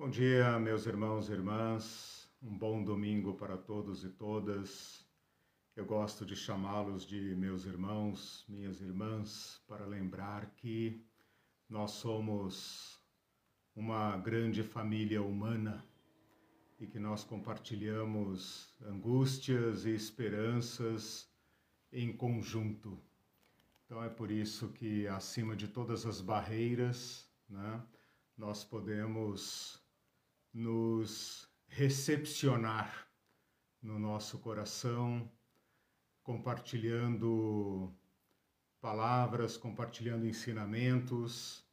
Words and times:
Bom 0.00 0.08
dia, 0.08 0.60
meus 0.60 0.86
irmãos 0.86 1.28
e 1.28 1.32
irmãs. 1.32 2.30
Um 2.40 2.56
bom 2.56 2.84
domingo 2.84 3.34
para 3.34 3.58
todos 3.58 4.04
e 4.04 4.08
todas. 4.08 5.04
Eu 5.74 5.84
gosto 5.84 6.24
de 6.24 6.36
chamá-los 6.36 7.04
de 7.04 7.34
meus 7.34 7.64
irmãos, 7.64 8.44
minhas 8.48 8.80
irmãs, 8.80 9.60
para 9.66 9.84
lembrar 9.84 10.54
que 10.54 11.04
nós 11.68 11.90
somos 11.90 13.02
uma 13.74 14.16
grande 14.18 14.62
família 14.62 15.20
humana 15.20 15.84
e 16.78 16.86
que 16.86 17.00
nós 17.00 17.24
compartilhamos 17.24 18.72
angústias 18.80 19.84
e 19.84 19.90
esperanças 19.90 21.28
em 21.92 22.16
conjunto. 22.16 23.02
Então 23.84 24.04
é 24.04 24.08
por 24.08 24.30
isso 24.30 24.68
que, 24.68 25.08
acima 25.08 25.56
de 25.56 25.66
todas 25.66 26.06
as 26.06 26.20
barreiras, 26.20 27.28
né, 27.48 27.84
nós 28.36 28.62
podemos 28.62 29.87
nos 30.58 31.48
recepcionar 31.68 33.06
no 33.80 33.96
nosso 33.96 34.40
coração, 34.40 35.30
compartilhando 36.20 37.94
palavras, 38.80 39.56
compartilhando 39.56 40.26
ensinamentos, 40.26 41.64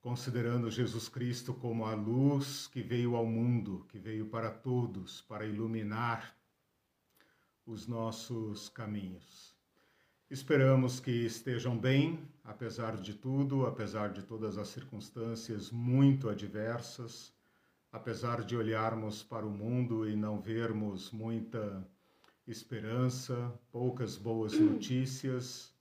considerando 0.00 0.68
Jesus 0.68 1.08
Cristo 1.08 1.54
como 1.54 1.86
a 1.86 1.94
luz 1.94 2.66
que 2.66 2.82
veio 2.82 3.14
ao 3.14 3.24
mundo, 3.24 3.86
que 3.88 4.00
veio 4.00 4.26
para 4.26 4.50
todos, 4.50 5.22
para 5.22 5.46
iluminar 5.46 6.36
os 7.64 7.86
nossos 7.86 8.68
caminhos. 8.68 9.56
Esperamos 10.28 10.98
que 10.98 11.24
estejam 11.24 11.78
bem, 11.78 12.28
apesar 12.42 12.96
de 12.96 13.14
tudo, 13.14 13.64
apesar 13.64 14.12
de 14.12 14.24
todas 14.24 14.58
as 14.58 14.66
circunstâncias 14.66 15.70
muito 15.70 16.28
adversas 16.28 17.37
apesar 17.92 18.44
de 18.44 18.56
olharmos 18.56 19.22
para 19.22 19.46
o 19.46 19.50
mundo 19.50 20.08
e 20.08 20.14
não 20.14 20.40
vermos 20.40 21.10
muita 21.10 21.86
esperança, 22.46 23.52
poucas 23.70 24.16
boas 24.16 24.52
notícias, 24.58 25.74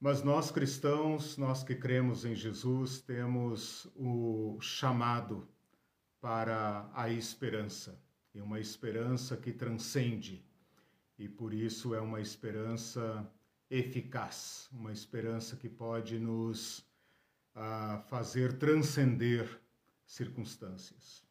mas 0.00 0.22
nós 0.22 0.50
cristãos, 0.50 1.36
nós 1.36 1.62
que 1.62 1.74
cremos 1.74 2.24
em 2.24 2.34
Jesus, 2.34 3.00
temos 3.00 3.86
o 3.94 4.58
chamado 4.60 5.46
para 6.20 6.90
a 6.94 7.10
esperança, 7.10 8.00
e 8.34 8.40
uma 8.40 8.60
esperança 8.60 9.36
que 9.36 9.52
transcende, 9.52 10.44
e 11.18 11.28
por 11.28 11.52
isso 11.52 11.94
é 11.94 12.00
uma 12.00 12.20
esperança 12.20 13.30
eficaz, 13.68 14.68
uma 14.72 14.92
esperança 14.92 15.56
que 15.56 15.68
pode 15.68 16.18
nos 16.18 16.78
uh, 17.54 18.00
fazer 18.08 18.58
transcender 18.58 19.60
circunstâncias. 20.10 21.24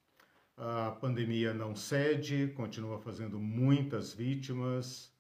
A 0.55 0.91
pandemia 0.91 1.53
não 1.53 1.75
cede, 1.75 2.47
continua 2.55 2.97
fazendo 2.97 3.37
muitas 3.37 4.13
vítimas, 4.13 5.13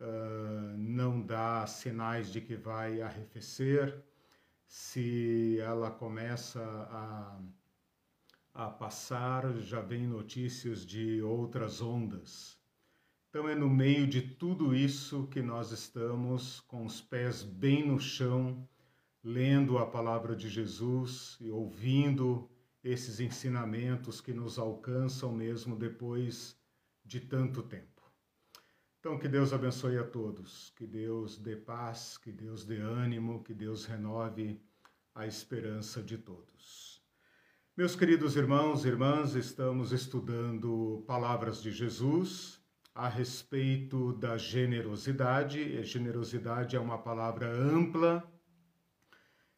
uh, 0.00 0.76
não 0.76 1.20
dá 1.20 1.66
sinais 1.66 2.32
de 2.32 2.40
que 2.40 2.54
vai 2.54 3.02
arrefecer. 3.02 4.00
Se 4.68 5.58
ela 5.60 5.90
começa 5.90 6.62
a, 6.62 7.40
a 8.54 8.70
passar, 8.70 9.52
já 9.58 9.80
vem 9.80 10.06
notícias 10.06 10.86
de 10.86 11.20
outras 11.22 11.82
ondas. 11.82 12.56
Então 13.28 13.48
é 13.48 13.54
no 13.54 13.68
meio 13.68 14.06
de 14.06 14.22
tudo 14.22 14.74
isso 14.74 15.26
que 15.26 15.42
nós 15.42 15.72
estamos 15.72 16.60
com 16.60 16.84
os 16.84 17.00
pés 17.00 17.42
bem 17.42 17.84
no 17.86 17.98
chão, 17.98 18.68
lendo 19.24 19.78
a 19.78 19.86
palavra 19.86 20.36
de 20.36 20.48
Jesus 20.48 21.36
e 21.40 21.50
ouvindo 21.50 22.48
esses 22.82 23.20
ensinamentos 23.20 24.20
que 24.20 24.32
nos 24.32 24.58
alcançam 24.58 25.32
mesmo 25.32 25.76
depois 25.76 26.56
de 27.04 27.20
tanto 27.20 27.62
tempo. 27.62 28.02
Então, 28.98 29.18
que 29.18 29.28
Deus 29.28 29.52
abençoe 29.52 29.98
a 29.98 30.04
todos, 30.04 30.72
que 30.76 30.86
Deus 30.86 31.36
dê 31.36 31.56
paz, 31.56 32.16
que 32.16 32.30
Deus 32.30 32.64
dê 32.64 32.78
ânimo, 32.78 33.42
que 33.42 33.52
Deus 33.52 33.84
renove 33.84 34.60
a 35.14 35.26
esperança 35.26 36.02
de 36.02 36.16
todos. 36.16 37.02
Meus 37.76 37.96
queridos 37.96 38.36
irmãos 38.36 38.84
e 38.84 38.88
irmãs, 38.88 39.34
estamos 39.34 39.92
estudando 39.92 41.02
palavras 41.06 41.62
de 41.62 41.72
Jesus 41.72 42.60
a 42.94 43.08
respeito 43.08 44.12
da 44.12 44.36
generosidade. 44.36 45.58
E 45.58 45.82
generosidade 45.82 46.76
é 46.76 46.80
uma 46.80 46.98
palavra 46.98 47.50
ampla 47.50 48.30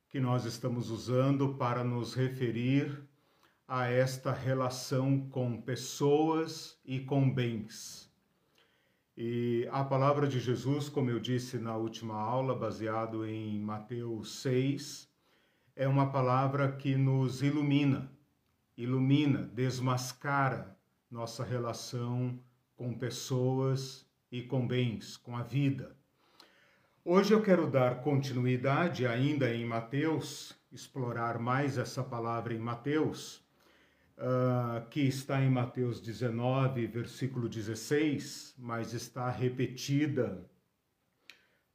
que 0.09 0.21
nós 0.21 0.45
estamos 0.45 0.91
usando 0.91 1.55
para 1.57 1.83
nos 1.83 2.15
referir 2.15 3.05
a 3.67 3.87
esta 3.87 4.33
relação 4.33 5.29
com 5.31 5.61
pessoas 5.61 6.79
e 6.85 7.01
com 7.01 7.33
bens. 7.33 8.13
E 9.17 9.69
a 9.71 9.85
palavra 9.85 10.27
de 10.27 10.41
Jesus, 10.41 10.89
como 10.89 11.09
eu 11.09 11.21
disse 11.21 11.57
na 11.59 11.77
última 11.77 12.15
aula, 12.15 12.55
baseado 12.55 13.25
em 13.25 13.61
Mateus 13.61 14.43
6, 14.43 15.09
é 15.77 15.89
uma 15.89 16.11
palavra 16.11 16.73
que 16.73 16.97
nos 16.97 17.43
ilumina, 17.43 18.11
ilumina, 18.77 19.51
desmascara 19.55 20.77
nossa 21.11 21.45
relação 21.45 22.39
com 22.77 22.93
pessoas 22.93 24.05
e 24.31 24.43
com 24.43 24.67
bens, 24.67 25.17
com 25.17 25.37
a 25.37 25.43
vida. 25.43 25.97
Hoje 27.05 27.33
eu 27.33 27.41
quero 27.41 27.71
dar 27.71 28.03
continuidade 28.03 29.07
ainda 29.07 29.55
em 29.55 29.65
Mateus, 29.65 30.59
explorar 30.73 31.39
mais 31.39 31.79
essa 31.79 32.03
palavra 32.03 32.53
em 32.53 32.59
Mateus, 32.59 33.44
uh, 34.19 34.87
que 34.89 35.01
está 35.01 35.41
em 35.43 35.51
Mateus 35.51 36.01
19, 36.01 36.87
versículo 36.87 37.49
16, 37.49 38.55
mas 38.59 38.93
está 38.93 39.31
repetida 39.31 40.49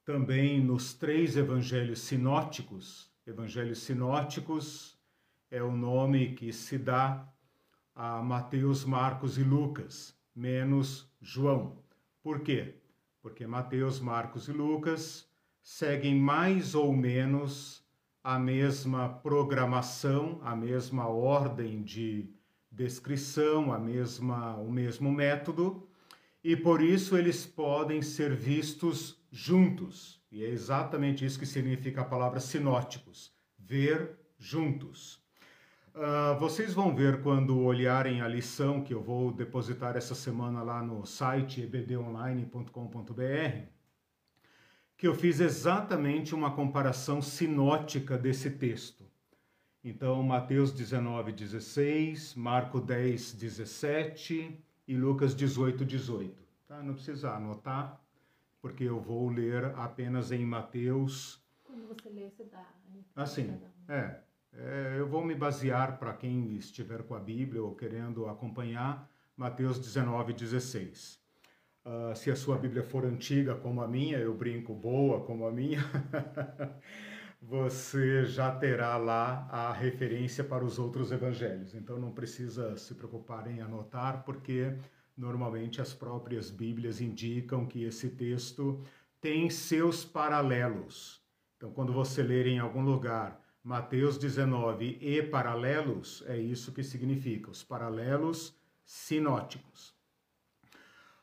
também 0.06 0.60
nos 0.60 0.94
três 0.94 1.38
evangelhos 1.38 2.00
sinóticos. 2.02 3.12
Evangelhos 3.28 3.80
sinóticos 3.84 4.98
é 5.52 5.62
o 5.62 5.72
nome 5.72 6.34
que 6.34 6.52
se 6.52 6.78
dá 6.78 7.28
a 7.94 8.22
Mateus, 8.22 8.86
Marcos 8.86 9.38
e 9.38 9.44
Lucas, 9.44 10.18
menos 10.36 11.12
João. 11.22 11.84
Por 12.24 12.42
quê? 12.42 12.76
Porque 13.22 13.46
Mateus, 13.46 14.00
Marcos 14.00 14.48
e 14.48 14.52
Lucas 14.52 15.30
seguem 15.62 16.16
mais 16.16 16.74
ou 16.74 16.92
menos 16.94 17.86
a 18.24 18.38
mesma 18.38 19.10
programação, 19.10 20.40
a 20.44 20.56
mesma 20.56 21.08
ordem 21.08 21.84
de 21.84 22.30
descrição, 22.72 23.74
a 23.74 23.80
mesma, 23.80 24.56
o 24.56 24.72
mesmo 24.72 25.12
método, 25.12 25.88
e 26.44 26.56
por 26.56 26.82
isso 26.82 27.18
eles 27.18 27.46
podem 27.46 28.02
ser 28.02 28.36
vistos 28.36 29.22
juntos. 29.32 30.22
E 30.32 30.44
é 30.44 30.50
exatamente 30.50 31.26
isso 31.26 31.40
que 31.40 31.46
significa 31.46 32.02
a 32.02 32.06
palavra 32.06 32.40
sinóticos, 32.40 33.34
ver 33.58 34.18
juntos. 34.38 35.20
Uh, 35.96 36.40
vocês 36.40 36.74
vão 36.74 36.96
ver 36.96 37.22
quando 37.22 37.60
olharem 37.60 38.22
a 38.22 38.28
lição 38.28 38.82
que 38.82 38.94
eu 38.94 39.02
vou 39.02 39.34
depositar 39.34 39.98
essa 39.98 40.16
semana 40.16 40.62
lá 40.62 40.82
no 40.82 41.06
site 41.06 41.62
ebdonline.com.br 41.62 43.79
que 45.00 45.08
eu 45.08 45.16
fiz 45.16 45.40
exatamente 45.40 46.36
uma 46.36 46.52
comparação 46.52 47.22
sinótica 47.22 48.18
desse 48.18 48.52
texto. 48.52 49.06
Então, 49.82 50.22
Mateus 50.22 50.74
19, 50.74 51.32
16, 51.32 52.36
Marco 52.36 52.82
10, 52.82 53.32
17 53.32 54.62
e 54.86 54.98
Lucas 54.98 55.34
18, 55.34 55.86
18. 55.86 56.44
Tá? 56.68 56.84
Não 56.84 56.94
precisa 56.94 57.32
anotar, 57.32 57.98
porque 58.62 58.84
eu 58.84 59.00
vou 59.00 59.30
ler 59.30 59.74
apenas 59.78 60.34
em 60.34 60.46
Mateus. 60.46 61.42
Quando 61.64 61.88
você 61.88 62.10
lê, 62.10 62.30
você 62.30 62.44
dá. 62.44 62.66
Assim, 63.16 63.58
é, 63.88 64.20
é, 64.52 64.96
eu 64.98 65.08
vou 65.08 65.24
me 65.24 65.34
basear 65.34 65.98
para 65.98 66.12
quem 66.12 66.58
estiver 66.58 67.04
com 67.04 67.16
a 67.16 67.20
Bíblia 67.20 67.64
ou 67.64 67.74
querendo 67.74 68.28
acompanhar, 68.28 69.10
Mateus 69.38 69.80
19, 69.80 70.34
16. 70.34 71.22
Uh, 71.90 72.16
se 72.16 72.30
a 72.30 72.36
sua 72.36 72.56
Bíblia 72.56 72.84
for 72.84 73.04
antiga 73.04 73.56
como 73.56 73.82
a 73.82 73.88
minha, 73.88 74.20
eu 74.20 74.32
brinco 74.32 74.76
boa 74.76 75.22
como 75.22 75.48
a 75.48 75.52
minha, 75.52 75.80
você 77.42 78.26
já 78.26 78.52
terá 78.56 78.96
lá 78.96 79.48
a 79.50 79.74
referência 79.74 80.44
para 80.44 80.64
os 80.64 80.78
outros 80.78 81.12
evangelhos. 81.12 81.74
Então 81.74 81.98
não 81.98 82.12
precisa 82.12 82.78
se 82.78 82.94
preocupar 82.94 83.50
em 83.50 83.60
anotar, 83.60 84.24
porque 84.24 84.78
normalmente 85.18 85.82
as 85.82 85.92
próprias 85.92 86.52
Bíblias 86.52 87.02
indicam 87.02 87.66
que 87.66 87.84
esse 87.84 88.10
texto 88.10 88.84
tem 89.20 89.50
seus 89.50 90.06
paralelos. 90.06 91.24
Então, 91.58 91.72
quando 91.72 91.92
você 91.92 92.22
ler 92.22 92.46
em 92.46 92.60
algum 92.60 92.84
lugar 92.84 93.42
Mateus 93.64 94.16
19 94.20 95.00
e 95.02 95.24
paralelos, 95.24 96.24
é 96.28 96.38
isso 96.38 96.72
que 96.72 96.84
significa, 96.84 97.50
os 97.50 97.64
paralelos 97.64 98.56
sinóticos. 98.86 99.99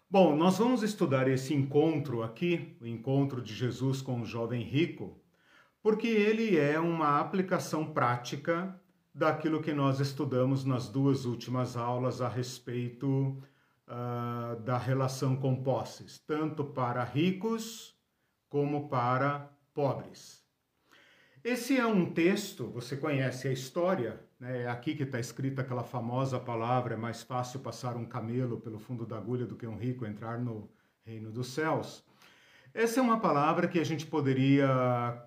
Bom, 0.08 0.36
nós 0.36 0.58
vamos 0.58 0.84
estudar 0.84 1.26
esse 1.26 1.52
encontro 1.52 2.22
aqui, 2.22 2.76
o 2.80 2.86
encontro 2.86 3.42
de 3.42 3.52
Jesus 3.52 4.00
com 4.00 4.20
o 4.20 4.24
jovem 4.24 4.62
rico, 4.62 5.20
porque 5.82 6.06
ele 6.06 6.56
é 6.56 6.78
uma 6.78 7.18
aplicação 7.18 7.92
prática 7.92 8.80
daquilo 9.12 9.60
que 9.60 9.72
nós 9.72 9.98
estudamos 9.98 10.64
nas 10.64 10.88
duas 10.88 11.24
últimas 11.24 11.76
aulas 11.76 12.20
a 12.20 12.28
respeito 12.28 13.36
uh, 13.88 14.60
da 14.60 14.78
relação 14.78 15.34
com 15.34 15.60
posses, 15.60 16.20
tanto 16.20 16.64
para 16.64 17.02
ricos 17.02 17.98
como 18.48 18.88
para 18.88 19.50
pobres. 19.74 20.40
Esse 21.42 21.76
é 21.76 21.84
um 21.84 22.12
texto, 22.12 22.68
você 22.68 22.96
conhece 22.96 23.48
a 23.48 23.52
história? 23.52 24.24
É 24.40 24.68
aqui 24.68 24.94
que 24.94 25.02
está 25.02 25.18
escrita 25.18 25.62
aquela 25.62 25.82
famosa 25.84 26.38
palavra: 26.38 26.94
é 26.94 26.96
mais 26.96 27.22
fácil 27.22 27.60
passar 27.60 27.96
um 27.96 28.04
camelo 28.04 28.60
pelo 28.60 28.78
fundo 28.78 29.06
da 29.06 29.16
agulha 29.16 29.46
do 29.46 29.56
que 29.56 29.66
um 29.66 29.76
rico 29.76 30.04
entrar 30.04 30.38
no 30.38 30.70
reino 31.04 31.30
dos 31.30 31.48
céus. 31.48 32.04
Essa 32.74 33.00
é 33.00 33.02
uma 33.02 33.18
palavra 33.18 33.68
que 33.68 33.78
a 33.78 33.84
gente 33.84 34.04
poderia 34.04 35.26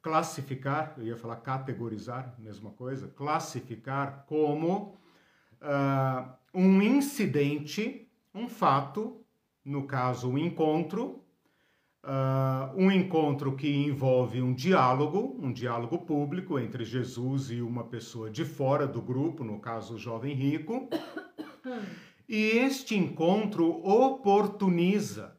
classificar, 0.00 0.94
eu 0.96 1.04
ia 1.04 1.16
falar 1.16 1.36
categorizar, 1.36 2.34
mesma 2.38 2.70
coisa, 2.70 3.08
classificar 3.08 4.24
como 4.26 4.96
uh, 5.60 6.32
um 6.54 6.80
incidente, 6.80 8.08
um 8.32 8.48
fato, 8.48 9.24
no 9.64 9.86
caso, 9.86 10.30
um 10.30 10.38
encontro, 10.38 11.21
uh, 12.04 12.76
um 12.76 12.90
encontro 12.90 13.56
que 13.56 13.68
envolve 13.68 14.42
um 14.42 14.52
diálogo, 14.52 15.36
um 15.40 15.52
diálogo 15.52 15.98
público 15.98 16.58
entre 16.58 16.84
Jesus 16.84 17.50
e 17.50 17.60
uma 17.60 17.84
pessoa 17.84 18.30
de 18.30 18.44
fora 18.44 18.86
do 18.86 19.00
grupo, 19.00 19.44
no 19.44 19.58
caso, 19.60 19.94
o 19.94 19.98
jovem 19.98 20.34
rico. 20.34 20.88
E 22.28 22.36
este 22.58 22.96
encontro 22.96 23.68
oportuniza 23.86 25.36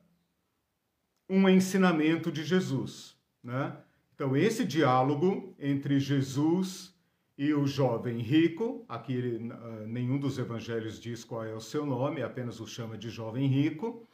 um 1.29 1.47
ensinamento 1.49 2.31
de 2.31 2.43
Jesus, 2.43 3.15
né? 3.43 3.75
Então, 4.13 4.37
esse 4.37 4.63
diálogo 4.63 5.55
entre 5.57 5.99
Jesus 5.99 6.93
e 7.35 7.51
o 7.51 7.65
jovem 7.65 8.19
rico, 8.19 8.85
aqui 8.87 9.17
uh, 9.17 9.87
nenhum 9.87 10.19
dos 10.19 10.37
evangelhos 10.37 10.99
diz 10.99 11.23
qual 11.23 11.43
é 11.43 11.53
o 11.53 11.59
seu 11.59 11.83
nome, 11.83 12.21
apenas 12.21 12.59
o 12.59 12.67
chama 12.67 12.95
de 12.95 13.09
jovem 13.09 13.47
rico, 13.47 14.07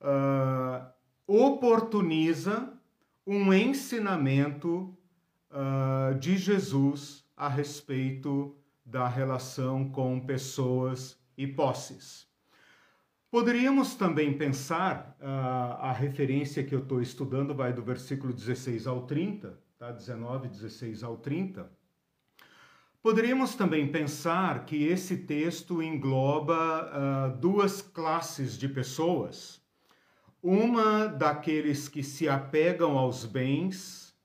uh, 0.00 0.95
oportuniza 1.26 2.72
um 3.26 3.52
ensinamento 3.52 4.96
uh, 5.50 6.14
de 6.18 6.36
Jesus 6.36 7.24
a 7.36 7.48
respeito 7.48 8.56
da 8.84 9.08
relação 9.08 9.90
com 9.90 10.20
pessoas 10.20 11.18
e 11.36 11.46
posses. 11.46 12.26
Poderíamos 13.28 13.96
também 13.96 14.38
pensar, 14.38 15.16
uh, 15.20 15.82
a 15.82 15.92
referência 15.92 16.62
que 16.62 16.74
eu 16.74 16.78
estou 16.78 17.02
estudando 17.02 17.54
vai 17.54 17.72
do 17.72 17.82
versículo 17.82 18.32
16 18.32 18.86
ao 18.86 19.02
30, 19.02 19.58
tá? 19.76 19.90
19, 19.90 20.48
16 20.48 21.02
ao 21.02 21.16
30. 21.16 21.68
Poderíamos 23.02 23.54
também 23.54 23.90
pensar 23.90 24.64
que 24.64 24.84
esse 24.84 25.16
texto 25.16 25.82
engloba 25.82 26.54
uh, 27.34 27.36
duas 27.38 27.82
classes 27.82 28.56
de 28.56 28.68
pessoas. 28.68 29.60
Uma 30.48 31.08
daqueles 31.08 31.88
que 31.88 32.04
se 32.04 32.28
apegam 32.28 32.96
aos 32.96 33.24
bens 33.24 34.16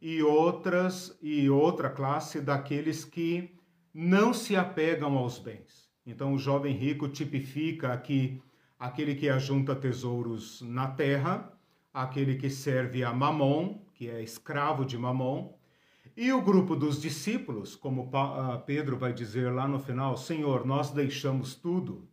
e 0.00 0.22
outras 0.22 1.18
e 1.20 1.50
outra 1.50 1.90
classe 1.90 2.40
daqueles 2.40 3.04
que 3.04 3.58
não 3.92 4.32
se 4.32 4.54
apegam 4.54 5.18
aos 5.18 5.36
bens. 5.40 5.90
Então 6.06 6.32
o 6.32 6.38
jovem 6.38 6.76
rico 6.76 7.08
tipifica 7.08 7.92
aqui 7.92 8.40
aquele 8.78 9.16
que 9.16 9.28
ajunta 9.28 9.74
tesouros 9.74 10.62
na 10.62 10.86
terra, 10.86 11.52
aquele 11.92 12.36
que 12.36 12.48
serve 12.48 13.02
a 13.02 13.12
Mamon, 13.12 13.80
que 13.94 14.08
é 14.08 14.22
escravo 14.22 14.84
de 14.84 14.96
Mamon, 14.96 15.58
e 16.16 16.32
o 16.32 16.40
grupo 16.40 16.76
dos 16.76 17.02
discípulos, 17.02 17.74
como 17.74 18.08
ah, 18.14 18.62
Pedro 18.64 18.96
vai 18.96 19.12
dizer 19.12 19.52
lá 19.52 19.66
no 19.66 19.80
final, 19.80 20.16
Senhor, 20.16 20.64
nós 20.64 20.92
deixamos 20.92 21.56
tudo. 21.56 22.08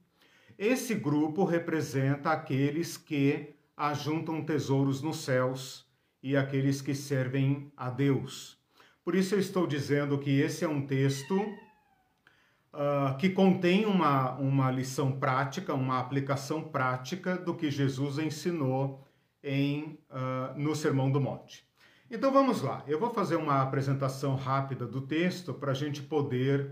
Esse 0.61 0.93
grupo 0.93 1.43
representa 1.43 2.29
aqueles 2.29 2.95
que 2.95 3.55
ajuntam 3.75 4.45
tesouros 4.45 5.01
nos 5.01 5.23
céus 5.23 5.87
e 6.21 6.37
aqueles 6.37 6.83
que 6.83 6.93
servem 6.93 7.73
a 7.75 7.89
Deus. 7.89 8.59
Por 9.03 9.15
isso 9.15 9.33
eu 9.33 9.39
estou 9.39 9.65
dizendo 9.65 10.19
que 10.19 10.29
esse 10.29 10.63
é 10.63 10.69
um 10.69 10.85
texto 10.85 11.35
uh, 11.35 13.17
que 13.17 13.31
contém 13.31 13.87
uma, 13.87 14.33
uma 14.33 14.69
lição 14.69 15.13
prática, 15.13 15.73
uma 15.73 15.97
aplicação 15.97 16.61
prática 16.61 17.35
do 17.35 17.55
que 17.55 17.71
Jesus 17.71 18.19
ensinou 18.19 19.03
em, 19.43 19.97
uh, 20.11 20.55
no 20.55 20.75
Sermão 20.75 21.11
do 21.11 21.19
Monte. 21.19 21.65
Então 22.07 22.31
vamos 22.31 22.61
lá, 22.61 22.83
eu 22.85 22.99
vou 22.99 23.11
fazer 23.11 23.35
uma 23.35 23.63
apresentação 23.63 24.35
rápida 24.35 24.85
do 24.85 25.01
texto 25.01 25.55
para 25.55 25.71
a 25.71 25.73
gente 25.73 26.03
poder 26.03 26.71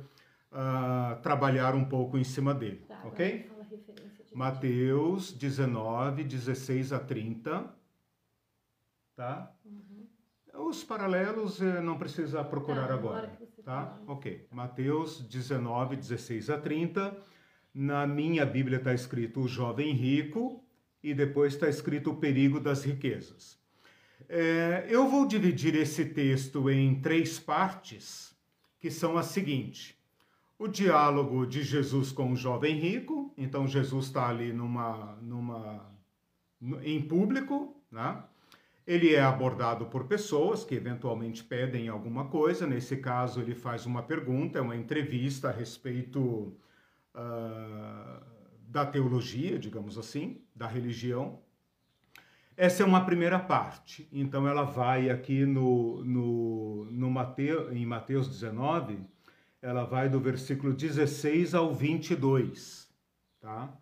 uh, 0.51 1.19
trabalhar 1.23 1.73
um 1.73 1.85
pouco 1.85 2.19
em 2.19 2.23
cima 2.23 2.53
dele, 2.53 2.85
tá, 2.87 3.01
ok? 3.03 3.57
Mateus 4.39 5.33
19, 5.33 6.23
16 6.23 6.93
a 6.93 6.99
30. 6.99 7.75
Tá? 9.13 9.53
Uhum. 9.65 10.07
Os 10.69 10.81
paralelos 10.81 11.61
eh, 11.61 11.81
não 11.81 11.97
precisa 11.97 12.41
procurar 12.41 12.87
tá, 12.87 12.93
agora 12.93 13.37
tá? 13.65 13.99
Ok. 14.07 14.47
Mateus 14.49 15.19
19, 15.27 15.97
16 15.97 16.51
a 16.51 16.57
30. 16.57 17.17
Na 17.73 18.07
minha 18.07 18.45
Bíblia 18.45 18.77
está 18.77 18.93
escrito 18.93 19.41
o 19.41 19.47
jovem 19.49 19.91
rico 19.91 20.63
e 21.03 21.13
depois 21.13 21.55
está 21.55 21.67
escrito 21.67 22.11
o 22.11 22.15
perigo 22.15 22.61
das 22.61 22.85
riquezas. 22.85 23.59
É, 24.29 24.85
eu 24.87 25.09
vou 25.09 25.27
dividir 25.27 25.75
esse 25.75 26.05
texto 26.05 26.69
em 26.69 27.01
três 27.01 27.37
partes, 27.37 28.33
que 28.79 28.89
são 28.89 29.17
as 29.17 29.25
seguintes. 29.25 29.98
O 30.59 30.67
diálogo 30.67 31.45
de 31.45 31.63
Jesus 31.63 32.11
com 32.11 32.33
o 32.33 32.35
jovem 32.35 32.75
rico, 32.75 33.33
então 33.37 33.65
Jesus 33.65 34.07
está 34.07 34.27
ali 34.27 34.51
numa, 34.51 35.17
numa, 35.21 35.89
em 36.83 37.01
público, 37.01 37.81
né? 37.89 38.21
Ele 38.85 39.15
é 39.15 39.21
abordado 39.21 39.85
por 39.85 40.03
pessoas 40.03 40.65
que 40.65 40.75
eventualmente 40.75 41.45
pedem 41.45 41.87
alguma 41.87 42.25
coisa. 42.25 42.67
Nesse 42.67 42.97
caso, 42.97 43.39
ele 43.39 43.55
faz 43.55 43.85
uma 43.85 44.03
pergunta, 44.03 44.59
é 44.59 44.61
uma 44.61 44.75
entrevista 44.75 45.47
a 45.47 45.51
respeito 45.51 46.53
uh, 47.15 48.21
da 48.67 48.85
teologia, 48.85 49.57
digamos 49.57 49.97
assim, 49.97 50.41
da 50.53 50.67
religião. 50.67 51.39
Essa 52.57 52.83
é 52.83 52.85
uma 52.85 53.05
primeira 53.05 53.39
parte. 53.39 54.09
Então, 54.11 54.45
ela 54.45 54.63
vai 54.63 55.09
aqui 55.09 55.45
no, 55.45 56.03
no, 56.03 56.85
no 56.91 57.09
Mateus, 57.09 57.71
em 57.71 57.85
Mateus 57.85 58.27
19, 58.27 58.99
ela 59.61 59.83
vai 59.83 60.07
do 60.07 60.19
versículo 60.19 60.73
16 60.73 61.53
ao 61.53 61.73
22, 61.73 62.87
tá? 63.39 63.77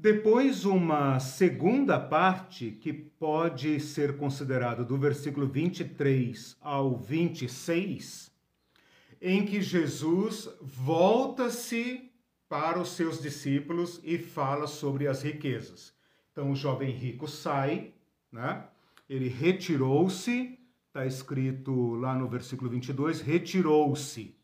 Depois, 0.00 0.64
uma 0.64 1.18
segunda 1.18 1.98
parte, 1.98 2.70
que 2.70 2.92
pode 2.92 3.80
ser 3.80 4.16
considerada 4.16 4.84
do 4.84 4.96
versículo 4.96 5.48
23 5.48 6.56
ao 6.60 6.96
26, 6.96 8.30
em 9.20 9.44
que 9.44 9.60
Jesus 9.60 10.48
volta-se 10.62 12.12
para 12.48 12.80
os 12.80 12.90
seus 12.90 13.20
discípulos 13.20 14.00
e 14.04 14.18
fala 14.18 14.68
sobre 14.68 15.08
as 15.08 15.22
riquezas. 15.22 15.92
Então, 16.30 16.52
o 16.52 16.56
jovem 16.56 16.92
rico 16.92 17.26
sai, 17.26 17.92
né? 18.30 18.68
ele 19.10 19.28
retirou-se, 19.28 20.56
está 20.86 21.06
escrito 21.06 21.96
lá 21.96 22.14
no 22.14 22.28
versículo 22.28 22.70
22, 22.70 23.20
retirou-se. 23.20 24.37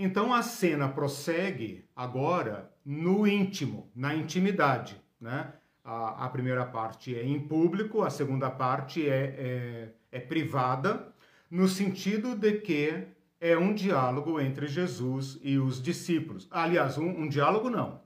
Então, 0.00 0.32
a 0.32 0.44
cena 0.44 0.88
prossegue 0.88 1.84
agora 1.96 2.72
no 2.84 3.26
íntimo, 3.26 3.90
na 3.96 4.14
intimidade. 4.14 4.96
Né? 5.20 5.52
A, 5.84 6.24
a 6.26 6.28
primeira 6.28 6.64
parte 6.64 7.16
é 7.16 7.24
em 7.24 7.40
público, 7.40 8.02
a 8.02 8.08
segunda 8.08 8.48
parte 8.48 9.08
é, 9.08 9.90
é, 10.12 10.18
é 10.18 10.20
privada, 10.20 11.12
no 11.50 11.66
sentido 11.66 12.36
de 12.36 12.60
que 12.60 13.08
é 13.40 13.58
um 13.58 13.74
diálogo 13.74 14.38
entre 14.38 14.68
Jesus 14.68 15.36
e 15.42 15.58
os 15.58 15.82
discípulos. 15.82 16.46
Aliás, 16.48 16.96
um, 16.96 17.22
um 17.22 17.28
diálogo 17.28 17.68
não, 17.68 18.00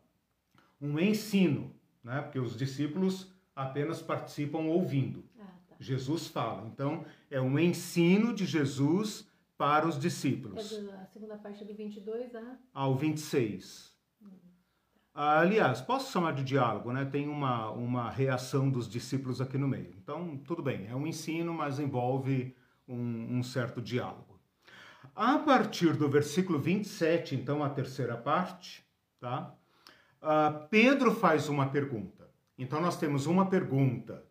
um 0.81 0.99
ensino, 0.99 1.75
né? 2.03 2.23
porque 2.23 2.39
os 2.39 2.57
discípulos 2.57 3.31
apenas 3.55 4.01
participam 4.01 4.61
ouvindo. 4.61 5.23
Ah, 5.39 5.45
tá. 5.69 5.77
Jesus 5.79 6.27
fala. 6.27 6.67
Então, 6.73 7.05
é 7.31 7.39
um 7.39 7.59
ensino 7.59 8.33
de 8.33 8.47
Jesus 8.47 9.31
para 9.63 9.87
os 9.87 9.97
discípulos. 9.97 10.73
É 10.73 10.95
a 10.97 11.07
segunda 11.07 11.37
parte 11.37 11.65
do 11.65 11.73
22 11.73 12.35
a... 12.35 12.57
ao 12.75 12.97
26. 12.97 13.93
Aliás, 15.15 15.81
posso 15.81 16.11
chamar 16.11 16.33
de 16.33 16.43
diálogo, 16.43 16.93
né? 16.93 17.05
Tem 17.05 17.29
uma, 17.29 17.71
uma 17.71 18.11
reação 18.11 18.69
dos 18.69 18.89
discípulos 18.89 19.41
aqui 19.41 19.57
no 19.57 19.69
meio. 19.69 19.95
Então, 20.03 20.37
tudo 20.39 20.65
bem, 20.65 20.89
é 20.89 20.97
um 20.97 21.07
ensino, 21.07 21.55
mas 21.55 21.79
envolve 21.79 22.57
um, 22.89 23.39
um 23.39 23.43
certo 23.45 23.81
diálogo. 23.81 24.41
A 25.15 25.39
partir 25.39 25.95
do 25.95 26.09
versículo 26.09 26.59
27, 26.59 27.37
então, 27.37 27.63
a 27.63 27.71
terceira 27.71 28.17
parte, 28.17 28.85
tá? 29.21 29.55
Uh, 30.21 30.67
Pedro 30.71 31.15
faz 31.15 31.49
uma 31.49 31.69
pergunta. 31.69 32.29
Então, 32.59 32.81
nós 32.81 32.97
temos 32.97 33.27
uma 33.27 33.49
pergunta 33.49 34.27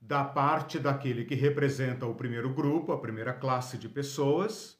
da 0.00 0.24
parte 0.24 0.78
daquele 0.78 1.24
que 1.24 1.34
representa 1.34 2.06
o 2.06 2.14
primeiro 2.14 2.52
grupo, 2.52 2.92
a 2.92 3.00
primeira 3.00 3.32
classe 3.32 3.76
de 3.76 3.88
pessoas, 3.88 4.78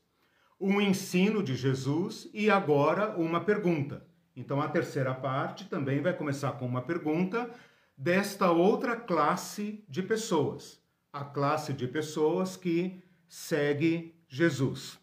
um 0.61 0.81
ensino 0.81 1.43
de 1.43 1.55
Jesus 1.55 2.29
e 2.33 2.51
agora 2.51 3.17
uma 3.17 3.45
pergunta. 3.45 4.07
Então 4.35 4.61
a 4.61 4.69
terceira 4.69 5.15
parte 5.15 5.65
também 5.65 6.01
vai 6.01 6.17
começar 6.17 6.53
com 6.53 6.67
uma 6.67 6.83
pergunta 6.83 7.51
desta 7.97 8.51
outra 8.51 8.97
classe 8.97 9.85
de 9.89 10.03
pessoas, 10.03 10.81
a 11.13 11.25
classe 11.25 11.73
de 11.73 11.89
pessoas 11.89 12.57
que 12.57 13.03
segue 13.29 14.15
Jesus, 14.29 14.99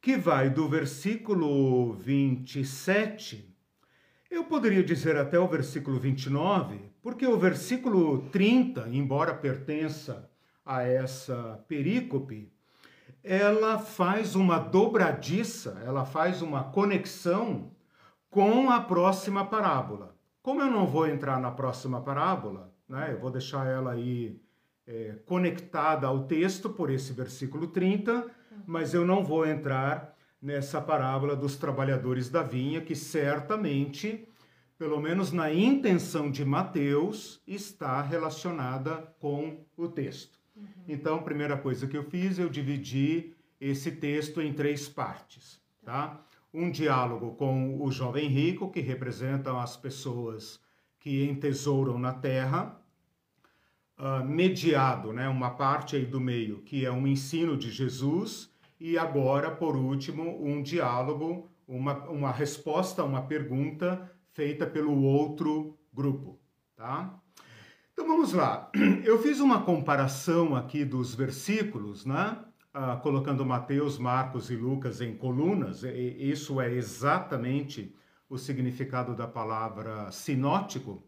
que 0.00 0.16
vai 0.16 0.48
do 0.48 0.68
versículo 0.68 1.92
27, 1.94 3.54
eu 4.30 4.44
poderia 4.44 4.82
dizer 4.82 5.16
até 5.16 5.38
o 5.38 5.46
versículo 5.46 6.00
29, 6.00 6.93
porque 7.04 7.26
o 7.26 7.38
versículo 7.38 8.30
30, 8.30 8.88
embora 8.88 9.34
pertença 9.34 10.30
a 10.64 10.82
essa 10.84 11.62
perícope, 11.68 12.50
ela 13.22 13.78
faz 13.78 14.34
uma 14.34 14.58
dobradiça, 14.58 15.82
ela 15.84 16.06
faz 16.06 16.40
uma 16.40 16.64
conexão 16.64 17.72
com 18.30 18.70
a 18.70 18.80
próxima 18.80 19.44
parábola. 19.44 20.16
Como 20.42 20.62
eu 20.62 20.70
não 20.70 20.86
vou 20.86 21.06
entrar 21.06 21.38
na 21.38 21.50
próxima 21.50 22.00
parábola, 22.00 22.72
né, 22.88 23.10
eu 23.12 23.20
vou 23.20 23.30
deixar 23.30 23.66
ela 23.66 23.92
aí 23.92 24.40
é, 24.86 25.18
conectada 25.26 26.06
ao 26.06 26.24
texto 26.24 26.70
por 26.70 26.88
esse 26.88 27.12
versículo 27.12 27.66
30, 27.66 28.30
mas 28.66 28.94
eu 28.94 29.06
não 29.06 29.22
vou 29.22 29.46
entrar 29.46 30.16
nessa 30.40 30.80
parábola 30.80 31.36
dos 31.36 31.56
trabalhadores 31.56 32.30
da 32.30 32.42
vinha, 32.42 32.80
que 32.80 32.96
certamente, 32.96 34.26
pelo 34.78 35.00
menos 35.00 35.32
na 35.32 35.52
intenção 35.52 36.30
de 36.30 36.44
Mateus, 36.44 37.40
está 37.46 38.02
relacionada 38.02 39.14
com 39.18 39.64
o 39.76 39.88
texto. 39.88 40.38
Uhum. 40.56 40.66
Então, 40.88 41.16
a 41.16 41.22
primeira 41.22 41.56
coisa 41.56 41.86
que 41.86 41.96
eu 41.96 42.04
fiz, 42.04 42.38
eu 42.38 42.48
dividi 42.48 43.32
esse 43.60 43.92
texto 43.92 44.40
em 44.40 44.52
três 44.52 44.88
partes, 44.88 45.60
tá? 45.84 46.20
Um 46.52 46.70
diálogo 46.70 47.34
com 47.34 47.82
o 47.82 47.90
jovem 47.90 48.28
rico, 48.28 48.70
que 48.70 48.80
representam 48.80 49.58
as 49.58 49.76
pessoas 49.76 50.60
que 51.00 51.24
entesouram 51.24 51.98
na 51.98 52.12
terra, 52.12 52.80
uh, 53.98 54.24
mediado, 54.24 55.12
né, 55.12 55.28
uma 55.28 55.50
parte 55.50 55.96
aí 55.96 56.06
do 56.06 56.20
meio, 56.20 56.62
que 56.62 56.84
é 56.84 56.90
um 56.90 57.06
ensino 57.06 57.56
de 57.56 57.70
Jesus, 57.70 58.50
e 58.78 58.98
agora, 58.98 59.50
por 59.50 59.76
último, 59.76 60.42
um 60.44 60.62
diálogo, 60.62 61.48
uma, 61.66 61.94
uma 62.08 62.30
resposta 62.30 63.02
a 63.02 63.04
uma 63.04 63.22
pergunta 63.22 64.10
feita 64.34 64.66
pelo 64.66 65.02
outro 65.02 65.78
grupo, 65.92 66.38
tá? 66.76 67.18
Então 67.92 68.06
vamos 68.06 68.32
lá. 68.32 68.70
Eu 69.04 69.22
fiz 69.22 69.40
uma 69.40 69.62
comparação 69.62 70.56
aqui 70.56 70.84
dos 70.84 71.14
versículos, 71.14 72.04
né? 72.04 72.36
Uh, 72.74 73.00
colocando 73.00 73.46
Mateus, 73.46 73.96
Marcos 73.96 74.50
e 74.50 74.56
Lucas 74.56 75.00
em 75.00 75.16
colunas. 75.16 75.84
E 75.84 76.30
isso 76.30 76.60
é 76.60 76.72
exatamente 76.72 77.94
o 78.28 78.36
significado 78.36 79.14
da 79.14 79.28
palavra 79.28 80.10
sinótico. 80.10 81.06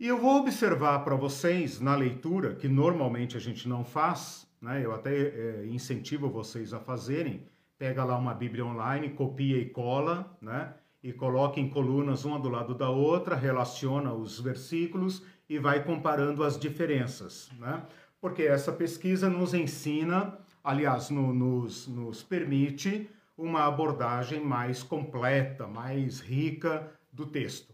E 0.00 0.08
eu 0.08 0.16
vou 0.16 0.40
observar 0.40 1.00
para 1.00 1.14
vocês 1.14 1.78
na 1.78 1.94
leitura, 1.94 2.54
que 2.54 2.66
normalmente 2.66 3.36
a 3.36 3.40
gente 3.40 3.68
não 3.68 3.84
faz, 3.84 4.48
né? 4.60 4.84
eu 4.84 4.94
até 4.94 5.14
é, 5.14 5.66
incentivo 5.66 6.30
vocês 6.30 6.72
a 6.72 6.80
fazerem, 6.80 7.46
pega 7.78 8.02
lá 8.02 8.18
uma 8.18 8.32
Bíblia 8.32 8.64
online, 8.64 9.10
copia 9.10 9.58
e 9.58 9.66
cola, 9.66 10.34
né? 10.40 10.74
E 11.02 11.12
coloca 11.12 11.58
em 11.58 11.68
colunas 11.68 12.24
uma 12.24 12.38
do 12.38 12.48
lado 12.48 12.74
da 12.74 12.88
outra, 12.88 13.34
relaciona 13.34 14.12
os 14.12 14.38
versículos 14.40 15.22
e 15.48 15.58
vai 15.58 15.84
comparando 15.84 16.44
as 16.44 16.58
diferenças, 16.58 17.50
né? 17.58 17.82
porque 18.20 18.42
essa 18.42 18.70
pesquisa 18.70 19.28
nos 19.28 19.52
ensina, 19.52 20.38
aliás, 20.62 21.10
no, 21.10 21.34
nos, 21.34 21.88
nos 21.88 22.22
permite 22.22 23.10
uma 23.36 23.66
abordagem 23.66 24.40
mais 24.40 24.82
completa, 24.82 25.66
mais 25.66 26.20
rica 26.20 26.88
do 27.12 27.26
texto. 27.26 27.72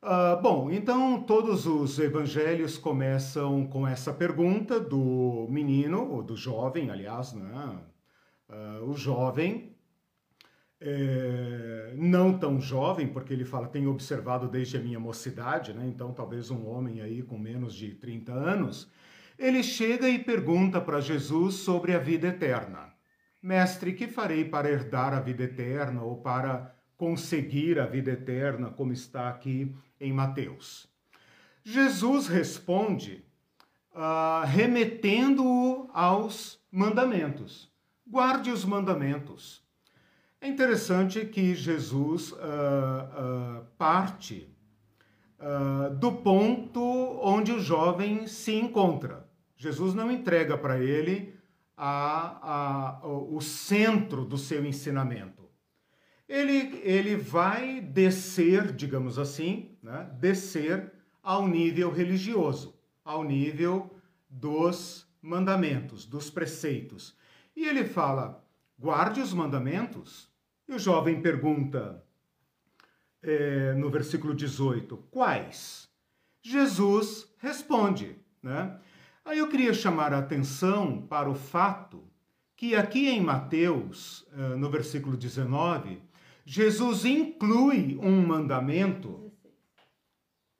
Uh, 0.00 0.40
bom, 0.40 0.70
então 0.70 1.20
todos 1.22 1.66
os 1.66 1.98
evangelhos 1.98 2.78
começam 2.78 3.66
com 3.66 3.88
essa 3.88 4.12
pergunta 4.12 4.78
do 4.78 5.48
menino, 5.50 6.08
ou 6.08 6.22
do 6.22 6.36
jovem, 6.36 6.90
aliás, 6.90 7.32
né? 7.32 7.80
Uh, 8.48 8.88
o 8.88 8.94
jovem, 8.94 9.75
é, 10.80 11.94
não 11.96 12.38
tão 12.38 12.60
jovem, 12.60 13.08
porque 13.08 13.32
ele 13.32 13.44
fala, 13.44 13.68
tenho 13.68 13.90
observado 13.90 14.48
desde 14.48 14.76
a 14.76 14.80
minha 14.80 15.00
mocidade, 15.00 15.72
né? 15.72 15.86
então 15.86 16.12
talvez 16.12 16.50
um 16.50 16.66
homem 16.66 17.00
aí 17.00 17.22
com 17.22 17.38
menos 17.38 17.74
de 17.74 17.94
30 17.94 18.32
anos, 18.32 18.90
ele 19.38 19.62
chega 19.62 20.08
e 20.08 20.18
pergunta 20.18 20.80
para 20.80 21.00
Jesus 21.00 21.56
sobre 21.56 21.94
a 21.94 21.98
vida 21.98 22.28
eterna. 22.28 22.94
Mestre, 23.42 23.92
que 23.92 24.08
farei 24.08 24.44
para 24.44 24.70
herdar 24.70 25.12
a 25.12 25.20
vida 25.20 25.44
eterna 25.44 26.02
ou 26.02 26.16
para 26.16 26.74
conseguir 26.96 27.78
a 27.78 27.86
vida 27.86 28.10
eterna, 28.10 28.70
como 28.70 28.92
está 28.92 29.28
aqui 29.28 29.74
em 30.00 30.12
Mateus. 30.12 30.88
Jesus 31.62 32.26
responde 32.28 33.24
uh, 33.92 34.46
remetendo-o 34.46 35.90
aos 35.92 36.58
mandamentos. 36.70 37.70
Guarde 38.06 38.50
os 38.50 38.64
mandamentos. 38.64 39.65
É 40.40 40.48
interessante 40.48 41.24
que 41.26 41.54
Jesus 41.54 42.32
uh, 42.32 42.36
uh, 42.36 43.64
parte 43.78 44.48
do 46.00 46.12
ponto 46.12 46.80
onde 47.22 47.52
o 47.52 47.60
jovem 47.60 48.26
se 48.26 48.54
encontra. 48.54 49.28
Jesus 49.54 49.94
não 49.94 50.10
entrega 50.10 50.56
para 50.56 50.82
ele 50.82 51.34
a, 51.76 53.00
a, 53.02 53.06
o 53.06 53.40
centro 53.42 54.24
do 54.24 54.38
seu 54.38 54.64
ensinamento 54.64 55.46
ele, 56.28 56.80
ele 56.82 57.16
vai 57.16 57.80
descer, 57.80 58.72
digamos 58.72 59.18
assim, 59.18 59.76
né, 59.82 60.10
descer 60.18 60.92
ao 61.22 61.46
nível 61.46 61.90
religioso, 61.90 62.74
ao 63.04 63.22
nível 63.22 63.94
dos 64.28 65.06
mandamentos, 65.22 66.04
dos 66.04 66.30
preceitos. 66.30 67.16
E 67.54 67.64
ele 67.66 67.84
fala: 67.84 68.44
guarde 68.78 69.20
os 69.20 69.32
mandamentos. 69.32 70.30
E 70.68 70.74
o 70.74 70.78
jovem 70.78 71.22
pergunta, 71.22 72.04
é, 73.22 73.72
no 73.74 73.90
versículo 73.90 74.34
18, 74.34 74.96
quais? 75.10 75.88
Jesus 76.42 77.32
responde, 77.38 78.18
né? 78.42 78.80
Aí 79.24 79.38
eu 79.38 79.48
queria 79.48 79.74
chamar 79.74 80.12
a 80.12 80.18
atenção 80.18 81.04
para 81.06 81.28
o 81.28 81.34
fato 81.34 82.04
que 82.56 82.74
aqui 82.74 83.08
em 83.08 83.20
Mateus, 83.20 84.26
eh, 84.32 84.54
no 84.54 84.70
versículo 84.70 85.16
19, 85.16 86.00
Jesus 86.44 87.04
inclui 87.04 87.98
um 88.00 88.24
mandamento 88.24 89.32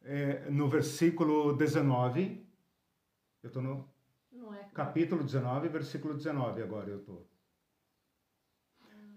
é, 0.02 0.50
no 0.50 0.68
versículo 0.68 1.52
19. 1.52 2.44
Eu 3.42 3.48
estou 3.48 3.62
no 3.62 3.88
é. 4.54 4.68
capítulo 4.74 5.22
19, 5.22 5.68
versículo 5.68 6.14
19 6.14 6.62
agora 6.62 6.90
eu 6.90 6.98
estou. 6.98 7.26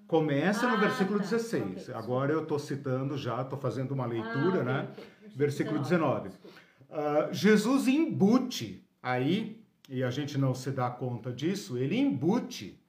Começa 0.10 0.66
ah, 0.68 0.72
no 0.72 0.80
versículo 0.80 1.20
tá. 1.20 1.25
16. 1.25 1.84
Okay. 1.84 1.94
Agora 1.94 2.34
eu 2.34 2.42
estou 2.42 2.58
citando 2.58 3.16
já, 3.16 3.44
estou 3.44 3.60
fazendo 3.60 3.92
uma 3.92 4.08
leitura, 4.08 4.62
ah, 4.62 4.63
né? 4.63 4.88
Okay. 4.92 5.04
Versículo 5.36 5.78
19. 5.78 6.30
19. 6.30 6.39
Uh, 6.89 7.32
Jesus 7.32 7.88
embute 7.88 8.84
aí, 9.04 9.63
e 9.88 10.04
a 10.04 10.10
gente 10.10 10.36
não 10.36 10.56
se 10.56 10.72
dá 10.72 10.89
conta 10.89 11.32
disso, 11.32 11.78
ele 11.78 11.96
embute 11.96 12.82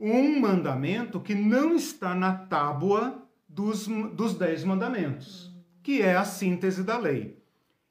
um 0.00 0.40
mandamento 0.40 1.20
que 1.20 1.34
não 1.34 1.76
está 1.76 2.14
na 2.14 2.32
tábua 2.32 3.22
dos, 3.46 3.86
dos 4.14 4.32
dez 4.32 4.64
mandamentos, 4.64 5.52
que 5.82 6.00
é 6.00 6.16
a 6.16 6.24
síntese 6.24 6.82
da 6.82 6.96
lei. 6.96 7.38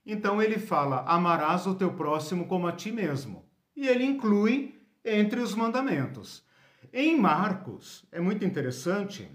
Então 0.04 0.42
ele 0.42 0.58
fala: 0.58 1.04
amarás 1.06 1.68
o 1.68 1.76
teu 1.76 1.94
próximo 1.94 2.48
como 2.48 2.66
a 2.66 2.72
ti 2.72 2.92
mesmo. 2.92 3.46
E 3.76 3.88
ele 3.88 4.04
inclui 4.04 4.74
entre 5.06 5.40
os 5.40 5.54
mandamentos. 5.54 6.43
Em 6.96 7.20
Marcos, 7.20 8.06
é 8.12 8.22
muito 8.22 8.46
interessante. 8.46 9.28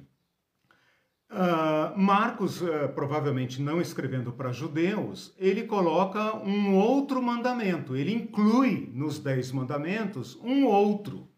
Uh, 1.29 1.99
Marcos, 1.99 2.63
uh, 2.63 2.89
provavelmente 2.95 3.61
não 3.61 3.81
escrevendo 3.81 4.33
para 4.33 4.53
judeus, 4.53 5.35
ele 5.37 5.65
coloca 5.65 6.37
um 6.37 6.77
outro 6.77 7.21
mandamento, 7.21 7.97
ele 7.97 8.15
inclui 8.15 8.89
nos 8.95 9.19
Dez 9.19 9.51
Mandamentos 9.51 10.37
um 10.37 10.67
outro, 10.67 11.29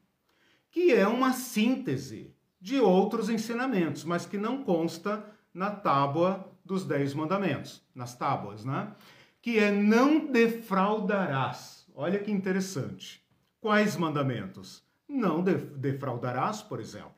que 0.70 0.92
é 0.92 1.08
uma 1.08 1.32
síntese 1.32 2.36
de 2.60 2.78
outros 2.78 3.30
ensinamentos, 3.30 4.04
mas 4.04 4.26
que 4.26 4.36
não 4.36 4.62
consta 4.62 5.24
na 5.54 5.70
tábua 5.70 6.52
dos 6.62 6.84
Dez 6.84 7.14
Mandamentos, 7.14 7.82
nas 7.94 8.14
tábuas, 8.14 8.62
né? 8.62 8.92
Que 9.40 9.58
é 9.58 9.72
não 9.72 10.30
defraudarás. 10.30 11.86
Olha 11.94 12.18
que 12.18 12.30
interessante. 12.30 13.24
Quais 13.58 13.96
mandamentos? 13.96 14.84
Não 15.10 15.42
defraudarás, 15.42 16.62
por 16.62 16.78
exemplo. 16.78 17.12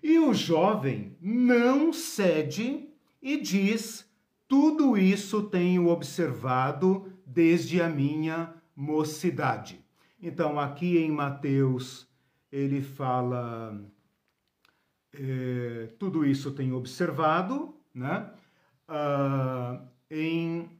E 0.00 0.16
o 0.20 0.32
jovem 0.32 1.16
não 1.20 1.92
cede 1.92 2.88
e 3.20 3.36
diz: 3.36 4.08
tudo 4.46 4.96
isso 4.96 5.42
tenho 5.42 5.88
observado 5.88 7.12
desde 7.26 7.82
a 7.82 7.88
minha 7.88 8.54
mocidade. 8.76 9.84
Então, 10.22 10.60
aqui 10.60 10.98
em 10.98 11.10
Mateus, 11.10 12.06
ele 12.52 12.80
fala 12.80 13.76
é, 15.12 15.88
tudo 15.98 16.24
isso 16.24 16.52
tenho 16.52 16.76
observado, 16.76 17.74
né? 17.92 18.30
Ah, 18.86 19.82
em, 20.08 20.70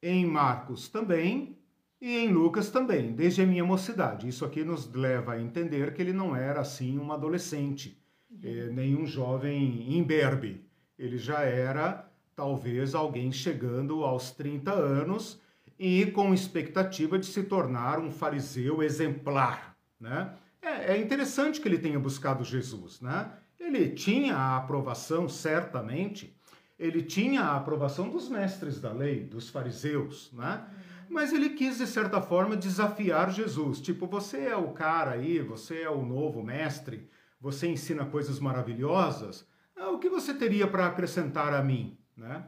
em 0.00 0.24
Marcos 0.24 0.88
também 0.88 1.58
e 2.04 2.18
em 2.18 2.28
Lucas 2.28 2.68
também, 2.68 3.12
desde 3.12 3.40
a 3.40 3.46
minha 3.46 3.64
mocidade. 3.64 4.28
Isso 4.28 4.44
aqui 4.44 4.62
nos 4.62 4.92
leva 4.92 5.32
a 5.32 5.40
entender 5.40 5.94
que 5.94 6.02
ele 6.02 6.12
não 6.12 6.36
era 6.36 6.60
assim 6.60 6.98
um 6.98 7.10
adolescente, 7.10 7.98
é, 8.42 8.66
nem 8.66 8.94
um 8.94 9.06
jovem 9.06 9.96
imberbe. 9.96 10.66
Ele 10.98 11.16
já 11.16 11.40
era 11.44 12.06
talvez 12.36 12.94
alguém 12.94 13.32
chegando 13.32 14.04
aos 14.04 14.30
30 14.32 14.70
anos 14.70 15.40
e 15.78 16.04
com 16.04 16.34
expectativa 16.34 17.18
de 17.18 17.24
se 17.24 17.42
tornar 17.44 17.98
um 17.98 18.10
fariseu 18.10 18.82
exemplar, 18.82 19.74
né? 19.98 20.34
É, 20.60 20.92
é 20.92 21.00
interessante 21.00 21.58
que 21.58 21.66
ele 21.66 21.78
tenha 21.78 21.98
buscado 21.98 22.44
Jesus, 22.44 23.00
né? 23.00 23.32
Ele 23.58 23.88
tinha 23.88 24.36
a 24.36 24.58
aprovação, 24.58 25.26
certamente, 25.26 26.36
ele 26.78 27.00
tinha 27.00 27.40
a 27.40 27.56
aprovação 27.56 28.10
dos 28.10 28.28
mestres 28.28 28.78
da 28.78 28.92
lei, 28.92 29.24
dos 29.24 29.48
fariseus, 29.48 30.30
né? 30.34 30.66
Mas 31.14 31.32
ele 31.32 31.50
quis, 31.50 31.78
de 31.78 31.86
certa 31.86 32.20
forma, 32.20 32.56
desafiar 32.56 33.30
Jesus. 33.30 33.80
Tipo, 33.80 34.04
você 34.04 34.46
é 34.46 34.56
o 34.56 34.72
cara 34.72 35.12
aí, 35.12 35.38
você 35.38 35.82
é 35.82 35.88
o 35.88 36.04
novo 36.04 36.42
mestre, 36.42 37.08
você 37.40 37.68
ensina 37.68 38.04
coisas 38.04 38.40
maravilhosas. 38.40 39.46
Ah, 39.76 39.90
o 39.90 40.00
que 40.00 40.08
você 40.08 40.34
teria 40.34 40.66
para 40.66 40.86
acrescentar 40.86 41.54
a 41.54 41.62
mim? 41.62 41.96
Né? 42.16 42.44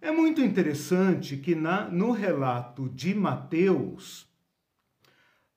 É 0.00 0.12
muito 0.12 0.40
interessante 0.40 1.36
que 1.36 1.56
na, 1.56 1.88
no 1.88 2.12
relato 2.12 2.88
de 2.90 3.12
Mateus, 3.12 4.22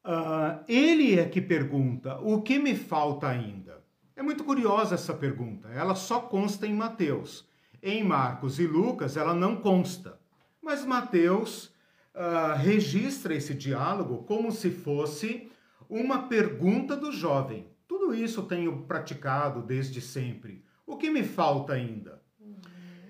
uh, 0.04 0.63
ele 0.68 1.20
é 1.20 1.30
que 1.30 1.40
pergunta: 1.40 2.18
o 2.20 2.42
que 2.42 2.58
me 2.58 2.75
falta 2.75 3.28
ainda? 3.28 3.86
É 4.16 4.24
muito 4.24 4.44
curiosa 4.44 4.96
essa 4.96 5.13
pergunta. 5.13 5.68
Ela 5.68 5.94
só 5.94 6.20
consta 6.20 6.66
em 6.66 6.74
Mateus. 6.74 7.48
Em 7.80 8.04
Marcos 8.04 8.60
e 8.60 8.66
Lucas, 8.66 9.18
ela 9.18 9.36
não 9.36 9.58
consta. 9.58 10.20
Mas 10.60 10.84
Mateus 10.84 11.73
uh, 12.13 12.55
registra 12.58 13.34
esse 13.36 13.53
diálogo 13.53 14.24
como 14.24 14.51
se 14.51 14.70
fosse 14.70 15.50
uma 15.89 16.27
pergunta 16.27 16.96
do 16.96 17.12
jovem. 17.12 17.67
Tudo 17.88 18.13
isso 18.13 18.43
tenho 18.43 18.84
praticado 18.84 19.62
desde 19.62 20.01
sempre. 20.01 20.63
O 20.86 20.98
que 20.98 21.10
me 21.10 21.24
falta 21.24 21.74
ainda? 21.74 22.22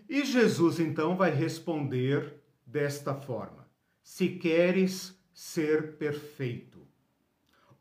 E 0.09 0.23
Jesus 0.25 0.79
então 0.79 1.15
vai 1.15 1.31
responder 1.31 2.41
desta 2.65 3.15
forma: 3.15 3.67
Se 4.01 4.29
queres 4.29 5.19
ser 5.33 5.97
perfeito. 5.97 6.87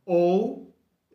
Ou, 0.04 0.74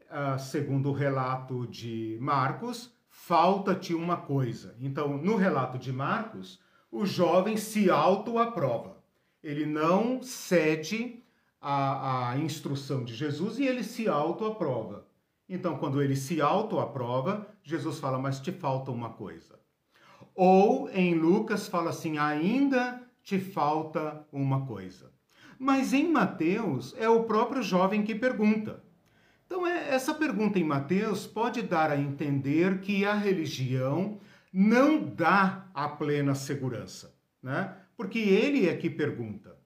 uh, 0.09 0.39
segundo 0.39 0.89
o 0.89 0.93
relato 0.93 1.67
de 1.67 2.17
Marcos, 2.21 2.93
falta-te 3.09 3.93
uma 3.93 4.17
coisa. 4.17 4.75
Então, 4.79 5.17
no 5.17 5.35
relato 5.35 5.77
de 5.77 5.91
Marcos, 5.91 6.61
o 6.91 7.05
jovem 7.05 7.57
se 7.57 7.89
auto-aprova. 7.89 8.96
Ele 9.43 9.65
não 9.65 10.21
cede 10.21 11.23
à, 11.61 12.31
à 12.31 12.37
instrução 12.37 13.03
de 13.03 13.13
Jesus 13.13 13.59
e 13.59 13.65
ele 13.65 13.83
se 13.83 14.07
auto-aprova. 14.07 15.07
Então, 15.49 15.77
quando 15.77 16.01
ele 16.01 16.15
se 16.15 16.41
auto-aprova, 16.41 17.47
Jesus 17.63 17.99
fala: 17.99 18.17
Mas 18.17 18.39
te 18.39 18.51
falta 18.51 18.91
uma 18.91 19.11
coisa. 19.11 19.59
Ou 20.35 20.89
em 20.89 21.15
Lucas 21.15 21.67
fala 21.67 21.89
assim: 21.89 22.17
ainda 22.17 23.01
te 23.23 23.39
falta 23.39 24.25
uma 24.31 24.65
coisa. 24.65 25.11
Mas 25.57 25.93
em 25.93 26.11
Mateus 26.11 26.93
é 26.97 27.09
o 27.09 27.23
próprio 27.23 27.63
jovem 27.63 28.03
que 28.03 28.13
pergunta. 28.13 28.83
Então, 29.45 29.65
é, 29.65 29.93
essa 29.93 30.13
pergunta 30.13 30.59
em 30.59 30.63
Mateus 30.63 31.25
pode 31.25 31.61
dar 31.61 31.89
a 31.89 31.97
entender 31.97 32.79
que 32.81 33.05
a 33.05 33.13
religião 33.13 34.19
não 34.51 35.03
dá 35.03 35.67
a 35.73 35.87
plena 35.87 36.35
segurança, 36.35 37.15
né? 37.41 37.75
Porque 37.97 38.19
ele 38.19 38.69
é 38.69 38.77
que 38.77 38.89
pergunta. 38.89 39.57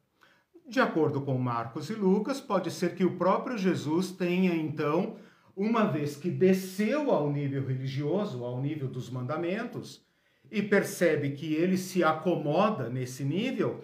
De 0.65 0.79
acordo 0.79 1.21
com 1.21 1.37
Marcos 1.37 1.89
e 1.89 1.93
Lucas, 1.93 2.39
pode 2.39 2.71
ser 2.71 2.95
que 2.95 3.03
o 3.03 3.17
próprio 3.17 3.57
Jesus 3.57 4.09
tenha 4.11 4.55
então, 4.55 5.17
uma 5.55 5.83
vez 5.83 6.15
que 6.15 6.29
desceu 6.31 7.11
ao 7.11 7.29
nível 7.29 7.65
religioso, 7.67 8.45
ao 8.45 8.61
nível 8.61 8.87
dos 8.87 9.09
mandamentos, 9.09 10.01
e 10.49 10.61
percebe 10.61 11.31
que 11.31 11.53
ele 11.53 11.77
se 11.77 12.03
acomoda 12.03 12.89
nesse 12.89 13.23
nível, 13.23 13.83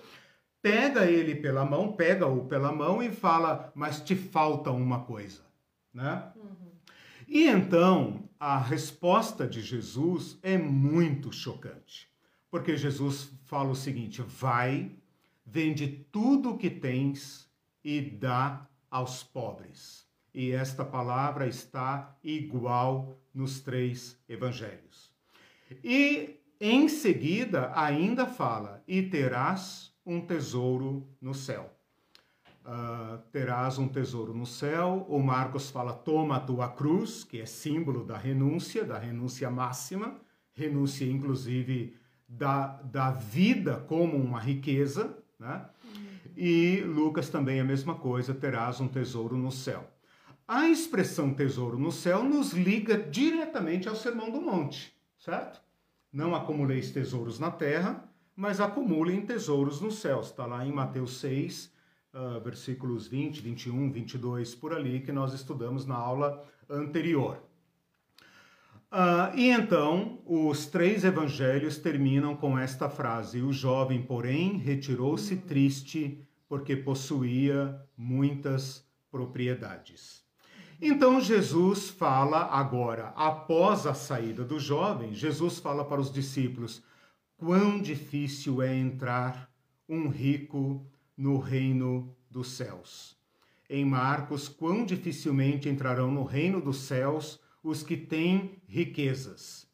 pega 0.62 1.06
ele 1.06 1.36
pela 1.36 1.66
mão, 1.66 1.94
pega-o 1.94 2.46
pela 2.46 2.72
mão 2.72 3.04
e 3.04 3.10
fala: 3.12 3.72
Mas 3.76 4.02
te 4.02 4.16
falta 4.16 4.72
uma 4.72 5.02
coisa. 5.02 5.42
Né? 5.94 6.24
Uhum. 6.36 6.72
E 7.28 7.48
então 7.48 8.30
a 8.40 8.58
resposta 8.58 9.48
de 9.48 9.62
Jesus 9.62 10.38
é 10.44 10.58
muito 10.58 11.32
chocante, 11.32 12.10
porque 12.50 12.78
Jesus 12.78 13.32
fala 13.46 13.70
o 13.70 13.76
seguinte: 13.76 14.22
vai, 14.22 14.92
vende 15.46 15.88
tudo 16.12 16.52
o 16.52 16.58
que 16.58 16.70
tens 16.70 17.50
e 17.84 18.02
dá 18.02 18.68
aos 18.90 19.24
pobres. 19.24 20.08
E 20.34 20.52
esta 20.52 20.86
palavra 20.86 21.48
está 21.48 22.16
igual 22.24 23.18
nos 23.34 23.60
três 23.60 24.18
evangelhos. 24.30 25.12
E 25.84 26.40
em 26.60 26.88
seguida, 26.88 27.72
ainda 27.76 28.26
fala: 28.26 28.84
e 28.88 29.02
terás 29.04 29.94
um 30.06 30.22
tesouro 30.22 31.08
no 31.22 31.34
céu. 31.34 31.74
Uh, 32.66 33.18
terás 33.32 33.78
um 33.78 33.88
tesouro 33.88 34.34
no 34.34 34.46
céu. 34.46 35.06
O 35.10 35.20
Marcos 35.20 35.70
fala: 35.70 35.94
toma 35.94 36.38
a 36.38 36.40
tua 36.40 36.70
cruz, 36.70 37.24
que 37.24 37.40
é 37.40 37.46
símbolo 37.46 38.04
da 38.04 38.18
renúncia, 38.18 38.84
da 38.84 38.98
renúncia 38.98 39.50
máxima, 39.50 40.20
renúncia 40.54 41.06
inclusive 41.06 41.97
da, 42.28 42.82
da 42.84 43.12
vida 43.12 43.78
como 43.88 44.18
uma 44.18 44.40
riqueza, 44.40 45.18
né? 45.40 45.66
E 46.36 46.82
Lucas 46.82 47.30
também 47.30 47.60
a 47.60 47.64
mesma 47.64 47.96
coisa: 47.96 48.34
terás 48.34 48.80
um 48.80 48.88
tesouro 48.88 49.38
no 49.38 49.52
céu. 49.52 49.90
A 50.48 50.70
expressão 50.70 51.34
tesouro 51.34 51.78
no 51.78 51.92
céu 51.92 52.24
nos 52.24 52.54
liga 52.54 52.98
diretamente 52.98 53.90
ao 53.90 53.96
Sermão 53.96 54.32
do 54.32 54.40
Monte, 54.40 54.96
certo? 55.18 55.62
Não 56.12 56.34
acumuleis 56.34 56.92
tesouros 56.92 57.38
na 57.38 57.52
terra, 57.52 58.08
mas 58.36 58.62
acumulem 58.62 59.26
tesouros 59.26 59.82
nos 59.82 60.00
céus. 60.00 60.28
Está 60.28 60.46
lá 60.46 60.66
em 60.66 60.72
Mateus 60.72 61.20
6, 61.20 61.66
uh, 61.66 62.18
ah, 62.18 62.40
versículos 62.40 63.08
20, 63.08 63.42
21, 63.42 63.92
22, 63.92 64.56
por 64.56 64.74
ali, 64.74 65.02
que 65.02 65.12
nós 65.12 65.34
estudamos 65.34 65.86
na 65.86 65.96
aula 65.96 66.46
anterior. 66.70 67.44
Uh, 68.92 69.36
e 69.36 69.50
então, 69.50 70.22
os 70.26 70.66
três 70.66 71.04
evangelhos 71.04 71.78
terminam 71.78 72.36
com 72.36 72.58
esta 72.58 72.90
frase: 72.90 73.42
O 73.42 73.52
jovem, 73.52 74.02
porém, 74.02 74.58
retirou-se 74.58 75.36
triste, 75.36 76.26
porque 76.48 76.76
possuía 76.76 77.82
muitas 77.98 78.86
propriedades. 79.12 80.26
Então 80.80 81.20
Jesus 81.20 81.90
fala 81.90 82.46
agora, 82.52 83.08
após 83.16 83.88
a 83.88 83.96
saída 83.96 84.46
do 84.46 84.60
jovem, 84.60 85.12
Jesus 85.14 85.58
fala 85.58 85.84
para 85.84 86.00
os 86.00 86.12
discípulos: 86.12 86.84
quão 87.36 87.82
difícil 87.82 88.62
é 88.62 88.76
entrar 88.76 89.52
um 89.90 90.08
rico 90.08 90.86
no 91.18 91.40
reino 91.40 92.16
dos 92.30 92.52
céus. 92.52 93.18
Em 93.70 93.84
Marcos, 93.84 94.48
quão 94.48 94.86
dificilmente 94.86 95.68
entrarão 95.68 96.12
no 96.12 96.24
reino 96.24 96.62
dos 96.62 96.78
céus 96.82 97.40
os 97.70 97.84
que 97.84 97.98
têm 97.98 98.62
riquezas. 98.68 99.68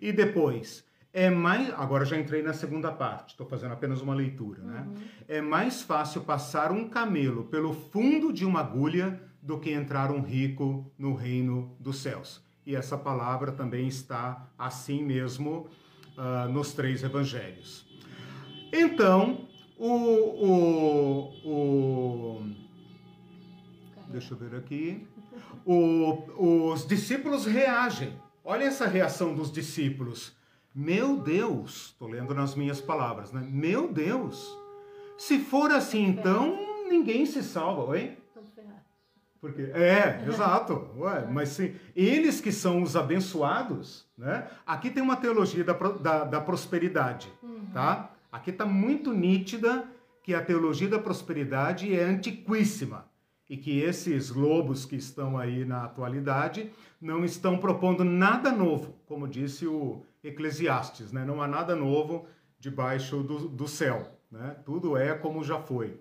E 0.00 0.12
depois, 0.12 0.84
é 1.12 1.30
mais. 1.30 1.70
Agora 1.70 2.04
já 2.04 2.18
entrei 2.18 2.42
na 2.42 2.52
segunda 2.52 2.92
parte, 2.92 3.30
estou 3.30 3.46
fazendo 3.46 3.72
apenas 3.72 4.02
uma 4.02 4.14
leitura, 4.14 4.62
né? 4.62 4.86
Uhum. 4.86 4.94
É 5.26 5.40
mais 5.40 5.82
fácil 5.82 6.20
passar 6.22 6.70
um 6.70 6.88
camelo 6.88 7.44
pelo 7.44 7.72
fundo 7.72 8.32
de 8.32 8.44
uma 8.44 8.60
agulha 8.60 9.20
do 9.42 9.58
que 9.58 9.70
entrar 9.70 10.10
um 10.10 10.20
rico 10.20 10.92
no 10.98 11.14
reino 11.14 11.74
dos 11.80 11.98
céus. 11.98 12.44
E 12.66 12.76
essa 12.76 12.98
palavra 12.98 13.50
também 13.50 13.88
está 13.88 14.50
assim 14.58 15.02
mesmo 15.02 15.68
uh, 16.18 16.52
nos 16.52 16.74
três 16.74 17.02
evangelhos. 17.02 17.86
Então, 18.70 19.48
o, 19.78 19.94
o, 20.46 21.48
o, 21.48 22.42
deixa 24.08 24.34
eu 24.34 24.38
ver 24.38 24.54
aqui. 24.54 25.06
O, 25.64 26.70
os 26.72 26.86
discípulos 26.86 27.46
reagem. 27.46 28.18
Olha 28.44 28.64
essa 28.64 28.86
reação 28.86 29.34
dos 29.34 29.52
discípulos. 29.52 30.36
Meu 30.74 31.16
Deus, 31.16 31.86
estou 31.86 32.08
lendo 32.08 32.34
nas 32.34 32.54
minhas 32.54 32.80
palavras, 32.80 33.32
né? 33.32 33.46
Meu 33.50 33.92
Deus, 33.92 34.56
se 35.16 35.38
for 35.38 35.72
assim, 35.72 36.06
então 36.06 36.58
ninguém 36.88 37.26
se 37.26 37.42
salva, 37.42 37.82
oi? 37.82 38.16
Porque, 39.40 39.62
é, 39.72 40.24
exato. 40.26 40.90
Ué, 40.96 41.26
mas 41.30 41.50
sim, 41.50 41.74
eles 41.94 42.40
que 42.40 42.50
são 42.50 42.82
os 42.82 42.96
abençoados, 42.96 44.06
né? 44.16 44.48
Aqui 44.66 44.90
tem 44.90 45.02
uma 45.02 45.16
teologia 45.16 45.62
da, 45.62 45.72
da, 45.72 46.24
da 46.24 46.40
prosperidade, 46.40 47.32
uhum. 47.42 47.66
tá? 47.72 48.10
Aqui 48.32 48.50
está 48.50 48.66
muito 48.66 49.12
nítida 49.12 49.84
que 50.22 50.34
a 50.34 50.42
teologia 50.42 50.88
da 50.88 50.98
prosperidade 50.98 51.94
é 51.94 52.02
antiquíssima. 52.02 53.07
E 53.48 53.56
que 53.56 53.80
esses 53.80 54.30
lobos 54.30 54.84
que 54.84 54.96
estão 54.96 55.38
aí 55.38 55.64
na 55.64 55.84
atualidade 55.84 56.70
não 57.00 57.24
estão 57.24 57.58
propondo 57.58 58.04
nada 58.04 58.52
novo, 58.52 58.94
como 59.06 59.26
disse 59.26 59.66
o 59.66 60.04
Eclesiastes, 60.22 61.12
né? 61.12 61.24
não 61.24 61.40
há 61.40 61.48
nada 61.48 61.74
novo 61.74 62.26
debaixo 62.58 63.22
do, 63.22 63.48
do 63.48 63.66
céu, 63.66 64.18
né? 64.30 64.56
tudo 64.66 64.96
é 64.96 65.14
como 65.14 65.42
já 65.42 65.58
foi. 65.58 65.98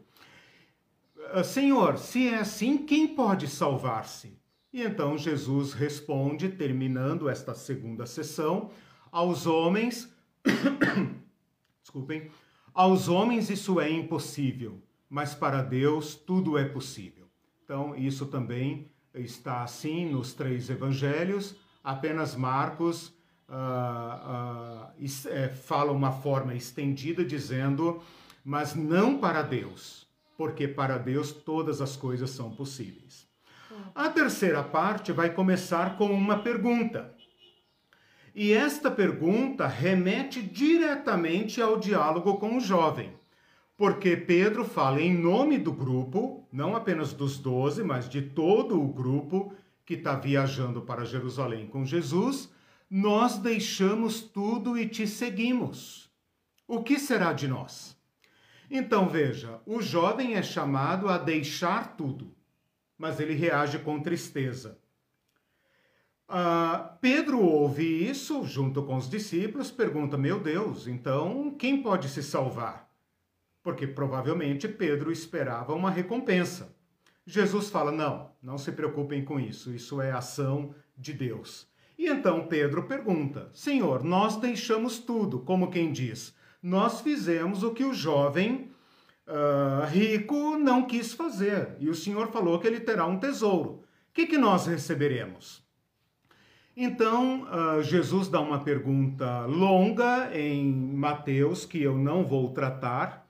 Ah, 1.31 1.43
Senhor, 1.43 1.97
se 1.97 2.27
é 2.27 2.39
assim, 2.39 2.77
quem 2.85 3.07
pode 3.07 3.47
salvar-se? 3.47 4.37
E 4.73 4.81
então 4.83 5.17
Jesus 5.17 5.73
responde, 5.73 6.49
terminando 6.49 7.29
esta 7.29 7.53
segunda 7.53 8.05
sessão, 8.05 8.71
aos 9.11 9.47
homens, 9.47 10.13
desculpem, 11.81 12.29
aos 12.73 13.07
homens 13.07 13.49
isso 13.49 13.79
é 13.79 13.89
impossível, 13.89 14.81
mas 15.09 15.33
para 15.33 15.61
Deus 15.61 16.15
tudo 16.15 16.57
é 16.57 16.65
possível. 16.65 17.26
Então, 17.67 17.93
isso 17.97 18.25
também 18.27 18.89
está 19.13 19.61
assim 19.61 20.09
nos 20.09 20.31
três 20.31 20.69
evangelhos, 20.69 21.53
apenas 21.83 22.33
Marcos 22.33 23.09
uh, 23.49 24.87
uh, 24.97 25.29
é, 25.29 25.49
fala 25.49 25.91
uma 25.91 26.13
forma 26.13 26.55
estendida 26.55 27.25
dizendo, 27.25 28.01
mas 28.41 28.73
não 28.73 29.17
para 29.17 29.41
Deus, 29.41 30.07
porque 30.37 30.65
para 30.65 30.97
Deus 30.97 31.33
todas 31.33 31.81
as 31.81 31.97
coisas 31.97 32.29
são 32.29 32.51
possíveis. 32.51 33.27
A 33.93 34.07
terceira 34.07 34.63
parte 34.63 35.11
vai 35.11 35.33
começar 35.33 35.97
com 35.97 36.05
uma 36.05 36.39
pergunta. 36.39 37.13
E 38.33 38.53
esta 38.53 38.89
pergunta 38.89 39.67
remete 39.67 40.41
diretamente 40.41 41.61
ao 41.61 41.77
diálogo 41.77 42.37
com 42.37 42.55
o 42.55 42.61
jovem 42.61 43.17
porque 43.77 44.17
Pedro 44.17 44.65
fala 44.65 44.99
em 44.99 45.13
nome 45.13 45.59
do 45.59 45.71
grupo, 45.71 46.36
não 46.51 46.75
apenas 46.75 47.13
dos 47.13 47.37
doze, 47.37 47.83
mas 47.83 48.09
de 48.09 48.21
todo 48.21 48.81
o 48.81 48.87
grupo 48.87 49.53
que 49.85 49.93
está 49.93 50.15
viajando 50.15 50.81
para 50.81 51.05
Jerusalém 51.05 51.67
com 51.67 51.85
Jesus. 51.85 52.51
Nós 52.89 53.37
deixamos 53.37 54.21
tudo 54.21 54.77
e 54.77 54.87
te 54.87 55.07
seguimos. 55.07 56.09
O 56.67 56.83
que 56.83 56.99
será 56.99 57.33
de 57.33 57.47
nós? 57.47 57.97
Então 58.69 59.07
veja, 59.07 59.61
o 59.65 59.81
jovem 59.81 60.35
é 60.35 60.43
chamado 60.43 61.07
a 61.07 61.17
deixar 61.17 61.95
tudo, 61.95 62.35
mas 62.97 63.19
ele 63.19 63.33
reage 63.33 63.79
com 63.79 64.01
tristeza. 64.01 64.77
Uh, 66.29 66.97
Pedro 66.99 67.39
ouve 67.39 67.85
isso 67.85 68.43
junto 68.43 68.83
com 68.83 68.97
os 68.97 69.09
discípulos, 69.09 69.71
pergunta: 69.71 70.17
Meu 70.17 70.37
Deus, 70.41 70.85
então 70.85 71.55
quem 71.57 71.81
pode 71.81 72.09
se 72.09 72.21
salvar? 72.21 72.86
Porque 73.67 73.85
provavelmente 73.85 74.65
Pedro 74.65 75.11
esperava 75.11 75.75
uma 75.75 75.91
recompensa. 75.91 76.73
Jesus 77.25 77.69
fala: 77.69 77.91
não, 77.91 78.31
não 78.41 78.57
se 78.57 78.71
preocupem 78.71 79.25
com 79.25 79.37
isso, 79.37 79.73
isso 79.73 79.99
é 79.99 80.09
ação 80.09 80.73
de 80.97 81.11
Deus. 81.11 81.67
E 81.99 82.07
então 82.07 82.47
Pedro 82.47 82.83
pergunta: 82.83 83.49
Senhor, 83.51 84.05
nós 84.05 84.37
deixamos 84.37 84.99
tudo, 84.99 85.39
como 85.41 85.69
quem 85.69 85.91
diz, 85.91 86.33
nós 86.63 87.01
fizemos 87.01 87.61
o 87.61 87.73
que 87.73 87.83
o 87.83 87.93
jovem 87.93 88.71
uh, 89.27 89.85
rico 89.87 90.57
não 90.57 90.85
quis 90.85 91.11
fazer, 91.11 91.75
e 91.77 91.89
o 91.89 91.95
Senhor 91.95 92.31
falou 92.31 92.59
que 92.59 92.67
ele 92.67 92.79
terá 92.79 93.05
um 93.05 93.19
tesouro. 93.19 93.83
O 94.09 94.13
que, 94.13 94.27
que 94.27 94.37
nós 94.37 94.65
receberemos? 94.65 95.61
Então, 96.73 97.41
uh, 97.43 97.83
Jesus 97.83 98.29
dá 98.29 98.39
uma 98.39 98.63
pergunta 98.63 99.45
longa 99.45 100.29
em 100.33 100.71
Mateus, 100.71 101.65
que 101.65 101.83
eu 101.83 101.97
não 101.97 102.23
vou 102.23 102.53
tratar, 102.53 103.26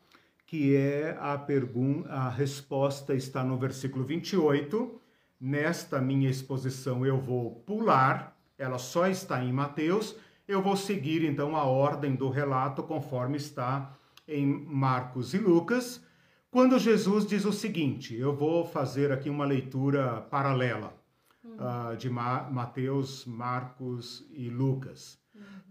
que 0.47 0.73
é 0.77 1.17
a 1.19 1.37
pergunta, 1.37 2.09
a 2.09 2.29
resposta 2.29 3.13
está 3.13 3.43
no 3.43 3.57
versículo 3.57 4.05
28. 4.05 4.99
Nesta 5.39 5.99
minha 5.99 6.29
exposição 6.29 7.05
eu 7.05 7.19
vou 7.19 7.55
pular, 7.65 8.35
ela 8.57 8.77
só 8.77 9.07
está 9.07 9.43
em 9.43 9.51
Mateus. 9.51 10.15
Eu 10.47 10.61
vou 10.61 10.77
seguir 10.77 11.25
então 11.25 11.55
a 11.57 11.65
ordem 11.65 12.15
do 12.15 12.29
relato 12.29 12.81
conforme 12.81 13.35
está 13.35 13.93
em 14.25 14.45
Marcos 14.45 15.33
e 15.33 15.37
Lucas. 15.37 16.01
Quando 16.49 16.79
Jesus 16.79 17.27
diz 17.27 17.43
o 17.43 17.51
seguinte, 17.51 18.15
eu 18.15 18.33
vou 18.33 18.65
fazer 18.65 19.11
aqui 19.11 19.29
uma 19.29 19.45
leitura 19.45 20.21
paralela 20.21 20.95
uh, 21.43 21.97
de 21.97 22.09
Ma 22.09 22.43
Mateus, 22.49 23.25
Marcos 23.25 24.25
e 24.31 24.49
Lucas. 24.49 25.19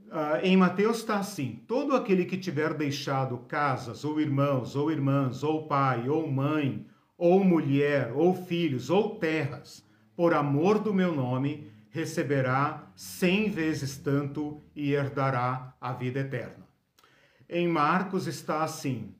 Uh, 0.06 0.38
em 0.44 0.56
Mateus 0.56 0.98
está 0.98 1.18
assim: 1.18 1.60
todo 1.66 1.96
aquele 1.96 2.24
que 2.24 2.36
tiver 2.36 2.74
deixado 2.74 3.38
casas, 3.48 4.04
ou 4.04 4.20
irmãos, 4.20 4.76
ou 4.76 4.90
irmãs, 4.90 5.42
ou 5.42 5.66
pai, 5.66 6.08
ou 6.08 6.30
mãe, 6.30 6.86
ou 7.18 7.42
mulher, 7.42 8.12
ou 8.14 8.32
filhos, 8.32 8.88
ou 8.88 9.16
terras, 9.16 9.84
por 10.14 10.32
amor 10.32 10.78
do 10.78 10.94
meu 10.94 11.12
nome, 11.12 11.72
receberá 11.90 12.86
cem 12.94 13.50
vezes 13.50 13.96
tanto 13.96 14.62
e 14.76 14.92
herdará 14.92 15.74
a 15.80 15.92
vida 15.92 16.20
eterna. 16.20 16.64
Em 17.48 17.66
Marcos 17.66 18.28
está 18.28 18.62
assim: 18.62 19.12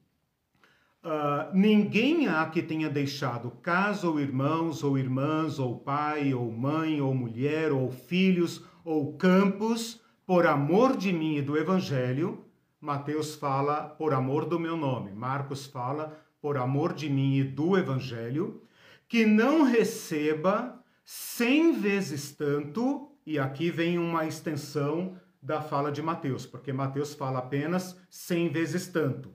uh, 1.03 1.53
ninguém 1.53 2.29
há 2.29 2.47
que 2.47 2.63
tenha 2.63 2.89
deixado 2.89 3.51
casa, 3.61 4.09
ou 4.09 4.21
irmãos, 4.21 4.85
ou 4.85 4.97
irmãs, 4.97 5.59
ou 5.59 5.81
pai, 5.81 6.33
ou 6.33 6.49
mãe, 6.53 7.01
ou 7.01 7.13
mulher, 7.13 7.73
ou 7.73 7.91
filhos, 7.91 8.65
ou 8.85 9.15
campos 9.15 10.06
por 10.27 10.45
amor 10.45 10.97
de 10.97 11.13
mim 11.13 11.37
e 11.37 11.43
do 11.43 11.57
Evangelho, 11.57 12.45
Mateus 12.81 13.37
fala 13.37 13.85
por 13.85 14.13
amor 14.13 14.45
do 14.45 14.59
meu 14.59 14.77
nome, 14.77 15.13
Marcos 15.13 15.67
fala 15.67 16.21
por 16.43 16.59
amor 16.59 16.93
de 16.93 17.09
mim 17.09 17.37
e 17.37 17.45
do 17.45 17.79
Evangelho, 17.79 18.63
que 19.09 19.25
não 19.25 19.63
receba 19.63 20.83
cem 21.05 21.81
vezes 21.81 22.33
tanto, 22.33 23.13
e 23.25 23.39
aqui 23.39 23.71
vem 23.71 23.99
uma 23.99 24.27
extensão 24.27 25.17
da 25.41 25.63
fala 25.63 25.93
de 25.93 26.03
Mateus, 26.03 26.45
porque 26.45 26.73
Mateus 26.73 27.15
fala 27.15 27.39
apenas 27.39 27.97
cem 28.11 28.49
vezes 28.49 28.89
tanto, 28.89 29.33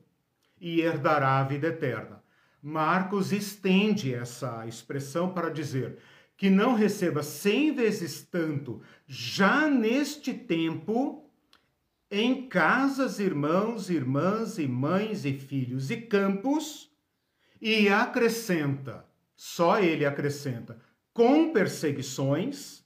e 0.59 0.81
herdará 0.81 1.39
a 1.39 1.43
vida 1.43 1.67
eterna. 1.67 2.21
Marcos 2.61 3.31
estende 3.31 4.13
essa 4.13 4.67
expressão 4.67 5.33
para 5.33 5.49
dizer 5.49 5.99
que 6.41 6.49
não 6.49 6.73
receba 6.73 7.21
cem 7.21 7.71
vezes 7.71 8.23
tanto 8.23 8.81
já 9.05 9.69
neste 9.69 10.33
tempo, 10.33 11.29
em 12.09 12.47
casas, 12.47 13.19
irmãos, 13.19 13.91
irmãs 13.91 14.57
e 14.57 14.67
mães 14.67 15.23
e 15.23 15.33
filhos 15.33 15.91
e 15.91 15.97
campos, 15.97 16.91
e 17.61 17.87
acrescenta, 17.89 19.05
só 19.35 19.79
ele 19.79 20.03
acrescenta, 20.03 20.81
com 21.13 21.53
perseguições, 21.53 22.83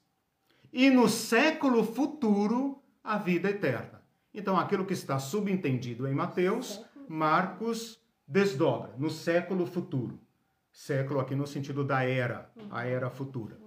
e 0.74 0.90
no 0.90 1.08
século 1.08 1.86
futuro 1.86 2.84
a 3.02 3.18
vida 3.18 3.50
eterna. 3.50 4.04
Então, 4.34 4.60
aquilo 4.60 4.86
que 4.86 4.92
está 4.92 5.18
subentendido 5.18 6.06
em 6.10 6.14
Mateus, 6.14 6.84
Marcos 7.08 8.04
desdobra 8.28 8.94
no 8.98 9.10
século 9.10 9.66
futuro 9.66 10.25
século 10.76 11.22
aqui 11.22 11.34
no 11.34 11.48
sentido 11.48 11.86
da 11.86 12.04
era, 12.04 12.52
a 12.70 12.86
era 12.86 13.10
futura. 13.10 13.58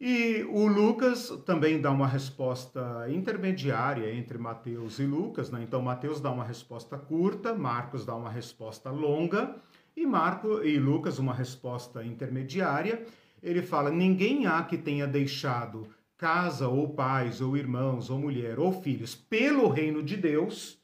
E 0.00 0.42
o 0.48 0.66
Lucas 0.66 1.28
também 1.44 1.80
dá 1.80 1.90
uma 1.90 2.06
resposta 2.06 3.06
intermediária 3.10 4.14
entre 4.14 4.38
Mateus 4.38 4.98
e 4.98 5.04
Lucas, 5.04 5.50
né? 5.50 5.62
Então 5.62 5.82
Mateus 5.82 6.20
dá 6.20 6.30
uma 6.30 6.44
resposta 6.44 6.96
curta, 6.96 7.52
Marcos 7.52 8.06
dá 8.06 8.14
uma 8.14 8.30
resposta 8.30 8.90
longa 8.90 9.56
e 9.94 10.06
Marco 10.06 10.62
e 10.62 10.78
Lucas 10.78 11.18
uma 11.18 11.34
resposta 11.34 12.02
intermediária. 12.04 13.04
Ele 13.42 13.60
fala: 13.60 13.90
ninguém 13.90 14.46
há 14.46 14.62
que 14.62 14.78
tenha 14.78 15.06
deixado 15.06 15.88
casa 16.16 16.68
ou 16.68 16.88
pais 16.88 17.40
ou 17.40 17.56
irmãos 17.56 18.08
ou 18.08 18.18
mulher 18.18 18.58
ou 18.58 18.72
filhos 18.72 19.14
pelo 19.14 19.68
reino 19.68 20.02
de 20.02 20.16
Deus. 20.16 20.78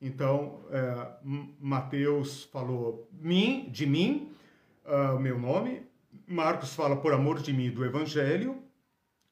Então 0.00 0.60
é, 0.70 1.08
Mateus 1.58 2.44
falou 2.44 3.08
mim, 3.12 3.68
de 3.72 3.86
mim, 3.86 4.30
uh, 4.86 5.18
meu 5.18 5.38
nome. 5.38 5.82
Marcos 6.26 6.74
fala 6.74 6.96
por 6.96 7.12
amor 7.12 7.40
de 7.40 7.52
mim 7.52 7.70
do 7.70 7.84
Evangelho. 7.84 8.62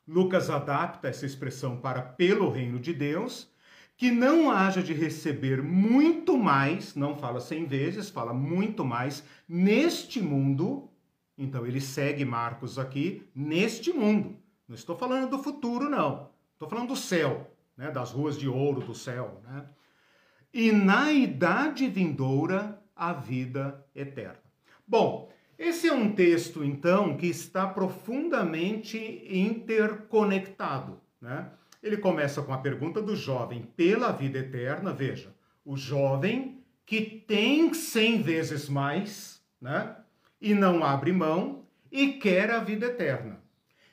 Lucas 0.06 0.50
adapta 0.50 1.08
essa 1.08 1.24
expressão 1.24 1.78
para 1.78 2.02
pelo 2.02 2.50
reino 2.50 2.78
de 2.78 2.92
Deus. 2.92 3.52
Que 3.96 4.10
não 4.10 4.50
haja 4.50 4.82
de 4.82 4.92
receber 4.92 5.62
muito 5.62 6.36
mais, 6.36 6.96
não 6.96 7.16
fala 7.16 7.40
cem 7.40 7.64
vezes, 7.64 8.10
fala 8.10 8.34
muito 8.34 8.84
mais 8.84 9.24
neste 9.48 10.20
mundo. 10.20 10.90
Então 11.38 11.64
ele 11.64 11.80
segue 11.80 12.24
Marcos 12.24 12.78
aqui, 12.78 13.28
neste 13.34 13.92
mundo. 13.92 14.36
Não 14.66 14.74
estou 14.74 14.96
falando 14.96 15.30
do 15.30 15.38
futuro, 15.38 15.88
não. 15.88 16.30
Estou 16.52 16.68
falando 16.68 16.88
do 16.88 16.96
céu, 16.96 17.50
né? 17.76 17.90
das 17.90 18.10
ruas 18.10 18.36
de 18.36 18.48
ouro 18.48 18.80
do 18.80 18.94
céu. 18.94 19.40
Né? 19.44 19.64
E 20.52 20.72
na 20.72 21.12
idade 21.12 21.86
vindoura, 21.88 22.82
a 22.96 23.12
vida 23.12 23.84
eterna. 23.94 24.42
Bom, 24.86 25.32
esse 25.64 25.88
é 25.88 25.92
um 25.92 26.12
texto, 26.12 26.62
então, 26.62 27.16
que 27.16 27.26
está 27.26 27.66
profundamente 27.66 28.98
interconectado. 29.28 31.00
Né? 31.20 31.48
Ele 31.82 31.96
começa 31.96 32.42
com 32.42 32.52
a 32.52 32.58
pergunta 32.58 33.00
do 33.00 33.16
jovem 33.16 33.62
pela 33.76 34.12
vida 34.12 34.38
eterna. 34.38 34.92
Veja, 34.92 35.34
o 35.64 35.76
jovem 35.76 36.62
que 36.84 37.00
tem 37.00 37.72
cem 37.72 38.20
vezes 38.20 38.68
mais, 38.68 39.42
né? 39.60 39.96
e 40.40 40.54
não 40.54 40.84
abre 40.84 41.12
mão 41.12 41.64
e 41.90 42.12
quer 42.14 42.50
a 42.50 42.60
vida 42.60 42.86
eterna. 42.86 43.40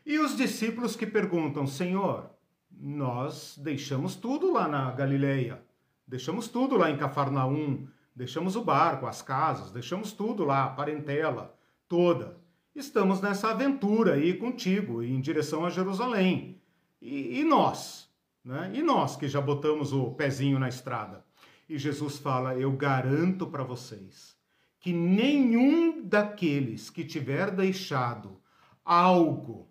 E 0.06 0.20
os 0.20 0.36
discípulos 0.36 0.98
que 0.98 1.06
perguntam: 1.06 1.66
Senhor, 1.66 2.30
nós 2.70 3.58
deixamos 3.58 4.16
tudo 4.16 4.52
lá 4.52 4.68
na 4.68 4.92
Galileia, 4.92 5.62
deixamos 6.06 6.50
tudo 6.50 6.76
lá 6.76 6.92
em 6.92 6.98
Cafarnaum, 6.98 7.88
deixamos 8.14 8.58
o 8.58 8.64
barco, 8.64 9.06
as 9.06 9.22
casas, 9.22 9.72
deixamos 9.72 10.12
tudo 10.12 10.44
lá, 10.44 10.66
a 10.66 10.70
parentela 10.70 11.56
toda. 11.92 12.38
Estamos 12.74 13.20
nessa 13.20 13.52
aventura 13.52 14.14
aí 14.14 14.34
contigo, 14.34 15.04
em 15.04 15.20
direção 15.20 15.66
a 15.66 15.70
Jerusalém. 15.70 16.62
E, 17.02 17.42
e 17.42 17.44
nós? 17.44 18.10
Né? 18.46 18.72
E 18.74 18.82
nós 18.82 19.18
que 19.18 19.28
já 19.28 19.42
botamos 19.42 19.92
o 19.92 20.12
pezinho 20.12 20.58
na 20.58 20.70
estrada? 20.70 21.26
E 21.68 21.78
Jesus 21.78 22.18
fala: 22.18 22.56
Eu 22.56 22.72
garanto 22.72 23.46
para 23.46 23.66
vocês 23.66 24.38
que 24.80 24.94
nenhum 24.94 26.02
daqueles 26.02 26.90
que 26.90 27.04
tiver 27.04 27.52
deixado 27.52 28.40
algo 28.86 29.70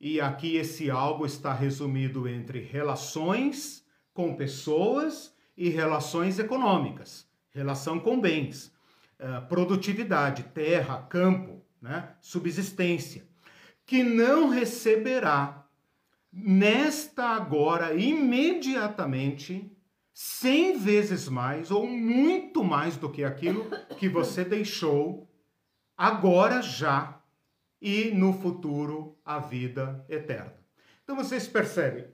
e 0.00 0.18
aqui 0.18 0.56
esse 0.56 0.90
algo 0.90 1.26
está 1.26 1.52
resumido 1.52 2.26
entre 2.26 2.58
relações 2.58 3.84
com 4.14 4.34
pessoas 4.34 5.36
e 5.54 5.68
relações 5.68 6.38
econômicas, 6.38 7.28
relação 7.50 8.00
com 8.00 8.18
bens, 8.18 8.72
eh, 9.22 9.40
produtividade, 9.42 10.44
terra, 10.44 11.02
campo, 11.02 11.62
né? 11.78 12.14
subsistência, 12.22 13.28
que 13.84 14.02
não 14.02 14.48
receberá 14.48 15.66
nesta 16.32 17.36
agora 17.36 17.92
imediatamente 17.92 19.70
cem 20.14 20.78
vezes 20.78 21.28
mais 21.28 21.70
ou 21.70 21.86
muito 21.86 22.64
mais 22.64 22.96
do 22.96 23.10
que 23.10 23.22
aquilo 23.22 23.66
que 23.98 24.08
você 24.08 24.42
deixou 24.42 25.30
agora 25.94 26.62
já 26.62 27.20
e 27.78 28.10
no 28.12 28.32
futuro 28.32 29.18
a 29.22 29.38
vida 29.38 30.02
eterna. 30.08 30.54
Então 31.04 31.14
vocês 31.14 31.46
percebem, 31.46 32.06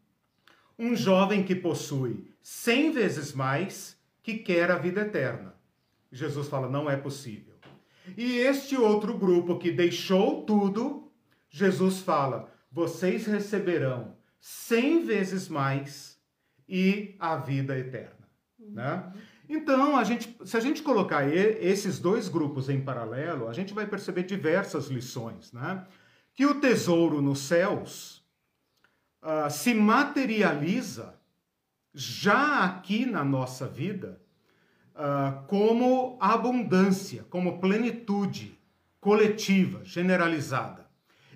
um 0.78 0.96
jovem 0.96 1.44
que 1.44 1.54
possui 1.54 2.30
cem 2.40 2.92
vezes 2.92 3.34
mais 3.34 4.02
que 4.22 4.38
quer 4.38 4.70
a 4.70 4.78
vida 4.78 5.02
eterna. 5.02 5.54
Jesus 6.14 6.48
fala, 6.48 6.68
não 6.68 6.88
é 6.88 6.96
possível. 6.96 7.54
E 8.16 8.36
este 8.38 8.76
outro 8.76 9.18
grupo 9.18 9.58
que 9.58 9.72
deixou 9.72 10.44
tudo, 10.44 11.10
Jesus 11.50 11.98
fala, 11.98 12.52
vocês 12.70 13.26
receberão 13.26 14.16
cem 14.40 15.04
vezes 15.04 15.48
mais 15.48 16.20
e 16.68 17.16
a 17.18 17.36
vida 17.36 17.76
eterna. 17.76 18.28
Né? 18.58 19.12
Então, 19.48 19.96
a 19.96 20.04
gente, 20.04 20.36
se 20.44 20.56
a 20.56 20.60
gente 20.60 20.82
colocar 20.82 21.26
esses 21.26 21.98
dois 21.98 22.28
grupos 22.28 22.68
em 22.68 22.80
paralelo, 22.80 23.48
a 23.48 23.52
gente 23.52 23.74
vai 23.74 23.86
perceber 23.86 24.22
diversas 24.22 24.86
lições. 24.86 25.52
Né? 25.52 25.84
Que 26.32 26.46
o 26.46 26.60
tesouro 26.60 27.20
nos 27.20 27.40
céus 27.40 28.24
uh, 29.22 29.50
se 29.50 29.74
materializa 29.74 31.18
já 31.92 32.64
aqui 32.64 33.04
na 33.04 33.24
nossa 33.24 33.66
vida 33.66 34.23
uh, 34.94 35.46
como 35.46 36.16
abundância, 36.20 37.24
como 37.30 37.60
plenitude 37.60 38.58
coletiva, 39.00 39.84
generalizada. 39.84 40.88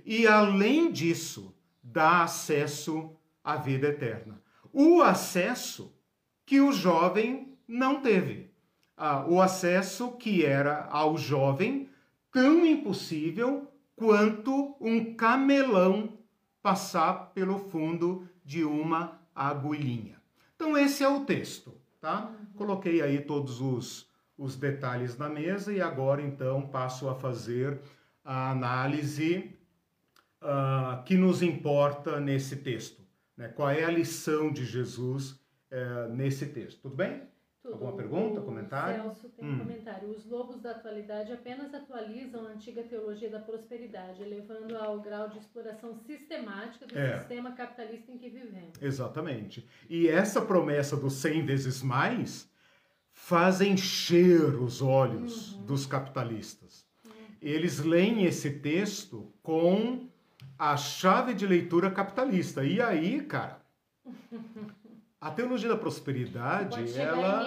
E, 0.05 0.27
além 0.27 0.91
disso, 0.91 1.55
dá 1.83 2.23
acesso 2.23 3.15
à 3.45 3.57
vida 3.57 3.89
eterna. 3.89 4.41
O 4.73 5.03
acesso 5.03 5.95
que 6.47 6.61
o 6.61 6.73
jovem 6.73 7.59
não 7.67 8.01
teve 8.01 8.49
ah, 8.99 9.25
o 9.29 9.41
acesso 9.41 10.11
que 10.13 10.45
era 10.45 10.89
ao 10.91 11.17
jovem 11.17 11.89
tão 12.33 12.67
impossível 12.67 13.71
quanto 13.95 14.77
um 14.81 15.15
camelão 15.15 16.19
passar 16.61 17.31
pelo 17.33 17.59
fundo 17.71 18.29
de 18.45 18.65
uma 18.65 19.21
agulhinha. 19.35 20.21
Então 20.57 20.77
esse 20.77 21.05
é 21.05 21.09
o 21.09 21.25
texto, 21.25 21.81
tá? 22.01 22.33
Coloquei 22.57 23.03
aí 23.03 23.21
todos 23.21 23.61
os, 23.61 24.09
os 24.37 24.57
detalhes 24.57 25.17
na 25.17 25.29
mesa 25.29 25.73
e 25.73 25.81
agora 25.81 26.23
então 26.23 26.69
passo 26.69 27.09
a 27.09 27.15
fazer 27.15 27.81
a 28.25 28.51
análise 28.51 29.55
uh, 30.43 31.03
que 31.05 31.17
nos 31.17 31.43
importa 31.43 32.21
nesse 32.21 32.57
texto. 32.57 33.03
Né? 33.37 33.49
Qual 33.49 33.71
é 33.71 33.85
a 33.85 33.91
lição 33.91 34.53
de 34.53 34.65
Jesus 34.65 35.33
uh, 35.33 36.13
nesse 36.13 36.47
texto? 36.47 36.83
Tudo 36.83 36.97
bem? 36.97 37.28
Tudo. 37.69 37.75
Alguma 37.75 37.93
pergunta, 37.93 38.41
o 38.41 38.45
comentário? 38.45 39.03
Celso 39.03 39.29
tem 39.29 39.45
hum. 39.45 39.55
um 39.55 39.59
comentário. 39.59 40.09
Os 40.09 40.25
lobos 40.25 40.61
da 40.61 40.71
atualidade 40.71 41.33
apenas 41.33 41.73
atualizam 41.75 42.47
a 42.47 42.51
antiga 42.51 42.83
teologia 42.83 43.29
da 43.29 43.41
prosperidade, 43.41 44.23
elevando 44.23 44.77
ao 44.77 45.01
grau 45.01 45.29
de 45.29 45.39
exploração 45.39 45.95
sistemática 45.95 46.87
do 46.87 46.99
é. 46.99 47.19
sistema 47.19 47.53
capitalista 47.53 48.11
em 48.11 48.17
que 48.17 48.31
vivemos. 48.31 48.81
Exatamente. 48.81 49.67
E 49.89 50.09
essa 50.09 50.41
promessa 50.41 50.97
dos 50.97 51.15
100 51.15 51.45
vezes 51.45 51.83
mais 51.83 52.51
faz 53.13 53.61
encher 53.61 54.55
os 54.63 54.81
olhos 54.81 55.55
uhum. 55.55 55.67
dos 55.67 55.85
capitalistas. 55.85 56.87
Uhum. 57.05 57.13
Eles 57.43 57.81
leem 57.81 58.25
esse 58.25 58.51
texto 58.51 59.31
com 59.43 60.09
a 60.59 60.77
chave 60.77 61.35
de 61.35 61.47
leitura 61.47 61.91
capitalista. 61.91 62.65
E 62.65 62.81
aí, 62.81 63.21
cara, 63.21 63.61
A 65.21 65.31
teologia 65.31 65.69
da 65.69 65.77
prosperidade, 65.77 66.97
ela. 66.97 67.45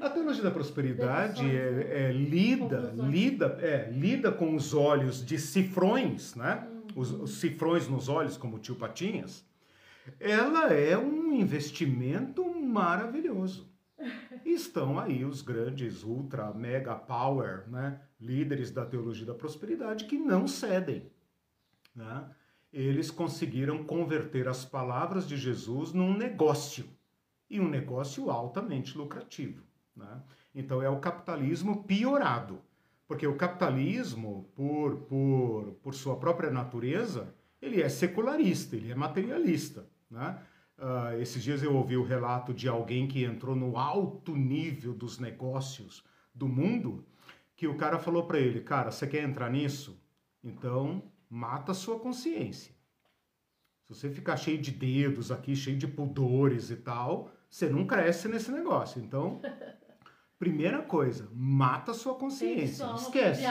A 0.00 0.08
teologia 0.08 0.42
da 0.42 0.50
prosperidade 0.50 1.44
é, 1.44 2.08
é 2.08 2.12
lida, 2.12 2.94
lida, 2.96 3.58
é, 3.60 3.90
lida 3.90 4.30
com 4.30 4.54
os 4.54 4.72
olhos 4.72 5.24
de 5.24 5.38
cifrões, 5.38 6.34
né? 6.34 6.66
Uhum. 6.70 6.82
Os, 6.94 7.10
os, 7.10 7.30
cifrões 7.40 7.88
nos 7.88 8.08
olhos, 8.08 8.36
como 8.36 8.56
o 8.56 8.58
tio 8.60 8.76
Patinhas. 8.76 9.44
Ela 10.20 10.72
é 10.72 10.96
um 10.96 11.32
investimento 11.32 12.48
maravilhoso. 12.54 13.68
estão 14.44 14.98
aí 14.98 15.24
os 15.24 15.42
grandes 15.42 16.02
ultra, 16.04 16.52
mega 16.54 16.94
power, 16.94 17.68
né? 17.68 18.00
Líderes 18.20 18.70
da 18.70 18.86
teologia 18.86 19.26
da 19.26 19.34
prosperidade 19.34 20.04
que 20.04 20.16
não 20.16 20.46
cedem, 20.46 21.10
né? 21.94 22.24
Eles 22.72 23.10
conseguiram 23.10 23.82
converter 23.84 24.48
as 24.48 24.64
palavras 24.64 25.26
de 25.26 25.36
Jesus 25.36 25.92
num 25.92 26.16
negócio, 26.16 26.88
e 27.48 27.60
um 27.60 27.68
negócio 27.68 28.30
altamente 28.30 28.96
lucrativo. 28.96 29.62
Né? 29.96 30.22
Então 30.54 30.82
é 30.82 30.88
o 30.88 31.00
capitalismo 31.00 31.84
piorado, 31.84 32.60
porque 33.06 33.26
o 33.26 33.36
capitalismo, 33.36 34.50
por, 34.54 34.96
por, 35.02 35.72
por 35.82 35.94
sua 35.94 36.16
própria 36.16 36.50
natureza, 36.50 37.34
ele 37.60 37.80
é 37.80 37.88
secularista, 37.88 38.76
ele 38.76 38.92
é 38.92 38.94
materialista. 38.94 39.88
Né? 40.10 40.38
Uh, 40.78 41.20
esses 41.20 41.42
dias 41.42 41.62
eu 41.62 41.74
ouvi 41.74 41.96
o 41.96 42.04
relato 42.04 42.52
de 42.52 42.68
alguém 42.68 43.08
que 43.08 43.24
entrou 43.24 43.56
no 43.56 43.76
alto 43.76 44.36
nível 44.36 44.94
dos 44.94 45.18
negócios 45.18 46.04
do 46.34 46.46
mundo, 46.46 47.04
que 47.56 47.66
o 47.66 47.76
cara 47.76 47.98
falou 47.98 48.26
para 48.26 48.38
ele, 48.38 48.60
cara, 48.60 48.92
você 48.92 49.06
quer 49.06 49.24
entrar 49.24 49.50
nisso? 49.50 50.00
Então 50.44 51.02
mata 51.28 51.72
a 51.72 51.74
sua 51.74 51.98
consciência. 51.98 52.74
Se 53.86 53.94
você 53.94 54.10
ficar 54.10 54.36
cheio 54.36 54.58
de 54.58 54.70
dedos 54.70 55.32
aqui, 55.32 55.56
cheio 55.56 55.78
de 55.78 55.86
pudores 55.86 56.70
e 56.70 56.76
tal, 56.76 57.30
você 57.48 57.68
não 57.68 57.86
cresce 57.86 58.28
nesse 58.28 58.50
negócio. 58.50 59.00
Então, 59.02 59.40
primeira 60.38 60.82
coisa, 60.82 61.28
mata 61.32 61.92
a 61.92 61.94
sua 61.94 62.14
consciência. 62.14 62.84
Esquece. 62.94 63.42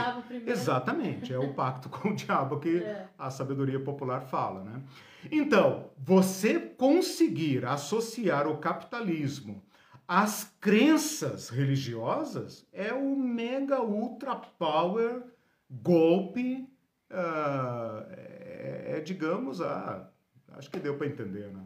Exatamente, 0.46 1.34
é 1.34 1.40
o 1.40 1.54
pacto 1.54 1.90
com 1.90 2.10
o 2.10 2.16
diabo 2.16 2.60
que 2.60 2.78
é. 2.78 3.10
a 3.18 3.30
sabedoria 3.30 3.80
popular 3.80 4.22
fala, 4.22 4.64
né? 4.64 4.84
Então, 5.32 5.90
você 5.98 6.60
conseguir 6.60 7.66
associar 7.66 8.48
o 8.48 8.58
capitalismo 8.58 9.64
às 10.08 10.56
crenças 10.62 11.50
religiosas 11.50 12.66
é 12.72 12.94
o 12.94 13.16
mega 13.16 13.82
ultra 13.82 14.36
power 14.36 15.24
golpe 15.70 16.66
uh, 17.12 18.06
é, 18.12 18.98
é, 18.98 19.02
digamos, 19.02 19.62
a. 19.62 20.12
Acho 20.54 20.72
que 20.72 20.80
deu 20.80 20.98
para 20.98 21.08
entender, 21.08 21.52
né? 21.54 21.64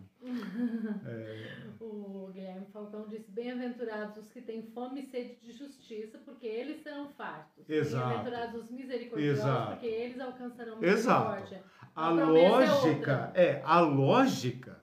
é... 1.06 1.72
O 1.82 2.30
Guilherme 2.32 2.68
Falcão 2.72 3.08
disse: 3.08 3.32
Bem-aventurados 3.32 4.18
os 4.18 4.32
que 4.32 4.42
têm 4.42 4.62
fome 4.62 5.02
e 5.02 5.06
sede 5.06 5.36
de 5.42 5.52
justiça, 5.52 6.20
porque 6.20 6.46
eles 6.46 6.84
serão 6.84 7.10
fartos. 7.10 7.66
Bem-aventurados 7.66 8.64
os 8.64 8.70
misericordiosos, 8.70 9.40
Exato. 9.40 9.72
porque 9.72 9.88
eles 9.88 10.20
alcançarão 10.20 10.80
misericórdia. 10.80 11.58
Exato. 11.58 11.72
A, 11.96 12.08
a 12.08 12.12
lógica 12.12 13.32
é, 13.34 13.44
é, 13.44 13.62
a 13.66 13.80
lógica 13.80 14.80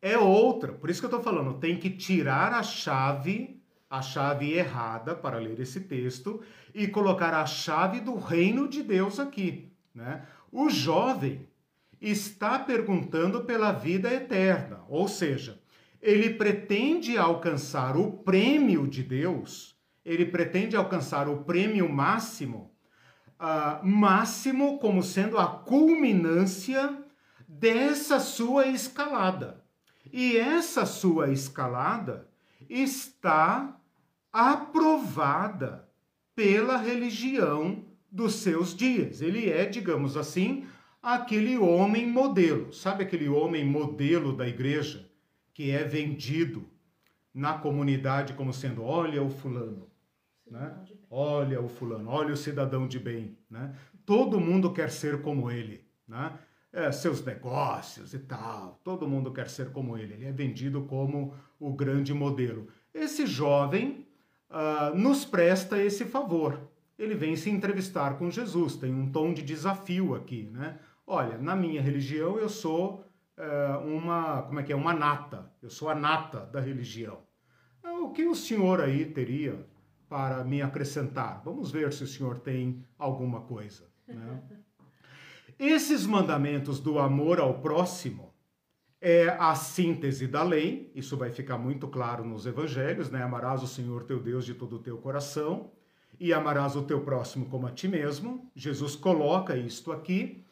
é 0.00 0.18
outra. 0.18 0.72
Por 0.72 0.90
isso 0.90 1.00
que 1.00 1.06
eu 1.06 1.18
estou 1.18 1.22
falando, 1.22 1.60
tem 1.60 1.78
que 1.78 1.90
tirar 1.90 2.52
a 2.52 2.62
chave, 2.62 3.62
a 3.88 4.02
chave 4.02 4.52
errada 4.52 5.14
para 5.14 5.38
ler 5.38 5.60
esse 5.60 5.80
texto 5.80 6.42
e 6.74 6.88
colocar 6.88 7.32
a 7.34 7.46
chave 7.46 8.00
do 8.00 8.16
reino 8.16 8.66
de 8.66 8.82
Deus 8.82 9.20
aqui. 9.20 9.71
Né? 9.94 10.26
O 10.50 10.70
jovem 10.70 11.48
está 12.00 12.58
perguntando 12.58 13.44
pela 13.44 13.72
vida 13.72 14.12
eterna, 14.12 14.80
ou 14.88 15.06
seja, 15.06 15.60
ele 16.00 16.30
pretende 16.34 17.16
alcançar 17.16 17.96
o 17.96 18.12
prêmio 18.12 18.88
de 18.88 19.02
Deus 19.02 19.72
ele 20.04 20.26
pretende 20.26 20.76
alcançar 20.76 21.28
o 21.28 21.44
prêmio 21.44 21.88
máximo, 21.88 22.74
uh, 23.40 23.86
máximo 23.86 24.78
como 24.78 25.02
sendo 25.02 25.38
a 25.38 25.46
culminância 25.46 26.98
dessa 27.46 28.18
sua 28.18 28.66
escalada. 28.66 29.64
E 30.12 30.36
essa 30.36 30.84
sua 30.84 31.30
escalada 31.30 32.28
está 32.68 33.76
aprovada 34.32 35.88
pela 36.34 36.76
religião 36.76 37.84
dos 38.12 38.34
seus 38.34 38.76
dias. 38.76 39.22
Ele 39.22 39.50
é, 39.50 39.64
digamos 39.64 40.18
assim, 40.18 40.66
aquele 41.02 41.56
homem 41.56 42.06
modelo. 42.06 42.72
Sabe 42.72 43.04
aquele 43.04 43.28
homem 43.28 43.64
modelo 43.64 44.36
da 44.36 44.46
igreja 44.46 45.10
que 45.54 45.70
é 45.70 45.82
vendido 45.82 46.68
na 47.34 47.54
comunidade 47.54 48.34
como 48.34 48.52
sendo: 48.52 48.84
olha 48.84 49.22
o 49.22 49.30
fulano, 49.30 49.88
né? 50.48 50.76
olha 51.10 51.60
o 51.60 51.68
fulano, 51.68 52.10
olha 52.10 52.34
o 52.34 52.36
cidadão 52.36 52.86
de 52.86 52.98
bem. 52.98 53.36
Né? 53.50 53.74
Todo 54.04 54.38
mundo 54.38 54.72
quer 54.72 54.90
ser 54.90 55.22
como 55.22 55.50
ele. 55.50 55.82
Né? 56.06 56.38
É, 56.70 56.90
seus 56.90 57.22
negócios 57.22 58.14
e 58.14 58.18
tal, 58.18 58.80
todo 58.82 59.08
mundo 59.08 59.30
quer 59.30 59.48
ser 59.48 59.72
como 59.72 59.96
ele. 59.96 60.14
Ele 60.14 60.26
é 60.26 60.32
vendido 60.32 60.82
como 60.82 61.34
o 61.58 61.72
grande 61.72 62.14
modelo. 62.14 62.68
Esse 62.94 63.26
jovem 63.26 64.06
uh, 64.50 64.96
nos 64.96 65.24
presta 65.24 65.82
esse 65.82 66.04
favor. 66.06 66.71
Ele 66.98 67.14
vem 67.14 67.36
se 67.36 67.50
entrevistar 67.50 68.18
com 68.18 68.30
Jesus, 68.30 68.76
tem 68.76 68.94
um 68.94 69.10
tom 69.10 69.32
de 69.32 69.42
desafio 69.42 70.14
aqui, 70.14 70.50
né? 70.52 70.78
Olha, 71.06 71.36
na 71.38 71.56
minha 71.56 71.82
religião 71.82 72.38
eu 72.38 72.48
sou 72.48 73.04
uh, 73.36 73.86
uma, 73.86 74.42
como 74.42 74.60
é 74.60 74.62
que 74.62 74.72
é, 74.72 74.76
uma 74.76 74.94
nata. 74.94 75.50
Eu 75.60 75.70
sou 75.70 75.88
a 75.88 75.94
nata 75.94 76.40
da 76.46 76.60
religião. 76.60 77.18
O 77.82 78.10
que 78.10 78.24
o 78.26 78.34
senhor 78.34 78.80
aí 78.80 79.04
teria 79.06 79.66
para 80.08 80.44
me 80.44 80.62
acrescentar? 80.62 81.42
Vamos 81.44 81.70
ver 81.70 81.92
se 81.92 82.04
o 82.04 82.06
senhor 82.06 82.38
tem 82.38 82.84
alguma 82.98 83.40
coisa. 83.40 83.90
Né? 84.06 84.42
Esses 85.58 86.06
mandamentos 86.06 86.80
do 86.80 86.98
amor 86.98 87.40
ao 87.40 87.60
próximo 87.60 88.32
é 89.00 89.28
a 89.30 89.54
síntese 89.54 90.28
da 90.28 90.44
lei, 90.44 90.92
isso 90.94 91.16
vai 91.16 91.30
ficar 91.30 91.58
muito 91.58 91.88
claro 91.88 92.24
nos 92.24 92.46
evangelhos, 92.46 93.10
né? 93.10 93.20
Amarás 93.20 93.60
o 93.60 93.66
Senhor 93.66 94.04
teu 94.04 94.20
Deus 94.20 94.44
de 94.44 94.54
todo 94.54 94.76
o 94.76 94.78
teu 94.78 94.96
coração 94.98 95.72
e 96.22 96.32
amarás 96.32 96.76
o 96.76 96.84
teu 96.84 97.00
próximo 97.00 97.46
como 97.46 97.66
a 97.66 97.72
ti 97.72 97.88
mesmo. 97.88 98.48
Jesus 98.54 98.94
coloca 98.94 99.56
isto 99.56 99.90
aqui. 99.90 100.46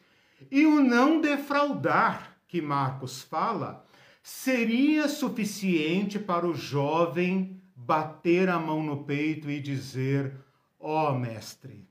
E 0.51 0.65
o 0.65 0.83
não 0.83 1.21
defraudar, 1.21 2.35
que 2.45 2.61
Marcos 2.61 3.21
fala, 3.21 3.87
seria 4.21 5.07
suficiente 5.07 6.19
para 6.19 6.45
o 6.45 6.53
jovem 6.53 7.63
bater 7.73 8.49
a 8.49 8.59
mão 8.59 8.83
no 8.83 9.05
peito 9.05 9.49
e 9.49 9.61
dizer: 9.61 10.35
Ó 10.77 11.09
oh, 11.09 11.17
mestre, 11.17 11.87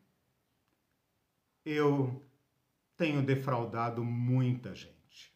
eu 1.65 2.23
tenho 2.99 3.23
defraudado 3.23 4.05
muita 4.05 4.75
gente. 4.75 5.33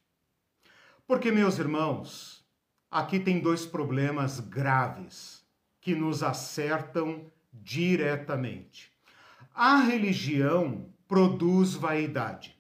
Porque, 1.07 1.33
meus 1.33 1.59
irmãos, 1.59 2.47
aqui 2.91 3.19
tem 3.19 3.41
dois 3.41 3.65
problemas 3.65 4.39
graves 4.39 5.43
que 5.81 5.95
nos 5.95 6.23
acertam 6.23 7.33
diretamente. 7.55 8.91
A 9.55 9.77
religião 9.77 10.87
produz 11.07 11.75
vaidade. 11.75 12.57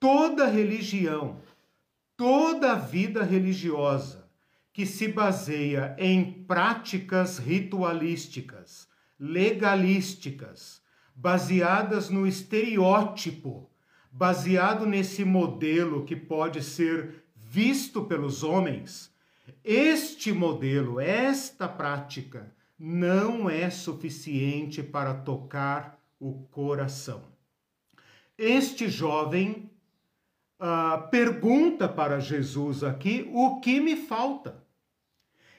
Toda 0.00 0.46
religião, 0.46 1.40
toda 2.16 2.74
vida 2.74 3.22
religiosa 3.22 4.28
que 4.72 4.86
se 4.86 5.08
baseia 5.08 5.94
em 5.98 6.44
práticas 6.44 7.38
ritualísticas, 7.38 8.88
legalísticas, 9.18 10.80
baseadas 11.14 12.08
no 12.08 12.26
estereótipo 12.26 13.68
baseado 14.10 14.86
nesse 14.86 15.24
modelo 15.24 16.04
que 16.04 16.16
pode 16.16 16.62
ser 16.62 17.24
visto 17.36 18.04
pelos 18.04 18.42
homens, 18.42 19.14
este 19.64 20.32
modelo, 20.32 21.00
esta 21.00 21.68
prática, 21.68 22.52
não 22.78 23.50
é 23.50 23.68
suficiente 23.70 24.82
para 24.82 25.12
tocar 25.14 25.98
o 26.20 26.44
coração. 26.50 27.22
Este 28.36 28.88
jovem 28.88 29.68
uh, 30.60 31.08
pergunta 31.10 31.88
para 31.88 32.20
Jesus 32.20 32.84
aqui 32.84 33.28
o 33.32 33.60
que 33.60 33.80
me 33.80 33.96
falta. 33.96 34.64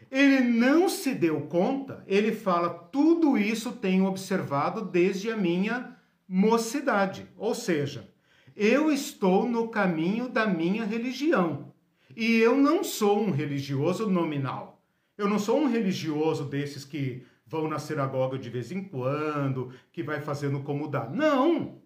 Ele 0.09 0.39
não 0.39 0.89
se 0.89 1.13
deu 1.13 1.41
conta, 1.41 2.03
ele 2.07 2.31
fala: 2.31 2.69
tudo 2.69 3.37
isso 3.37 3.73
tenho 3.73 4.05
observado 4.05 4.81
desde 4.81 5.29
a 5.29 5.37
minha 5.37 5.95
mocidade. 6.27 7.27
Ou 7.37 7.53
seja, 7.53 8.09
eu 8.55 8.91
estou 8.91 9.47
no 9.47 9.67
caminho 9.67 10.27
da 10.29 10.47
minha 10.47 10.85
religião. 10.85 11.73
E 12.15 12.37
eu 12.37 12.57
não 12.57 12.83
sou 12.83 13.21
um 13.21 13.31
religioso 13.31 14.09
nominal. 14.09 14.78
Eu 15.19 15.27
não 15.27 15.37
sou 15.37 15.59
um 15.59 15.69
religioso 15.69 16.45
desses 16.45 16.85
que 16.85 17.25
vão 17.45 17.67
na 17.67 17.77
sinagoga 17.77 18.39
de 18.39 18.49
vez 18.49 18.71
em 18.71 18.81
quando, 18.81 19.73
que 19.91 20.01
vai 20.01 20.21
fazendo 20.21 20.61
como 20.61 20.87
dá. 20.87 21.09
Não! 21.09 21.81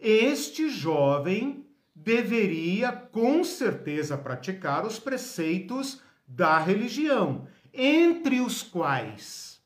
Este 0.00 0.70
jovem 0.70 1.66
deveria 1.94 2.90
com 2.90 3.44
certeza 3.44 4.16
praticar 4.16 4.86
os 4.86 4.98
preceitos 4.98 6.00
da 6.26 6.58
religião, 6.58 7.46
entre 7.70 8.40
os 8.40 8.62
quais 8.62 9.62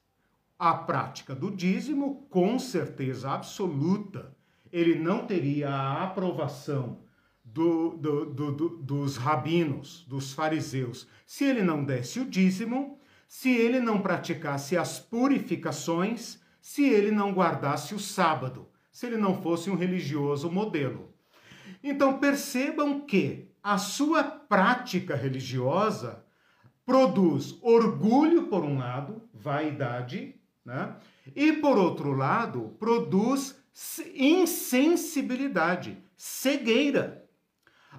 a 0.58 0.74
prática 0.74 1.36
do 1.36 1.52
dízimo, 1.52 2.26
com 2.28 2.58
certeza 2.58 3.30
absoluta, 3.30 4.36
ele 4.72 4.96
não 4.96 5.24
teria 5.24 5.70
a 5.70 6.02
aprovação 6.02 6.98
do, 7.58 8.24
do, 8.24 8.52
do, 8.52 8.68
dos 8.78 9.16
rabinos, 9.16 10.04
dos 10.06 10.32
fariseus, 10.32 11.08
se 11.26 11.44
ele 11.44 11.62
não 11.62 11.82
desse 11.82 12.20
o 12.20 12.24
dízimo, 12.24 13.00
se 13.26 13.50
ele 13.50 13.80
não 13.80 14.00
praticasse 14.00 14.76
as 14.76 15.00
purificações, 15.00 16.38
se 16.60 16.84
ele 16.84 17.10
não 17.10 17.32
guardasse 17.32 17.96
o 17.96 17.98
sábado, 17.98 18.68
se 18.92 19.06
ele 19.06 19.16
não 19.16 19.42
fosse 19.42 19.68
um 19.68 19.74
religioso 19.74 20.48
modelo. 20.48 21.12
Então 21.82 22.18
percebam 22.18 23.00
que 23.00 23.50
a 23.62 23.76
sua 23.76 24.22
prática 24.22 25.16
religiosa 25.16 26.24
produz 26.86 27.58
orgulho 27.60 28.44
por 28.44 28.62
um 28.62 28.78
lado, 28.78 29.20
vaidade, 29.34 30.36
né? 30.64 30.94
e 31.34 31.54
por 31.54 31.76
outro 31.76 32.12
lado, 32.12 32.76
produz 32.78 33.60
insensibilidade, 34.14 35.98
cegueira. 36.16 37.17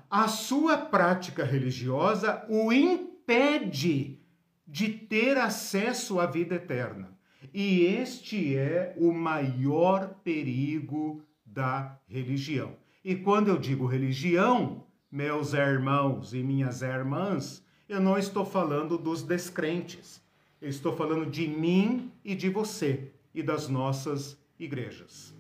A 0.10 0.28
sua 0.28 0.78
prática 0.78 1.44
religiosa 1.44 2.46
o 2.50 2.74
impede 2.74 4.20
de 4.68 4.90
ter 4.90 5.38
acesso 5.38 6.20
à 6.20 6.26
vida 6.26 6.56
eterna. 6.56 7.18
E 7.54 7.82
este 7.82 8.56
é 8.56 8.94
o 8.98 9.12
maior 9.12 10.16
perigo 10.24 11.24
da 11.46 11.98
religião. 12.08 12.76
E 13.04 13.16
quando 13.16 13.48
eu 13.48 13.58
digo 13.58 13.86
religião, 13.86 14.86
meus 15.12 15.54
irmãos 15.54 16.34
e 16.34 16.44
minhas 16.44 16.82
irmãs, 16.82 17.64
eu 17.88 18.00
não 18.00 18.18
estou 18.18 18.46
falando 18.46 18.98
dos 18.98 19.24
descrentes. 19.24 20.22
Eu 20.62 20.70
estou 20.70 20.96
falando 20.96 21.30
de 21.30 21.48
mim 21.48 22.12
e 22.24 22.36
de 22.36 22.50
você 22.50 23.12
e 23.34 23.42
das 23.42 23.68
nossas 23.68 24.38
igrejas 24.60 25.34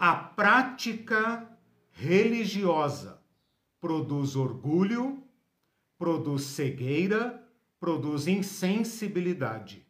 a 0.00 0.14
prática 0.14 1.46
religiosa 1.92 3.19
produz 3.80 4.36
orgulho, 4.36 5.22
produz 5.98 6.42
cegueira, 6.42 7.42
produz 7.78 8.26
insensibilidade. 8.26 9.86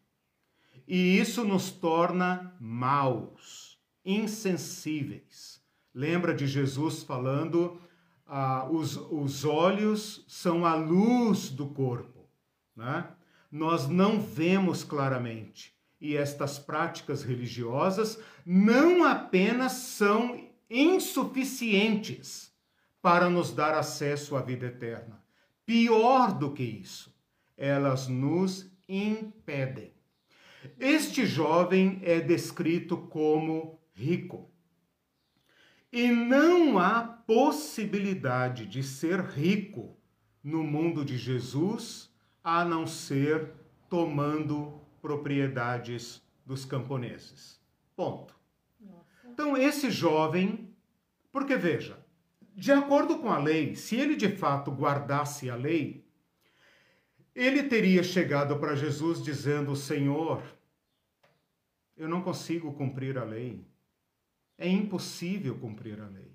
E 0.86 1.18
isso 1.18 1.44
nos 1.44 1.70
torna 1.70 2.56
maus, 2.60 3.78
insensíveis. 4.04 5.60
Lembra 5.94 6.34
de 6.34 6.46
Jesus 6.46 7.02
falando: 7.02 7.80
ah, 8.26 8.68
os, 8.70 8.96
os 8.96 9.44
olhos 9.44 10.24
são 10.28 10.64
a 10.64 10.74
luz 10.74 11.48
do 11.50 11.66
corpo. 11.66 12.28
Né? 12.74 13.08
Nós 13.50 13.88
não 13.88 14.20
vemos 14.20 14.84
claramente 14.84 15.74
e 16.00 16.16
estas 16.16 16.58
práticas 16.58 17.22
religiosas 17.22 18.18
não 18.46 19.04
apenas 19.04 19.72
são 19.72 20.48
insuficientes 20.68 22.49
para 23.02 23.30
nos 23.30 23.52
dar 23.52 23.74
acesso 23.74 24.36
à 24.36 24.42
vida 24.42 24.66
eterna. 24.66 25.22
Pior 25.64 26.32
do 26.36 26.52
que 26.52 26.62
isso, 26.62 27.14
elas 27.56 28.08
nos 28.08 28.70
impedem. 28.88 29.92
Este 30.78 31.24
jovem 31.24 32.00
é 32.02 32.20
descrito 32.20 32.96
como 32.96 33.78
rico. 33.94 34.50
E 35.92 36.08
não 36.10 36.78
há 36.78 37.02
possibilidade 37.02 38.66
de 38.66 38.82
ser 38.82 39.20
rico 39.20 39.96
no 40.42 40.62
mundo 40.62 41.04
de 41.04 41.16
Jesus 41.16 42.10
a 42.42 42.64
não 42.64 42.86
ser 42.86 43.52
tomando 43.88 44.80
propriedades 45.02 46.22
dos 46.44 46.64
camponeses. 46.64 47.60
Ponto. 47.96 48.38
Então, 49.24 49.56
esse 49.56 49.90
jovem, 49.90 50.74
porque 51.32 51.56
veja, 51.56 51.99
de 52.54 52.72
acordo 52.72 53.18
com 53.18 53.30
a 53.30 53.38
lei, 53.38 53.74
se 53.74 53.96
ele 53.96 54.16
de 54.16 54.28
fato 54.28 54.70
guardasse 54.70 55.48
a 55.48 55.56
lei, 55.56 56.04
ele 57.34 57.62
teria 57.62 58.02
chegado 58.02 58.58
para 58.58 58.74
Jesus 58.74 59.22
dizendo: 59.22 59.74
Senhor, 59.76 60.42
eu 61.96 62.08
não 62.08 62.22
consigo 62.22 62.72
cumprir 62.72 63.16
a 63.16 63.24
lei. 63.24 63.64
É 64.58 64.68
impossível 64.68 65.56
cumprir 65.56 66.00
a 66.00 66.06
lei. 66.06 66.30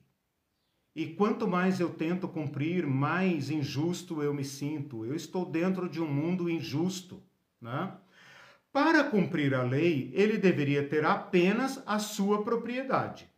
E 0.95 1.07
quanto 1.07 1.47
mais 1.47 1.79
eu 1.79 1.89
tento 1.89 2.27
cumprir, 2.27 2.87
mais 2.87 3.49
injusto 3.49 4.23
eu 4.23 4.33
me 4.33 4.45
sinto. 4.45 5.05
Eu 5.05 5.13
estou 5.13 5.45
dentro 5.45 5.89
de 5.89 6.01
um 6.01 6.07
mundo 6.07 6.49
injusto. 6.49 7.21
Né? 7.59 7.91
Para 8.71 9.03
cumprir 9.03 9.53
a 9.53 9.61
lei, 9.61 10.09
ele 10.13 10.37
deveria 10.37 10.87
ter 10.87 11.05
apenas 11.05 11.83
a 11.85 11.99
sua 11.99 12.43
propriedade. 12.43 13.29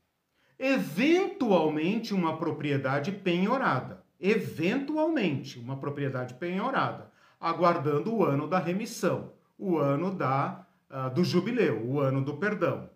Eventualmente, 0.60 2.14
uma 2.14 2.38
propriedade 2.38 3.12
penhorada. 3.12 4.04
Eventualmente, 4.20 5.60
uma 5.60 5.78
propriedade 5.78 6.34
penhorada, 6.34 7.12
aguardando 7.40 8.16
o 8.16 8.26
ano 8.26 8.48
da 8.48 8.58
remissão, 8.58 9.32
o 9.58 9.78
ano 9.78 10.14
da, 10.14 10.66
uh, 10.90 11.14
do 11.14 11.24
jubileu, 11.24 11.86
o 11.86 12.00
ano 12.00 12.24
do 12.24 12.38
perdão. 12.38 12.90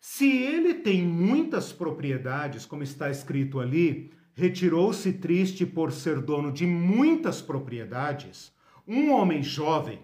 Se 0.00 0.30
ele 0.30 0.74
tem 0.74 1.02
muitas 1.02 1.72
propriedades, 1.72 2.64
como 2.64 2.82
está 2.82 3.10
escrito 3.10 3.60
ali, 3.60 4.10
retirou-se 4.34 5.12
triste 5.12 5.66
por 5.66 5.92
ser 5.92 6.20
dono 6.20 6.50
de 6.50 6.66
muitas 6.66 7.42
propriedades, 7.42 8.54
um 8.88 9.12
homem 9.12 9.42
jovem, 9.42 10.00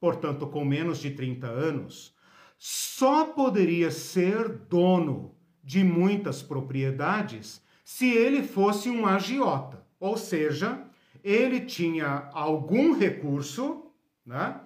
portanto 0.00 0.46
com 0.48 0.64
menos 0.64 0.98
de 0.98 1.10
30 1.10 1.46
anos, 1.46 2.14
só 2.58 3.26
poderia 3.26 3.90
ser 3.90 4.48
dono 4.48 5.35
de 5.66 5.82
muitas 5.82 6.44
propriedades 6.44 7.60
se 7.84 8.08
ele 8.08 8.44
fosse 8.44 8.88
um 8.88 9.04
agiota, 9.04 9.84
ou 9.98 10.16
seja, 10.16 10.80
ele 11.24 11.60
tinha 11.60 12.30
algum 12.32 12.96
recurso, 12.96 13.90
né? 14.24 14.60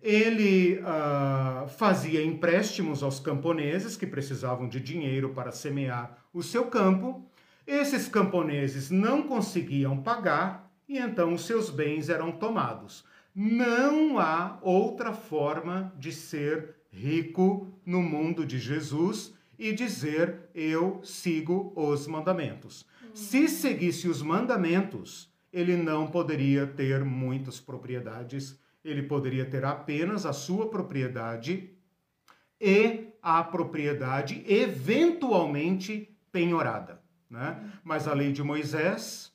Ele 0.00 0.80
uh, 0.80 1.68
fazia 1.68 2.24
empréstimos 2.24 3.02
aos 3.02 3.18
camponeses 3.18 3.96
que 3.96 4.06
precisavam 4.06 4.68
de 4.68 4.78
dinheiro 4.78 5.30
para 5.30 5.50
semear 5.50 6.18
o 6.32 6.42
seu 6.42 6.66
campo. 6.66 7.28
Esses 7.66 8.06
camponeses 8.06 8.90
não 8.90 9.24
conseguiam 9.24 10.02
pagar 10.02 10.70
e 10.88 10.98
então 10.98 11.32
os 11.34 11.46
seus 11.46 11.68
bens 11.68 12.08
eram 12.08 12.30
tomados. 12.30 13.04
Não 13.34 14.18
há 14.18 14.58
outra 14.62 15.12
forma 15.12 15.92
de 15.98 16.12
ser 16.12 16.76
rico 16.90 17.66
no 17.84 18.00
mundo 18.00 18.46
de 18.46 18.58
Jesus 18.58 19.34
e 19.68 19.72
dizer 19.72 20.50
eu 20.54 21.00
sigo 21.02 21.72
os 21.76 22.06
mandamentos. 22.06 22.86
Se 23.12 23.48
seguisse 23.48 24.08
os 24.08 24.20
mandamentos, 24.20 25.32
ele 25.52 25.76
não 25.76 26.06
poderia 26.06 26.66
ter 26.66 27.04
muitas 27.04 27.60
propriedades 27.60 28.58
ele 28.84 29.02
poderia 29.02 29.46
ter 29.46 29.64
apenas 29.64 30.26
a 30.26 30.32
sua 30.32 30.68
propriedade 30.68 31.70
e 32.60 33.08
a 33.22 33.42
propriedade 33.42 34.44
eventualmente 34.46 36.14
penhorada. 36.30 37.00
Né? 37.30 37.72
Mas 37.82 38.06
a 38.06 38.12
lei 38.12 38.30
de 38.30 38.42
Moisés 38.42 39.32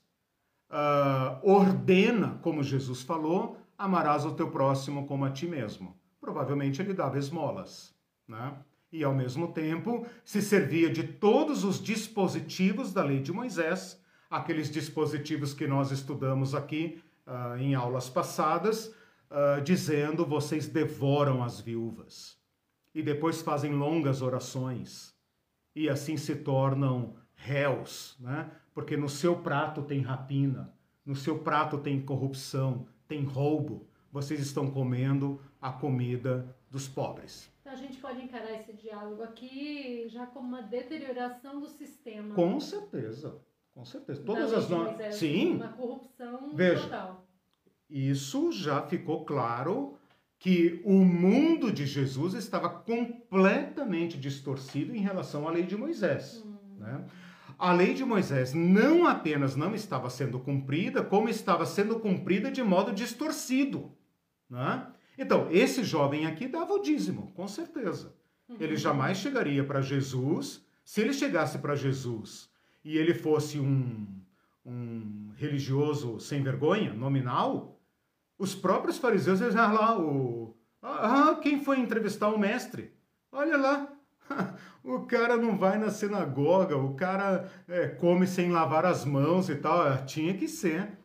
uh, 0.70 1.40
ordena, 1.42 2.40
como 2.44 2.62
Jesus 2.62 3.02
falou, 3.02 3.58
amarás 3.78 4.24
o 4.24 4.36
teu 4.36 4.52
próximo 4.52 5.08
como 5.08 5.26
a 5.26 5.32
ti 5.32 5.48
mesmo. 5.48 5.98
Provavelmente 6.22 6.82
ele 6.82 6.94
dava 6.94 7.18
esmolas. 7.18 7.96
Né? 8.28 8.54
E 8.92 9.04
ao 9.04 9.14
mesmo 9.14 9.52
tempo 9.54 10.06
se 10.26 10.42
servia 10.42 10.90
de 10.90 11.04
todos 11.04 11.64
os 11.64 11.82
dispositivos 11.82 12.92
da 12.92 13.04
lei 13.04 13.20
de 13.20 13.32
Moisés, 13.32 14.02
aqueles 14.30 14.70
dispositivos 14.70 15.54
que 15.54 15.68
nós 15.68 15.92
estudamos 15.92 16.56
aqui 16.56 17.02
uh, 17.28 17.58
em 17.58 17.76
aulas 17.76 18.10
passadas, 18.10 18.88
uh, 19.30 19.62
dizendo: 19.64 20.26
vocês 20.26 20.68
devoram 20.68 21.44
as 21.44 21.60
viúvas. 21.60 22.38
E 22.94 23.04
depois 23.04 23.42
fazem 23.42 23.74
longas 23.74 24.22
orações. 24.22 25.14
E 25.76 25.88
assim 25.88 26.18
se 26.18 26.36
tornam 26.36 27.16
réus, 27.36 28.18
né? 28.20 28.52
porque 28.74 28.98
no 28.98 29.08
seu 29.08 29.38
prato 29.38 29.84
tem 29.84 30.02
rapina, 30.02 30.74
no 31.06 31.16
seu 31.16 31.40
prato 31.40 31.78
tem 31.78 32.02
corrupção, 32.02 32.88
tem 33.08 33.24
roubo. 33.24 33.88
Vocês 34.12 34.40
estão 34.40 34.72
comendo 34.72 35.40
a 35.62 35.72
comida 35.72 36.56
dos 36.70 36.88
pobres. 36.88 37.52
A 37.80 37.82
gente 37.82 37.98
pode 37.98 38.22
encarar 38.22 38.54
esse 38.54 38.74
diálogo 38.74 39.24
aqui 39.24 40.08
já 40.10 40.26
como 40.26 40.48
uma 40.48 40.62
deterioração 40.62 41.60
do 41.60 41.68
sistema. 41.68 42.36
Com 42.36 42.60
certeza, 42.60 43.42
com 43.74 43.86
certeza. 43.86 44.22
Todas 44.24 44.54
as 44.54 44.70
normas. 44.70 45.16
Sim. 45.16 45.56
Uma 45.56 45.74
corrupção 45.74 46.54
Veja, 46.54 46.84
total 46.84 47.30
isso 47.90 48.52
já 48.52 48.84
ficou 48.84 49.26
claro 49.26 49.98
que 50.38 50.80
o 50.86 50.94
mundo 50.94 51.72
de 51.72 51.86
Jesus 51.86 52.34
estava 52.34 52.70
completamente 52.70 54.18
distorcido 54.18 54.96
em 54.96 55.00
relação 55.00 55.48
à 55.48 55.52
lei 55.52 55.64
de 55.64 55.76
Moisés. 55.76 56.44
Hum. 56.46 56.78
Né? 56.78 57.06
A 57.58 57.74
lei 57.74 57.94
de 57.94 58.06
Moisés 58.06 58.54
não 58.54 59.06
apenas 59.06 59.56
não 59.56 59.76
estava 59.76 60.10
sendo 60.10 60.40
cumprida, 60.40 61.04
como 61.04 61.28
estava 61.28 61.66
sendo 61.66 62.00
cumprida 62.00 62.50
de 62.50 62.64
modo 62.64 62.94
distorcido. 62.94 63.92
Né? 64.50 64.88
Então, 65.20 65.50
esse 65.52 65.84
jovem 65.84 66.26
aqui 66.26 66.48
dava 66.48 66.74
o 66.74 66.82
dízimo, 66.82 67.30
com 67.36 67.46
certeza. 67.46 68.16
Uhum. 68.48 68.56
Ele 68.58 68.78
jamais 68.78 69.18
chegaria 69.18 69.66
para 69.66 69.82
Jesus. 69.82 70.66
Se 70.86 71.02
ele 71.02 71.12
chegasse 71.12 71.58
para 71.58 71.76
Jesus 71.76 72.50
e 72.86 72.98
ele 72.98 73.14
fosse 73.14 73.60
um, 73.60 74.08
um 74.66 75.34
religioso 75.36 76.22
sem 76.22 76.42
vergonha, 76.42 76.94
nominal, 76.94 77.78
os 78.38 78.56
próprios 78.56 78.98
fariseus 78.98 79.40
diziam 79.40 79.62
ah, 79.62 79.72
lá, 79.74 80.00
o, 80.00 80.56
ah, 80.82 81.38
quem 81.44 81.62
foi 81.62 81.80
entrevistar 81.80 82.30
o 82.30 82.40
mestre? 82.40 82.94
Olha 83.30 83.58
lá, 83.58 83.94
o 84.82 85.02
cara 85.02 85.36
não 85.36 85.58
vai 85.58 85.78
na 85.78 85.92
sinagoga, 85.92 86.78
o 86.78 86.96
cara 86.96 87.52
é, 87.68 87.90
come 87.90 88.26
sem 88.26 88.50
lavar 88.52 88.86
as 88.86 89.04
mãos 89.04 89.50
e 89.50 89.56
tal. 89.56 89.82
Ah, 89.82 89.98
tinha 89.98 90.34
que 90.34 90.48
ser. 90.48 90.98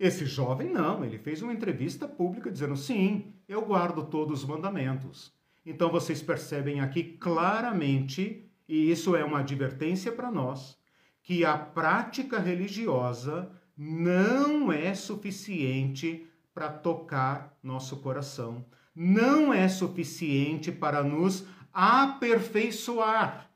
Esse 0.00 0.24
jovem 0.24 0.70
não, 0.70 1.04
ele 1.04 1.18
fez 1.18 1.42
uma 1.42 1.52
entrevista 1.52 2.08
pública 2.08 2.50
dizendo: 2.50 2.74
sim, 2.74 3.34
eu 3.48 3.62
guardo 3.64 4.04
todos 4.04 4.42
os 4.42 4.48
mandamentos. 4.48 5.32
Então 5.64 5.90
vocês 5.90 6.22
percebem 6.22 6.80
aqui 6.80 7.02
claramente, 7.02 8.48
e 8.68 8.90
isso 8.90 9.16
é 9.16 9.24
uma 9.24 9.40
advertência 9.40 10.12
para 10.12 10.30
nós, 10.30 10.78
que 11.22 11.44
a 11.44 11.56
prática 11.56 12.38
religiosa 12.38 13.50
não 13.76 14.72
é 14.72 14.94
suficiente 14.94 16.26
para 16.52 16.68
tocar 16.68 17.56
nosso 17.62 17.98
coração. 17.98 18.64
Não 18.94 19.54
é 19.54 19.68
suficiente 19.68 20.72
para 20.72 21.04
nos 21.04 21.46
aperfeiçoar. 21.72 23.48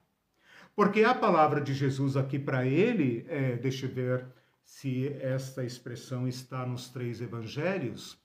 Porque 0.76 1.02
a 1.02 1.12
palavra 1.12 1.60
de 1.60 1.74
Jesus 1.74 2.16
aqui 2.16 2.38
para 2.38 2.64
ele, 2.64 3.26
é, 3.28 3.56
deixa 3.56 3.86
eu 3.86 3.90
ver 3.90 4.26
se 4.62 5.08
esta 5.20 5.64
expressão 5.64 6.28
está 6.28 6.64
nos 6.64 6.88
três 6.88 7.20
evangelhos. 7.20 8.21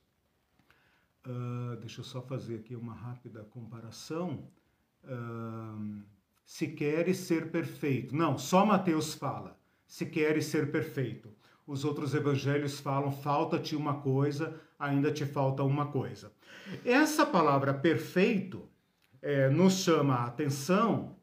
Uh, 1.28 1.76
deixa 1.78 2.00
eu 2.00 2.06
só 2.06 2.22
fazer 2.22 2.56
aqui 2.56 2.74
uma 2.74 2.94
rápida 2.94 3.44
comparação. 3.52 4.48
Uh, 5.04 6.02
se 6.46 6.68
queres 6.68 7.18
ser 7.18 7.52
perfeito. 7.52 8.16
Não, 8.16 8.38
só 8.38 8.66
Mateus 8.66 9.14
fala. 9.14 9.60
Se 9.86 10.06
queres 10.06 10.46
ser 10.46 10.72
perfeito. 10.72 11.30
Os 11.66 11.84
outros 11.84 12.14
evangelhos 12.14 12.80
falam: 12.80 13.12
falta-te 13.12 13.76
uma 13.76 13.96
coisa, 13.96 14.58
ainda 14.80 15.12
te 15.12 15.26
falta 15.26 15.64
uma 15.64 15.88
coisa. 15.88 16.32
Essa 16.86 17.26
palavra 17.26 17.74
perfeito 17.74 18.70
é, 19.22 19.50
nos 19.50 19.84
chama 19.84 20.16
a 20.16 20.28
atenção 20.28 21.18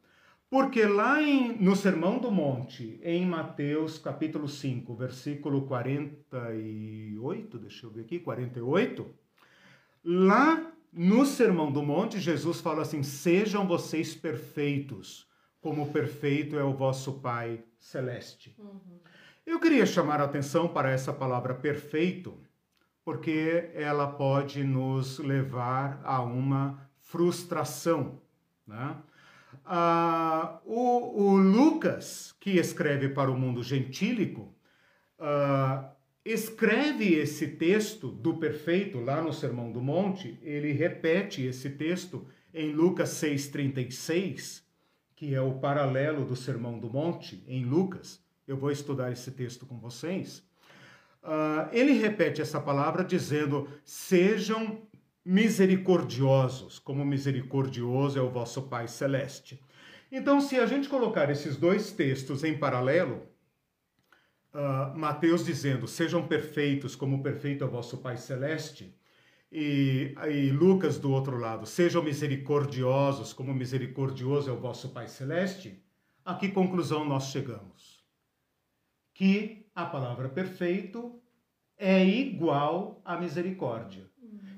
porque 0.49 0.85
lá 0.85 1.21
em, 1.21 1.57
no 1.57 1.75
Sermão 1.75 2.19
do 2.19 2.31
Monte, 2.31 2.97
em 3.03 3.25
Mateus 3.25 3.97
capítulo 3.97 4.47
5, 4.47 4.93
versículo 4.93 5.63
48, 5.63 7.57
deixa 7.57 7.85
eu 7.85 7.89
ver 7.89 8.01
aqui, 8.01 8.19
48, 8.19 9.24
lá 10.05 10.71
no 10.93 11.25
Sermão 11.25 11.71
do 11.71 11.81
Monte, 11.81 12.19
Jesus 12.19 12.61
fala 12.61 12.83
assim: 12.83 13.03
sejam 13.03 13.67
vocês 13.67 14.13
perfeitos, 14.15 15.27
como 15.59 15.91
perfeito 15.91 16.57
é 16.57 16.63
o 16.63 16.73
vosso 16.73 17.19
Pai 17.19 17.63
Celeste. 17.79 18.55
Uhum. 18.57 18.99
Eu 19.45 19.59
queria 19.59 19.85
chamar 19.85 20.21
a 20.21 20.25
atenção 20.25 20.67
para 20.67 20.89
essa 20.89 21.11
palavra 21.11 21.53
perfeito, 21.53 22.39
porque 23.03 23.69
ela 23.73 24.07
pode 24.07 24.63
nos 24.63 25.19
levar 25.19 25.99
a 26.03 26.21
uma 26.21 26.89
frustração. 26.99 28.19
Né? 28.65 28.95
Ah, 29.65 30.59
o, 30.65 31.23
o, 31.23 31.37
Lucas, 31.37 32.35
que 32.39 32.51
escreve 32.51 33.09
para 33.09 33.29
o 33.29 33.37
mundo 33.37 33.61
gentílico, 33.61 34.53
ah, 35.19 35.91
escreve 36.25 37.13
esse 37.13 37.49
texto 37.49 38.09
do 38.09 38.37
perfeito 38.37 38.99
lá 38.99 39.21
no 39.21 39.31
Sermão 39.31 39.71
do 39.71 39.79
Monte, 39.79 40.39
ele 40.41 40.71
repete 40.71 41.43
esse 41.43 41.69
texto 41.69 42.25
em 42.51 42.71
Lucas 42.73 43.09
6,36, 43.09 44.63
que 45.15 45.35
é 45.35 45.41
o 45.41 45.59
paralelo 45.59 46.25
do 46.25 46.35
Sermão 46.35 46.79
do 46.79 46.89
Monte, 46.89 47.43
em 47.47 47.63
Lucas, 47.63 48.19
eu 48.47 48.57
vou 48.57 48.71
estudar 48.71 49.11
esse 49.11 49.31
texto 49.31 49.65
com 49.65 49.79
vocês. 49.79 50.43
Uh, 51.23 51.67
ele 51.71 51.93
repete 51.93 52.41
essa 52.41 52.59
palavra 52.59 53.03
dizendo: 53.03 53.67
sejam 53.83 54.81
misericordiosos, 55.23 56.77
como 56.77 57.03
misericordioso 57.03 58.19
é 58.19 58.21
o 58.21 58.29
vosso 58.29 58.63
Pai 58.63 58.87
Celeste. 58.87 59.59
Então, 60.11 60.39
se 60.39 60.57
a 60.57 60.65
gente 60.67 60.87
colocar 60.87 61.29
esses 61.31 61.57
dois 61.57 61.91
textos 61.91 62.43
em 62.43 62.57
paralelo, 62.57 63.23
uh, 64.55 64.97
Mateus 64.97 65.45
dizendo: 65.45 65.87
sejam 65.87 66.27
perfeitos, 66.27 66.95
como 66.95 67.21
perfeito 67.21 67.63
é 67.63 67.67
o 67.67 67.69
vosso 67.69 67.97
Pai 67.97 68.17
Celeste, 68.17 68.97
e, 69.51 70.15
e 70.31 70.49
Lucas 70.51 70.97
do 70.97 71.11
outro 71.11 71.37
lado: 71.37 71.65
sejam 71.65 72.01
misericordiosos, 72.01 73.33
como 73.33 73.53
misericordioso 73.53 74.49
é 74.49 74.53
o 74.53 74.59
vosso 74.59 74.89
Pai 74.89 75.07
Celeste, 75.07 75.83
a 76.23 76.33
que 76.33 76.49
conclusão 76.49 77.05
nós 77.05 77.25
chegamos? 77.25 78.03
Que 79.13 79.67
a 79.75 79.85
palavra 79.85 80.29
perfeito 80.29 81.21
é 81.77 82.03
igual 82.03 83.01
à 83.05 83.17
misericórdia 83.17 84.09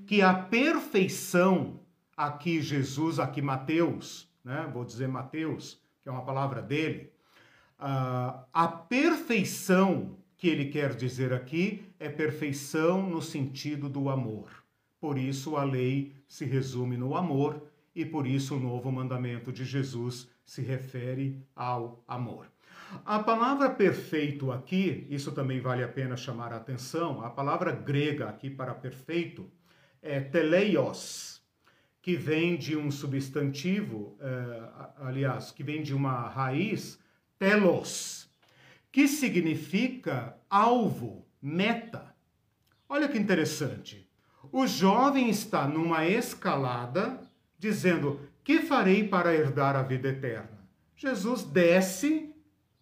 que 0.08 0.22
a 0.22 0.34
perfeição, 0.34 1.82
aqui 2.16 2.62
Jesus, 2.62 3.20
aqui 3.20 3.42
Mateus, 3.42 4.34
né? 4.44 4.68
vou 4.74 4.86
dizer 4.86 5.08
Mateus, 5.08 5.84
que 6.02 6.08
é 6.08 6.12
uma 6.12 6.24
palavra 6.24 6.62
dele, 6.62 7.12
uh, 7.80 8.46
a 8.54 8.68
perfeição 8.68 10.18
que 10.38 10.48
ele 10.48 10.66
quer 10.66 10.96
dizer 10.96 11.34
aqui 11.34 11.86
é 12.00 12.10
perfeição 12.10 13.10
no 13.10 13.22
sentido 13.22 13.90
do 13.90 14.10
amor. 14.10 14.64
Por 15.00 15.18
isso 15.18 15.56
a 15.56 15.64
lei 15.64 16.14
se 16.28 16.46
resume 16.46 16.98
no 16.98 17.16
amor 17.16 17.62
e 17.96 18.06
por 18.06 18.28
isso 18.28 18.56
o 18.56 18.60
novo 18.60 18.92
mandamento 18.92 19.52
de 19.52 19.66
Jesus 19.66 20.30
se 20.46 20.62
refere 20.62 21.42
ao 21.56 22.04
amor. 22.08 22.48
A 23.06 23.20
palavra 23.20 23.70
perfeito 23.70 24.52
aqui, 24.52 25.06
isso 25.10 25.32
também 25.32 25.60
vale 25.60 25.84
a 25.84 25.88
pena 25.88 26.16
chamar 26.16 26.54
a 26.54 26.58
atenção, 26.58 27.22
a 27.22 27.30
palavra 27.30 27.72
grega 27.72 28.30
aqui 28.30 28.50
para 28.50 28.74
perfeito 28.74 29.50
é 30.02 30.20
teleios, 30.22 31.42
que 32.02 32.16
vem 32.16 32.56
de 32.56 32.78
um 32.78 32.90
substantivo, 32.90 34.18
é, 34.22 34.70
aliás, 35.00 35.52
que 35.52 35.62
vem 35.64 35.84
de 35.84 35.94
uma 35.94 36.30
raiz, 36.30 36.98
telos, 37.38 38.30
que 38.92 39.08
significa 39.08 40.38
alvo, 40.50 41.26
meta. 41.42 42.16
Olha 42.90 43.08
que 43.08 43.18
interessante. 43.18 44.10
O 44.52 44.66
jovem 44.66 45.30
está 45.30 45.68
numa 45.68 46.06
escalada 46.06 47.20
dizendo: 47.60 48.20
Que 48.44 48.62
farei 48.62 49.08
para 49.08 49.34
herdar 49.34 49.76
a 49.76 49.84
vida 49.84 50.10
eterna? 50.10 50.68
Jesus 50.96 51.44
desce 51.44 52.34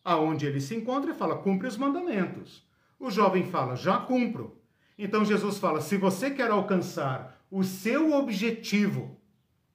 aonde 0.04 0.46
ele 0.46 0.62
se 0.62 0.76
encontra 0.76 1.12
e 1.12 1.16
fala: 1.16 1.38
Cumpre 1.38 1.68
os 1.68 1.78
mandamentos. 1.78 2.66
O 3.00 3.10
jovem 3.10 3.50
fala: 3.50 3.76
Já 3.76 3.98
cumpro. 3.98 4.62
Então 4.98 5.26
Jesus 5.26 5.58
fala: 5.58 5.82
se 5.82 5.98
você 5.98 6.32
quer 6.32 6.50
alcançar 6.50 7.42
o 7.52 7.64
seu 7.64 8.14
objetivo, 8.14 9.20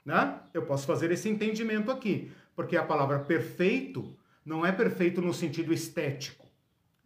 né? 0.05 0.41
Eu 0.53 0.63
posso 0.63 0.87
fazer 0.87 1.11
esse 1.11 1.29
entendimento 1.29 1.91
aqui, 1.91 2.33
porque 2.57 2.77
a 2.77 2.83
palavra 2.83 3.19
perfeito 3.21 4.17
não 4.51 4.67
é 4.67 4.73
perfeito 4.73 5.23
no 5.23 5.33
sentido 5.33 5.73
estético. 5.73 6.45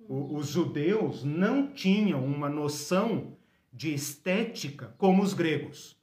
O, 0.08 0.36
os 0.36 0.48
judeus 0.48 1.22
não 1.22 1.72
tinham 1.72 2.24
uma 2.24 2.48
noção 2.48 3.36
de 3.70 3.92
estética 3.92 4.94
como 4.96 5.22
os 5.22 5.34
gregos. 5.34 5.96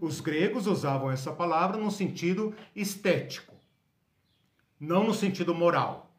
Os 0.00 0.20
gregos 0.20 0.66
usavam 0.66 1.10
essa 1.10 1.32
palavra 1.32 1.76
no 1.76 1.90
sentido 1.90 2.54
estético, 2.74 3.54
não 4.80 5.04
no 5.04 5.12
sentido 5.12 5.54
moral, 5.54 6.16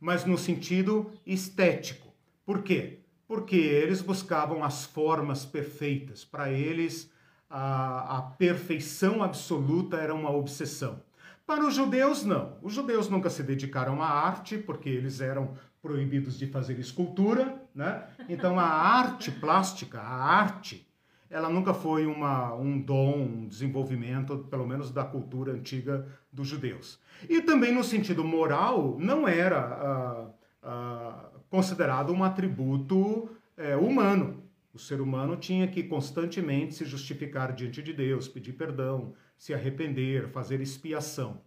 mas 0.00 0.24
no 0.24 0.36
sentido 0.36 1.12
estético. 1.24 2.12
Por 2.44 2.62
quê? 2.62 3.02
porque 3.32 3.56
eles 3.56 4.02
buscavam 4.02 4.62
as 4.62 4.84
formas 4.84 5.42
perfeitas. 5.42 6.22
Para 6.22 6.50
eles, 6.50 7.10
a, 7.48 8.18
a 8.18 8.22
perfeição 8.22 9.22
absoluta 9.22 9.96
era 9.96 10.14
uma 10.14 10.30
obsessão. 10.30 11.00
Para 11.46 11.66
os 11.66 11.74
judeus, 11.74 12.24
não. 12.24 12.56
Os 12.62 12.72
judeus 12.72 13.08
nunca 13.08 13.28
se 13.28 13.42
dedicaram 13.42 14.02
à 14.02 14.06
arte, 14.06 14.58
porque 14.58 14.88
eles 14.88 15.20
eram 15.20 15.54
proibidos 15.82 16.38
de 16.38 16.46
fazer 16.46 16.78
escultura, 16.78 17.60
né? 17.74 18.04
Então 18.28 18.58
a 18.58 18.64
arte 18.64 19.30
plástica, 19.32 20.00
a 20.00 20.24
arte, 20.24 20.86
ela 21.28 21.48
nunca 21.48 21.74
foi 21.74 22.06
uma, 22.06 22.54
um 22.54 22.78
dom, 22.78 23.16
um 23.16 23.48
desenvolvimento, 23.48 24.46
pelo 24.50 24.66
menos 24.66 24.92
da 24.92 25.04
cultura 25.04 25.52
antiga 25.52 26.06
dos 26.30 26.46
judeus. 26.46 27.00
E 27.28 27.40
também 27.40 27.72
no 27.72 27.82
sentido 27.82 28.22
moral, 28.22 28.96
não 29.00 29.26
era 29.26 30.30
uh, 30.62 30.68
uh, 30.68 31.40
considerado 31.50 32.12
um 32.12 32.22
atributo 32.22 33.30
é, 33.56 33.76
humano. 33.76 34.41
O 34.72 34.78
ser 34.78 35.00
humano 35.00 35.36
tinha 35.36 35.68
que 35.68 35.82
constantemente 35.82 36.74
se 36.74 36.84
justificar 36.84 37.52
diante 37.52 37.82
de 37.82 37.92
Deus, 37.92 38.26
pedir 38.26 38.54
perdão, 38.54 39.14
se 39.36 39.52
arrepender, 39.52 40.28
fazer 40.28 40.60
expiação. 40.60 41.42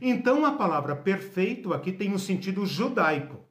Então 0.00 0.46
a 0.46 0.52
palavra 0.52 0.96
perfeito 0.96 1.74
aqui 1.74 1.92
tem 1.92 2.12
um 2.12 2.18
sentido 2.18 2.64
judaico, 2.64 3.44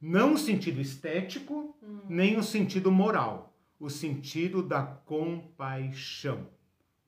não 0.00 0.34
o 0.34 0.38
sentido 0.38 0.80
estético, 0.80 1.76
hum. 1.82 2.00
nem 2.08 2.36
o 2.36 2.42
sentido 2.42 2.92
moral, 2.92 3.58
o 3.80 3.90
sentido 3.90 4.62
da 4.62 4.82
compaixão. 4.82 6.46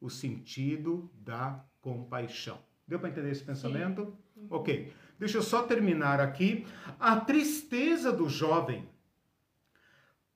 O 0.00 0.08
sentido 0.08 1.10
da 1.14 1.64
compaixão. 1.80 2.58
Deu 2.88 2.98
para 2.98 3.10
entender 3.10 3.30
esse 3.30 3.44
pensamento? 3.44 4.16
Sim. 4.34 4.46
Ok. 4.50 4.92
Deixa 5.18 5.36
eu 5.38 5.42
só 5.42 5.62
terminar 5.62 6.18
aqui. 6.20 6.66
A 6.98 7.20
tristeza 7.20 8.10
do 8.10 8.28
jovem 8.28 8.88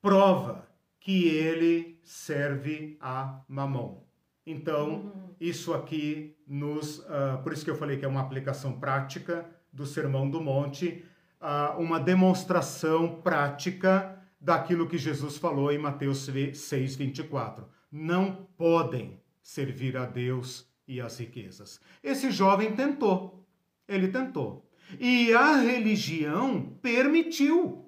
prova 0.02 0.68
que 1.04 1.28
ele 1.28 2.00
serve 2.02 2.96
a 2.98 3.42
mamão. 3.46 4.02
Então, 4.46 4.88
uhum. 4.88 5.34
isso 5.38 5.74
aqui 5.74 6.34
nos. 6.46 6.98
Uh, 7.00 7.42
por 7.42 7.52
isso 7.52 7.62
que 7.62 7.70
eu 7.70 7.76
falei 7.76 7.98
que 7.98 8.06
é 8.06 8.08
uma 8.08 8.22
aplicação 8.22 8.80
prática 8.80 9.46
do 9.70 9.86
Sermão 9.86 10.28
do 10.28 10.40
Monte, 10.40 11.04
uh, 11.40 11.78
uma 11.78 12.00
demonstração 12.00 13.20
prática 13.20 14.18
daquilo 14.40 14.88
que 14.88 14.96
Jesus 14.96 15.36
falou 15.36 15.70
em 15.70 15.78
Mateus 15.78 16.26
6, 16.54 16.96
24. 16.96 17.66
Não 17.92 18.48
podem 18.56 19.20
servir 19.42 19.98
a 19.98 20.06
Deus 20.06 20.66
e 20.88 21.02
as 21.02 21.18
riquezas. 21.18 21.80
Esse 22.02 22.30
jovem 22.30 22.74
tentou. 22.74 23.46
Ele 23.86 24.08
tentou. 24.08 24.66
E 24.98 25.34
a 25.34 25.56
religião 25.56 26.78
permitiu. 26.80 27.83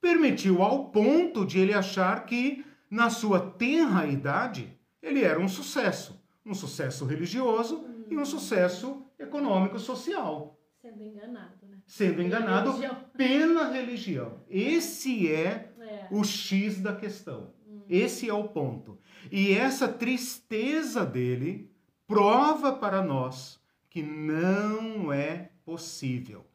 Permitiu 0.00 0.62
ao 0.62 0.90
ponto 0.90 1.44
de 1.44 1.58
ele 1.58 1.74
achar 1.74 2.24
que, 2.24 2.64
na 2.90 3.10
sua 3.10 3.40
tenra 3.40 4.06
idade, 4.06 4.78
ele 5.02 5.22
era 5.22 5.38
um 5.38 5.48
sucesso. 5.48 6.20
Um 6.44 6.54
sucesso 6.54 7.04
religioso 7.04 7.78
hum. 7.78 8.04
e 8.10 8.16
um 8.16 8.24
sucesso 8.24 9.04
econômico 9.18 9.78
social. 9.78 10.58
Sendo 10.80 11.02
enganado, 11.02 11.66
né? 11.68 11.78
Sendo 11.86 12.22
enganado 12.22 12.70
religião. 12.72 13.04
pela 13.14 13.70
religião. 13.70 14.40
Esse 14.48 15.30
é, 15.30 15.72
é, 15.78 16.08
o 16.10 16.24
X 16.24 16.80
da 16.80 16.96
questão. 16.96 17.52
Hum. 17.68 17.82
Esse 17.88 18.28
é 18.28 18.32
o 18.32 18.48
ponto. 18.48 18.98
E 19.30 19.52
essa 19.52 19.86
tristeza 19.86 21.04
dele 21.04 21.70
prova 22.06 22.72
para 22.72 23.02
nós 23.02 23.60
que 23.90 24.02
não 24.02 25.12
é 25.12 25.50
possível. 25.64 26.46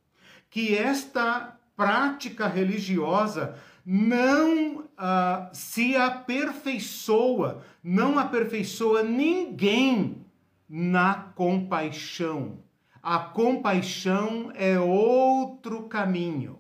Que 0.50 0.76
esta 0.76 1.55
prática 1.76 2.48
religiosa 2.48 3.56
não 3.86 4.80
uh, 4.80 5.50
se 5.54 5.96
aperfeiçoa, 5.96 7.64
não 7.84 8.18
aperfeiçoa 8.18 9.04
ninguém 9.04 10.26
na 10.68 11.14
compaixão. 11.36 12.64
A 13.04 13.20
compaixão 13.20 14.52
é 14.56 14.80
outro 14.80 15.84
caminho. 15.84 16.60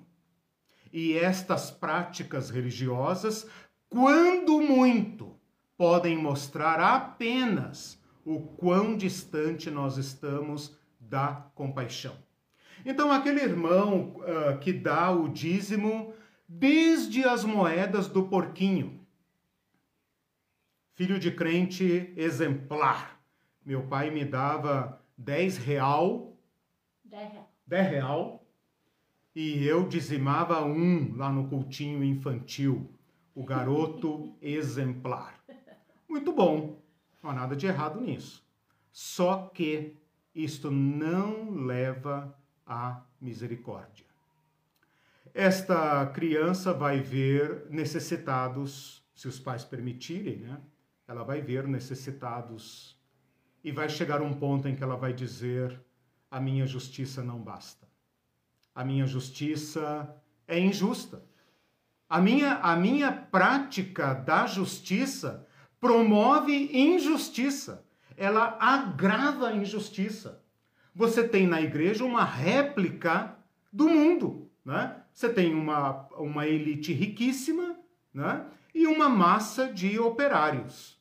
E 0.93 1.17
estas 1.17 1.71
práticas 1.71 2.51
religiosas, 2.51 3.47
quando 3.89 4.61
muito, 4.61 5.35
podem 5.75 6.15
mostrar 6.17 6.79
apenas 6.79 7.99
o 8.23 8.39
quão 8.39 8.95
distante 8.95 9.71
nós 9.71 9.97
estamos 9.97 10.77
da 10.99 11.47
compaixão. 11.55 12.24
Então, 12.85 13.11
aquele 13.11 13.41
irmão 13.41 14.17
uh, 14.17 14.59
que 14.59 14.71
dá 14.71 15.09
o 15.09 15.27
dízimo 15.27 16.13
desde 16.47 17.23
as 17.23 17.43
moedas 17.43 18.07
do 18.07 18.27
porquinho, 18.27 18.99
filho 20.93 21.17
de 21.17 21.31
crente 21.31 22.13
exemplar. 22.15 23.19
Meu 23.65 23.87
pai 23.87 24.11
me 24.11 24.23
dava 24.23 25.01
10 25.17 25.57
real, 25.57 26.37
10 27.03 27.31
real, 27.31 27.49
10 27.65 27.89
real 27.89 28.45
e 29.35 29.65
eu 29.65 29.87
dizimava 29.87 30.63
um 30.63 31.15
lá 31.17 31.31
no 31.31 31.49
cultinho 31.49 32.03
infantil, 32.03 32.89
o 33.33 33.43
garoto 33.43 34.33
exemplar. 34.39 35.43
Muito 36.07 36.31
bom, 36.31 36.79
não 37.21 37.31
há 37.31 37.33
nada 37.33 37.55
de 37.55 37.65
errado 37.65 37.99
nisso. 37.99 38.45
só 38.91 39.49
que 39.53 39.97
isto 40.33 40.69
não 40.69 41.49
leva 41.51 42.33
à 42.65 43.01
misericórdia. 43.21 44.05
Esta 45.33 46.05
criança 46.07 46.73
vai 46.73 47.01
ver 47.01 47.67
necessitados, 47.69 49.03
se 49.13 49.27
os 49.27 49.39
pais 49.39 49.63
permitirem, 49.63 50.37
né? 50.37 50.59
Ela 51.07 51.23
vai 51.23 51.41
ver 51.41 51.67
necessitados 51.67 52.97
e 53.63 53.71
vai 53.71 53.89
chegar 53.89 54.21
um 54.21 54.33
ponto 54.33 54.67
em 54.67 54.75
que 54.75 54.83
ela 54.83 54.95
vai 54.95 55.13
dizer: 55.13 55.79
a 56.31 56.39
minha 56.39 56.65
justiça 56.65 57.23
não 57.23 57.39
basta. 57.39 57.87
A 58.73 58.83
minha 58.83 59.05
justiça 59.05 60.15
é 60.47 60.59
injusta. 60.59 61.23
A 62.09 62.21
minha, 62.21 62.55
a 62.55 62.75
minha 62.75 63.11
prática 63.11 64.13
da 64.13 64.45
justiça 64.45 65.47
promove 65.79 66.69
injustiça. 66.73 67.85
Ela 68.15 68.57
agrava 68.59 69.49
a 69.49 69.55
injustiça. 69.55 70.44
Você 70.95 71.27
tem 71.27 71.45
na 71.45 71.61
igreja 71.61 72.05
uma 72.05 72.23
réplica 72.23 73.37
do 73.71 73.89
mundo. 73.89 74.49
Né? 74.63 74.95
Você 75.13 75.27
tem 75.27 75.53
uma, 75.53 76.07
uma 76.13 76.47
elite 76.47 76.93
riquíssima 76.93 77.77
né? 78.13 78.45
e 78.73 78.87
uma 78.87 79.09
massa 79.09 79.71
de 79.71 79.99
operários. 79.99 80.97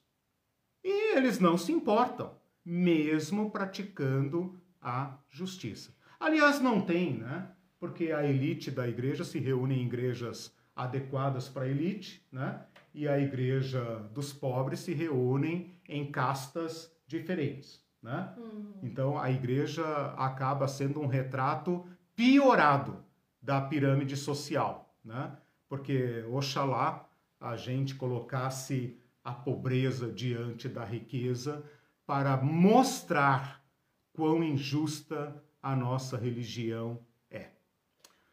E 0.82 1.16
eles 1.16 1.38
não 1.38 1.56
se 1.56 1.72
importam, 1.72 2.34
mesmo 2.64 3.50
praticando 3.50 4.60
a 4.82 5.16
justiça. 5.30 5.94
Aliás, 6.18 6.60
não 6.60 6.80
tem, 6.80 7.18
né? 7.18 7.48
Porque 7.78 8.12
a 8.12 8.24
elite 8.24 8.70
da 8.70 8.88
igreja 8.88 9.24
se 9.24 9.38
reúne 9.38 9.78
em 9.78 9.86
igrejas 9.86 10.54
adequadas 10.76 11.48
para 11.48 11.64
a 11.64 11.68
elite, 11.68 12.26
né? 12.30 12.62
E 12.94 13.08
a 13.08 13.18
igreja 13.18 13.82
dos 14.12 14.32
pobres 14.32 14.80
se 14.80 14.92
reúnem 14.92 15.74
em 15.88 16.10
castas 16.10 16.94
diferentes, 17.06 17.83
né? 18.04 18.34
Uhum. 18.36 18.74
Então 18.82 19.18
a 19.18 19.30
igreja 19.30 19.82
acaba 20.16 20.68
sendo 20.68 21.00
um 21.00 21.06
retrato 21.06 21.86
piorado 22.14 23.02
da 23.40 23.60
pirâmide 23.62 24.16
social, 24.16 24.94
né? 25.02 25.36
Porque 25.68 26.22
oxalá 26.30 27.08
a 27.40 27.56
gente 27.56 27.94
colocasse 27.94 29.00
a 29.24 29.32
pobreza 29.32 30.12
diante 30.12 30.68
da 30.68 30.84
riqueza 30.84 31.64
para 32.06 32.36
mostrar 32.36 33.64
quão 34.12 34.44
injusta 34.44 35.42
a 35.62 35.74
nossa 35.74 36.18
religião 36.18 37.00
é. 37.00 37.13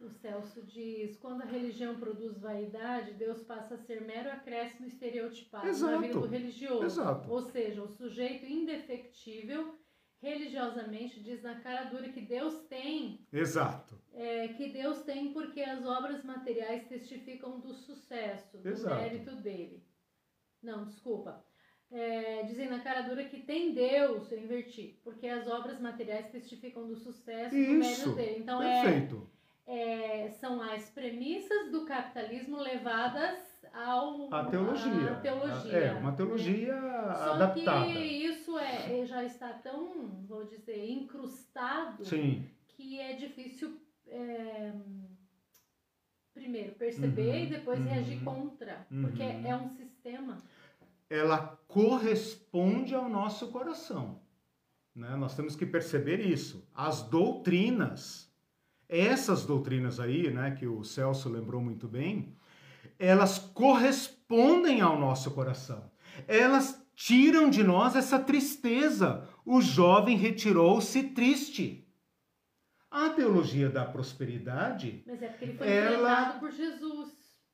O 0.01 0.09
Celso 0.09 0.63
diz: 0.63 1.15
quando 1.17 1.41
a 1.41 1.45
religião 1.45 1.99
produz 1.99 2.37
vaidade, 2.37 3.13
Deus 3.13 3.41
passa 3.43 3.75
a 3.75 3.77
ser 3.77 4.01
mero 4.01 4.31
acréscimo 4.31 4.87
estereotipado 4.87 5.67
Exato. 5.67 5.91
na 5.93 6.01
vida 6.01 6.19
do 6.19 6.27
religioso. 6.27 6.85
Exato. 6.85 7.31
Ou 7.31 7.41
seja, 7.41 7.83
o 7.83 7.87
sujeito 7.87 8.45
indefectível 8.45 9.77
religiosamente 10.19 11.21
diz 11.21 11.41
na 11.41 11.59
cara 11.61 11.89
dura 11.89 12.09
que 12.09 12.21
Deus 12.21 12.61
tem. 12.67 13.25
Exato. 13.31 13.99
É, 14.13 14.49
que 14.49 14.69
Deus 14.69 15.01
tem 15.03 15.33
porque 15.33 15.61
as 15.61 15.85
obras 15.85 16.23
materiais 16.23 16.87
testificam 16.87 17.59
do 17.59 17.73
sucesso, 17.73 18.57
do 18.57 18.69
Exato. 18.69 18.95
mérito 18.95 19.35
dele. 19.37 19.83
Não, 20.61 20.85
desculpa 20.85 21.43
é, 21.91 22.43
dizem 22.43 22.69
na 22.69 22.79
cara 22.79 23.01
dura 23.01 23.25
que 23.25 23.41
tem 23.41 23.73
Deus, 23.73 24.31
eu 24.31 24.39
inverti, 24.41 24.99
porque 25.03 25.27
as 25.27 25.45
obras 25.47 25.79
materiais 25.79 26.31
testificam 26.31 26.87
do 26.87 26.95
sucesso 26.95 27.55
Isso, 27.55 27.73
do 27.73 27.79
mérito 27.79 28.11
dele. 28.13 28.39
Então 28.39 28.63
é, 28.63 28.81
perfeito. 28.81 29.29
É, 29.67 30.29
são 30.39 30.61
as 30.61 30.89
premissas 30.89 31.71
do 31.71 31.85
capitalismo 31.85 32.57
levadas 32.57 33.39
ao 33.73 34.33
a 34.33 34.45
teologia. 34.45 35.11
A 35.11 35.15
teologia. 35.21 35.77
É, 35.77 35.93
uma 35.93 36.11
teologia 36.11 36.81
Só 37.15 37.33
adaptada. 37.33 37.85
que 37.85 37.99
isso 37.99 38.57
é, 38.57 39.05
já 39.05 39.23
está 39.23 39.53
tão, 39.53 40.23
vou 40.27 40.43
dizer, 40.45 40.89
incrustado 40.89 42.03
Sim. 42.03 42.49
que 42.67 42.99
é 42.99 43.13
difícil 43.13 43.79
é, 44.07 44.73
primeiro 46.33 46.73
perceber 46.73 47.29
uhum, 47.29 47.43
e 47.43 47.45
depois 47.47 47.79
uhum, 47.79 47.85
reagir 47.85 48.23
contra, 48.23 48.85
uhum. 48.91 49.03
porque 49.03 49.23
é 49.23 49.55
um 49.55 49.69
sistema 49.69 50.37
ela 51.11 51.59
corresponde 51.67 52.95
ao 52.95 53.09
nosso 53.09 53.49
coração. 53.49 54.21
Né? 54.95 55.13
Nós 55.17 55.35
temos 55.35 55.57
que 55.57 55.65
perceber 55.65 56.21
isso. 56.21 56.65
As 56.73 57.01
doutrinas, 57.01 58.30
essas 58.91 59.45
doutrinas 59.45 60.01
aí, 60.01 60.29
né, 60.29 60.51
que 60.51 60.67
o 60.67 60.83
Celso 60.83 61.29
lembrou 61.29 61.61
muito 61.61 61.87
bem, 61.87 62.35
elas 62.99 63.39
correspondem 63.39 64.81
ao 64.81 64.99
nosso 64.99 65.31
coração. 65.31 65.89
Elas 66.27 66.85
tiram 66.93 67.49
de 67.49 67.63
nós 67.63 67.95
essa 67.95 68.19
tristeza. 68.19 69.27
O 69.45 69.61
jovem 69.61 70.17
retirou-se 70.17 71.01
triste. 71.03 71.87
A 72.91 73.09
teologia 73.11 73.69
da 73.69 73.85
prosperidade. 73.85 75.03
Mas 75.07 75.23
é 75.23 75.27
porque 75.29 75.45
ele 75.45 75.57
foi 75.57 75.67
ela... 75.67 76.33
por 76.33 76.51
Jesus. 76.51 77.09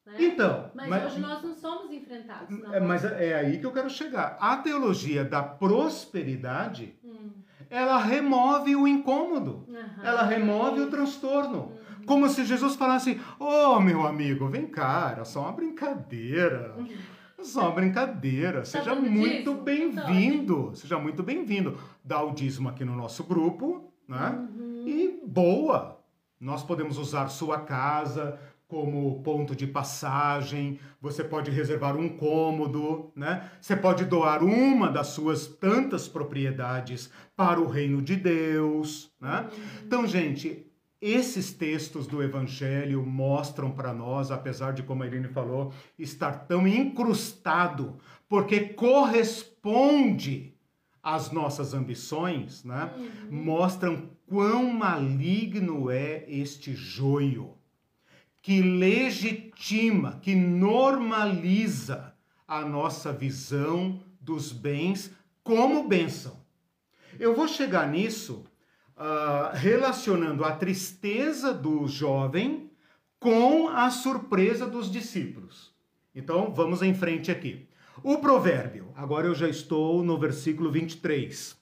Né? 0.08 0.16
Então, 0.20 0.72
mas, 0.74 0.90
mas, 0.90 1.06
hoje 1.06 1.20
nós 1.20 1.44
não 1.44 1.54
somos 1.54 1.92
enfrentados. 1.92 2.50
Não. 2.50 2.74
É, 2.74 2.80
mas 2.80 3.06
é 3.06 3.36
aí 3.36 3.60
que 3.60 3.66
eu 3.66 3.72
quero 3.72 3.90
chegar. 3.90 4.38
A 4.40 4.58
teologia 4.58 5.24
da 5.24 5.44
prosperidade, 5.44 6.98
hum. 7.04 7.44
Ela 7.70 7.98
remove 7.98 8.76
o 8.76 8.88
incômodo, 8.88 9.66
uhum. 9.68 10.04
ela 10.04 10.24
remove 10.24 10.82
o 10.82 10.90
transtorno. 10.90 11.58
Uhum. 12.00 12.06
Como 12.06 12.30
se 12.30 12.46
Jesus 12.46 12.76
falasse: 12.76 13.20
Ô 13.40 13.46
oh, 13.76 13.80
meu 13.80 14.06
amigo, 14.06 14.48
vem 14.48 14.68
cá, 14.68 15.10
era 15.12 15.26
só 15.26 15.42
uma 15.42 15.52
brincadeira. 15.52 16.76
É 17.38 17.44
só 17.44 17.62
uma 17.62 17.72
brincadeira. 17.72 18.66
Seja 18.66 18.96
muito 18.96 19.54
bem-vindo. 19.54 20.72
Seja 20.74 20.98
muito 20.98 21.22
bem-vindo. 21.22 21.78
Dá 22.04 22.22
o 22.24 22.32
dízimo 22.32 22.70
aqui 22.70 22.84
no 22.84 22.96
nosso 22.96 23.24
grupo, 23.24 23.92
né? 24.08 24.30
Uhum. 24.32 24.84
E 24.88 25.20
boa. 25.26 26.02
Nós 26.40 26.64
podemos 26.64 26.98
usar 26.98 27.28
sua 27.30 27.60
casa, 27.60 28.40
como 28.68 29.22
ponto 29.24 29.56
de 29.56 29.66
passagem, 29.66 30.80
você 31.02 31.24
pode 31.24 31.50
reservar 31.50 31.96
um 31.96 32.10
cômodo, 32.10 33.12
né? 33.16 33.50
Você 33.62 33.78
pode 33.78 34.04
doar 34.04 34.44
uma 34.44 34.92
das 34.92 35.08
suas 35.08 35.48
tantas 35.48 36.08
propriedades 36.08 37.10
para 37.36 37.62
o 37.62 37.68
reino 37.68 38.02
de 38.02 38.18
Deus, 38.18 39.10
né? 39.22 39.50
Então, 39.86 40.06
gente, 40.06 40.66
esses 41.00 41.54
textos 41.54 42.08
do 42.08 42.22
evangelho 42.22 43.06
mostram 43.06 43.72
para 43.72 43.94
nós, 43.94 44.32
apesar 44.32 44.74
de 44.74 44.84
como 44.84 45.04
a 45.04 45.08
Irene 45.08 45.30
falou, 45.30 45.72
estar 45.98 46.34
tão 46.46 46.68
incrustado, 46.68 47.98
porque 48.28 48.60
corresponde 48.60 50.54
às 51.02 51.32
nossas 51.32 51.74
ambições, 51.74 52.66
né? 52.66 52.92
Uhum. 52.98 53.44
Mostram 53.44 54.10
quão 54.26 54.74
maligno 54.74 55.90
é 55.90 56.26
este 56.28 56.74
joio 56.74 57.57
que 58.42 58.62
legitima, 58.62 60.20
que 60.22 60.36
normaliza 60.36 62.14
a 62.48 62.62
nossa 62.62 63.12
visão 63.12 64.02
dos 64.22 64.52
bens 64.52 65.12
como 65.44 65.88
bênção. 65.88 66.38
Eu 67.20 67.36
vou 67.36 67.48
chegar 67.48 67.90
nisso 67.90 68.46
uh, 68.96 69.56
relacionando 69.56 70.44
a 70.46 70.52
tristeza 70.52 71.54
do 71.54 71.88
jovem 71.88 72.70
com 73.20 73.70
a 73.70 73.90
surpresa 73.90 74.68
dos 74.68 74.92
discípulos. 74.92 75.74
Então 76.14 76.54
vamos 76.54 76.82
em 76.82 76.94
frente 76.94 77.32
aqui. 77.32 77.68
O 78.04 78.18
provérbio, 78.20 78.92
agora 78.96 79.28
eu 79.28 79.36
já 79.36 79.50
estou 79.50 80.04
no 80.04 80.18
versículo 80.20 80.72
23. 80.72 81.58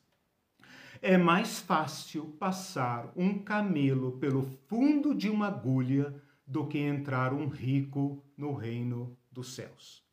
É 1.01 1.17
mais 1.17 1.59
fácil 1.59 2.26
passar 2.39 3.11
um 3.15 3.39
camelo 3.39 4.13
pelo 4.13 4.43
fundo 4.67 5.13
de 5.13 5.30
uma 5.30 5.47
agulha 5.47 6.13
do 6.45 6.67
que 6.67 6.77
entrar 6.77 7.33
um 7.33 7.47
rico 7.47 8.23
no 8.37 8.53
reino 8.53 9.17
dos 9.31 9.55
céus. 9.55 10.03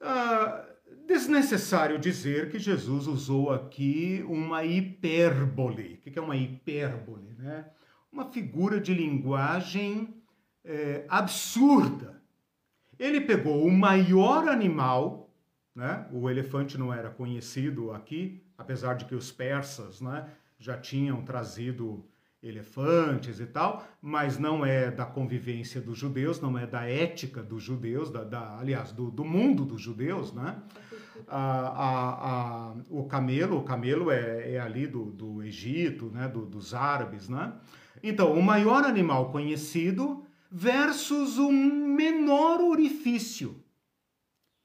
Ah, 0.00 0.66
desnecessário 1.06 1.98
dizer 1.98 2.50
que 2.50 2.58
Jesus 2.58 3.06
usou 3.06 3.50
aqui 3.50 4.24
uma 4.28 4.64
hipérbole. 4.64 5.94
O 5.94 6.10
que 6.10 6.18
é 6.18 6.22
uma 6.22 6.36
hipérbole? 6.36 7.34
Né? 7.38 7.64
Uma 8.12 8.26
figura 8.26 8.80
de 8.80 8.94
linguagem 8.94 10.14
é, 10.64 11.04
absurda. 11.08 12.20
Ele 12.98 13.20
pegou 13.20 13.64
o 13.64 13.70
maior 13.70 14.48
animal, 14.48 15.30
né? 15.74 16.06
o 16.12 16.28
elefante 16.28 16.76
não 16.76 16.92
era 16.92 17.10
conhecido 17.10 17.92
aqui, 17.92 18.42
apesar 18.56 18.94
de 18.94 19.04
que 19.04 19.14
os 19.14 19.30
persas 19.30 20.00
né, 20.00 20.28
já 20.58 20.76
tinham 20.76 21.22
trazido 21.22 22.04
elefantes 22.42 23.40
e 23.40 23.46
tal, 23.46 23.86
mas 24.00 24.38
não 24.38 24.64
é 24.64 24.90
da 24.90 25.04
convivência 25.04 25.80
dos 25.80 25.98
judeus, 25.98 26.40
não 26.40 26.56
é 26.56 26.66
da 26.66 26.88
ética 26.88 27.42
dos 27.42 27.62
judeus, 27.62 28.10
da, 28.10 28.22
da 28.22 28.58
aliás, 28.58 28.92
do, 28.92 29.10
do, 29.10 29.24
mundo 29.24 29.64
dos 29.64 29.80
judeus, 29.80 30.32
né? 30.32 30.56
A, 31.26 31.40
a, 31.40 32.70
a, 32.70 32.74
o 32.88 33.04
camelo, 33.04 33.58
o 33.58 33.64
camelo 33.64 34.10
é, 34.10 34.52
é 34.52 34.60
ali 34.60 34.86
do, 34.86 35.06
do 35.06 35.42
Egito, 35.42 36.10
né? 36.14 36.28
Do, 36.28 36.46
dos 36.46 36.74
árabes, 36.74 37.28
né? 37.28 37.52
Então, 38.02 38.32
o 38.32 38.42
maior 38.42 38.84
animal 38.84 39.32
conhecido 39.32 40.24
versus 40.50 41.38
o 41.38 41.50
menor 41.50 42.60
orifício. 42.60 43.62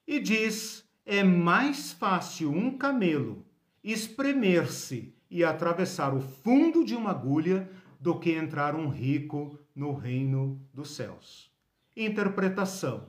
E 0.06 0.20
diz, 0.20 0.84
é 1.04 1.24
mais 1.24 1.92
fácil 1.92 2.52
um 2.52 2.78
camelo 2.78 3.44
espremer-se 3.82 5.13
e 5.34 5.42
atravessar 5.42 6.14
o 6.14 6.20
fundo 6.20 6.84
de 6.84 6.94
uma 6.94 7.10
agulha 7.10 7.68
do 7.98 8.20
que 8.20 8.30
entrar 8.30 8.76
um 8.76 8.88
rico 8.88 9.58
no 9.74 9.92
reino 9.92 10.64
dos 10.72 10.94
céus. 10.94 11.50
Interpretação: 11.96 13.08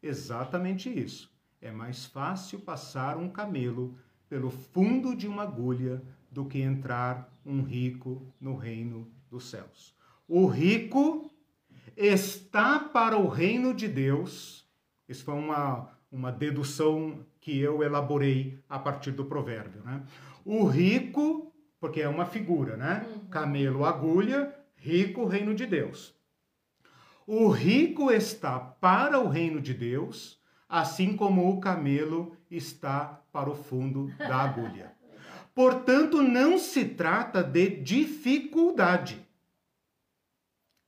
exatamente 0.00 0.88
isso. 0.88 1.34
É 1.60 1.72
mais 1.72 2.06
fácil 2.06 2.60
passar 2.60 3.16
um 3.16 3.28
camelo 3.28 3.98
pelo 4.28 4.50
fundo 4.50 5.16
de 5.16 5.26
uma 5.26 5.42
agulha 5.42 6.00
do 6.30 6.44
que 6.44 6.60
entrar 6.60 7.28
um 7.44 7.60
rico 7.60 8.24
no 8.40 8.54
reino 8.54 9.10
dos 9.28 9.50
céus. 9.50 9.96
O 10.28 10.46
rico 10.46 11.28
está 11.96 12.78
para 12.78 13.18
o 13.18 13.26
reino 13.26 13.74
de 13.74 13.88
Deus. 13.88 14.64
Isso 15.08 15.24
foi 15.24 15.34
uma, 15.34 15.90
uma 16.12 16.30
dedução 16.30 17.26
que 17.40 17.58
eu 17.58 17.82
elaborei 17.82 18.60
a 18.68 18.78
partir 18.78 19.10
do 19.10 19.24
provérbio. 19.24 19.82
Né? 19.82 20.04
O 20.44 20.66
rico, 20.66 21.52
porque 21.84 22.00
é 22.00 22.08
uma 22.08 22.24
figura, 22.24 22.78
né? 22.78 23.06
Uhum. 23.06 23.26
Camelo, 23.26 23.84
agulha, 23.84 24.56
rico, 24.74 25.26
reino 25.26 25.54
de 25.54 25.66
Deus. 25.66 26.14
O 27.26 27.48
rico 27.48 28.10
está 28.10 28.58
para 28.58 29.20
o 29.20 29.28
reino 29.28 29.60
de 29.60 29.74
Deus, 29.74 30.40
assim 30.66 31.14
como 31.14 31.46
o 31.46 31.60
camelo 31.60 32.34
está 32.50 33.20
para 33.30 33.50
o 33.50 33.54
fundo 33.54 34.10
da 34.16 34.38
agulha. 34.38 34.94
Portanto, 35.54 36.22
não 36.22 36.56
se 36.56 36.86
trata 36.86 37.42
de 37.42 37.68
dificuldade, 37.68 39.22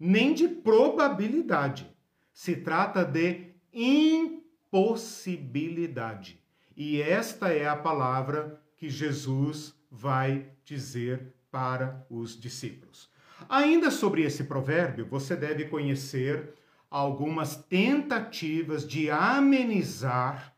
nem 0.01 0.33
de 0.33 0.49
probabilidade. 0.49 1.95
Se 2.33 2.57
trata 2.57 3.05
de 3.05 3.53
impossibilidade. 3.71 6.41
E 6.75 7.03
esta 7.03 7.53
é 7.53 7.69
a 7.69 7.77
palavra 7.77 8.59
que 8.79 8.89
Jesus 8.89 9.76
vai 9.91 10.47
dizer 10.65 11.35
para 11.51 12.07
os 12.11 12.39
discípulos. 12.39 13.11
Ainda 13.49 13.91
sobre 13.91 14.23
esse 14.23 14.45
provérbio, 14.45 15.07
você 15.07 15.37
deve 15.37 15.67
conhecer 15.67 16.55
algumas 16.91 17.57
tentativas 17.57 18.87
de 18.87 19.11
amenizar 19.11 20.55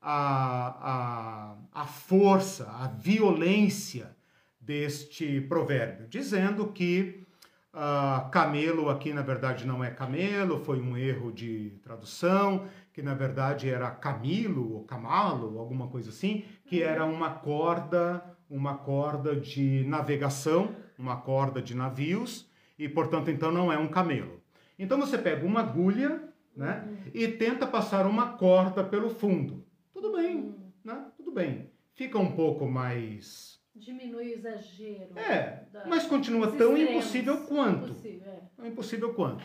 a, 0.00 1.56
a, 1.72 1.82
a 1.82 1.86
força, 1.86 2.70
a 2.70 2.88
violência 2.88 4.16
deste 4.60 5.40
provérbio, 5.42 6.06
dizendo 6.08 6.68
que 6.68 7.26
uh, 7.72 8.30
camelo 8.30 8.88
aqui 8.90 9.12
na 9.12 9.22
verdade 9.22 9.66
não 9.66 9.82
é 9.82 9.90
camelo, 9.90 10.62
foi 10.64 10.80
um 10.80 10.96
erro 10.96 11.32
de 11.32 11.78
tradução, 11.82 12.66
que 12.92 13.02
na 13.02 13.14
verdade 13.14 13.70
era 13.70 13.90
camilo 13.90 14.74
ou 14.74 14.84
camalo, 14.84 15.58
alguma 15.58 15.88
coisa 15.88 16.10
assim, 16.10 16.44
que 16.66 16.82
era 16.82 17.04
uma 17.04 17.30
corda, 17.30 18.22
uma 18.50 18.78
corda 18.78 19.36
de 19.36 19.84
navegação, 19.84 20.74
uma 20.98 21.16
corda 21.16 21.60
de 21.60 21.74
navios, 21.74 22.48
e 22.78 22.88
portanto 22.88 23.30
então 23.30 23.50
não 23.50 23.72
é 23.72 23.78
um 23.78 23.88
camelo. 23.88 24.40
Então 24.78 24.98
você 24.98 25.18
pega 25.18 25.44
uma 25.44 25.60
agulha, 25.60 26.22
né, 26.56 26.88
e 27.14 27.28
tenta 27.28 27.66
passar 27.66 28.06
uma 28.06 28.32
corda 28.32 28.82
pelo 28.82 29.10
fundo. 29.10 29.64
Tudo 29.92 30.12
bem, 30.12 30.54
né? 30.84 31.06
Tudo 31.16 31.32
bem. 31.32 31.70
Fica 31.94 32.18
um 32.18 32.32
pouco 32.32 32.66
mais. 32.66 33.60
Diminui 33.74 34.32
o 34.32 34.34
exagero. 34.34 35.16
É, 35.16 35.64
mas 35.86 36.06
continua 36.06 36.52
tão 36.52 36.76
impossível 36.76 37.46
quanto. 37.46 37.90
Impossível, 37.90 38.32
é. 38.32 38.42
Tão 38.56 38.66
impossível 38.66 39.14
quanto. 39.14 39.44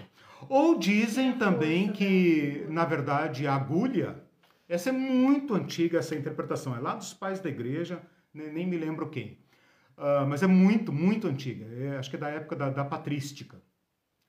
Ou 0.49 0.78
dizem 0.78 1.34
também 1.38 1.88
força, 1.88 1.97
que, 1.97 2.66
né? 2.68 2.74
na 2.74 2.86
verdade, 2.86 3.47
a 3.47 3.56
agulha. 3.56 4.24
Essa 4.68 4.89
é 4.89 4.91
muito 4.91 5.54
antiga, 5.54 5.99
essa 5.99 6.16
interpretação. 6.16 6.76
É 6.76 6.80
lá 6.80 6.95
dos 6.95 7.14
pais 7.14 7.39
da 7.39 7.49
igreja, 7.49 8.01
nem, 8.34 8.66
me 8.66 8.78
lembro 8.78 9.10
quem. 9.10 9.38
Uh, 9.98 10.26
mas 10.28 10.42
é 10.42 10.48
muito, 10.48 10.92
muito 10.92 11.28
antiga. 11.28 11.66
É, 11.66 11.98
acho 11.98 12.10
que 12.10 12.16
é 12.16 12.20
da 12.20 12.30
época 12.30 12.56
da, 12.56 12.70
da 12.70 12.84
patrística. 12.84 13.62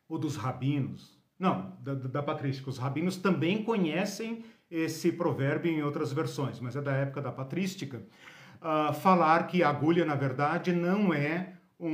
Ou 0.08 0.18
dos 0.18 0.36
rabinos. 0.36 1.18
Não, 1.38 1.76
da, 1.80 1.94
da 1.94 2.22
patrística. 2.22 2.68
Os 2.68 2.78
rabinos 2.78 3.16
também 3.16 3.62
conhecem 3.62 4.44
esse 4.70 5.12
provérbio 5.12 5.70
em 5.70 5.82
outras 5.82 6.12
versões, 6.12 6.60
mas 6.60 6.76
é 6.76 6.82
da 6.82 6.92
época 6.92 7.22
da 7.22 7.30
patrística, 7.30 8.02
uh, 8.60 8.92
falar 8.92 9.46
que 9.46 9.62
agulha, 9.62 10.04
na 10.04 10.14
verdade, 10.14 10.72
não 10.72 11.12
é 11.12 11.54
um, 11.78 11.88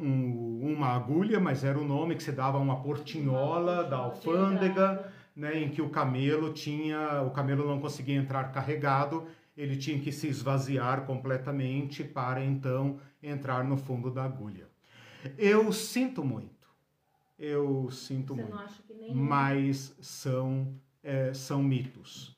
um, 0.00 0.72
uma 0.72 0.88
agulha, 0.88 1.38
mas 1.38 1.64
era 1.64 1.78
o 1.78 1.84
nome 1.84 2.16
que 2.16 2.22
se 2.22 2.32
dava 2.32 2.58
a 2.58 2.60
uma 2.60 2.82
portinhola 2.82 3.84
da 3.84 3.98
alfândega, 3.98 5.12
né, 5.34 5.58
em 5.58 5.68
que 5.70 5.80
o 5.80 5.90
camelo 5.90 6.52
tinha, 6.52 7.22
o 7.22 7.30
camelo 7.30 7.66
não 7.66 7.80
conseguia 7.80 8.16
entrar 8.16 8.52
carregado, 8.52 9.26
ele 9.56 9.76
tinha 9.76 9.98
que 9.98 10.10
se 10.10 10.28
esvaziar 10.28 11.04
completamente 11.04 12.02
para 12.02 12.44
então 12.44 12.98
entrar 13.22 13.64
no 13.64 13.76
fundo 13.76 14.10
da 14.10 14.24
agulha. 14.24 14.66
Eu 15.38 15.72
sinto 15.72 16.24
muito, 16.24 16.68
eu 17.38 17.90
sinto 17.90 18.34
Você 18.34 18.42
muito, 18.42 19.14
mas 19.14 19.94
são 20.00 20.74
é, 21.02 21.34
são 21.34 21.62
mitos. 21.62 22.36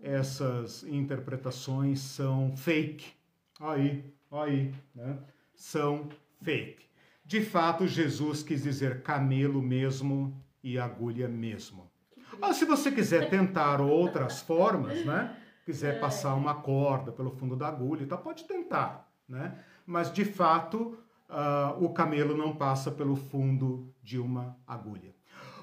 Essas 0.00 0.82
interpretações 0.84 2.00
são 2.00 2.56
fake. 2.56 3.12
Aí, 3.60 4.04
aí, 4.30 4.74
né? 4.94 5.18
São 5.54 6.08
fake. 6.42 6.84
De 7.24 7.40
fato, 7.40 7.86
Jesus 7.86 8.42
quis 8.42 8.62
dizer 8.62 9.02
camelo 9.02 9.62
mesmo 9.62 10.36
e 10.62 10.78
agulha 10.78 11.28
mesmo. 11.28 11.90
Mas 12.38 12.56
se 12.56 12.64
você 12.64 12.90
quiser 12.90 13.30
tentar 13.30 13.80
outras 13.80 14.40
formas, 14.40 15.04
né? 15.04 15.36
Quiser 15.64 16.00
passar 16.00 16.34
uma 16.34 16.54
corda 16.54 17.12
pelo 17.12 17.30
fundo 17.30 17.56
da 17.56 17.68
agulha, 17.68 18.02
então 18.02 18.18
pode 18.18 18.44
tentar, 18.44 19.08
né? 19.28 19.64
Mas 19.86 20.12
de 20.12 20.24
fato, 20.24 20.98
uh, 21.28 21.84
o 21.84 21.92
camelo 21.92 22.36
não 22.36 22.56
passa 22.56 22.90
pelo 22.90 23.16
fundo 23.16 23.94
de 24.02 24.18
uma 24.18 24.56
agulha. 24.66 25.14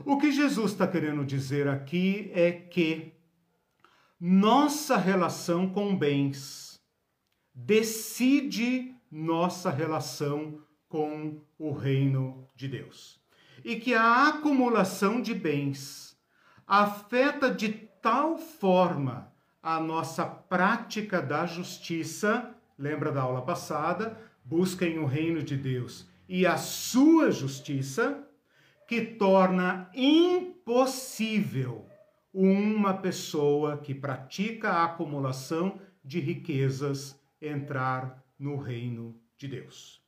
O 0.05 0.17
que 0.17 0.31
Jesus 0.31 0.71
está 0.71 0.87
querendo 0.87 1.25
dizer 1.25 1.67
aqui 1.67 2.31
é 2.33 2.51
que 2.51 3.13
nossa 4.19 4.97
relação 4.97 5.69
com 5.69 5.95
bens 5.95 6.79
decide 7.53 8.95
nossa 9.11 9.69
relação 9.69 10.61
com 10.87 11.41
o 11.57 11.71
reino 11.71 12.47
de 12.55 12.67
Deus. 12.67 13.19
E 13.63 13.75
que 13.75 13.93
a 13.93 14.29
acumulação 14.29 15.21
de 15.21 15.33
bens 15.33 16.17
afeta 16.65 17.53
de 17.53 17.69
tal 18.01 18.37
forma 18.37 19.28
a 19.61 19.79
nossa 19.79 20.25
prática 20.25 21.21
da 21.21 21.45
justiça, 21.45 22.55
lembra 22.77 23.11
da 23.11 23.21
aula 23.21 23.41
passada? 23.41 24.17
Busquem 24.43 24.99
o 24.99 25.05
reino 25.05 25.43
de 25.43 25.55
Deus 25.57 26.07
e 26.27 26.45
a 26.45 26.57
sua 26.57 27.31
justiça 27.31 28.27
que 28.87 29.01
torna 29.01 29.89
impossível 29.93 31.85
uma 32.33 32.93
pessoa 32.93 33.77
que 33.77 33.93
pratica 33.93 34.69
a 34.69 34.85
acumulação 34.85 35.79
de 36.03 36.19
riquezas 36.19 37.19
entrar 37.41 38.23
no 38.37 38.57
reino 38.57 39.19
de 39.37 39.47
Deus. 39.47 40.01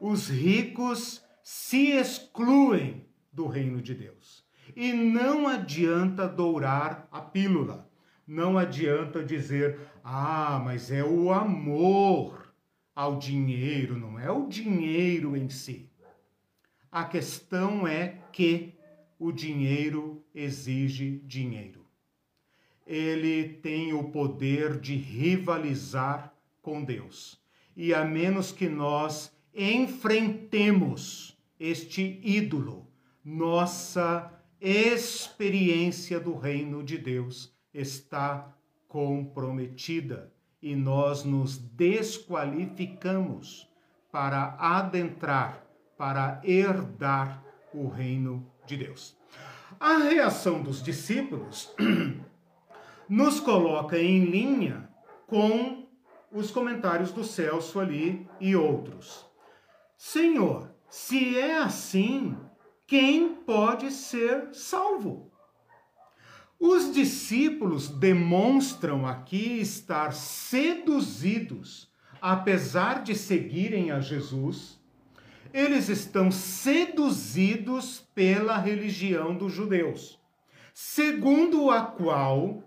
Os 0.00 0.28
ricos 0.28 1.24
se 1.42 1.92
excluem 1.92 3.06
do 3.32 3.46
reino 3.46 3.80
de 3.80 3.94
Deus. 3.94 4.44
E 4.76 4.92
não 4.92 5.48
adianta 5.48 6.28
dourar 6.28 7.08
a 7.10 7.20
pílula. 7.20 7.90
Não 8.26 8.56
adianta 8.56 9.24
dizer, 9.24 9.78
ah, 10.04 10.60
mas 10.64 10.90
é 10.90 11.02
o 11.04 11.32
amor 11.32 12.54
ao 12.94 13.18
dinheiro, 13.18 13.98
não 13.98 14.18
é 14.18 14.30
o 14.30 14.46
dinheiro 14.46 15.36
em 15.36 15.48
si. 15.48 15.90
A 16.90 17.04
questão 17.04 17.86
é 17.86 18.20
que 18.32 18.74
o 19.18 19.32
dinheiro 19.32 20.24
exige 20.34 21.22
dinheiro. 21.24 21.86
Ele 22.86 23.48
tem 23.48 23.92
o 23.92 24.10
poder 24.10 24.78
de 24.78 24.94
rivalizar 24.94 26.34
com 26.60 26.84
Deus. 26.84 27.40
E 27.76 27.94
a 27.94 28.04
menos 28.04 28.52
que 28.52 28.68
nós 28.68 29.32
enfrentemos 29.54 31.36
este 31.58 32.20
ídolo, 32.22 32.86
nossa 33.24 34.32
experiência 34.60 36.20
do 36.20 36.36
reino 36.36 36.82
de 36.82 36.98
Deus 36.98 37.52
está 37.72 38.54
comprometida 38.88 40.32
e 40.60 40.76
nós 40.76 41.24
nos 41.24 41.56
desqualificamos 41.58 43.68
para 44.10 44.54
adentrar 44.58 45.62
para 45.96 46.40
herdar 46.42 47.42
o 47.72 47.88
reino 47.88 48.46
de 48.66 48.76
Deus. 48.76 49.16
A 49.78 49.98
reação 49.98 50.62
dos 50.62 50.82
discípulos 50.82 51.74
nos 53.08 53.40
coloca 53.40 53.98
em 53.98 54.24
linha 54.24 54.88
com 55.26 55.86
os 56.30 56.50
comentários 56.50 57.12
do 57.12 57.24
Celso 57.24 57.78
ali 57.78 58.26
e 58.40 58.56
outros. 58.56 59.26
Senhor, 59.96 60.70
se 60.88 61.38
é 61.38 61.58
assim, 61.58 62.36
quem 62.86 63.34
pode 63.34 63.90
ser 63.90 64.48
salvo? 64.52 65.31
Os 66.64 66.94
discípulos 66.94 67.88
demonstram 67.88 69.04
aqui 69.04 69.58
estar 69.58 70.12
seduzidos. 70.12 71.90
Apesar 72.20 73.02
de 73.02 73.16
seguirem 73.16 73.90
a 73.90 73.98
Jesus, 73.98 74.78
eles 75.52 75.88
estão 75.88 76.30
seduzidos 76.30 78.08
pela 78.14 78.56
religião 78.58 79.36
dos 79.36 79.52
judeus, 79.52 80.20
segundo 80.72 81.68
a 81.68 81.80
qual 81.82 82.62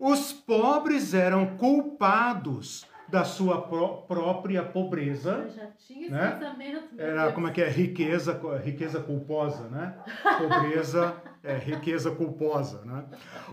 os 0.00 0.32
pobres 0.32 1.12
eram 1.12 1.58
culpados 1.58 2.86
da 3.08 3.24
sua 3.24 3.62
pró 3.62 4.04
própria 4.08 4.62
pobreza. 4.62 5.48
já 5.54 5.66
tinha 5.72 6.10
né? 6.10 6.30
pensamento. 6.32 6.84
Era 6.98 7.32
como 7.32 7.48
é 7.48 7.50
que 7.50 7.62
é 7.62 7.68
riqueza, 7.68 8.40
riqueza 8.62 9.00
culposa, 9.00 9.68
né? 9.68 9.96
Pobreza 10.38 11.14
é 11.42 11.56
riqueza 11.56 12.10
culposa, 12.10 12.84
né? 12.84 13.04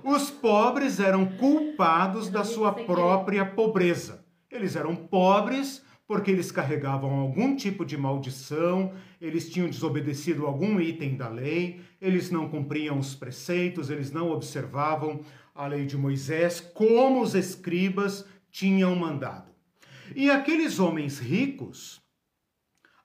Os 0.03 0.31
pobres 0.31 0.99
eram 0.99 1.25
culpados 1.25 2.29
da 2.29 2.43
sua 2.43 2.73
própria 2.73 3.45
pobreza. 3.45 4.25
Eles 4.49 4.75
eram 4.75 4.95
pobres 4.95 5.83
porque 6.07 6.31
eles 6.31 6.51
carregavam 6.51 7.11
algum 7.11 7.55
tipo 7.55 7.85
de 7.85 7.97
maldição, 7.97 8.91
eles 9.21 9.49
tinham 9.49 9.69
desobedecido 9.69 10.45
algum 10.45 10.79
item 10.79 11.15
da 11.15 11.29
lei, 11.29 11.81
eles 12.01 12.29
não 12.29 12.49
cumpriam 12.49 12.99
os 12.99 13.15
preceitos, 13.15 13.89
eles 13.89 14.11
não 14.11 14.29
observavam 14.29 15.21
a 15.55 15.65
lei 15.65 15.85
de 15.85 15.97
Moisés 15.97 16.59
como 16.59 17.21
os 17.21 17.35
escribas 17.35 18.25
tinham 18.53 18.95
mandado. 18.95 19.51
E 20.15 20.29
aqueles 20.29 20.79
homens 20.79 21.17
ricos, 21.19 21.99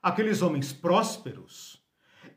aqueles 0.01 0.43
homens 0.43 0.71
prósperos, 0.71 1.83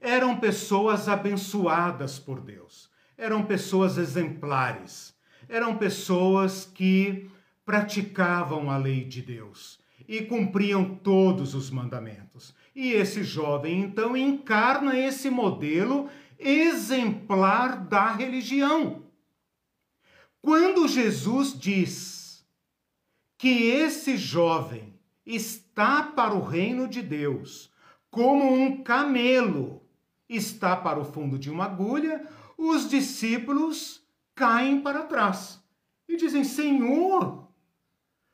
eram 0.01 0.41
pessoas 0.41 1.09
abençoadas 1.09 2.19
por 2.19 2.41
Deus, 2.41 2.91
eram 3.17 3.45
pessoas 3.45 3.99
exemplares, 3.99 5.15
eram 5.47 5.77
pessoas 5.77 6.65
que 6.65 7.31
praticavam 7.67 8.71
a 8.71 8.79
lei 8.79 9.05
de 9.05 9.21
Deus 9.21 9.79
e 10.09 10.23
cumpriam 10.23 10.97
todos 10.97 11.55
os 11.55 11.71
mandamentos. 11.71 12.55
E 12.75 12.93
esse 12.93 13.23
jovem 13.23 13.83
então 13.83 14.17
encarna 14.17 14.99
esse 14.99 15.29
modelo 15.29 16.09
exemplar 16.39 17.85
da 17.85 18.11
religião. 18.11 19.05
Quando 20.41 20.89
Jesus 20.89 21.57
diz 21.57 22.12
que 23.43 23.65
esse 23.67 24.17
jovem 24.17 24.95
está 25.27 26.01
para 26.01 26.33
o 26.33 26.45
reino 26.45 26.87
de 26.87 27.03
Deus 27.03 27.73
como 28.09 28.45
um 28.55 28.85
camelo 28.85 29.83
está 30.29 30.77
para 30.77 31.01
o 31.01 31.05
fundo 31.05 31.37
de 31.37 31.51
uma 31.51 31.65
agulha, 31.65 32.25
os 32.57 32.89
discípulos 32.89 34.01
caem 34.33 34.81
para 34.81 35.03
trás 35.03 35.61
e 36.09 36.17
dizem: 36.17 36.45
Senhor, 36.45 37.49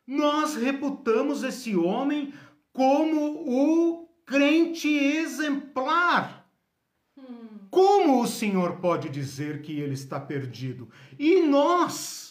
nós 0.07 0.55
reputamos 0.57 1.43
esse 1.43 1.75
homem 1.75 2.35
como 2.71 3.49
o 3.49 4.11
crente 4.27 4.91
exemplar. 4.91 6.47
Hum. 7.17 7.61
Como 7.71 8.21
o 8.21 8.27
Senhor 8.27 8.77
pode 8.77 9.09
dizer 9.09 9.63
que 9.63 9.73
ele 9.81 9.95
está 9.95 10.21
perdido? 10.21 10.91
E 11.19 11.41
nós? 11.41 12.28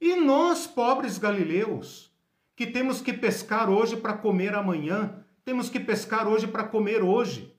E 0.00 0.16
nós, 0.16 0.66
pobres 0.66 1.18
galileus, 1.18 2.12
que 2.54 2.66
temos 2.66 3.00
que 3.00 3.12
pescar 3.12 3.68
hoje 3.68 3.96
para 3.96 4.12
comer 4.12 4.54
amanhã, 4.54 5.24
temos 5.44 5.68
que 5.68 5.80
pescar 5.80 6.28
hoje 6.28 6.46
para 6.46 6.64
comer 6.64 7.02
hoje. 7.02 7.54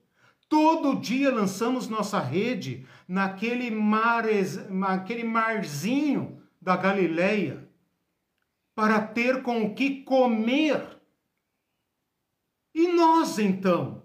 Todo 0.48 1.00
dia 1.00 1.32
lançamos 1.32 1.88
nossa 1.88 2.18
rede 2.18 2.86
naquele, 3.06 3.70
naquele 4.68 5.24
marzinho 5.24 6.42
da 6.60 6.76
Galileia 6.76 7.68
para 8.74 9.00
ter 9.00 9.42
com 9.42 9.64
o 9.64 9.74
que 9.74 10.02
comer. 10.02 10.98
E 12.74 12.88
nós, 12.88 13.38
então, 13.38 14.02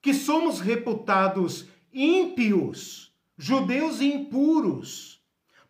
que 0.00 0.14
somos 0.14 0.58
reputados 0.58 1.68
ímpios, 1.92 3.14
judeus 3.36 4.00
impuros, 4.00 5.13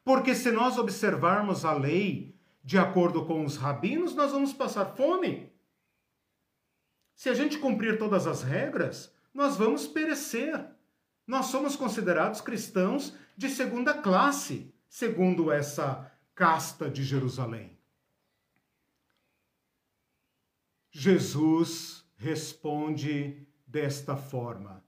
porque 0.05 0.35
se 0.35 0.53
nós 0.53 0.77
observarmos 0.77 1.65
a 1.65 1.73
lei 1.73 2.39
de 2.63 2.79
acordo 2.79 3.25
com 3.25 3.45
os 3.45 3.57
rabinos, 3.57 4.15
nós 4.15 4.33
vamos 4.33 4.53
passar 4.53 4.95
fome. 4.95 5.51
Se 7.15 7.29
a 7.29 7.35
gente 7.35 7.59
cumprir 7.59 7.99
todas 7.99 8.27
as 8.27 8.43
regras, 8.43 9.15
nós 9.33 9.57
vamos 9.57 9.87
perecer. 9.87 10.65
Nós 11.27 11.47
somos 11.47 11.75
considerados 11.75 12.41
cristãos 12.41 13.17
de 13.37 13.49
segunda 13.49 13.95
classe, 13.95 14.73
segundo 14.89 15.51
essa 15.51 16.11
casta 16.35 16.91
de 16.91 17.03
Jerusalém. 17.03 17.79
Jesus 20.91 22.05
responde 22.17 23.47
desta 23.67 24.17
forma. 24.17 24.85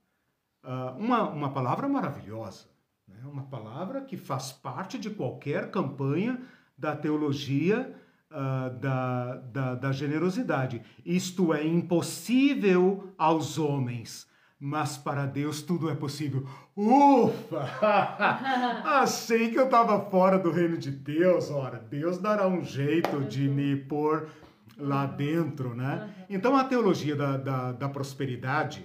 Uh, 0.62 0.96
uma, 0.98 1.28
uma 1.28 1.52
palavra 1.52 1.88
maravilhosa. 1.88 2.75
É 3.08 3.26
uma 3.26 3.44
palavra 3.44 4.00
que 4.00 4.16
faz 4.16 4.50
parte 4.50 4.98
de 4.98 5.10
qualquer 5.10 5.70
campanha 5.70 6.40
da 6.76 6.96
teologia 6.96 7.94
uh, 8.30 8.76
da, 8.78 9.36
da, 9.36 9.74
da 9.76 9.92
generosidade. 9.92 10.82
Isto 11.04 11.54
é 11.54 11.64
impossível 11.64 13.12
aos 13.16 13.58
homens, 13.58 14.26
mas 14.58 14.98
para 14.98 15.24
Deus 15.24 15.62
tudo 15.62 15.88
é 15.88 15.94
possível. 15.94 16.48
Ufa! 16.76 17.62
Achei 19.00 19.50
que 19.50 19.58
eu 19.58 19.66
estava 19.66 20.10
fora 20.10 20.36
do 20.36 20.50
reino 20.50 20.76
de 20.76 20.90
Deus. 20.90 21.48
Ora, 21.50 21.78
Deus 21.78 22.18
dará 22.18 22.48
um 22.48 22.64
jeito 22.64 23.20
de 23.20 23.48
me 23.48 23.76
pôr 23.76 24.28
lá 24.76 25.06
dentro, 25.06 25.76
né? 25.76 26.12
Então 26.28 26.56
a 26.56 26.64
teologia 26.64 27.14
da, 27.14 27.36
da, 27.36 27.72
da 27.72 27.88
prosperidade 27.88 28.84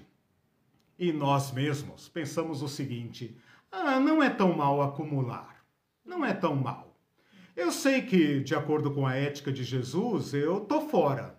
e 0.97 1.11
nós 1.11 1.51
mesmos 1.51 2.07
pensamos 2.07 2.61
o 2.61 2.67
seguinte: 2.67 3.35
ah, 3.71 3.99
não 3.99 4.21
é 4.21 4.29
tão 4.29 4.55
mal 4.55 4.81
acumular. 4.81 5.63
Não 6.05 6.25
é 6.25 6.33
tão 6.33 6.55
mal. 6.55 6.97
Eu 7.55 7.71
sei 7.71 8.01
que, 8.01 8.41
de 8.41 8.55
acordo 8.55 8.91
com 8.91 9.05
a 9.05 9.15
ética 9.15 9.51
de 9.51 9.63
Jesus, 9.63 10.33
eu 10.33 10.61
tô 10.61 10.81
fora. 10.81 11.35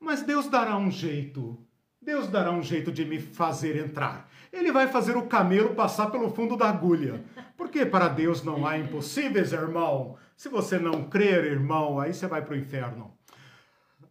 Mas 0.00 0.22
Deus 0.22 0.48
dará 0.48 0.76
um 0.76 0.90
jeito. 0.90 1.58
Deus 2.00 2.28
dará 2.28 2.52
um 2.52 2.62
jeito 2.62 2.92
de 2.92 3.04
me 3.04 3.18
fazer 3.18 3.76
entrar. 3.76 4.30
Ele 4.52 4.70
vai 4.70 4.86
fazer 4.86 5.16
o 5.16 5.26
camelo 5.26 5.74
passar 5.74 6.10
pelo 6.10 6.30
fundo 6.30 6.56
da 6.56 6.68
agulha. 6.68 7.24
Porque 7.56 7.84
para 7.84 8.08
Deus 8.08 8.42
não 8.42 8.66
há 8.66 8.78
impossíveis, 8.78 9.52
irmão. 9.52 10.16
Se 10.36 10.48
você 10.48 10.78
não 10.78 11.04
crer, 11.04 11.44
irmão, 11.44 11.98
aí 11.98 12.14
você 12.14 12.26
vai 12.26 12.42
para 12.42 12.54
o 12.54 12.58
inferno. 12.58 13.12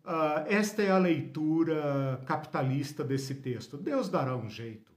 Uh, 0.03 0.45
esta 0.47 0.83
é 0.83 0.91
a 0.91 0.97
leitura 0.97 2.21
capitalista 2.25 3.03
desse 3.03 3.35
texto. 3.35 3.77
Deus 3.77 4.09
dará 4.09 4.35
um 4.35 4.49
jeito. 4.49 4.94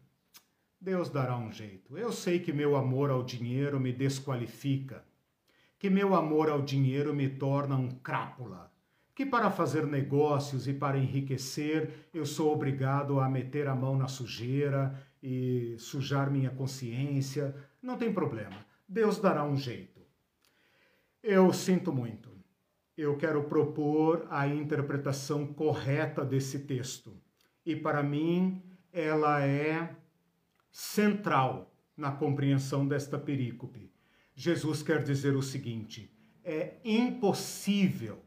Deus 0.81 1.11
dará 1.11 1.37
um 1.37 1.51
jeito. 1.51 1.99
Eu 1.99 2.13
sei 2.13 2.39
que 2.39 2.53
meu 2.53 2.77
amor 2.77 3.11
ao 3.11 3.25
dinheiro 3.25 3.81
me 3.81 3.93
desqualifica, 3.93 5.05
que 5.79 5.91
meu 5.91 6.15
amor 6.15 6.49
ao 6.49 6.63
dinheiro 6.63 7.13
me 7.13 7.29
torna 7.29 7.77
um 7.77 7.91
crápula, 7.91 8.73
que 9.15 9.27
para 9.27 9.51
fazer 9.51 9.85
negócios 9.85 10.69
e 10.69 10.73
para 10.73 10.97
enriquecer 10.97 12.09
eu 12.15 12.25
sou 12.25 12.53
obrigado 12.53 13.19
a 13.19 13.29
meter 13.29 13.67
a 13.67 13.75
mão 13.75 13.99
na 13.99 14.07
sujeira 14.07 14.95
e 15.21 15.75
sujar 15.79 16.31
minha 16.31 16.51
consciência. 16.51 17.55
Não 17.83 17.99
tem 17.99 18.13
problema. 18.13 18.65
Deus 18.89 19.19
dará 19.19 19.45
um 19.45 19.57
jeito. 19.57 20.01
Eu 21.21 21.53
sinto 21.53 21.93
muito. 21.93 22.31
Eu 22.97 23.17
quero 23.17 23.45
propor 23.45 24.27
a 24.31 24.47
interpretação 24.47 25.47
correta 25.47 26.25
desse 26.25 26.61
texto. 26.61 27.17
E 27.67 27.75
para 27.75 28.03
mim, 28.03 28.63
ela 28.93 29.45
é 29.45 29.97
central 30.79 31.75
na 31.97 32.13
compreensão 32.13 32.87
desta 32.87 33.19
perícope. 33.19 33.91
Jesus 34.33 34.81
quer 34.81 35.03
dizer 35.03 35.35
o 35.35 35.43
seguinte: 35.43 36.09
é 36.45 36.77
impossível 36.85 38.23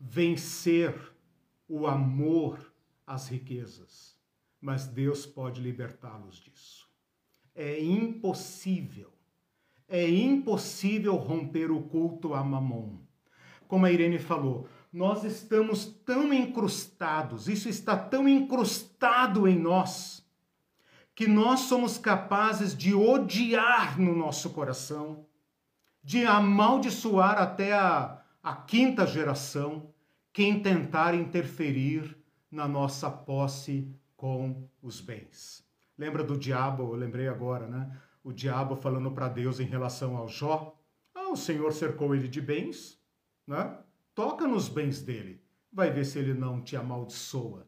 vencer 0.00 0.92
o 1.68 1.86
amor 1.86 2.74
às 3.06 3.28
riquezas, 3.28 4.16
mas 4.60 4.88
Deus 4.88 5.24
pode 5.24 5.60
libertá-los 5.60 6.40
disso. 6.40 6.90
É 7.54 7.80
impossível. 7.80 9.12
É 9.86 10.08
impossível 10.10 11.14
romper 11.14 11.70
o 11.70 11.82
culto 11.82 12.34
a 12.34 12.42
Mamon. 12.42 12.98
Como 13.68 13.86
a 13.86 13.92
Irene 13.92 14.18
falou, 14.18 14.68
nós 14.92 15.22
estamos 15.22 15.86
tão 16.04 16.32
incrustados, 16.32 17.46
isso 17.48 17.68
está 17.68 17.96
tão 17.96 18.28
incrustado 18.28 19.46
em 19.46 19.56
nós, 19.56 20.19
que 21.14 21.26
nós 21.26 21.60
somos 21.60 21.98
capazes 21.98 22.76
de 22.76 22.94
odiar 22.94 24.00
no 24.00 24.14
nosso 24.14 24.50
coração, 24.50 25.26
de 26.02 26.24
amaldiçoar 26.24 27.38
até 27.38 27.72
a, 27.72 28.22
a 28.42 28.56
quinta 28.56 29.06
geração 29.06 29.92
quem 30.32 30.62
tentar 30.62 31.14
interferir 31.14 32.16
na 32.50 32.66
nossa 32.66 33.10
posse 33.10 33.88
com 34.16 34.68
os 34.82 35.00
bens. 35.00 35.64
Lembra 35.98 36.24
do 36.24 36.36
diabo? 36.36 36.84
Eu 36.84 36.96
lembrei 36.96 37.28
agora, 37.28 37.66
né? 37.66 37.94
O 38.22 38.32
diabo 38.32 38.76
falando 38.76 39.10
para 39.10 39.28
Deus 39.28 39.60
em 39.60 39.64
relação 39.64 40.16
ao 40.16 40.28
Jó. 40.28 40.78
Ah, 41.14 41.30
o 41.30 41.36
Senhor 41.36 41.72
cercou 41.72 42.14
ele 42.14 42.28
de 42.28 42.40
bens, 42.40 42.98
né? 43.46 43.78
toca 44.14 44.46
nos 44.46 44.68
bens 44.68 45.02
dele, 45.02 45.42
vai 45.72 45.90
ver 45.90 46.04
se 46.04 46.18
ele 46.18 46.34
não 46.34 46.60
te 46.60 46.76
amaldiçoa. 46.76 47.66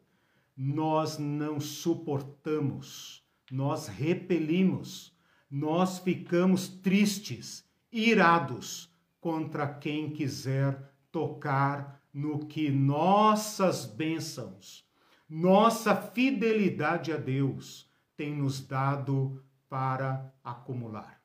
Nós 0.56 1.18
não 1.18 1.58
suportamos, 1.58 3.21
nós 3.52 3.86
repelimos, 3.86 5.14
nós 5.50 5.98
ficamos 5.98 6.68
tristes, 6.68 7.62
irados 7.92 8.90
contra 9.20 9.66
quem 9.66 10.10
quiser 10.10 10.90
tocar 11.12 12.02
no 12.14 12.46
que 12.46 12.70
nossas 12.70 13.84
bênçãos, 13.84 14.88
nossa 15.28 15.94
fidelidade 15.94 17.12
a 17.12 17.18
Deus 17.18 17.86
tem 18.16 18.34
nos 18.34 18.66
dado 18.66 19.44
para 19.68 20.34
acumular. 20.42 21.20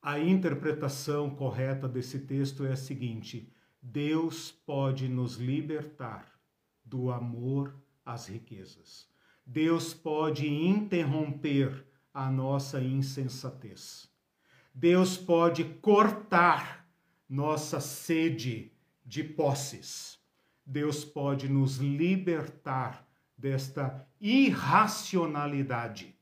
A 0.00 0.20
interpretação 0.20 1.30
correta 1.30 1.88
desse 1.88 2.20
texto 2.20 2.64
é 2.64 2.74
a 2.74 2.76
seguinte: 2.76 3.52
Deus 3.82 4.52
pode 4.52 5.08
nos 5.08 5.34
libertar 5.34 6.32
do 6.84 7.10
amor 7.10 7.74
às 8.06 8.28
riquezas. 8.28 9.17
Deus 9.50 9.94
pode 9.94 10.46
interromper 10.46 11.86
a 12.12 12.30
nossa 12.30 12.82
insensatez. 12.82 14.06
Deus 14.74 15.16
pode 15.16 15.64
cortar 15.80 16.86
nossa 17.26 17.80
sede 17.80 18.70
de 19.06 19.24
posses. 19.24 20.18
Deus 20.66 21.02
pode 21.02 21.48
nos 21.48 21.78
libertar 21.78 23.08
desta 23.38 24.06
irracionalidade 24.20 26.14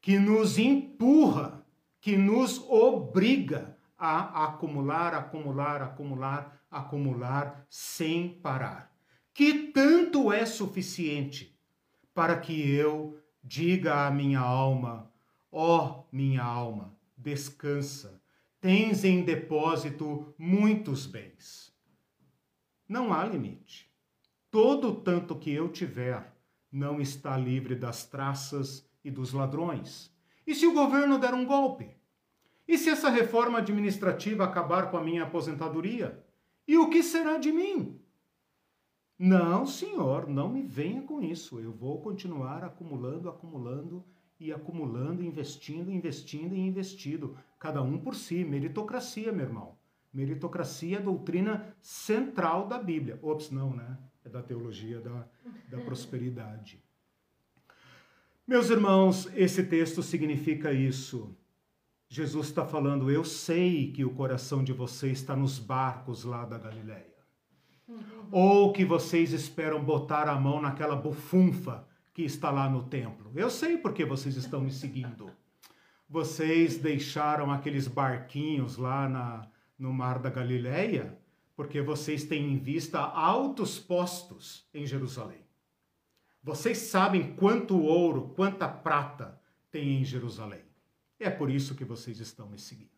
que 0.00 0.18
nos 0.18 0.58
empurra, 0.58 1.64
que 2.00 2.16
nos 2.16 2.58
obriga 2.68 3.78
a 3.96 4.46
acumular, 4.46 5.14
acumular, 5.14 5.80
acumular, 5.80 6.60
acumular 6.68 7.64
sem 7.70 8.28
parar. 8.28 8.92
Que 9.32 9.68
tanto 9.68 10.32
é 10.32 10.44
suficiente 10.44 11.55
para 12.16 12.38
que 12.38 12.70
eu 12.70 13.20
diga 13.44 14.06
à 14.06 14.10
minha 14.10 14.40
alma: 14.40 15.12
ó 15.52 15.84
oh, 15.84 16.04
minha 16.10 16.42
alma, 16.42 16.96
descansa, 17.14 18.22
tens 18.58 19.04
em 19.04 19.22
depósito 19.22 20.34
muitos 20.38 21.04
bens. 21.04 21.70
Não 22.88 23.12
há 23.12 23.22
limite. 23.22 23.92
Todo 24.50 24.88
o 24.88 24.94
tanto 24.94 25.36
que 25.36 25.52
eu 25.52 25.68
tiver 25.68 26.34
não 26.72 27.02
está 27.02 27.36
livre 27.36 27.74
das 27.74 28.06
traças 28.06 28.88
e 29.04 29.10
dos 29.10 29.34
ladrões. 29.34 30.10
E 30.46 30.54
se 30.54 30.66
o 30.66 30.72
governo 30.72 31.18
der 31.18 31.34
um 31.34 31.44
golpe? 31.44 31.94
E 32.66 32.78
se 32.78 32.88
essa 32.88 33.10
reforma 33.10 33.58
administrativa 33.58 34.44
acabar 34.44 34.90
com 34.90 34.96
a 34.96 35.04
minha 35.04 35.24
aposentadoria? 35.24 36.24
E 36.66 36.78
o 36.78 36.88
que 36.88 37.02
será 37.02 37.36
de 37.36 37.52
mim? 37.52 38.00
Não, 39.18 39.64
senhor, 39.64 40.28
não 40.28 40.48
me 40.48 40.62
venha 40.62 41.02
com 41.02 41.22
isso. 41.22 41.58
Eu 41.58 41.72
vou 41.72 42.00
continuar 42.02 42.62
acumulando, 42.62 43.28
acumulando 43.28 44.04
e 44.38 44.52
acumulando, 44.52 45.22
investindo, 45.22 45.90
investindo 45.90 46.54
e 46.54 46.60
investido. 46.60 47.36
Cada 47.58 47.82
um 47.82 47.98
por 47.98 48.14
si. 48.14 48.44
Meritocracia, 48.44 49.32
meu 49.32 49.46
irmão. 49.46 49.78
Meritocracia 50.12 50.96
é 50.96 51.00
a 51.00 51.04
doutrina 51.04 51.74
central 51.80 52.68
da 52.68 52.78
Bíblia. 52.78 53.18
Ops, 53.22 53.50
não, 53.50 53.74
né? 53.74 53.98
É 54.24 54.28
da 54.28 54.42
teologia 54.42 55.00
da, 55.00 55.26
da 55.70 55.78
prosperidade. 55.80 56.82
Meus 58.46 58.70
irmãos, 58.70 59.28
esse 59.34 59.64
texto 59.64 60.02
significa 60.02 60.72
isso. 60.72 61.36
Jesus 62.08 62.46
está 62.48 62.64
falando, 62.64 63.10
eu 63.10 63.24
sei 63.24 63.90
que 63.90 64.04
o 64.04 64.14
coração 64.14 64.62
de 64.62 64.72
vocês 64.72 65.18
está 65.18 65.34
nos 65.34 65.58
barcos 65.58 66.22
lá 66.22 66.44
da 66.44 66.56
Galileia. 66.56 67.15
Ou 68.30 68.72
que 68.72 68.84
vocês 68.84 69.32
esperam 69.32 69.82
botar 69.82 70.28
a 70.28 70.38
mão 70.38 70.60
naquela 70.60 70.96
bufunfa 70.96 71.86
que 72.12 72.22
está 72.22 72.50
lá 72.50 72.68
no 72.68 72.84
templo. 72.84 73.30
Eu 73.34 73.50
sei 73.50 73.78
porque 73.78 74.04
vocês 74.04 74.36
estão 74.36 74.60
me 74.60 74.72
seguindo. 74.72 75.30
Vocês 76.08 76.78
deixaram 76.78 77.50
aqueles 77.50 77.86
barquinhos 77.86 78.76
lá 78.76 79.08
na, 79.08 79.48
no 79.78 79.92
mar 79.92 80.18
da 80.18 80.30
Galileia 80.30 81.18
porque 81.56 81.80
vocês 81.80 82.24
têm 82.24 82.52
em 82.52 82.58
vista 82.58 83.00
altos 83.00 83.78
postos 83.78 84.68
em 84.74 84.86
Jerusalém. 84.86 85.40
Vocês 86.42 86.78
sabem 86.78 87.34
quanto 87.34 87.80
ouro, 87.80 88.32
quanta 88.36 88.68
prata 88.68 89.40
tem 89.70 90.00
em 90.00 90.04
Jerusalém. 90.04 90.62
É 91.18 91.30
por 91.30 91.50
isso 91.50 91.74
que 91.74 91.84
vocês 91.84 92.20
estão 92.20 92.46
me 92.48 92.58
seguindo. 92.58 92.95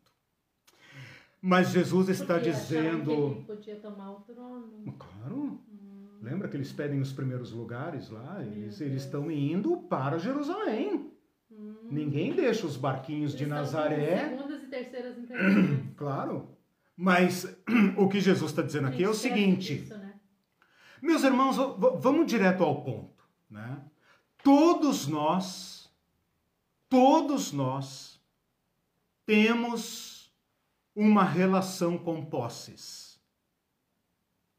Mas 1.40 1.70
Jesus 1.70 2.08
está 2.08 2.34
Porque 2.34 2.50
dizendo. 2.50 3.04
Que 3.04 3.12
ele 3.12 3.44
podia 3.46 3.76
tomar 3.76 4.12
o 4.12 4.20
trono. 4.20 4.94
Claro. 4.98 5.36
Hum. 5.36 6.18
Lembra 6.20 6.48
que 6.48 6.56
eles 6.56 6.72
pedem 6.72 7.00
os 7.00 7.12
primeiros 7.12 7.52
lugares 7.52 8.10
lá? 8.10 8.42
Eles, 8.42 8.80
eles 8.80 9.04
estão 9.04 9.30
indo 9.30 9.76
para 9.76 10.18
Jerusalém. 10.18 11.12
Hum. 11.50 11.74
Ninguém 11.90 12.34
deixa 12.34 12.66
os 12.66 12.76
barquinhos 12.76 13.32
eles 13.32 13.38
de 13.38 13.46
Nazaré. 13.46 14.30
Segundas 14.30 14.62
e 14.62 14.66
terceiras 14.66 15.16
Claro. 15.96 16.48
Mas 16.96 17.56
o 17.96 18.08
que 18.08 18.20
Jesus 18.20 18.50
está 18.50 18.62
dizendo 18.62 18.88
aqui 18.88 19.04
é 19.04 19.08
o 19.08 19.14
seguinte. 19.14 19.78
Disso, 19.78 19.96
né? 19.96 20.14
Meus 21.00 21.22
irmãos, 21.22 21.56
vamos 22.00 22.26
direto 22.26 22.64
ao 22.64 22.82
ponto 22.82 23.18
né? 23.50 23.82
Todos 24.42 25.06
nós, 25.06 25.90
todos 26.88 27.52
nós 27.52 28.20
temos 29.26 30.07
uma 31.00 31.22
relação 31.22 31.96
com 31.96 32.24
posses 32.24 33.20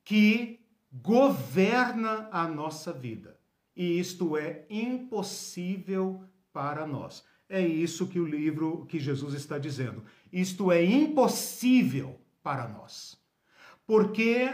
que 0.05 0.61
governa 0.89 2.29
a 2.31 2.47
nossa 2.47 2.93
vida. 2.93 3.37
E 3.75 3.99
isto 3.99 4.37
é 4.37 4.65
impossível 4.69 6.23
para 6.53 6.87
nós. 6.87 7.25
É 7.49 7.59
isso 7.59 8.07
que 8.07 8.21
o 8.21 8.25
livro 8.25 8.85
que 8.85 9.01
Jesus 9.01 9.33
está 9.33 9.57
dizendo. 9.57 10.05
Isto 10.31 10.71
é 10.71 10.81
impossível 10.81 12.17
para 12.41 12.69
nós. 12.69 13.21
Porque 13.85 14.49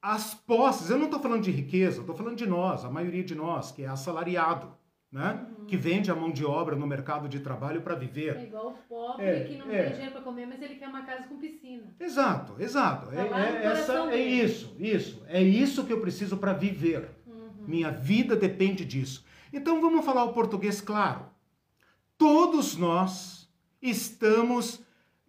as 0.00 0.32
posses, 0.32 0.90
eu 0.90 0.98
não 0.98 1.06
estou 1.06 1.18
falando 1.18 1.42
de 1.42 1.50
riqueza, 1.50 2.02
estou 2.02 2.14
falando 2.14 2.36
de 2.36 2.46
nós, 2.46 2.84
a 2.84 2.90
maioria 2.90 3.24
de 3.24 3.34
nós, 3.34 3.72
que 3.72 3.82
é 3.82 3.88
assalariado, 3.88 4.72
né? 5.10 5.46
Uhum. 5.58 5.66
Que 5.66 5.76
vende 5.76 6.10
a 6.10 6.14
mão 6.14 6.30
de 6.30 6.44
obra 6.44 6.76
no 6.76 6.86
mercado 6.86 7.28
de 7.28 7.40
trabalho 7.40 7.82
para 7.82 7.94
viver. 7.94 8.36
É 8.36 8.44
igual 8.44 8.68
o 8.68 8.88
pobre 8.88 9.26
é, 9.26 9.44
que 9.44 9.56
não 9.56 9.70
é. 9.70 9.82
tem 9.82 9.92
dinheiro 9.92 10.12
para 10.12 10.22
comer, 10.22 10.46
mas 10.46 10.62
ele 10.62 10.76
quer 10.76 10.88
uma 10.88 11.02
casa 11.02 11.24
com 11.24 11.38
piscina. 11.38 11.94
Exato, 11.98 12.54
exato. 12.58 13.10
É, 13.10 13.20
é 13.20 13.66
essa, 13.66 14.10
é 14.10 14.18
isso, 14.18 14.76
isso. 14.78 15.22
É 15.26 15.42
isso 15.42 15.84
que 15.84 15.92
eu 15.92 16.00
preciso 16.00 16.36
para 16.36 16.52
viver. 16.52 17.10
Uhum. 17.26 17.64
Minha 17.66 17.90
vida 17.90 18.36
depende 18.36 18.84
disso. 18.84 19.24
Então 19.52 19.80
vamos 19.80 20.04
falar 20.04 20.24
o 20.24 20.32
português 20.32 20.80
claro. 20.80 21.26
Todos 22.16 22.76
nós 22.76 23.50
estamos 23.82 24.76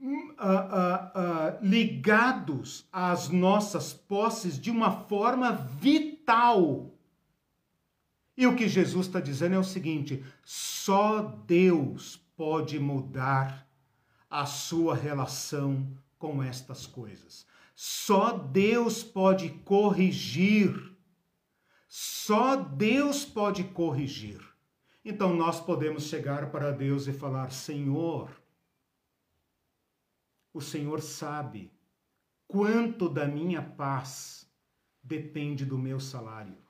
uh, 0.01 0.03
uh, 0.03 1.57
ligados 1.61 2.87
às 2.91 3.29
nossas 3.29 3.93
posses 3.93 4.59
de 4.59 4.69
uma 4.69 4.91
forma 4.91 5.51
vital. 5.51 6.90
E 8.41 8.47
o 8.47 8.55
que 8.55 8.67
Jesus 8.67 9.05
está 9.05 9.19
dizendo 9.19 9.53
é 9.53 9.59
o 9.59 9.63
seguinte: 9.63 10.25
só 10.43 11.21
Deus 11.21 12.17
pode 12.35 12.79
mudar 12.79 13.69
a 14.27 14.47
sua 14.47 14.95
relação 14.95 15.87
com 16.17 16.41
estas 16.41 16.87
coisas. 16.87 17.45
Só 17.75 18.35
Deus 18.35 19.03
pode 19.03 19.51
corrigir. 19.63 20.73
Só 21.87 22.55
Deus 22.55 23.23
pode 23.23 23.63
corrigir. 23.65 24.41
Então 25.05 25.35
nós 25.35 25.59
podemos 25.59 26.05
chegar 26.05 26.49
para 26.49 26.71
Deus 26.71 27.05
e 27.05 27.13
falar: 27.13 27.51
Senhor, 27.51 28.41
o 30.51 30.59
Senhor 30.59 30.99
sabe 30.99 31.71
quanto 32.47 33.07
da 33.07 33.27
minha 33.27 33.61
paz 33.61 34.51
depende 35.03 35.63
do 35.63 35.77
meu 35.77 35.99
salário. 35.99 36.60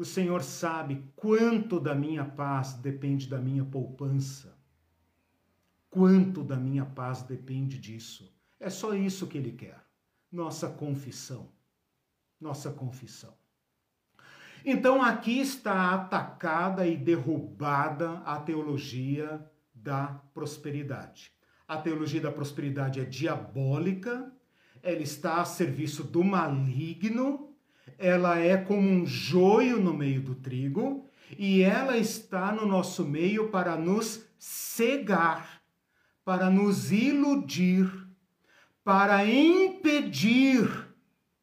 O 0.00 0.04
Senhor 0.04 0.42
sabe 0.42 1.04
quanto 1.14 1.78
da 1.78 1.94
minha 1.94 2.24
paz 2.24 2.72
depende 2.72 3.28
da 3.28 3.38
minha 3.38 3.64
poupança. 3.64 4.58
Quanto 5.90 6.42
da 6.42 6.56
minha 6.56 6.86
paz 6.86 7.22
depende 7.22 7.78
disso. 7.78 8.32
É 8.58 8.70
só 8.70 8.94
isso 8.94 9.26
que 9.26 9.36
Ele 9.36 9.52
quer. 9.52 9.84
Nossa 10.32 10.70
confissão. 10.70 11.52
Nossa 12.40 12.70
confissão. 12.70 13.34
Então 14.64 15.02
aqui 15.02 15.38
está 15.38 15.92
atacada 15.94 16.86
e 16.86 16.96
derrubada 16.96 18.20
a 18.20 18.40
teologia 18.40 19.44
da 19.74 20.06
prosperidade 20.32 21.32
a 21.70 21.76
teologia 21.76 22.20
da 22.20 22.32
prosperidade 22.32 22.98
é 22.98 23.04
diabólica, 23.04 24.32
ela 24.82 25.02
está 25.02 25.40
a 25.40 25.44
serviço 25.44 26.02
do 26.02 26.24
maligno, 26.24 27.49
ela 28.00 28.38
é 28.38 28.56
como 28.56 28.88
um 28.88 29.04
joio 29.04 29.78
no 29.78 29.92
meio 29.92 30.22
do 30.22 30.34
trigo 30.34 31.06
e 31.38 31.62
ela 31.62 31.98
está 31.98 32.50
no 32.50 32.64
nosso 32.66 33.04
meio 33.04 33.50
para 33.50 33.76
nos 33.76 34.26
cegar, 34.38 35.60
para 36.24 36.48
nos 36.48 36.90
iludir, 36.90 37.92
para 38.82 39.26
impedir 39.26 40.88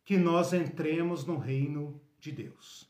que 0.04 0.18
nós 0.18 0.52
entremos 0.52 1.26
no 1.26 1.38
reino 1.38 2.02
de 2.20 2.32
Deus. 2.32 2.90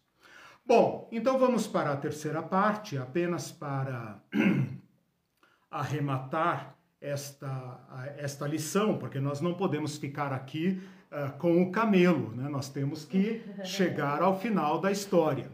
Bom, 0.65 1.09
então 1.11 1.37
vamos 1.37 1.67
para 1.67 1.91
a 1.91 1.97
terceira 1.97 2.41
parte, 2.41 2.97
apenas 2.97 3.51
para 3.51 4.23
arrematar 5.69 6.77
esta, 7.01 8.15
esta 8.17 8.47
lição, 8.47 8.97
porque 8.97 9.19
nós 9.19 9.41
não 9.41 9.53
podemos 9.53 9.97
ficar 9.97 10.31
aqui 10.31 10.81
uh, 11.11 11.37
com 11.37 11.61
o 11.61 11.71
camelo, 11.71 12.35
né? 12.35 12.49
nós 12.49 12.69
temos 12.69 13.05
que 13.05 13.41
chegar 13.63 14.21
ao 14.21 14.39
final 14.39 14.79
da 14.79 14.91
história. 14.91 15.51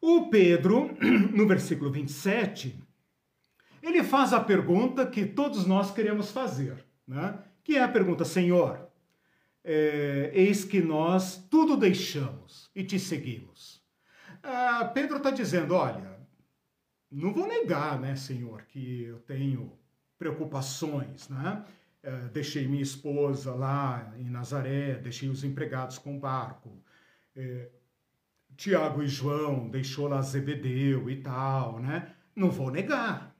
O 0.00 0.28
Pedro, 0.28 0.90
no 1.32 1.46
versículo 1.46 1.90
27, 1.90 2.78
ele 3.82 4.02
faz 4.02 4.32
a 4.32 4.40
pergunta 4.40 5.06
que 5.06 5.24
todos 5.24 5.66
nós 5.66 5.90
queremos 5.90 6.30
fazer, 6.30 6.84
né? 7.06 7.38
que 7.62 7.76
é 7.76 7.82
a 7.82 7.88
pergunta: 7.88 8.24
Senhor, 8.24 8.88
é, 9.64 10.30
eis 10.32 10.64
que 10.64 10.80
nós 10.80 11.44
tudo 11.50 11.76
deixamos 11.76 12.70
e 12.74 12.84
te 12.84 12.98
seguimos. 12.98 13.82
Ah, 14.42 14.84
Pedro 14.94 15.16
está 15.16 15.30
dizendo: 15.30 15.74
olha, 15.74 16.16
não 17.10 17.32
vou 17.32 17.48
negar, 17.48 17.98
né, 17.98 18.14
Senhor, 18.14 18.62
que 18.62 19.02
eu 19.02 19.18
tenho 19.20 19.72
preocupações, 20.16 21.28
né? 21.28 21.64
É, 22.06 22.28
deixei 22.28 22.68
minha 22.68 22.84
esposa 22.84 23.52
lá 23.52 24.14
em 24.16 24.30
Nazaré, 24.30 24.94
deixei 24.94 25.28
os 25.28 25.42
empregados 25.42 25.98
com 25.98 26.16
o 26.16 26.20
barco. 26.20 26.80
É, 27.34 27.68
Tiago 28.56 29.02
e 29.02 29.08
João 29.08 29.68
deixou 29.68 30.06
lá 30.06 30.22
Zebedeu 30.22 31.10
e 31.10 31.16
tal, 31.16 31.80
né? 31.80 32.14
Não 32.36 32.48
vou 32.48 32.70
negar, 32.70 33.34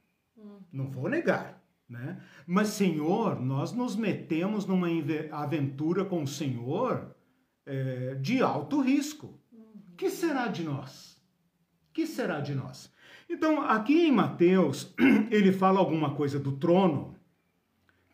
não 0.72 0.90
vou 0.90 1.08
negar, 1.08 1.62
né? 1.88 2.20
Mas, 2.44 2.68
Senhor, 2.70 3.40
nós 3.40 3.70
nos 3.70 3.94
metemos 3.94 4.66
numa 4.66 4.88
aventura 5.30 6.04
com 6.04 6.24
o 6.24 6.26
Senhor 6.26 7.14
é, 7.64 8.16
de 8.16 8.42
alto 8.42 8.80
risco. 8.80 9.38
que 9.96 10.10
será 10.10 10.48
de 10.48 10.64
nós? 10.64 11.16
que 11.96 12.06
será 12.06 12.40
de 12.40 12.54
nós? 12.54 12.92
Então, 13.26 13.62
aqui 13.62 14.08
em 14.08 14.12
Mateus, 14.12 14.92
ele 15.30 15.50
fala 15.50 15.78
alguma 15.78 16.14
coisa 16.14 16.38
do 16.38 16.52
trono, 16.52 17.15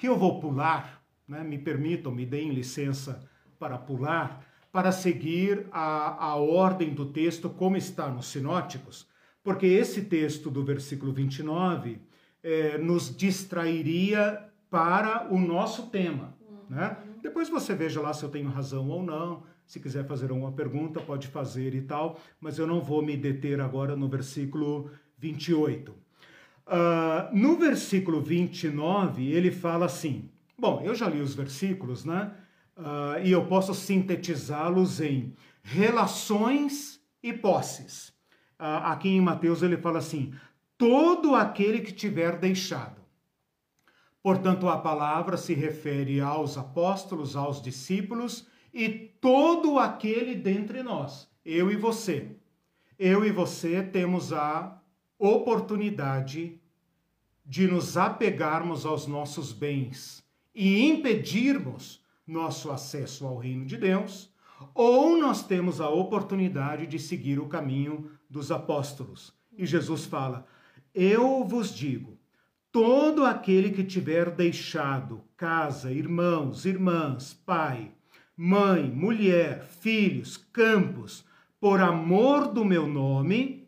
que 0.02 0.08
eu 0.08 0.18
vou 0.18 0.40
pular, 0.40 1.00
né? 1.28 1.44
me 1.44 1.56
permitam, 1.56 2.10
me 2.10 2.26
deem 2.26 2.50
licença 2.50 3.22
para 3.56 3.78
pular, 3.78 4.44
para 4.72 4.90
seguir 4.90 5.68
a, 5.70 6.24
a 6.24 6.34
ordem 6.34 6.92
do 6.92 7.06
texto 7.06 7.48
como 7.48 7.76
está 7.76 8.08
nos 8.08 8.26
sinóticos, 8.26 9.06
porque 9.44 9.64
esse 9.64 10.06
texto 10.06 10.50
do 10.50 10.64
versículo 10.64 11.12
29 11.12 12.00
é, 12.42 12.78
nos 12.78 13.16
distrairia 13.16 14.44
para 14.68 15.32
o 15.32 15.38
nosso 15.38 15.86
tema. 15.88 16.36
Né? 16.68 16.96
Depois 17.22 17.48
você 17.48 17.72
veja 17.72 18.00
lá 18.00 18.12
se 18.12 18.24
eu 18.24 18.28
tenho 18.28 18.48
razão 18.48 18.88
ou 18.88 19.04
não. 19.04 19.44
Se 19.64 19.78
quiser 19.78 20.04
fazer 20.04 20.32
alguma 20.32 20.50
pergunta, 20.50 20.98
pode 20.98 21.28
fazer 21.28 21.76
e 21.76 21.82
tal, 21.82 22.18
mas 22.40 22.58
eu 22.58 22.66
não 22.66 22.82
vou 22.82 23.02
me 23.02 23.16
deter 23.16 23.60
agora 23.60 23.94
no 23.94 24.08
versículo 24.08 24.90
28. 25.16 25.94
Ah, 26.74 27.28
no 27.34 27.58
versículo 27.58 28.22
29, 28.22 29.30
ele 29.30 29.50
fala 29.50 29.84
assim: 29.84 30.30
Bom, 30.58 30.80
eu 30.80 30.94
já 30.94 31.06
li 31.06 31.20
os 31.20 31.34
versículos, 31.34 32.02
né? 32.06 32.34
Uh, 32.74 33.20
e 33.22 33.30
eu 33.30 33.44
posso 33.44 33.74
sintetizá-los 33.74 34.98
em 34.98 35.36
relações 35.62 36.98
e 37.22 37.30
posses. 37.30 38.08
Uh, 38.58 38.80
aqui 38.84 39.10
em 39.10 39.20
Mateus 39.20 39.62
ele 39.62 39.76
fala 39.76 39.98
assim: 39.98 40.32
todo 40.78 41.34
aquele 41.34 41.82
que 41.82 41.92
tiver 41.92 42.38
deixado. 42.38 43.02
Portanto, 44.22 44.66
a 44.66 44.78
palavra 44.78 45.36
se 45.36 45.52
refere 45.52 46.22
aos 46.22 46.56
apóstolos, 46.56 47.36
aos 47.36 47.60
discípulos 47.60 48.46
e 48.72 48.88
todo 48.88 49.78
aquele 49.78 50.34
dentre 50.34 50.82
nós, 50.82 51.28
eu 51.44 51.70
e 51.70 51.76
você. 51.76 52.34
Eu 52.98 53.26
e 53.26 53.30
você 53.30 53.82
temos 53.82 54.32
a 54.32 54.80
oportunidade 55.18 56.61
de 57.44 57.66
nos 57.66 57.96
apegarmos 57.96 58.86
aos 58.86 59.06
nossos 59.06 59.52
bens 59.52 60.22
e 60.54 60.88
impedirmos 60.88 62.00
nosso 62.26 62.70
acesso 62.70 63.26
ao 63.26 63.36
reino 63.36 63.64
de 63.64 63.76
Deus, 63.76 64.30
ou 64.74 65.18
nós 65.18 65.44
temos 65.44 65.80
a 65.80 65.88
oportunidade 65.88 66.86
de 66.86 66.98
seguir 66.98 67.38
o 67.38 67.48
caminho 67.48 68.10
dos 68.30 68.50
apóstolos. 68.52 69.34
E 69.56 69.66
Jesus 69.66 70.04
fala: 70.04 70.46
Eu 70.94 71.44
vos 71.44 71.74
digo, 71.74 72.18
todo 72.70 73.24
aquele 73.24 73.70
que 73.70 73.84
tiver 73.84 74.30
deixado 74.30 75.22
casa, 75.36 75.92
irmãos, 75.92 76.64
irmãs, 76.64 77.34
pai, 77.34 77.90
mãe, 78.36 78.90
mulher, 78.90 79.62
filhos, 79.62 80.36
campos, 80.36 81.24
por 81.60 81.80
amor 81.80 82.48
do 82.48 82.64
meu 82.64 82.86
nome, 82.86 83.61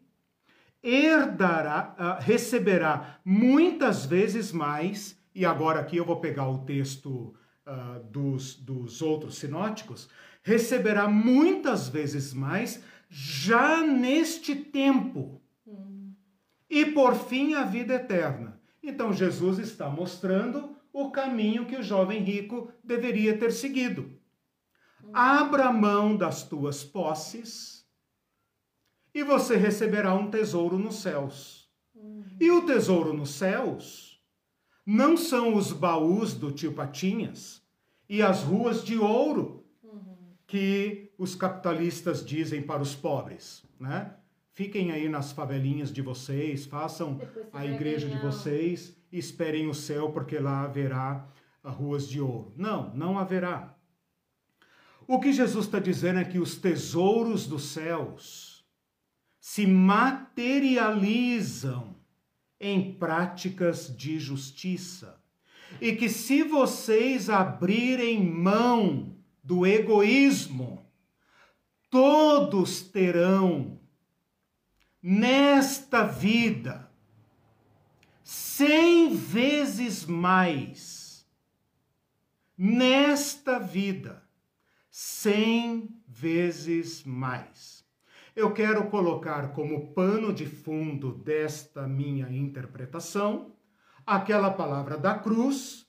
herdará, 0.84 1.96
uh, 1.98 2.22
receberá 2.22 3.18
muitas 3.24 4.04
vezes 4.04 4.52
mais, 4.52 5.18
e 5.34 5.46
agora 5.46 5.80
aqui 5.80 5.96
eu 5.96 6.04
vou 6.04 6.20
pegar 6.20 6.46
o 6.48 6.58
texto 6.58 7.34
uh, 7.66 8.04
dos, 8.10 8.54
dos 8.54 9.00
outros 9.00 9.38
sinóticos, 9.38 10.10
receberá 10.42 11.08
muitas 11.08 11.88
vezes 11.88 12.34
mais 12.34 12.84
já 13.08 13.82
neste 13.82 14.54
tempo. 14.54 15.40
E 16.68 16.86
por 16.86 17.14
fim 17.14 17.54
a 17.54 17.62
vida 17.64 17.94
eterna. 17.94 18.60
Então 18.82 19.12
Jesus 19.12 19.58
está 19.58 19.88
mostrando 19.88 20.76
o 20.92 21.10
caminho 21.10 21.66
que 21.66 21.76
o 21.76 21.82
jovem 21.82 22.22
rico 22.22 22.70
deveria 22.82 23.38
ter 23.38 23.52
seguido. 23.52 24.18
Abra 25.12 25.72
mão 25.72 26.16
das 26.16 26.42
tuas 26.42 26.82
posses 26.82 27.83
e 29.14 29.22
você 29.22 29.56
receberá 29.56 30.12
um 30.12 30.28
tesouro 30.28 30.76
nos 30.76 30.96
céus. 30.96 31.70
E 32.40 32.50
o 32.50 32.66
tesouro 32.66 33.14
nos 33.14 33.30
céus 33.30 34.20
não 34.84 35.16
são 35.16 35.54
os 35.54 35.72
baús 35.72 36.34
do 36.34 36.50
tio 36.50 36.72
Patinhas 36.72 37.62
e 38.08 38.20
as 38.20 38.42
ruas 38.42 38.84
de 38.84 38.98
ouro 38.98 39.64
que 40.46 41.12
os 41.16 41.34
capitalistas 41.34 42.24
dizem 42.24 42.60
para 42.60 42.82
os 42.82 42.94
pobres, 42.94 43.64
né? 43.78 44.14
Fiquem 44.52 44.92
aí 44.92 45.08
nas 45.08 45.32
favelinhas 45.32 45.92
de 45.92 46.00
vocês, 46.00 46.64
façam 46.64 47.20
a 47.52 47.66
igreja 47.66 48.08
de 48.08 48.16
vocês 48.18 48.96
e 49.10 49.18
esperem 49.18 49.68
o 49.68 49.74
céu, 49.74 50.12
porque 50.12 50.38
lá 50.38 50.62
haverá 50.62 51.26
ruas 51.64 52.08
de 52.08 52.20
ouro. 52.20 52.52
Não, 52.56 52.94
não 52.94 53.18
haverá. 53.18 53.76
O 55.08 55.18
que 55.18 55.32
Jesus 55.32 55.66
está 55.66 55.80
dizendo 55.80 56.20
é 56.20 56.24
que 56.24 56.38
os 56.38 56.56
tesouros 56.56 57.48
dos 57.48 57.64
céus 57.64 58.53
se 59.46 59.66
materializam 59.66 61.94
em 62.58 62.94
práticas 62.94 63.94
de 63.94 64.18
justiça. 64.18 65.22
E 65.82 65.94
que 65.94 66.08
se 66.08 66.42
vocês 66.42 67.28
abrirem 67.28 68.24
mão 68.24 69.14
do 69.42 69.66
egoísmo, 69.66 70.90
todos 71.90 72.80
terão 72.80 73.78
nesta 75.02 76.04
vida 76.04 76.90
cem 78.22 79.14
vezes 79.14 80.06
mais. 80.06 81.28
Nesta 82.56 83.58
vida, 83.58 84.26
cem 84.88 85.90
vezes 86.08 87.04
mais 87.04 87.83
eu 88.34 88.52
quero 88.52 88.90
colocar 88.90 89.52
como 89.52 89.92
pano 89.94 90.32
de 90.32 90.46
fundo 90.46 91.12
desta 91.12 91.86
minha 91.86 92.28
interpretação 92.28 93.52
aquela 94.06 94.50
palavra 94.50 94.98
da 94.98 95.14
cruz, 95.14 95.86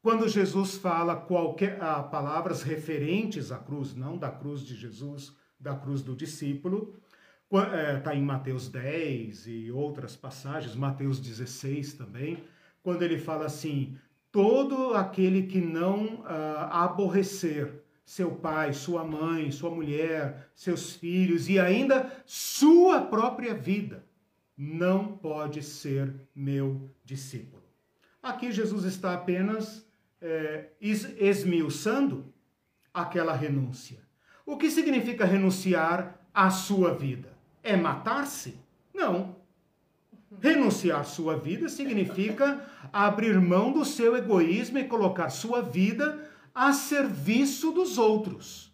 quando 0.00 0.28
Jesus 0.28 0.76
fala 0.76 1.16
qualquer 1.16 1.82
ah, 1.82 2.02
palavras 2.02 2.62
referentes 2.62 3.50
à 3.50 3.58
cruz, 3.58 3.94
não 3.94 4.16
da 4.16 4.30
cruz 4.30 4.62
de 4.62 4.74
Jesus, 4.74 5.36
da 5.58 5.74
cruz 5.74 6.00
do 6.00 6.14
discípulo, 6.14 6.94
está 7.50 8.14
é, 8.14 8.16
em 8.16 8.22
Mateus 8.22 8.68
10 8.68 9.46
e 9.48 9.72
outras 9.72 10.14
passagens, 10.14 10.76
Mateus 10.76 11.18
16 11.18 11.94
também, 11.94 12.44
quando 12.82 13.02
ele 13.02 13.18
fala 13.18 13.46
assim: 13.46 13.98
todo 14.30 14.94
aquele 14.94 15.42
que 15.42 15.60
não 15.60 16.22
ah, 16.24 16.84
aborrecer 16.84 17.82
seu 18.08 18.30
pai, 18.30 18.72
sua 18.72 19.04
mãe, 19.04 19.50
sua 19.50 19.68
mulher, 19.68 20.48
seus 20.54 20.94
filhos 20.94 21.46
e 21.50 21.60
ainda 21.60 22.10
sua 22.24 23.02
própria 23.02 23.52
vida, 23.52 24.02
não 24.56 25.08
pode 25.08 25.62
ser 25.62 26.14
meu 26.34 26.90
discípulo. 27.04 27.62
Aqui 28.22 28.50
Jesus 28.50 28.84
está 28.84 29.12
apenas 29.12 29.86
é, 30.22 30.70
esmiuçando 30.80 32.32
aquela 32.94 33.34
renúncia. 33.34 33.98
O 34.46 34.56
que 34.56 34.70
significa 34.70 35.26
renunciar 35.26 36.18
à 36.32 36.48
sua 36.48 36.94
vida? 36.94 37.28
É 37.62 37.76
matar-se? 37.76 38.58
Não. 38.94 39.36
Renunciar 40.40 41.04
sua 41.04 41.36
vida 41.36 41.68
significa 41.68 42.66
abrir 42.90 43.38
mão 43.38 43.70
do 43.70 43.84
seu 43.84 44.16
egoísmo 44.16 44.78
e 44.78 44.84
colocar 44.84 45.28
sua 45.28 45.60
vida 45.60 46.26
a 46.58 46.72
serviço 46.72 47.70
dos 47.70 47.98
outros. 47.98 48.72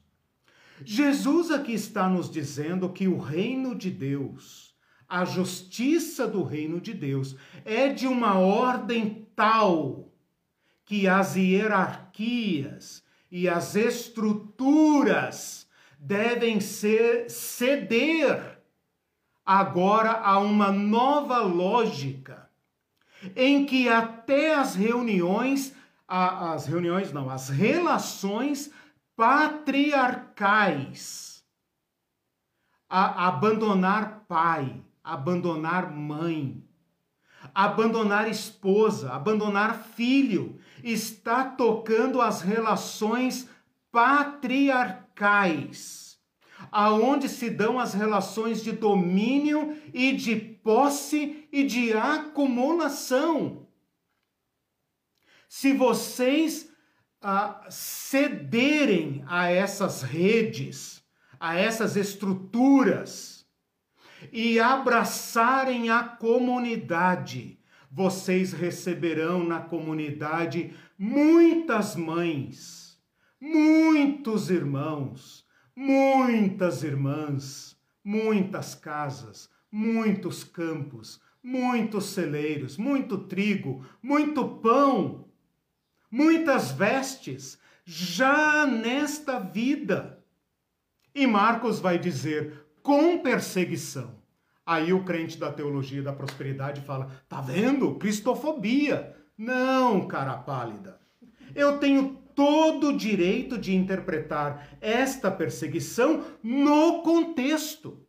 Jesus 0.83 1.51
aqui 1.51 1.75
está 1.75 2.09
nos 2.09 2.31
dizendo 2.31 2.89
que 2.89 3.07
o 3.07 3.19
reino 3.19 3.75
de 3.75 3.91
Deus, 3.91 4.75
a 5.07 5.27
justiça 5.27 6.27
do 6.27 6.43
reino 6.43 6.81
de 6.81 6.95
Deus, 6.95 7.37
é 7.63 7.91
de 7.91 8.07
uma 8.07 8.39
ordem 8.39 9.29
tal 9.37 10.11
que 10.87 11.07
as 11.07 11.37
hierarquias 11.37 13.05
e 13.31 13.47
as 13.47 13.77
estruturas 13.77 15.69
devem 15.99 16.61
ser 16.61 17.31
ceder 17.31 18.61
agora 19.45 20.13
a 20.13 20.39
uma 20.39 20.73
nova 20.73 21.41
lógica 21.41 22.49
em 23.37 23.65
que 23.67 23.89
até 23.89 24.55
as 24.55 24.75
reuniões, 24.75 25.75
as 26.07 26.67
reuniões 26.67 27.11
não, 27.13 27.31
as 27.31 27.49
relações 27.49 28.71
patriarcais, 29.17 31.43
a 32.89 33.29
abandonar 33.29 34.25
pai, 34.29 34.83
abandonar 35.03 35.91
mãe, 35.91 36.63
abandonar 37.55 38.29
esposa, 38.29 39.11
abandonar 39.13 39.85
filho, 39.95 40.59
está 40.83 41.45
tocando 41.45 42.21
as 42.21 42.43
relações 42.43 43.49
patriarcais, 43.91 46.19
aonde 46.71 47.27
se 47.29 47.51
dão 47.51 47.79
as 47.79 47.95
relações 47.95 48.63
de 48.63 48.73
domínio 48.73 49.77
e 49.93 50.13
de 50.13 50.37
posse 50.37 51.49
e 51.53 51.65
de 51.65 51.93
acumulação. 51.93 53.64
Se 55.57 55.73
vocês 55.73 56.69
ah, 57.23 57.65
cederem 57.71 59.23
a 59.29 59.53
essas 59.53 60.03
redes, 60.03 61.01
a 61.39 61.55
essas 61.57 61.95
estruturas 61.97 63.47
e 64.33 64.59
abraçarem 64.59 65.91
a 65.91 66.03
comunidade, 66.03 67.57
vocês 67.89 68.53
receberão 68.53 69.45
na 69.45 69.61
comunidade 69.61 70.75
muitas 70.99 71.95
mães, 71.95 73.01
muitos 73.41 74.51
irmãos, 74.51 75.47
muitas 75.77 76.83
irmãs, 76.83 77.79
muitas 78.03 78.75
casas, 78.75 79.49
muitos 79.71 80.43
campos, 80.43 81.23
muitos 81.41 82.07
celeiros, 82.07 82.77
muito 82.77 83.19
trigo, 83.19 83.87
muito 84.03 84.49
pão, 84.57 85.24
muitas 86.15 86.71
vestes, 86.71 87.59
já 87.85 88.65
nesta 88.65 89.41
vida. 89.41 90.23
E 91.13 91.27
Marcos 91.27 91.81
vai 91.81 91.99
dizer: 91.99 92.67
com 92.83 93.19
perseguição. 93.19 94.23
Aí 94.65 94.93
o 94.93 95.05
crente 95.05 95.37
da 95.37 95.53
teologia 95.53 96.03
da 96.03 96.13
prosperidade 96.13 96.81
fala: 96.83 97.11
tá 97.29 97.41
vendo? 97.41 97.97
Cristofobia. 97.97 99.17
Não, 99.37 100.07
cara 100.07 100.37
pálida. 100.37 101.01
Eu 101.53 101.79
tenho 101.79 102.23
todo 102.35 102.91
o 102.91 102.97
direito 102.97 103.59
de 103.59 103.75
interpretar 103.75 104.69
esta 104.81 105.31
perseguição 105.31 106.25
no 106.43 107.03
contexto. 107.03 108.01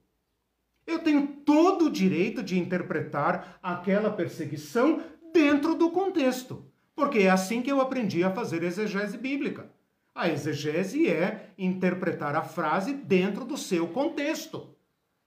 Eu 0.85 0.99
tenho 0.99 1.25
todo 1.43 1.85
o 1.85 1.91
direito 1.91 2.43
de 2.43 2.59
interpretar 2.59 3.59
aquela 3.61 4.11
perseguição 4.11 5.01
dentro 5.33 5.73
do 5.73 5.89
contexto, 5.89 6.63
porque 6.95 7.19
é 7.19 7.29
assim 7.29 7.61
que 7.61 7.71
eu 7.71 7.81
aprendi 7.81 8.23
a 8.23 8.31
fazer 8.31 8.63
exegese 8.63 9.17
bíblica. 9.17 9.69
A 10.13 10.29
exegese 10.29 11.09
é 11.09 11.49
interpretar 11.57 12.35
a 12.35 12.43
frase 12.43 12.93
dentro 12.93 13.43
do 13.43 13.57
seu 13.57 13.87
contexto. 13.89 14.73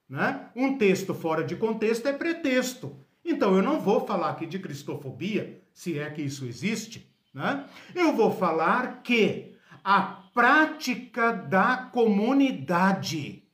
Né? 0.08 0.48
Um 0.56 0.78
texto 0.78 1.12
fora 1.12 1.44
de 1.44 1.54
contexto 1.56 2.08
é 2.08 2.12
pretexto. 2.12 2.96
Então 3.22 3.54
eu 3.54 3.62
não 3.62 3.78
vou 3.78 4.06
falar 4.06 4.30
aqui 4.30 4.46
de 4.46 4.58
cristofobia, 4.58 5.62
se 5.74 5.98
é 5.98 6.08
que 6.08 6.22
isso 6.22 6.46
existe. 6.46 7.12
Né? 7.34 7.68
Eu 7.94 8.16
vou 8.16 8.32
falar 8.32 9.02
que 9.02 9.54
a 9.84 10.00
prática 10.32 11.32
da 11.32 11.76
comunidade 11.76 13.44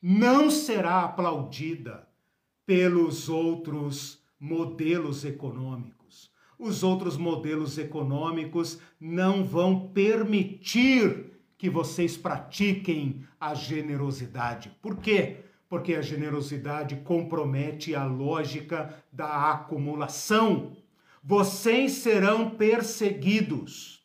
não 0.00 0.50
será 0.50 1.02
aplaudida 1.02 2.08
pelos 2.64 3.28
outros 3.28 4.22
modelos 4.38 5.24
econômicos. 5.24 5.99
Os 6.60 6.84
outros 6.84 7.16
modelos 7.16 7.78
econômicos 7.78 8.78
não 9.00 9.42
vão 9.42 9.88
permitir 9.88 11.32
que 11.58 11.68
vocês 11.68 12.16
pratiquem 12.16 13.24
a 13.40 13.54
generosidade. 13.54 14.70
Por 14.80 14.98
quê? 14.98 15.44
porque 15.70 15.94
a 15.94 16.02
generosidade 16.02 16.96
compromete 16.96 17.94
a 17.94 18.04
lógica 18.04 18.92
da 19.12 19.52
acumulação. 19.52 20.76
Vocês 21.22 21.92
serão 21.92 22.50
perseguidos. 22.50 24.04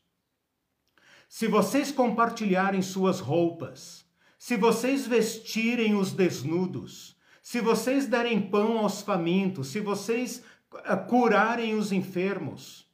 Se 1.27 1.47
vocês 1.47 1.91
compartilharem 1.91 2.83
suas 2.83 3.19
roupas, 3.19 4.05
se 4.37 4.55
vocês 4.55 5.07
vestirem 5.07 5.95
os 5.95 6.13
desnudos, 6.13 7.17
se 7.41 7.59
vocês 7.59 8.05
derem 8.05 8.39
pão 8.39 8.77
aos 8.77 9.01
famintos, 9.01 9.69
se 9.69 9.79
vocês 9.79 10.43
curarem 11.07 11.75
os 11.75 11.91
enfermos, 11.91 12.89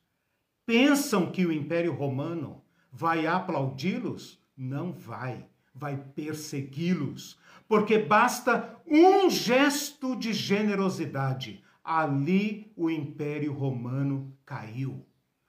pensam 0.65 1.31
que 1.31 1.45
o 1.45 1.51
Império 1.51 1.93
Romano 1.93 2.63
vai 2.91 3.27
aplaudi-los? 3.27 4.39
Não 4.55 4.91
vai, 4.91 5.45
vai 5.73 5.97
persegui-los 5.97 7.39
porque 7.71 7.97
basta 7.97 8.77
um 8.85 9.29
gesto 9.29 10.13
de 10.17 10.33
generosidade. 10.33 11.63
Ali 11.81 12.69
o 12.75 12.89
Império 12.89 13.53
Romano 13.53 14.37
caiu. 14.45 15.07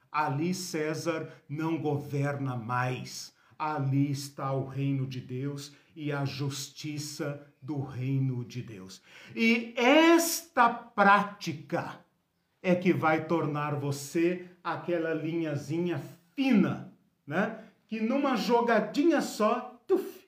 Ali 0.09 0.55
César 0.55 1.29
não 1.49 1.77
governa 1.79 2.55
mais. 2.55 3.35
Ali 3.59 4.09
está 4.09 4.53
o 4.53 4.69
reino 4.69 5.05
de 5.05 5.21
Deus 5.21 5.75
e 5.97 6.13
a 6.13 6.25
justiça 6.25 7.45
do 7.61 7.83
reino 7.83 8.45
de 8.45 8.63
Deus. 8.63 9.03
E 9.35 9.75
esta 9.77 10.69
prática 10.69 11.99
é 12.63 12.75
que 12.75 12.93
vai 12.93 13.27
tornar 13.27 13.75
você 13.75 14.49
aquela 14.63 15.13
linhazinha 15.13 16.01
fina, 16.35 16.95
né? 17.27 17.65
Que 17.89 18.01
numa 18.01 18.37
jogadinha 18.37 19.21
só, 19.21 19.83
tuf, 19.87 20.27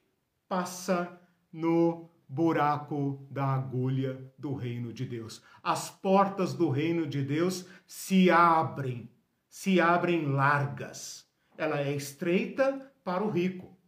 passa 0.48 1.18
no 1.52 2.10
buraco 2.28 3.24
da 3.30 3.46
agulha 3.46 4.20
do 4.36 4.54
reino 4.54 4.92
de 4.92 5.06
Deus. 5.06 5.40
As 5.62 5.88
portas 5.88 6.52
do 6.52 6.68
reino 6.68 7.06
de 7.06 7.22
Deus 7.22 7.66
se 7.86 8.30
abrem, 8.30 9.08
se 9.48 9.80
abrem 9.80 10.26
largas. 10.26 11.24
Ela 11.56 11.80
é 11.80 11.94
estreita 11.94 12.92
para 13.04 13.22
o 13.22 13.30
rico. 13.30 13.78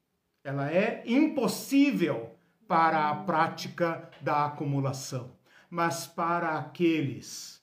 Ela 0.44 0.70
é 0.70 1.02
impossível 1.04 2.30
para 2.68 3.10
a 3.10 3.16
prática 3.16 4.08
da 4.20 4.46
acumulação. 4.46 5.36
Mas 5.68 6.06
para 6.06 6.56
aqueles 6.56 7.55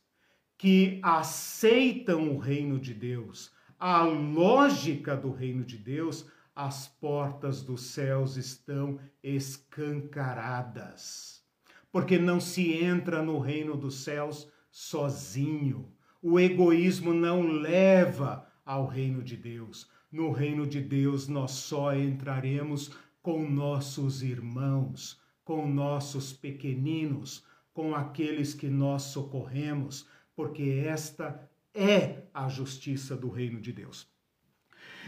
que 0.64 1.00
aceitam 1.04 2.34
o 2.34 2.38
reino 2.38 2.80
de 2.80 2.94
Deus, 2.94 3.52
a 3.78 4.04
lógica 4.04 5.14
do 5.14 5.30
reino 5.30 5.66
de 5.66 5.78
Deus, 5.78 6.26
as 6.56 6.88
portas 6.88 7.62
dos 7.62 7.88
céus 7.88 8.38
estão 8.38 8.98
escancaradas. 9.22 11.44
Porque 11.92 12.18
não 12.18 12.40
se 12.40 12.82
entra 12.82 13.22
no 13.22 13.40
reino 13.40 13.76
dos 13.76 14.06
céus 14.06 14.50
sozinho. 14.72 15.92
O 16.22 16.40
egoísmo 16.40 17.14
não 17.14 17.46
leva 17.46 18.48
ao 18.66 18.88
reino 18.88 19.22
de 19.22 19.36
Deus. 19.36 19.90
No 20.10 20.32
reino 20.32 20.66
de 20.66 20.80
Deus 20.80 21.28
nós 21.28 21.52
só 21.52 21.94
entraremos 21.94 22.96
com 23.22 23.46
nossos 23.46 24.24
irmãos, 24.24 25.20
com 25.44 25.68
nossos 25.68 26.32
pequeninos, 26.32 27.44
com 27.74 27.94
aqueles 27.94 28.54
que 28.54 28.70
nós 28.70 29.02
socorremos, 29.02 30.08
porque 30.36 30.84
esta 30.86 31.50
é 31.74 32.24
a 32.34 32.48
justiça 32.48 33.16
do 33.16 33.30
reino 33.30 33.60
de 33.60 33.72
Deus. 33.72 34.08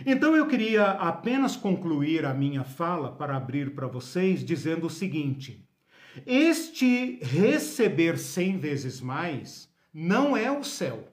Então 0.06 0.35
eu 0.35 0.47
queria 0.47 0.91
apenas 0.91 1.56
concluir 1.56 2.26
a 2.26 2.34
minha 2.34 2.64
fala 2.64 3.11
para 3.11 3.38
abrir 3.38 3.73
para 3.73 3.88
vocês 3.88 4.43
dizendo 4.43 4.88
o 4.88 4.89
seguinte: 4.89 5.65
este 6.26 7.19
receber 7.22 8.18
cem 8.18 8.57
vezes 8.57 8.99
mais 8.99 9.69
não 9.93 10.35
é 10.35 10.52
o 10.52 10.64
céu 10.64 11.07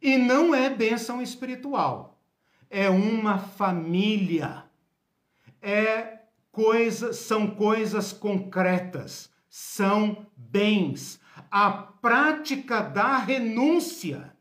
e 0.00 0.16
não 0.16 0.54
é 0.54 0.70
bênção 0.70 1.20
espiritual, 1.20 2.20
é 2.70 2.88
uma 2.88 3.38
família, 3.38 4.64
é 5.60 6.18
coisa, 6.52 7.12
são 7.12 7.48
coisas 7.48 8.12
concretas, 8.12 9.30
são 9.48 10.26
bens. 10.36 11.20
A 11.50 11.70
prática 11.70 12.80
da 12.80 13.18
renúncia 13.18 14.32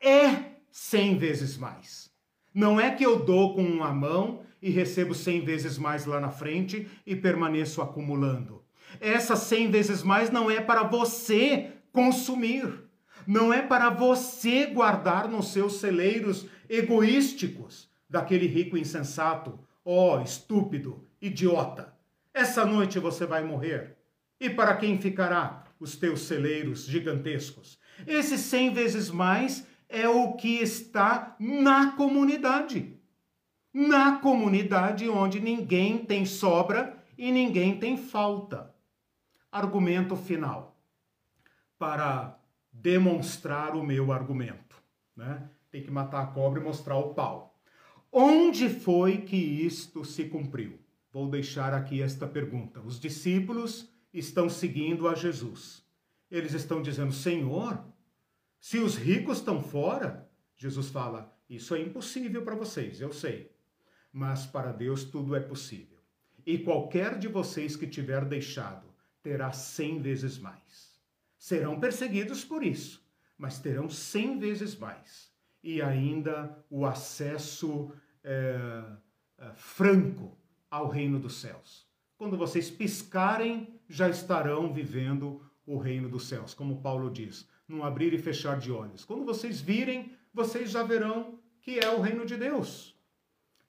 é 0.00 0.54
cem 0.70 1.16
vezes 1.16 1.56
mais 1.56 2.10
Não 2.52 2.80
é 2.80 2.90
que 2.90 3.04
eu 3.04 3.24
dou 3.24 3.54
com 3.54 3.62
uma 3.62 3.92
mão 3.92 4.42
e 4.60 4.70
recebo 4.70 5.14
cem 5.14 5.44
vezes 5.44 5.76
mais 5.76 6.06
lá 6.06 6.20
na 6.20 6.30
frente 6.30 6.88
e 7.06 7.14
permaneço 7.14 7.82
acumulando. 7.82 8.62
Essa 9.00 9.36
cem 9.36 9.70
vezes 9.70 10.02
mais 10.02 10.30
não 10.30 10.50
é 10.50 10.60
para 10.60 10.82
você 10.82 11.72
consumir, 11.92 12.84
não 13.26 13.52
é 13.52 13.62
para 13.62 13.90
você 13.90 14.66
guardar 14.66 15.28
nos 15.28 15.52
seus 15.52 15.80
celeiros 15.80 16.46
egoísticos 16.68 17.90
daquele 18.08 18.46
rico 18.46 18.76
insensato, 18.76 19.58
ó 19.84 20.18
oh, 20.18 20.22
estúpido, 20.22 21.04
idiota. 21.20 21.94
Essa 22.32 22.64
noite 22.64 22.98
você 22.98 23.26
vai 23.26 23.44
morrer. 23.44 23.96
E 24.40 24.50
para 24.50 24.76
quem 24.76 24.98
ficará 25.00 25.63
os 25.84 25.96
teus 25.96 26.22
celeiros 26.22 26.86
gigantescos? 26.86 27.78
Esse 28.06 28.38
cem 28.38 28.72
vezes 28.72 29.10
mais 29.10 29.66
é 29.88 30.08
o 30.08 30.32
que 30.32 30.56
está 30.56 31.36
na 31.38 31.92
comunidade. 31.92 32.98
Na 33.72 34.16
comunidade 34.16 35.08
onde 35.08 35.40
ninguém 35.40 35.98
tem 35.98 36.24
sobra 36.24 36.98
e 37.18 37.30
ninguém 37.30 37.78
tem 37.78 37.96
falta. 37.96 38.74
Argumento 39.52 40.16
final. 40.16 40.80
Para 41.78 42.40
demonstrar 42.72 43.76
o 43.76 43.84
meu 43.84 44.10
argumento. 44.10 44.82
Né? 45.14 45.48
Tem 45.70 45.82
que 45.82 45.90
matar 45.90 46.22
a 46.22 46.26
cobra 46.26 46.60
e 46.60 46.64
mostrar 46.64 46.96
o 46.96 47.14
pau. 47.14 47.60
Onde 48.10 48.68
foi 48.68 49.18
que 49.18 49.36
isto 49.36 50.04
se 50.04 50.24
cumpriu? 50.24 50.78
Vou 51.12 51.28
deixar 51.28 51.74
aqui 51.74 52.00
esta 52.00 52.26
pergunta. 52.26 52.80
Os 52.80 52.98
discípulos 52.98 53.93
estão 54.14 54.48
seguindo 54.48 55.08
a 55.08 55.14
Jesus. 55.14 55.84
Eles 56.30 56.54
estão 56.54 56.80
dizendo: 56.80 57.12
Senhor, 57.12 57.84
se 58.60 58.78
os 58.78 58.96
ricos 58.96 59.38
estão 59.38 59.60
fora, 59.60 60.30
Jesus 60.56 60.88
fala: 60.88 61.36
Isso 61.50 61.74
é 61.74 61.80
impossível 61.80 62.42
para 62.42 62.54
vocês, 62.54 63.00
eu 63.00 63.12
sei. 63.12 63.52
Mas 64.12 64.46
para 64.46 64.72
Deus 64.72 65.04
tudo 65.04 65.34
é 65.34 65.40
possível. 65.40 65.98
E 66.46 66.58
qualquer 66.58 67.18
de 67.18 67.26
vocês 67.26 67.74
que 67.74 67.86
tiver 67.86 68.24
deixado 68.24 68.86
terá 69.22 69.52
cem 69.52 70.00
vezes 70.00 70.38
mais. 70.38 70.94
Serão 71.36 71.80
perseguidos 71.80 72.44
por 72.44 72.62
isso, 72.62 73.04
mas 73.36 73.58
terão 73.58 73.88
cem 73.88 74.38
vezes 74.38 74.76
mais. 74.76 75.32
E 75.62 75.82
ainda 75.82 76.64
o 76.70 76.86
acesso 76.86 77.90
é, 78.22 78.84
é, 79.38 79.52
franco 79.54 80.38
ao 80.70 80.88
reino 80.88 81.18
dos 81.18 81.36
céus. 81.40 81.86
Quando 82.16 82.36
vocês 82.36 82.70
piscarem, 82.70 83.73
já 83.88 84.08
estarão 84.08 84.72
vivendo 84.72 85.40
o 85.66 85.78
reino 85.78 86.08
dos 86.08 86.28
céus, 86.28 86.54
como 86.54 86.80
Paulo 86.80 87.10
diz 87.10 87.48
num 87.68 87.82
abrir 87.82 88.12
e 88.12 88.18
fechar 88.18 88.58
de 88.58 88.70
olhos. 88.70 89.04
Quando 89.04 89.24
vocês 89.24 89.60
virem, 89.60 90.12
vocês 90.32 90.70
já 90.70 90.82
verão 90.82 91.38
que 91.60 91.78
é 91.78 91.90
o 91.90 92.00
reino 92.00 92.26
de 92.26 92.36
Deus. 92.36 92.94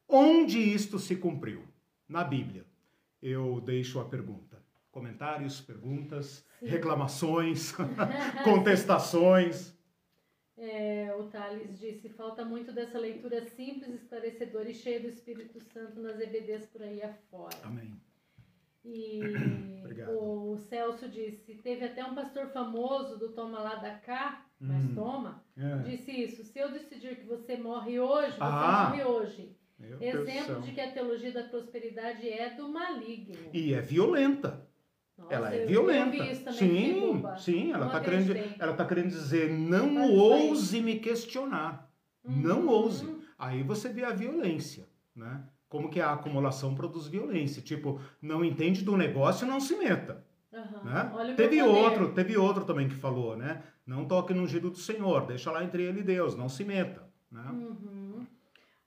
Onde 0.07 0.59
isto 0.59 0.99
se 0.99 1.15
cumpriu? 1.15 1.63
Na 2.07 2.23
Bíblia. 2.23 2.65
Eu 3.21 3.61
deixo 3.61 3.99
a 3.99 4.05
pergunta. 4.05 4.61
Comentários, 4.91 5.59
perguntas, 5.59 6.45
Sim. 6.59 6.67
reclamações, 6.67 7.73
contestações. 8.43 9.73
É, 10.57 11.13
o 11.17 11.23
Thales 11.23 11.79
disse: 11.79 12.07
falta 12.09 12.45
muito 12.45 12.71
dessa 12.71 12.97
leitura 12.97 13.41
simples, 13.41 13.95
esclarecedora 13.95 14.69
e 14.69 14.73
cheia 14.73 14.99
do 15.01 15.09
Espírito 15.09 15.59
Santo 15.73 15.99
nas 16.01 16.19
EBDs 16.19 16.65
por 16.67 16.81
aí 16.81 17.01
afora. 17.01 17.57
Amém. 17.63 17.93
E 18.85 19.19
o 20.09 20.57
Celso 20.69 21.09
disse, 21.09 21.55
teve 21.55 21.85
até 21.85 22.05
um 22.05 22.13
pastor 22.13 22.47
famoso 22.49 23.17
do 23.17 23.29
Toma 23.29 23.59
Lá 23.59 23.75
da 23.75 23.95
Cá, 23.95 24.45
mas 24.59 24.83
hum, 24.85 24.95
toma, 24.95 25.43
é. 25.57 25.77
disse 25.89 26.11
isso, 26.11 26.43
se 26.43 26.57
eu 26.57 26.71
decidir 26.71 27.17
que 27.17 27.25
você 27.25 27.57
morre 27.57 27.99
hoje, 27.99 28.31
você 28.31 28.37
ah, 28.39 28.89
morre 28.89 29.03
hoje. 29.03 29.55
Exemplo 29.99 30.61
de 30.61 30.71
que 30.71 30.79
a 30.79 30.91
teologia 30.91 31.33
da 31.33 31.43
prosperidade 31.43 32.29
é 32.29 32.55
do 32.55 32.69
maligno. 32.69 33.35
E 33.53 33.73
é 33.73 33.81
violenta. 33.81 34.65
Nossa, 35.17 35.33
ela 35.33 35.53
é 35.53 35.65
violenta. 35.65 36.53
sim, 36.53 37.23
sim, 37.37 37.71
ela 37.71 37.87
está 37.87 37.99
querendo, 37.99 38.35
ela 38.59 38.73
tá 38.73 38.85
querendo 38.85 39.09
dizer, 39.09 39.49
não 39.49 40.13
ouse 40.13 40.81
me 40.81 40.99
questionar. 40.99 41.89
Uhum. 42.23 42.41
Não 42.41 42.67
ouse. 42.67 43.15
Aí 43.37 43.63
você 43.63 43.89
vê 43.89 44.03
a 44.03 44.11
violência, 44.11 44.87
né? 45.15 45.43
Como 45.75 45.89
que 45.89 45.99
a 45.99 46.13
acumulação 46.13 46.73
produz 46.73 47.05
violência. 47.05 47.61
Tipo, 47.61 47.99
não 48.21 48.45
entende 48.45 48.81
do 48.81 48.95
negócio, 48.95 49.45
não 49.45 49.59
se 49.59 49.75
meta. 49.75 50.25
Uhum. 50.53 50.83
Né? 50.85 51.33
Teve 51.35 51.61
outro, 51.61 52.13
teve 52.13 52.37
outro 52.37 52.63
também 52.63 52.87
que 52.87 52.95
falou, 52.95 53.35
né? 53.35 53.61
Não 53.85 54.05
toque 54.05 54.33
no 54.33 54.43
ungido 54.43 54.69
do 54.69 54.77
Senhor, 54.77 55.25
deixa 55.27 55.51
lá 55.51 55.65
entre 55.65 55.83
ele 55.83 55.99
e 55.99 56.03
Deus, 56.03 56.33
não 56.33 56.47
se 56.47 56.63
meta. 56.63 57.05
Né? 57.29 57.43
Uhum. 57.51 58.25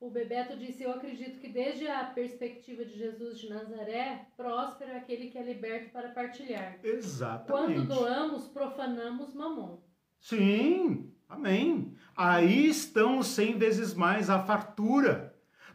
O 0.01 0.09
Bebeto 0.09 0.57
disse: 0.57 0.83
Eu 0.83 0.93
acredito 0.93 1.39
que 1.39 1.53
desde 1.53 1.87
a 1.87 2.05
perspectiva 2.05 2.87
de 2.87 2.97
Jesus 2.97 3.39
de 3.39 3.51
Nazaré, 3.51 4.29
próspero 4.35 4.93
é 4.93 4.97
aquele 4.97 5.29
que 5.29 5.37
é 5.37 5.43
liberto 5.43 5.91
para 5.91 6.09
partilhar. 6.09 6.79
Exatamente. 6.83 7.85
Quando 7.85 7.87
doamos, 7.87 8.49
profanamos 8.49 9.35
mamon. 9.35 9.77
Sim, 10.19 11.13
amém. 11.29 11.95
Aí 12.17 12.67
estão 12.67 13.23
cem 13.23 13.59
vezes 13.59 13.93
mais 13.93 14.31
a 14.31 14.43
fartura. 14.43 15.28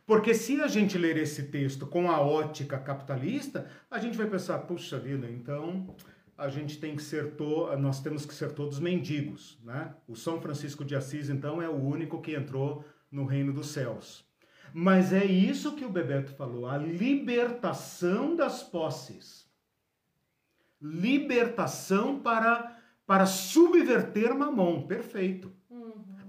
Porque 0.06 0.34
se 0.34 0.62
a 0.62 0.68
gente 0.68 0.98
ler 0.98 1.18
esse 1.18 1.44
texto 1.44 1.88
com 1.88 2.12
a 2.12 2.20
ótica 2.20 2.78
capitalista, 2.78 3.70
a 3.90 4.00
gente 4.00 4.18
vai 4.18 4.28
pensar, 4.28 4.60
puxa 4.60 5.00
vida, 5.00 5.30
então 5.30 5.96
a 6.38 6.50
gente 6.50 6.78
tem 6.78 6.96
que 6.96 7.02
ser 7.02 7.36
to... 7.36 7.76
nós 7.78 8.02
temos 8.02 8.26
que 8.26 8.34
ser 8.34 8.52
todos 8.52 8.80
mendigos, 8.80 9.58
né? 9.64 9.94
O 10.08 10.16
São 10.16 10.42
Francisco 10.42 10.84
de 10.84 10.96
Assis 10.96 11.30
então 11.30 11.62
é 11.62 11.70
o 11.70 11.76
único 11.76 12.22
que 12.22 12.36
entrou 12.36 12.84
no 13.10 13.26
reino 13.26 13.54
dos 13.54 13.68
céus. 13.68 14.26
Mas 14.74 15.14
é 15.14 15.24
isso 15.24 15.76
que 15.76 15.86
o 15.86 15.90
Bebeto 15.90 16.34
falou, 16.34 16.68
a 16.68 16.78
libertação 16.78 18.36
das 18.36 18.64
posses. 18.64 19.48
Libertação 20.82 22.20
para 22.20 22.80
para 23.06 23.26
subverter 23.26 24.34
Mamon, 24.34 24.88
perfeito. 24.88 25.52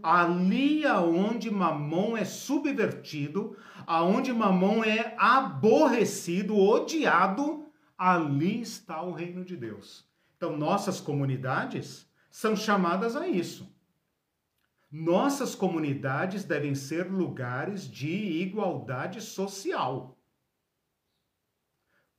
Ali 0.05 0.85
aonde 0.85 1.51
Mamon 1.51 2.15
é 2.15 2.27
subvertido, 2.27 3.57
aonde 3.87 4.35
Mamon 4.35 4.85
é 4.85 5.15
aborrecido, 5.17 6.59
odiado, 6.59 7.65
ali 7.97 8.61
está 8.61 9.01
o 9.01 9.13
reino 9.13 9.43
de 9.43 9.57
Deus. 9.57 10.07
Então, 10.37 10.59
nossas 10.59 11.01
comunidades 11.01 12.07
são 12.31 12.55
chamadas 12.55 13.17
a 13.17 13.27
isso. 13.27 13.75
Nossas 14.93 15.55
comunidades 15.55 16.45
devem 16.45 16.75
ser 16.75 17.11
lugares 17.11 17.91
de 17.91 18.13
igualdade 18.43 19.23
social. 19.23 20.19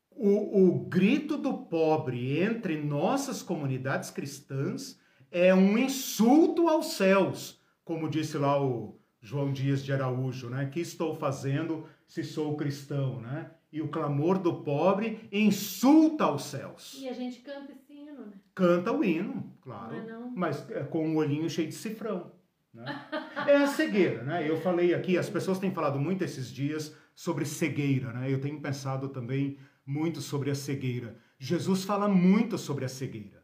O, 0.09 0.69
o 0.69 0.79
grito 0.89 1.37
do 1.37 1.53
pobre 1.53 2.39
entre 2.41 2.81
nossas 2.81 3.43
comunidades 3.43 4.09
cristãs 4.09 4.99
é 5.29 5.53
um 5.53 5.77
insulto 5.77 6.67
aos 6.67 6.93
céus 6.93 7.63
como 7.85 8.09
disse 8.09 8.37
lá 8.37 8.61
o 8.61 8.99
João 9.21 9.53
Dias 9.53 9.83
de 9.83 9.93
Araújo, 9.93 10.49
né? 10.49 10.65
Que 10.65 10.79
estou 10.79 11.15
fazendo 11.15 11.85
se 12.07 12.23
sou 12.23 12.57
cristão, 12.57 13.21
né? 13.21 13.51
E 13.71 13.81
o 13.81 13.87
clamor 13.87 14.39
do 14.39 14.61
pobre 14.63 15.27
insulta 15.31 16.25
aos 16.25 16.45
céus. 16.45 16.97
E 16.99 17.07
a 17.07 17.13
gente 17.13 17.39
canta 17.41 17.71
esse 17.71 17.93
hino, 17.93 18.25
né? 18.25 18.33
Canta 18.53 18.91
o 18.91 19.03
hino, 19.03 19.55
claro. 19.61 19.95
Não 19.95 20.21
não? 20.21 20.31
Mas 20.35 20.69
é, 20.71 20.83
com 20.83 21.07
um 21.07 21.17
olhinho 21.17 21.49
cheio 21.49 21.67
de 21.67 21.75
cifrão. 21.75 22.31
Né? 22.73 22.85
é 23.47 23.55
a 23.57 23.67
cegueira, 23.67 24.23
né? 24.23 24.49
Eu 24.49 24.59
falei 24.61 24.93
aqui, 24.93 25.17
as 25.17 25.29
pessoas 25.29 25.59
têm 25.59 25.71
falado 25.71 25.99
muito 25.99 26.23
esses 26.23 26.51
dias 26.51 26.95
sobre 27.13 27.45
cegueira, 27.45 28.11
né? 28.13 28.31
Eu 28.31 28.41
tenho 28.41 28.59
pensado 28.59 29.09
também 29.09 29.57
muito 29.85 30.21
sobre 30.21 30.49
a 30.49 30.55
cegueira. 30.55 31.17
Jesus 31.37 31.83
fala 31.83 32.07
muito 32.07 32.57
sobre 32.57 32.83
a 32.83 32.89
cegueira. 32.89 33.43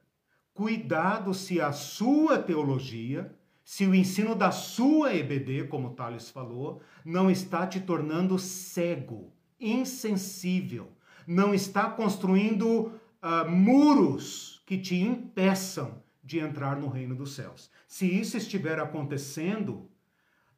Cuidado 0.53 1.33
se 1.33 1.61
a 1.61 1.71
sua 1.71 2.37
teologia 2.37 3.33
se 3.71 3.85
o 3.85 3.95
ensino 3.95 4.35
da 4.35 4.51
sua 4.51 5.15
EBD, 5.15 5.69
como 5.69 5.93
Thales 5.93 6.29
falou, 6.29 6.81
não 7.05 7.31
está 7.31 7.65
te 7.65 7.79
tornando 7.79 8.37
cego, 8.37 9.31
insensível, 9.57 10.91
não 11.25 11.53
está 11.53 11.89
construindo 11.89 12.91
uh, 13.23 13.49
muros 13.49 14.61
que 14.65 14.77
te 14.77 14.97
impeçam 14.97 16.03
de 16.21 16.37
entrar 16.37 16.75
no 16.75 16.89
reino 16.89 17.15
dos 17.15 17.33
céus. 17.33 17.71
Se 17.87 18.05
isso 18.05 18.35
estiver 18.35 18.77
acontecendo, 18.77 19.89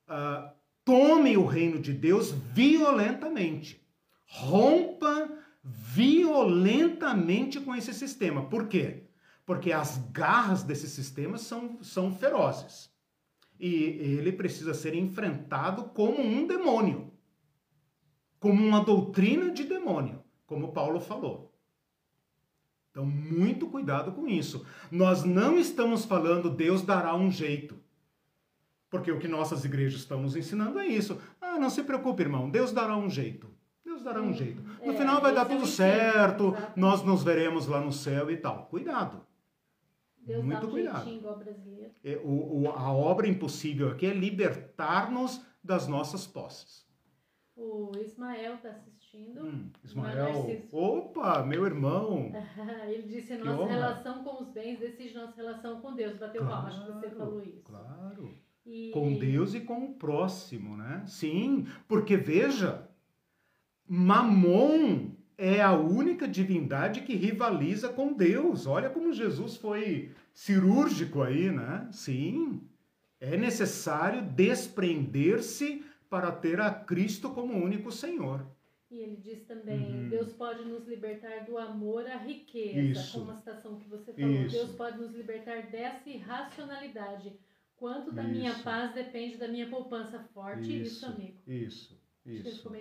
uh, 0.10 0.52
tome 0.84 1.38
o 1.38 1.46
reino 1.46 1.80
de 1.80 1.94
Deus 1.94 2.32
violentamente. 2.32 3.80
Rompa 4.26 5.30
violentamente 5.64 7.60
com 7.60 7.76
esse 7.76 7.94
sistema. 7.94 8.50
Por 8.50 8.68
quê? 8.68 9.04
Porque 9.46 9.72
as 9.72 10.00
garras 10.12 10.64
desse 10.64 10.90
sistema 10.90 11.38
são, 11.38 11.78
são 11.84 12.12
ferozes 12.12 12.92
e 13.60 13.74
ele 13.74 14.32
precisa 14.32 14.74
ser 14.74 14.94
enfrentado 14.96 15.86
como 15.86 16.22
um 16.22 16.46
demônio, 16.46 17.12
como 18.40 18.62
uma 18.62 18.84
doutrina 18.84 19.52
de 19.52 19.64
demônio, 19.64 20.24
como 20.46 20.74
Paulo 20.74 21.00
falou. 21.00 21.54
Então, 22.92 23.06
muito 23.06 23.68
cuidado 23.68 24.12
com 24.12 24.28
isso. 24.28 24.66
Nós 24.92 25.24
não 25.24 25.58
estamos 25.58 26.06
falando 26.06 26.50
Deus 26.50 26.84
dará 26.84 27.16
um 27.16 27.32
jeito. 27.32 27.76
Porque 28.88 29.12
o 29.12 29.18
que 29.18 29.28
nossas 29.28 29.66
igrejas 29.66 30.02
estão 30.02 30.22
nos 30.22 30.36
ensinando 30.36 30.78
é 30.78 30.86
isso. 30.86 31.20
Ah, 31.42 31.58
não 31.58 31.72
se 31.72 31.82
preocupe, 31.82 32.22
irmão, 32.22 32.52
Deus 32.52 32.72
dará 32.72 32.96
um 32.96 33.10
jeito. 33.10 33.50
Deus 33.84 34.04
dará 34.04 34.22
um 34.22 34.32
jeito. 34.32 34.62
No 34.86 34.94
é, 34.94 34.96
final 34.96 35.20
vai 35.20 35.34
dar 35.34 35.46
tudo 35.46 35.66
certo, 35.66 36.56
nós 36.76 37.04
nos 37.04 37.24
veremos 37.24 37.66
lá 37.66 37.82
no 37.82 37.92
céu 37.92 38.30
e 38.30 38.38
tal. 38.38 38.68
Cuidado. 38.68 39.26
Deus 40.26 40.44
Muito 40.44 40.62
dá 40.62 40.68
um 40.68 40.72
cuidado. 40.72 41.10
igual 41.10 41.38
brasileiro. 41.38 41.92
É, 42.04 42.18
o, 42.24 42.62
o, 42.62 42.70
a 42.70 42.92
obra 42.92 43.28
impossível 43.28 43.90
aqui 43.90 44.06
é 44.06 44.14
libertar-nos 44.14 45.42
das 45.64 45.88
nossas 45.88 46.26
posses. 46.26 46.84
O 47.56 47.92
Ismael 47.98 48.56
está 48.56 48.70
assistindo. 48.70 49.46
Hum, 49.46 49.70
Ismael, 49.84 50.64
opa, 50.72 51.44
meu 51.44 51.66
irmão. 51.66 52.32
Ele 52.90 53.04
disse: 53.04 53.38
nossa 53.38 53.66
relação 53.66 54.24
com 54.24 54.42
os 54.42 54.50
bens 54.50 54.80
decide 54.80 55.14
nossa 55.14 55.36
relação 55.36 55.80
com 55.80 55.94
Deus. 55.94 56.18
Bateu 56.18 56.42
claro, 56.42 56.56
palma, 56.56 56.70
acho 56.70 56.86
que 56.86 56.92
você 56.92 57.10
falou 57.12 57.44
isso. 57.44 57.62
Claro. 57.64 58.38
E... 58.66 58.90
Com 58.92 59.14
Deus 59.14 59.54
e 59.54 59.62
com 59.62 59.86
o 59.86 59.94
próximo, 59.94 60.76
né? 60.76 61.04
Sim, 61.06 61.68
porque 61.88 62.18
veja, 62.18 62.90
Mamon 63.88 65.12
é 65.44 65.62
a 65.62 65.74
única 65.74 66.26
divindade 66.26 67.02
que 67.02 67.16
rivaliza 67.16 67.90
com 67.90 68.14
Deus. 68.14 68.66
Olha 68.66 68.90
como 68.90 69.12
Jesus 69.12 69.58
foi 69.58 70.10
cirúrgico 70.34 71.22
aí, 71.22 71.52
né? 71.52 71.90
Sim, 71.92 72.62
é 73.20 73.36
necessário 73.36 74.22
desprender-se 74.22 75.84
para 76.10 76.32
ter 76.32 76.62
a 76.62 76.72
Cristo 76.72 77.30
como 77.32 77.62
único 77.62 77.92
Senhor. 77.92 78.48
E 78.90 79.00
ele 79.00 79.18
diz 79.18 79.44
também: 79.44 80.04
uhum. 80.04 80.08
Deus 80.08 80.32
pode 80.32 80.64
nos 80.64 80.88
libertar 80.88 81.44
do 81.44 81.58
amor 81.58 82.08
à 82.08 82.16
riqueza, 82.16 83.02
Isso. 83.02 83.20
como 83.20 83.32
a 83.32 83.36
citação 83.36 83.78
que 83.78 83.90
você 83.90 84.14
falou. 84.14 84.32
Isso. 84.32 84.56
Deus 84.56 84.72
pode 84.72 84.98
nos 84.98 85.12
libertar 85.12 85.64
dessa 85.64 86.10
irracionalidade. 86.10 87.34
Quanto 87.76 88.14
da 88.14 88.24
Isso. 88.24 88.32
minha 88.32 88.54
paz 88.60 88.94
depende 88.94 89.36
da 89.36 89.50
minha 89.50 89.68
poupança 89.68 90.20
forte? 90.34 90.84
Isso, 90.84 91.06
amigo. 91.06 91.38
Isso. 91.46 92.02
Isso. 92.26 92.72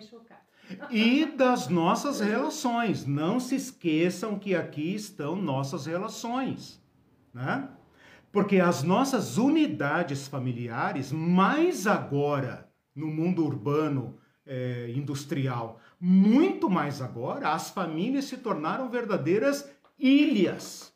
E 0.90 1.26
das 1.26 1.68
nossas 1.68 2.20
relações. 2.20 3.04
Não 3.04 3.40
se 3.40 3.56
esqueçam 3.56 4.38
que 4.38 4.54
aqui 4.54 4.94
estão 4.94 5.34
nossas 5.34 5.86
relações. 5.86 6.80
Né? 7.34 7.68
Porque 8.30 8.60
as 8.60 8.82
nossas 8.82 9.36
unidades 9.36 10.28
familiares, 10.28 11.10
mais 11.10 11.86
agora 11.86 12.70
no 12.94 13.08
mundo 13.08 13.44
urbano 13.44 14.18
é, 14.46 14.90
industrial, 14.94 15.80
muito 16.00 16.70
mais 16.70 17.00
agora, 17.00 17.52
as 17.52 17.70
famílias 17.70 18.26
se 18.26 18.36
tornaram 18.36 18.88
verdadeiras 18.88 19.70
ilhas. 19.98 20.92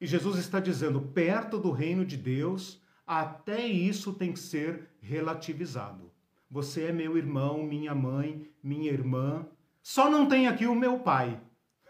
E 0.00 0.06
Jesus 0.06 0.38
está 0.38 0.60
dizendo: 0.60 1.00
perto 1.00 1.58
do 1.58 1.70
reino 1.70 2.04
de 2.04 2.16
Deus, 2.16 2.80
até 3.06 3.66
isso 3.66 4.12
tem 4.12 4.32
que 4.32 4.38
ser 4.38 4.90
relativizado. 5.00 6.10
Você 6.50 6.86
é 6.86 6.92
meu 6.92 7.16
irmão, 7.16 7.62
minha 7.62 7.94
mãe, 7.94 8.44
minha 8.60 8.90
irmã. 8.90 9.46
Só 9.80 10.10
não 10.10 10.26
tem 10.26 10.48
aqui 10.48 10.66
o 10.66 10.74
meu 10.74 10.98
pai. 10.98 11.40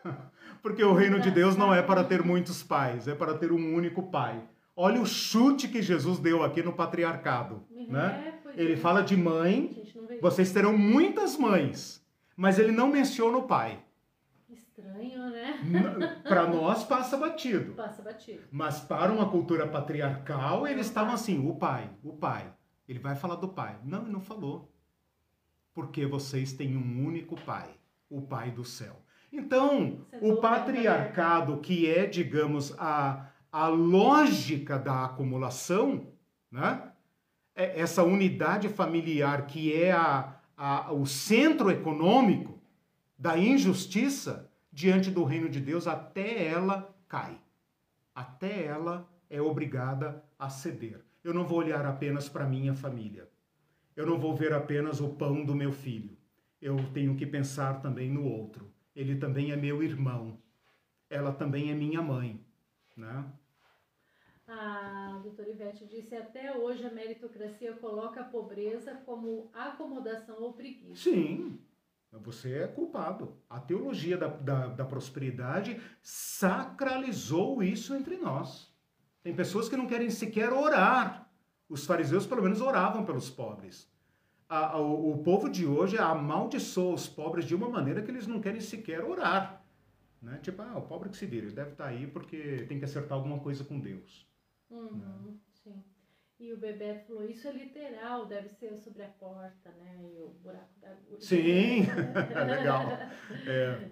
Porque 0.62 0.84
o 0.84 0.92
reino 0.92 1.18
de 1.18 1.30
Deus 1.30 1.56
não 1.56 1.72
é 1.72 1.80
para 1.80 2.04
ter 2.04 2.22
muitos 2.22 2.62
pais, 2.62 3.08
é 3.08 3.14
para 3.14 3.32
ter 3.32 3.52
um 3.52 3.74
único 3.74 4.10
pai. 4.10 4.42
Olha 4.76 5.00
o 5.00 5.06
chute 5.06 5.66
que 5.66 5.80
Jesus 5.80 6.18
deu 6.18 6.42
aqui 6.42 6.62
no 6.62 6.74
patriarcado. 6.74 7.64
É, 7.74 7.86
né? 7.86 8.34
Ele 8.54 8.74
é. 8.74 8.76
fala 8.76 9.02
de 9.02 9.16
mãe, 9.16 9.82
vocês 10.20 10.52
terão 10.52 10.76
muitas 10.76 11.38
mães, 11.38 12.04
mas 12.36 12.58
ele 12.58 12.70
não 12.70 12.88
menciona 12.88 13.38
o 13.38 13.44
pai. 13.44 13.82
Estranho, 14.46 15.30
né? 15.30 16.20
para 16.28 16.46
nós 16.46 16.84
passa 16.84 17.16
batido. 17.16 17.72
Passa 17.72 18.02
batido. 18.02 18.42
Mas 18.52 18.78
para 18.80 19.10
uma 19.10 19.30
cultura 19.30 19.66
patriarcal, 19.66 20.66
eles 20.66 20.86
estavam 20.86 21.14
assim: 21.14 21.48
o 21.48 21.54
pai, 21.54 21.88
o 22.04 22.12
pai. 22.12 22.52
Ele 22.90 22.98
vai 22.98 23.14
falar 23.14 23.36
do 23.36 23.46
pai. 23.46 23.78
Não, 23.84 24.02
ele 24.02 24.10
não 24.10 24.20
falou. 24.20 24.68
Porque 25.72 26.04
vocês 26.04 26.52
têm 26.52 26.76
um 26.76 27.06
único 27.06 27.40
pai, 27.40 27.70
o 28.10 28.20
pai 28.20 28.50
do 28.50 28.64
céu. 28.64 29.00
Então, 29.32 30.04
o 30.20 30.38
patriarcado, 30.38 31.58
que 31.58 31.88
é, 31.88 32.04
digamos, 32.04 32.74
a, 32.76 33.30
a 33.52 33.68
lógica 33.68 34.76
da 34.76 35.04
acumulação, 35.04 36.08
né? 36.50 36.90
É 37.54 37.78
essa 37.80 38.02
unidade 38.02 38.68
familiar 38.68 39.46
que 39.46 39.72
é 39.72 39.92
a, 39.92 40.34
a, 40.56 40.92
o 40.92 41.06
centro 41.06 41.70
econômico 41.70 42.60
da 43.16 43.38
injustiça 43.38 44.50
diante 44.72 45.12
do 45.12 45.22
reino 45.22 45.48
de 45.48 45.60
Deus, 45.60 45.86
até 45.86 46.44
ela 46.44 46.92
cai. 47.06 47.40
Até 48.12 48.64
ela 48.64 49.08
é 49.28 49.40
obrigada 49.40 50.24
a 50.36 50.48
ceder. 50.48 51.04
Eu 51.22 51.34
não 51.34 51.46
vou 51.46 51.58
olhar 51.58 51.84
apenas 51.84 52.28
para 52.28 52.46
minha 52.46 52.74
família. 52.74 53.28
Eu 53.94 54.06
não 54.06 54.18
vou 54.18 54.34
ver 54.34 54.52
apenas 54.52 55.00
o 55.00 55.10
pão 55.10 55.44
do 55.44 55.54
meu 55.54 55.72
filho. 55.72 56.16
Eu 56.60 56.76
tenho 56.92 57.16
que 57.16 57.26
pensar 57.26 57.80
também 57.80 58.10
no 58.10 58.24
outro. 58.24 58.72
Ele 58.94 59.16
também 59.16 59.52
é 59.52 59.56
meu 59.56 59.82
irmão. 59.82 60.40
Ela 61.08 61.32
também 61.32 61.70
é 61.70 61.74
minha 61.74 62.00
mãe, 62.00 62.44
né? 62.96 63.30
A 64.46 65.20
doutora 65.22 65.48
Ivete 65.48 65.86
disse, 65.86 66.14
até 66.16 66.56
hoje 66.56 66.84
a 66.84 66.90
meritocracia 66.90 67.72
coloca 67.74 68.20
a 68.20 68.24
pobreza 68.24 68.94
como 69.06 69.50
acomodação 69.52 70.42
ou 70.42 70.52
preguiça. 70.52 71.10
Sim, 71.10 71.60
você 72.12 72.58
é 72.58 72.66
culpado. 72.66 73.36
A 73.48 73.60
teologia 73.60 74.16
da, 74.16 74.26
da, 74.26 74.66
da 74.68 74.84
prosperidade 74.84 75.80
sacralizou 76.02 77.62
isso 77.62 77.94
entre 77.94 78.16
nós. 78.16 78.69
Tem 79.22 79.34
pessoas 79.34 79.68
que 79.68 79.76
não 79.76 79.86
querem 79.86 80.10
sequer 80.10 80.52
orar. 80.52 81.30
Os 81.68 81.86
fariseus, 81.86 82.26
pelo 82.26 82.42
menos, 82.42 82.60
oravam 82.60 83.04
pelos 83.04 83.30
pobres. 83.30 83.88
A, 84.48 84.72
a, 84.72 84.80
o, 84.80 85.12
o, 85.12 85.22
povo 85.22 85.48
de 85.48 85.64
hoje 85.64 85.96
amaldiçoa 85.96 86.94
os 86.94 87.06
pobres 87.06 87.44
de 87.44 87.54
uma 87.54 87.68
maneira 87.68 88.02
que 88.02 88.10
eles 88.10 88.26
não 88.26 88.40
querem 88.40 88.60
sequer 88.60 89.04
orar. 89.04 89.64
Né? 90.20 90.38
Tipo, 90.42 90.62
ah, 90.62 90.76
o 90.76 90.82
pobre 90.82 91.08
que 91.08 91.16
se 91.16 91.26
vira, 91.26 91.46
ele 91.46 91.54
deve 91.54 91.70
estar 91.70 91.84
tá 91.84 91.90
aí 91.90 92.06
porque 92.06 92.64
tem 92.68 92.78
que 92.78 92.84
acertar 92.84 93.16
alguma 93.16 93.38
coisa 93.38 93.62
com 93.62 93.78
Deus. 93.78 94.26
Uhum, 94.68 94.96
né? 94.96 95.34
Sim. 95.52 95.84
E 96.40 96.52
o 96.52 96.56
Bebeto 96.56 97.06
falou, 97.06 97.24
isso 97.24 97.46
é 97.46 97.52
literal, 97.52 98.26
deve 98.26 98.48
ser 98.48 98.76
sobre 98.76 99.02
a 99.02 99.08
porta, 99.08 99.70
né? 99.78 99.98
E 100.00 100.22
o 100.22 100.30
buraco 100.42 100.80
da 100.80 100.88
agulha. 100.88 101.20
Sim, 101.20 101.86
legal. 102.48 102.84
É. 103.46 103.90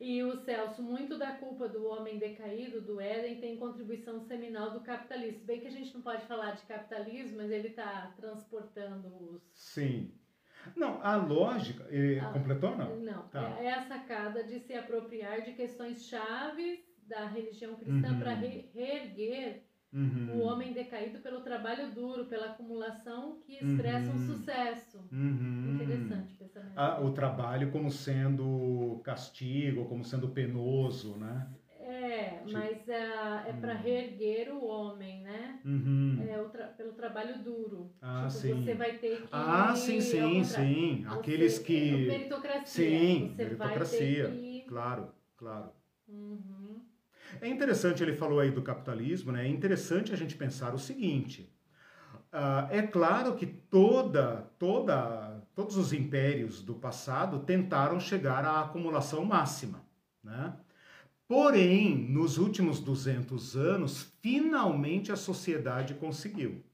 E 0.00 0.22
o 0.22 0.34
Celso, 0.34 0.82
muito 0.82 1.18
da 1.18 1.32
culpa 1.32 1.68
do 1.68 1.86
homem 1.86 2.18
decaído, 2.18 2.80
do 2.80 2.98
Éden, 2.98 3.38
tem 3.38 3.58
contribuição 3.58 4.18
seminal 4.18 4.70
do 4.70 4.80
capitalismo. 4.80 5.44
Bem 5.44 5.60
que 5.60 5.66
a 5.66 5.70
gente 5.70 5.92
não 5.92 6.00
pode 6.00 6.24
falar 6.26 6.52
de 6.52 6.62
capitalismo, 6.62 7.36
mas 7.36 7.50
ele 7.50 7.68
está 7.68 8.10
transportando 8.16 9.08
os. 9.08 9.42
Sim. 9.52 10.10
Não, 10.74 11.02
a 11.02 11.16
lógica. 11.16 11.86
Ah, 12.22 12.32
completou 12.32 12.76
não? 12.76 12.96
Não. 12.96 13.28
Tá. 13.28 13.58
É, 13.60 13.66
é 13.66 13.74
a 13.74 13.82
sacada 13.82 14.42
de 14.42 14.58
se 14.60 14.72
apropriar 14.72 15.42
de 15.42 15.52
questões 15.52 16.06
chaves 16.06 16.80
da 17.06 17.26
religião 17.26 17.74
cristã 17.74 18.12
uhum. 18.12 18.20
para 18.20 18.34
reerguer 18.34 19.64
Uhum. 19.92 20.38
O 20.38 20.42
homem 20.42 20.72
decaído 20.72 21.18
pelo 21.18 21.40
trabalho 21.40 21.90
duro, 21.92 22.26
pela 22.26 22.46
acumulação 22.46 23.40
que 23.40 23.54
expressa 23.54 24.10
uhum. 24.10 24.14
um 24.14 24.18
sucesso. 24.18 24.98
Uhum. 25.10 25.72
Interessante 25.74 26.34
pensamento. 26.34 26.72
Ah, 26.76 27.00
o 27.00 27.12
trabalho 27.12 27.72
como 27.72 27.90
sendo 27.90 29.00
castigo, 29.02 29.86
como 29.86 30.04
sendo 30.04 30.28
penoso, 30.28 31.16
né? 31.16 31.48
É, 31.80 32.38
tipo... 32.44 32.52
mas 32.52 32.88
é, 32.88 33.48
é 33.48 33.52
para 33.60 33.74
hum. 33.74 33.78
reerguer 33.82 34.54
o 34.54 34.64
homem, 34.64 35.22
né? 35.22 35.58
Uhum. 35.64 36.18
É 36.20 36.48
tra 36.50 36.66
pelo 36.68 36.92
trabalho 36.92 37.42
duro. 37.42 37.90
Ah, 38.00 38.28
tipo, 38.28 38.40
sim. 38.40 38.64
Você 38.64 38.74
vai 38.74 38.98
ter 38.98 39.22
que. 39.22 39.28
Ah, 39.32 39.74
sim, 39.74 40.00
sim, 40.00 40.44
sim. 40.44 41.04
Aqueles 41.08 41.58
que. 41.58 42.06
Meritocracia. 42.06 42.64
Sim, 42.66 43.32
você 43.34 43.42
meritocracia. 43.44 44.30
Que... 44.30 44.64
Claro, 44.68 45.12
claro. 45.36 45.70
Uhum. 46.08 46.59
É 47.40 47.48
interessante, 47.48 48.02
ele 48.02 48.14
falou 48.14 48.40
aí 48.40 48.50
do 48.50 48.62
capitalismo, 48.62 49.32
né? 49.32 49.46
É 49.46 49.48
interessante 49.48 50.12
a 50.12 50.16
gente 50.16 50.36
pensar 50.36 50.74
o 50.74 50.78
seguinte. 50.78 51.52
Uh, 52.32 52.70
é 52.70 52.82
claro 52.82 53.34
que 53.34 53.44
toda, 53.46 54.48
toda, 54.58 55.42
todos 55.54 55.76
os 55.76 55.92
impérios 55.92 56.62
do 56.62 56.74
passado 56.74 57.40
tentaram 57.40 57.98
chegar 57.98 58.44
à 58.44 58.60
acumulação 58.60 59.24
máxima, 59.24 59.84
né? 60.22 60.56
Porém, 61.26 61.96
nos 61.96 62.38
últimos 62.38 62.80
200 62.80 63.56
anos, 63.56 64.12
finalmente 64.20 65.12
a 65.12 65.16
sociedade 65.16 65.94
conseguiu. 65.94 66.64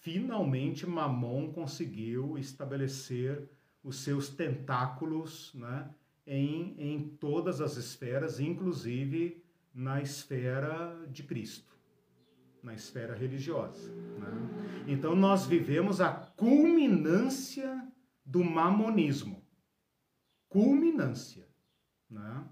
Finalmente, 0.00 0.86
Mamon 0.86 1.52
conseguiu 1.52 2.36
estabelecer 2.36 3.48
os 3.82 3.96
seus 3.96 4.28
tentáculos, 4.28 5.52
né? 5.54 5.88
Em, 6.26 6.74
em 6.78 7.08
todas 7.20 7.60
as 7.60 7.76
esferas, 7.76 8.40
inclusive 8.40 9.42
na 9.74 10.00
esfera 10.00 11.06
de 11.10 11.22
Cristo, 11.22 11.76
na 12.62 12.74
esfera 12.74 13.14
religiosa. 13.14 13.92
Né? 13.92 14.84
Então 14.86 15.14
nós 15.14 15.46
vivemos 15.46 16.00
a 16.00 16.12
culminância 16.12 17.86
do 18.24 18.42
mamonismo. 18.42 19.42
Culminância. 20.48 21.48
Né? 22.08 22.44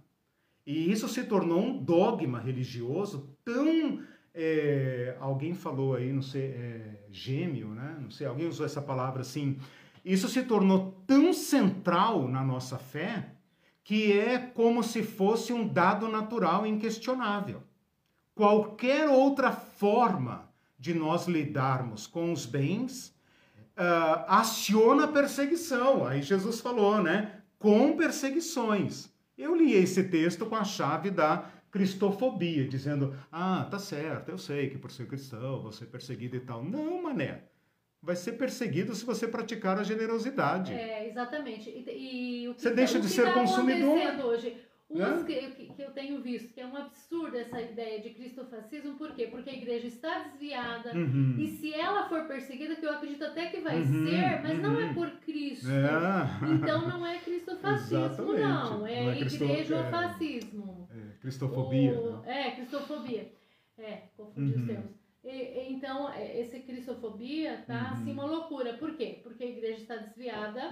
E 0.66 0.90
isso 0.90 1.08
se 1.08 1.24
tornou 1.24 1.62
um 1.62 1.82
dogma 1.82 2.40
religioso 2.40 3.36
tão 3.44 4.02
é, 4.34 5.14
alguém 5.20 5.54
falou 5.54 5.94
aí, 5.94 6.10
não 6.12 6.22
sei, 6.22 6.46
é, 6.52 7.04
gêmeo, 7.10 7.68
né? 7.68 7.98
Não 8.00 8.10
sei, 8.10 8.26
alguém 8.26 8.48
usou 8.48 8.64
essa 8.64 8.80
palavra 8.80 9.20
assim. 9.20 9.58
Isso 10.04 10.28
se 10.28 10.42
tornou 10.42 11.02
tão 11.06 11.32
central 11.32 12.26
na 12.26 12.42
nossa 12.42 12.78
fé 12.78 13.36
que 13.84 14.18
é 14.18 14.38
como 14.38 14.82
se 14.82 15.02
fosse 15.02 15.52
um 15.52 15.66
dado 15.66 16.08
natural 16.08 16.66
inquestionável. 16.66 17.62
Qualquer 18.34 19.08
outra 19.08 19.52
forma 19.52 20.50
de 20.78 20.94
nós 20.94 21.26
lidarmos 21.26 22.06
com 22.06 22.32
os 22.32 22.46
bens 22.46 23.14
uh, 23.76 24.24
aciona 24.28 25.08
perseguição. 25.08 26.06
Aí 26.06 26.22
Jesus 26.22 26.60
falou, 26.60 27.02
né? 27.02 27.42
Com 27.58 27.96
perseguições. 27.96 29.10
Eu 29.36 29.54
li 29.54 29.72
esse 29.74 30.04
texto 30.04 30.46
com 30.46 30.56
a 30.56 30.64
chave 30.64 31.10
da 31.10 31.44
cristofobia, 31.70 32.66
dizendo: 32.68 33.16
ah, 33.30 33.66
tá 33.70 33.78
certo, 33.78 34.30
eu 34.30 34.38
sei 34.38 34.68
que 34.70 34.78
por 34.78 34.90
ser 34.90 35.06
cristão 35.06 35.62
vou 35.62 35.72
ser 35.72 35.86
perseguido 35.86 36.36
e 36.36 36.40
tal. 36.40 36.64
Não, 36.64 37.02
mané. 37.02 37.44
Vai 38.02 38.16
ser 38.16 38.32
perseguido 38.32 38.94
se 38.94 39.04
você 39.04 39.28
praticar 39.28 39.78
a 39.78 39.84
generosidade. 39.84 40.72
É, 40.72 41.08
exatamente. 41.08 41.70
E, 41.70 42.42
e 42.42 42.48
o 42.48 42.54
que, 42.54 42.62
você 42.62 42.70
deixa 42.70 42.98
de 42.98 43.08
ser 43.08 43.26
tá 43.26 43.34
consumidor. 43.34 43.96
Hoje? 44.24 44.56
Os 44.92 45.22
que, 45.22 45.34
que, 45.74 45.82
eu 45.82 45.90
tenho 45.92 46.20
visto 46.20 46.52
que 46.52 46.60
é 46.60 46.66
um 46.66 46.76
absurdo 46.76 47.38
essa 47.38 47.58
ideia 47.60 48.00
de 48.00 48.10
cristofascismo, 48.10 48.94
por 48.96 49.14
quê? 49.14 49.26
Porque 49.26 49.48
a 49.48 49.54
igreja 49.54 49.86
está 49.86 50.18
desviada 50.18 50.92
uhum. 50.94 51.36
e 51.38 51.48
se 51.48 51.72
ela 51.72 52.06
for 52.10 52.26
perseguida, 52.26 52.76
que 52.76 52.84
eu 52.84 52.90
acredito 52.90 53.24
até 53.24 53.46
que 53.46 53.60
vai 53.60 53.78
uhum. 53.78 54.06
ser, 54.06 54.42
mas 54.42 54.56
uhum. 54.56 54.62
não 54.62 54.80
é 54.80 54.84
uhum. 54.84 54.94
por 54.94 55.10
Cristo. 55.20 55.66
É. 55.70 56.50
Então 56.52 56.88
não 56.88 57.06
é 57.06 57.18
cristofascismo, 57.18 58.32
não. 58.34 58.86
É, 58.86 59.02
não 59.02 59.10
é 59.10 59.18
igrejofascismo. 59.20 60.88
É, 60.90 60.98
é, 60.98 61.12
cristofobia. 61.20 61.98
O, 61.98 62.22
é, 62.26 62.50
cristofobia. 62.50 63.32
É, 63.78 64.02
confundi 64.14 64.50
os 64.50 64.56
uhum. 64.56 64.66
termos. 64.66 65.01
E, 65.24 65.72
então, 65.72 66.12
é, 66.12 66.40
esse 66.40 66.60
cristofobia 66.60 67.64
tá 67.66 67.90
assim 67.92 68.10
uhum. 68.10 68.12
uma 68.12 68.24
loucura. 68.24 68.74
Por 68.74 68.96
quê? 68.96 69.20
Porque 69.22 69.44
a 69.44 69.48
igreja 69.48 69.82
está 69.82 69.96
desviada 69.96 70.70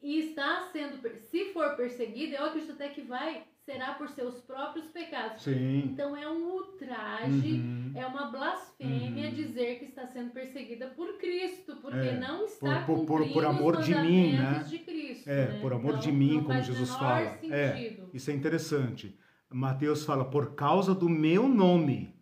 e 0.00 0.20
está 0.20 0.68
sendo, 0.72 0.96
se 1.16 1.52
for 1.52 1.76
perseguida, 1.76 2.36
eu 2.36 2.46
acredito 2.46 2.72
até 2.72 2.88
que 2.88 3.02
vai, 3.02 3.42
será 3.64 3.94
por 3.94 4.08
seus 4.08 4.40
próprios 4.40 4.86
pecados. 4.86 5.42
Sim. 5.42 5.90
Então 5.92 6.16
é 6.16 6.28
um 6.30 6.54
ultraje, 6.54 7.54
uhum. 7.54 7.92
é 7.94 8.06
uma 8.06 8.30
blasfêmia 8.30 9.28
uhum. 9.28 9.34
dizer 9.34 9.78
que 9.80 9.86
está 9.86 10.06
sendo 10.06 10.30
perseguida 10.30 10.86
por 10.96 11.18
Cristo, 11.18 11.76
porque 11.82 11.98
é, 11.98 12.18
não 12.18 12.44
está 12.44 12.82
por, 12.82 13.04
por, 13.04 13.22
por, 13.22 13.32
por 13.32 13.44
amor 13.44 13.82
de 13.82 13.94
mim, 13.94 14.32
né? 14.32 14.64
De 14.68 14.78
Cristo, 14.78 15.28
é, 15.28 15.48
né? 15.48 15.60
por 15.60 15.72
amor 15.72 15.90
então, 15.90 16.00
de 16.00 16.12
mim, 16.12 16.42
como 16.44 16.62
Jesus 16.62 16.90
fala. 16.90 17.20
É, 17.20 17.72
sentido. 17.72 18.10
É, 18.12 18.16
isso 18.16 18.30
é 18.30 18.34
interessante. 18.34 19.18
Mateus 19.50 20.04
fala 20.04 20.24
por 20.24 20.54
causa 20.54 20.94
do 20.94 21.08
meu 21.08 21.48
nome. 21.48 22.17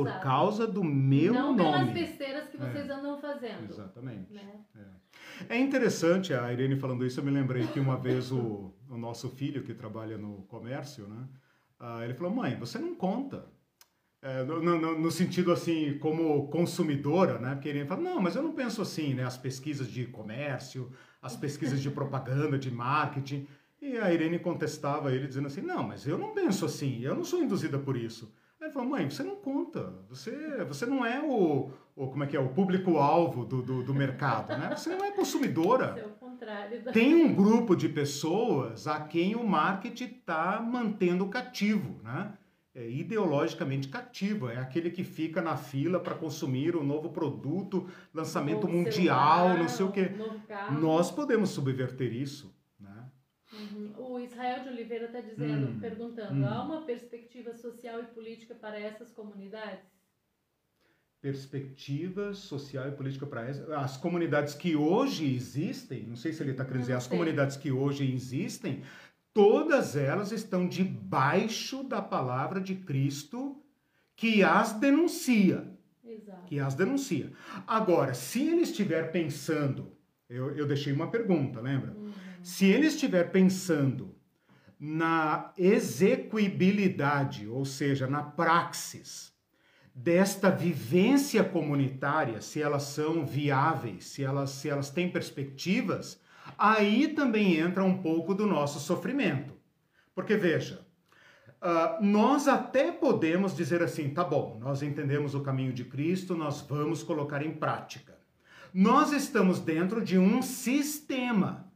É, 0.00 0.12
por 0.12 0.20
causa 0.20 0.66
do 0.66 0.84
meu 0.84 1.32
não 1.32 1.56
nome. 1.56 1.62
Não 1.62 1.72
pelas 1.72 1.90
besteiras 1.90 2.48
que 2.48 2.56
vocês 2.56 2.88
é. 2.88 2.92
andam 2.92 3.20
fazendo. 3.20 3.70
Exatamente. 3.70 4.32
Né? 4.32 4.60
É. 4.76 5.06
É 5.48 5.58
interessante, 5.58 6.32
a 6.32 6.52
Irene 6.52 6.76
falando 6.76 7.04
isso, 7.04 7.20
eu 7.20 7.24
me 7.24 7.30
lembrei 7.30 7.66
que 7.66 7.78
uma 7.78 7.96
vez 7.96 8.32
o, 8.32 8.74
o 8.88 8.96
nosso 8.96 9.28
filho, 9.28 9.62
que 9.62 9.74
trabalha 9.74 10.16
no 10.16 10.42
comércio, 10.42 11.06
né? 11.06 11.26
Ah, 11.78 12.04
ele 12.04 12.14
falou, 12.14 12.34
mãe, 12.34 12.56
você 12.56 12.78
não 12.78 12.94
conta. 12.94 13.46
É, 14.22 14.42
no, 14.42 14.60
no, 14.60 14.98
no, 14.98 15.10
sentido 15.10 15.52
assim, 15.52 15.98
como 15.98 16.48
consumidora, 16.48 17.38
né? 17.38 17.54
Porque 17.54 17.68
ele 17.68 17.84
fala, 17.84 18.00
não, 18.00 18.20
mas 18.20 18.34
eu 18.34 18.42
não 18.42 18.52
penso 18.52 18.80
assim, 18.80 19.14
né? 19.14 19.24
As 19.24 19.36
pesquisas 19.36 19.88
de 19.88 20.06
comércio, 20.06 20.90
as 21.20 21.36
pesquisas 21.36 21.82
de 21.82 21.90
propaganda, 21.90 22.58
de 22.58 22.70
marketing. 22.70 23.46
E 23.80 23.98
a 23.98 24.12
Irene 24.12 24.38
contestava 24.38 25.12
ele, 25.12 25.26
dizendo 25.26 25.46
assim, 25.46 25.60
não, 25.60 25.82
mas 25.82 26.06
eu 26.06 26.16
não 26.16 26.32
penso 26.32 26.64
assim, 26.64 27.02
eu 27.02 27.14
não 27.14 27.24
sou 27.24 27.42
induzida 27.42 27.78
por 27.78 27.96
isso. 27.96 28.34
Ele 28.66 28.72
falou, 28.72 28.88
mãe, 28.88 29.08
você 29.08 29.22
não 29.22 29.36
conta, 29.36 29.94
você, 30.08 30.64
você 30.64 30.84
não 30.86 31.06
é 31.06 31.22
o, 31.22 31.70
o 31.94 32.08
como 32.08 32.24
é 32.24 32.26
que 32.26 32.36
é, 32.36 32.40
o 32.40 32.48
público-alvo 32.48 33.44
do, 33.44 33.62
do, 33.62 33.82
do, 33.84 33.94
mercado, 33.94 34.58
né? 34.58 34.74
Você 34.74 34.94
não 34.94 35.04
é 35.04 35.12
consumidora. 35.12 35.94
É 35.96 36.04
o 36.04 36.10
contrário. 36.10 36.82
Da... 36.82 36.90
Tem 36.90 37.14
um 37.14 37.32
grupo 37.32 37.76
de 37.76 37.88
pessoas 37.88 38.88
a 38.88 39.00
quem 39.00 39.36
o 39.36 39.46
marketing 39.46 40.16
está 40.18 40.60
mantendo 40.60 41.28
cativo, 41.28 42.00
né? 42.02 42.32
É 42.74 42.90
ideologicamente 42.90 43.88
cativo, 43.88 44.50
é 44.50 44.58
aquele 44.58 44.90
que 44.90 45.04
fica 45.04 45.40
na 45.40 45.56
fila 45.56 46.00
para 46.00 46.16
consumir 46.16 46.74
o 46.74 46.80
um 46.80 46.84
novo 46.84 47.10
produto, 47.10 47.88
lançamento 48.12 48.68
mundial, 48.68 49.46
celular, 49.46 49.58
não 49.58 49.68
sei 49.68 49.86
o 49.86 49.92
quê. 49.92 50.10
Nós 50.72 51.10
podemos 51.10 51.50
subverter 51.50 52.12
isso. 52.12 52.52
Uhum. 53.56 53.92
O 53.96 54.20
Israel 54.20 54.62
de 54.62 54.68
Oliveira 54.68 55.06
está 55.06 55.20
dizendo, 55.20 55.68
hum, 55.68 55.80
perguntando, 55.80 56.40
hum. 56.40 56.46
há 56.46 56.62
uma 56.62 56.82
perspectiva 56.82 57.54
social 57.54 58.00
e 58.02 58.06
política 58.06 58.54
para 58.54 58.78
essas 58.78 59.10
comunidades? 59.10 59.84
Perspectiva 61.20 62.34
social 62.34 62.88
e 62.88 62.92
política 62.92 63.26
para 63.26 63.48
essas. 63.48 63.68
As 63.70 63.96
comunidades 63.96 64.54
que 64.54 64.76
hoje 64.76 65.34
existem, 65.34 66.04
não 66.04 66.16
sei 66.16 66.32
se 66.32 66.42
ele 66.42 66.52
está 66.52 66.64
querendo 66.64 66.82
dizer, 66.82 66.92
as 66.92 67.06
comunidades 67.06 67.56
que 67.56 67.72
hoje 67.72 68.10
existem, 68.12 68.82
todas 69.32 69.96
elas 69.96 70.30
estão 70.30 70.68
debaixo 70.68 71.82
da 71.82 72.00
palavra 72.00 72.60
de 72.60 72.74
Cristo 72.74 73.60
que 74.14 74.42
as 74.42 74.72
denuncia. 74.72 75.66
Exato. 76.04 76.46
Que 76.46 76.60
as 76.60 76.74
denuncia. 76.74 77.32
Agora, 77.66 78.14
se 78.14 78.46
ele 78.46 78.62
estiver 78.62 79.10
pensando, 79.10 79.92
eu, 80.28 80.56
eu 80.56 80.66
deixei 80.66 80.92
uma 80.92 81.10
pergunta, 81.10 81.60
lembra? 81.60 81.92
Uhum. 81.92 82.05
Se 82.46 82.66
ele 82.66 82.86
estiver 82.86 83.32
pensando 83.32 84.14
na 84.78 85.52
execuibilidade, 85.58 87.48
ou 87.48 87.64
seja, 87.64 88.06
na 88.06 88.22
praxis 88.22 89.34
desta 89.92 90.48
vivência 90.48 91.42
comunitária, 91.42 92.40
se 92.40 92.62
elas 92.62 92.84
são 92.84 93.26
viáveis, 93.26 94.04
se 94.04 94.22
elas, 94.22 94.50
se 94.50 94.68
elas 94.68 94.90
têm 94.90 95.10
perspectivas, 95.10 96.20
aí 96.56 97.08
também 97.08 97.56
entra 97.56 97.82
um 97.82 98.00
pouco 98.00 98.32
do 98.32 98.46
nosso 98.46 98.78
sofrimento. 98.78 99.52
Porque 100.14 100.36
veja, 100.36 100.86
uh, 101.60 102.00
nós 102.00 102.46
até 102.46 102.92
podemos 102.92 103.56
dizer 103.56 103.82
assim, 103.82 104.10
tá 104.10 104.22
bom, 104.22 104.56
nós 104.60 104.84
entendemos 104.84 105.34
o 105.34 105.42
caminho 105.42 105.72
de 105.72 105.84
Cristo, 105.84 106.36
nós 106.36 106.60
vamos 106.60 107.02
colocar 107.02 107.44
em 107.44 107.54
prática. 107.54 108.16
Nós 108.72 109.10
estamos 109.10 109.58
dentro 109.58 110.00
de 110.00 110.16
um 110.16 110.40
sistema 110.40 111.66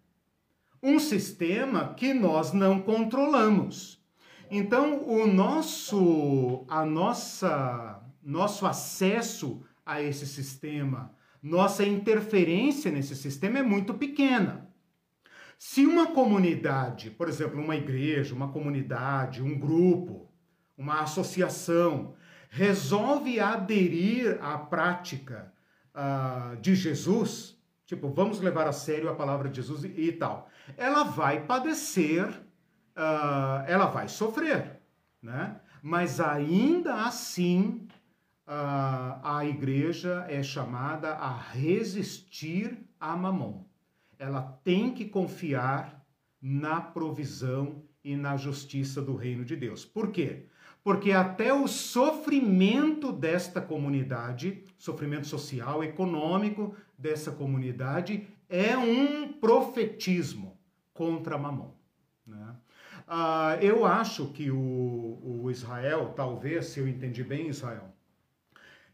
um 0.82 0.98
sistema 0.98 1.94
que 1.94 2.14
nós 2.14 2.52
não 2.52 2.80
controlamos. 2.80 4.00
Então, 4.50 5.06
o 5.06 5.26
nosso, 5.26 6.64
a 6.68 6.84
nossa, 6.84 8.02
nosso 8.22 8.66
acesso 8.66 9.62
a 9.84 10.02
esse 10.02 10.26
sistema, 10.26 11.14
nossa 11.42 11.84
interferência 11.84 12.90
nesse 12.90 13.14
sistema 13.14 13.58
é 13.58 13.62
muito 13.62 13.94
pequena. 13.94 14.68
Se 15.58 15.86
uma 15.86 16.08
comunidade, 16.08 17.10
por 17.10 17.28
exemplo, 17.28 17.60
uma 17.60 17.76
igreja, 17.76 18.34
uma 18.34 18.48
comunidade, 18.48 19.42
um 19.42 19.58
grupo, 19.58 20.28
uma 20.76 21.00
associação, 21.00 22.14
resolve 22.48 23.38
aderir 23.38 24.38
à 24.42 24.58
prática 24.58 25.52
uh, 25.94 26.56
de 26.60 26.74
Jesus, 26.74 27.59
tipo, 27.90 28.08
vamos 28.08 28.40
levar 28.40 28.68
a 28.68 28.72
sério 28.72 29.08
a 29.08 29.14
palavra 29.14 29.48
de 29.48 29.56
Jesus 29.56 29.82
e, 29.82 29.88
e 29.88 30.12
tal 30.12 30.48
ela 30.76 31.02
vai 31.02 31.44
padecer, 31.44 32.28
uh, 32.28 33.64
ela 33.66 33.86
vai 33.86 34.08
sofrer, 34.08 34.80
né? 35.20 35.60
Mas 35.82 36.20
ainda 36.20 37.06
assim, 37.06 37.88
uh, 38.46 39.18
a 39.22 39.44
igreja 39.44 40.24
é 40.28 40.42
chamada 40.42 41.14
a 41.14 41.36
resistir 41.36 42.78
a 43.00 43.16
Mamon. 43.16 43.64
Ela 44.18 44.42
tem 44.62 44.92
que 44.92 45.06
confiar 45.06 46.04
na 46.40 46.80
provisão 46.80 47.82
e 48.04 48.14
na 48.14 48.36
justiça 48.36 49.02
do 49.02 49.16
reino 49.16 49.44
de 49.44 49.56
Deus. 49.56 49.84
Por 49.84 50.10
quê? 50.10 50.46
Porque 50.82 51.12
até 51.12 51.52
o 51.52 51.66
sofrimento 51.66 53.12
desta 53.12 53.60
comunidade, 53.60 54.64
sofrimento 54.78 55.26
social, 55.26 55.84
econômico 55.84 56.74
dessa 57.00 57.32
comunidade, 57.32 58.28
é 58.48 58.76
um 58.76 59.32
profetismo 59.32 60.58
contra 60.92 61.38
Mamon. 61.38 61.72
Né? 62.26 62.54
Ah, 63.08 63.58
eu 63.60 63.86
acho 63.86 64.28
que 64.32 64.50
o, 64.50 65.20
o, 65.22 65.50
Israel, 65.50 66.12
talvez, 66.14 66.66
se 66.66 66.80
eu 66.80 66.86
entendi 66.86 67.24
bem, 67.24 67.48
Israel, 67.48 67.94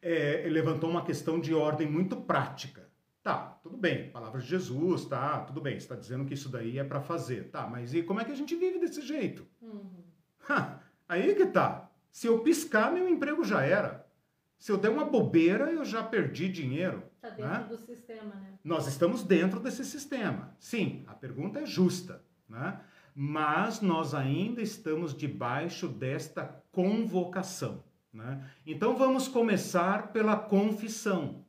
é, 0.00 0.46
levantou 0.48 0.88
uma 0.88 1.04
questão 1.04 1.40
de 1.40 1.52
ordem 1.52 1.90
muito 1.90 2.16
prática. 2.16 2.86
Tá, 3.22 3.58
tudo 3.60 3.76
bem, 3.76 4.10
palavras 4.10 4.44
de 4.44 4.50
Jesus, 4.50 5.04
tá, 5.06 5.40
tudo 5.40 5.60
bem, 5.60 5.76
está 5.76 5.96
dizendo 5.96 6.24
que 6.24 6.34
isso 6.34 6.48
daí 6.48 6.78
é 6.78 6.84
para 6.84 7.00
fazer. 7.00 7.50
Tá, 7.50 7.66
mas 7.66 7.92
e 7.92 8.04
como 8.04 8.20
é 8.20 8.24
que 8.24 8.30
a 8.30 8.36
gente 8.36 8.54
vive 8.54 8.78
desse 8.78 9.02
jeito? 9.02 9.44
Uhum. 9.60 10.04
Ha, 10.48 10.78
aí 11.08 11.34
que 11.34 11.46
tá. 11.46 11.90
Se 12.12 12.28
eu 12.28 12.38
piscar, 12.38 12.92
meu 12.92 13.08
emprego 13.08 13.42
já 13.42 13.62
era. 13.62 14.06
Se 14.58 14.72
eu 14.72 14.78
der 14.78 14.90
uma 14.90 15.04
bobeira, 15.04 15.70
eu 15.70 15.84
já 15.84 16.02
perdi 16.02 16.48
dinheiro. 16.48 17.02
Está 17.28 17.30
dentro 17.30 17.62
né? 17.62 17.66
do 17.68 17.78
sistema, 17.78 18.34
né? 18.34 18.58
Nós 18.62 18.86
estamos 18.86 19.22
dentro 19.22 19.60
desse 19.60 19.84
sistema. 19.84 20.54
Sim, 20.58 21.04
a 21.06 21.14
pergunta 21.14 21.60
é 21.60 21.66
justa, 21.66 22.22
né? 22.48 22.80
Mas 23.14 23.80
nós 23.80 24.14
ainda 24.14 24.60
estamos 24.60 25.16
debaixo 25.16 25.88
desta 25.88 26.44
convocação, 26.70 27.82
Né? 28.12 28.42
Então 28.66 28.96
vamos 28.96 29.26
começar 29.28 30.12
pela 30.12 30.36
confissão. 30.36 31.44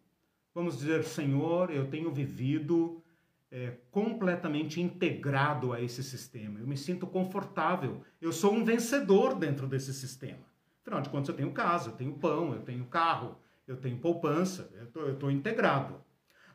Vamos 0.54 0.80
dizer, 0.80 1.04
Senhor, 1.04 1.70
eu 1.70 1.90
tenho 1.90 2.12
vivido 2.12 3.04
é, 3.52 3.78
completamente 3.92 4.82
integrado 4.82 5.72
a 5.72 5.82
esse 5.82 6.04
sistema. 6.04 6.60
Eu 6.60 6.68
me 6.68 6.76
sinto 6.78 7.06
confortável. 7.06 8.02
Eu 8.20 8.32
sou 8.32 8.54
um 8.54 8.64
vencedor 8.64 9.36
dentro 9.36 9.68
desse 9.68 9.94
sistema. 9.94 10.46
Afinal 10.82 11.02
de 11.02 11.10
contas, 11.10 11.30
eu 11.30 11.36
tenho 11.36 11.52
casa, 11.52 11.90
eu 11.90 11.94
tenho 11.94 12.14
pão, 12.14 12.54
eu 12.54 12.62
tenho 12.62 12.86
carro, 12.86 13.38
eu 13.68 13.78
tenho 13.78 13.98
poupança, 13.98 14.72
eu 14.96 15.14
estou 15.14 15.30
integrado. 15.30 16.02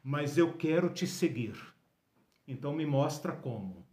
Mas 0.02 0.38
eu 0.38 0.54
quero 0.54 0.88
te 0.88 1.06
seguir. 1.06 1.54
Então 2.48 2.74
me 2.74 2.86
mostra 2.86 3.32
como. 3.32 3.86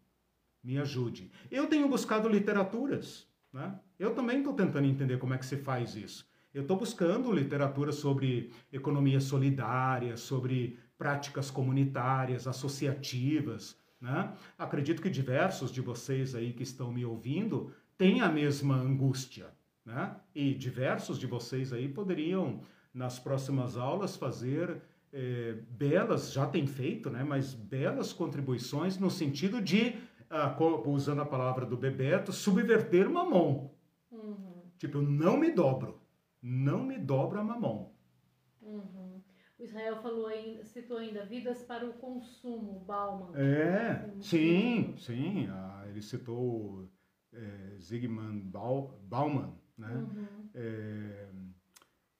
Me 0.64 0.78
ajude. 0.78 1.32
Eu 1.52 1.68
tenho 1.68 1.88
buscado 1.88 2.28
literaturas. 2.28 3.28
Né? 3.54 3.80
Eu 3.98 4.14
também 4.16 4.40
estou 4.40 4.54
tentando 4.54 4.88
entender 4.88 5.18
como 5.18 5.34
é 5.34 5.38
que 5.38 5.46
se 5.46 5.58
faz 5.58 5.96
isso. 5.96 6.28
Eu 6.54 6.64
estou 6.64 6.78
buscando 6.78 7.32
literatura 7.32 7.92
sobre 7.92 8.52
economia 8.72 9.20
solidária, 9.20 10.18
sobre 10.18 10.80
práticas 10.98 11.52
comunitárias, 11.52 12.48
associativas. 12.48 13.78
Né? 14.02 14.34
Acredito 14.58 15.02
que 15.02 15.10
diversos 15.10 15.72
de 15.72 15.82
vocês 15.82 16.34
aí 16.34 16.54
que 16.54 16.64
estão 16.64 16.92
me 16.92 17.06
ouvindo 17.06 17.72
têm 17.98 18.22
a 18.22 18.30
mesma 18.30 18.76
angústia. 18.76 19.48
Né? 19.86 20.16
E 20.34 20.54
diversos 20.54 21.20
de 21.20 21.28
vocês 21.28 21.72
aí 21.72 21.88
poderiam, 21.88 22.62
nas 22.94 23.20
próximas 23.20 23.78
aulas, 23.78 24.16
fazer 24.16 24.82
é, 25.12 25.54
belas, 25.70 26.32
já 26.32 26.46
tem 26.46 26.68
feito, 26.68 27.10
né? 27.10 27.24
mas 27.24 27.54
belas 27.54 28.14
contribuições 28.14 28.98
no 28.98 29.10
sentido 29.10 29.62
de, 29.62 29.96
ah, 30.30 30.56
usando 30.86 31.22
a 31.22 31.26
palavra 31.26 31.66
do 31.66 31.78
Bebeto, 31.78 32.32
subverter 32.32 33.10
mamon. 33.10 33.70
Uhum. 34.12 34.64
Tipo, 34.78 34.98
eu 34.98 35.02
não 35.02 35.38
me 35.38 35.52
dobro, 35.52 36.02
não 36.42 36.84
me 36.84 36.98
dobro 36.98 37.40
a 37.40 37.44
mamon. 37.44 37.92
Uhum. 38.62 39.22
O 39.58 39.64
Israel 39.64 39.98
falou 40.02 40.28
ainda, 40.28 40.64
citou 40.64 40.98
ainda 40.98 41.26
vidas 41.26 41.62
para 41.64 41.86
o 41.86 41.94
consumo, 41.94 42.80
Bauman. 42.86 43.38
É, 43.38 44.10
sim, 44.22 44.96
sim. 44.98 45.48
Ah, 45.50 45.84
ele 45.88 46.02
citou 46.02 46.90
é, 47.34 47.76
Zygmunt 47.78 48.46
Bauman, 49.04 49.54
né? 49.78 49.94
Uhum. 49.94 50.50
É, 50.54 51.30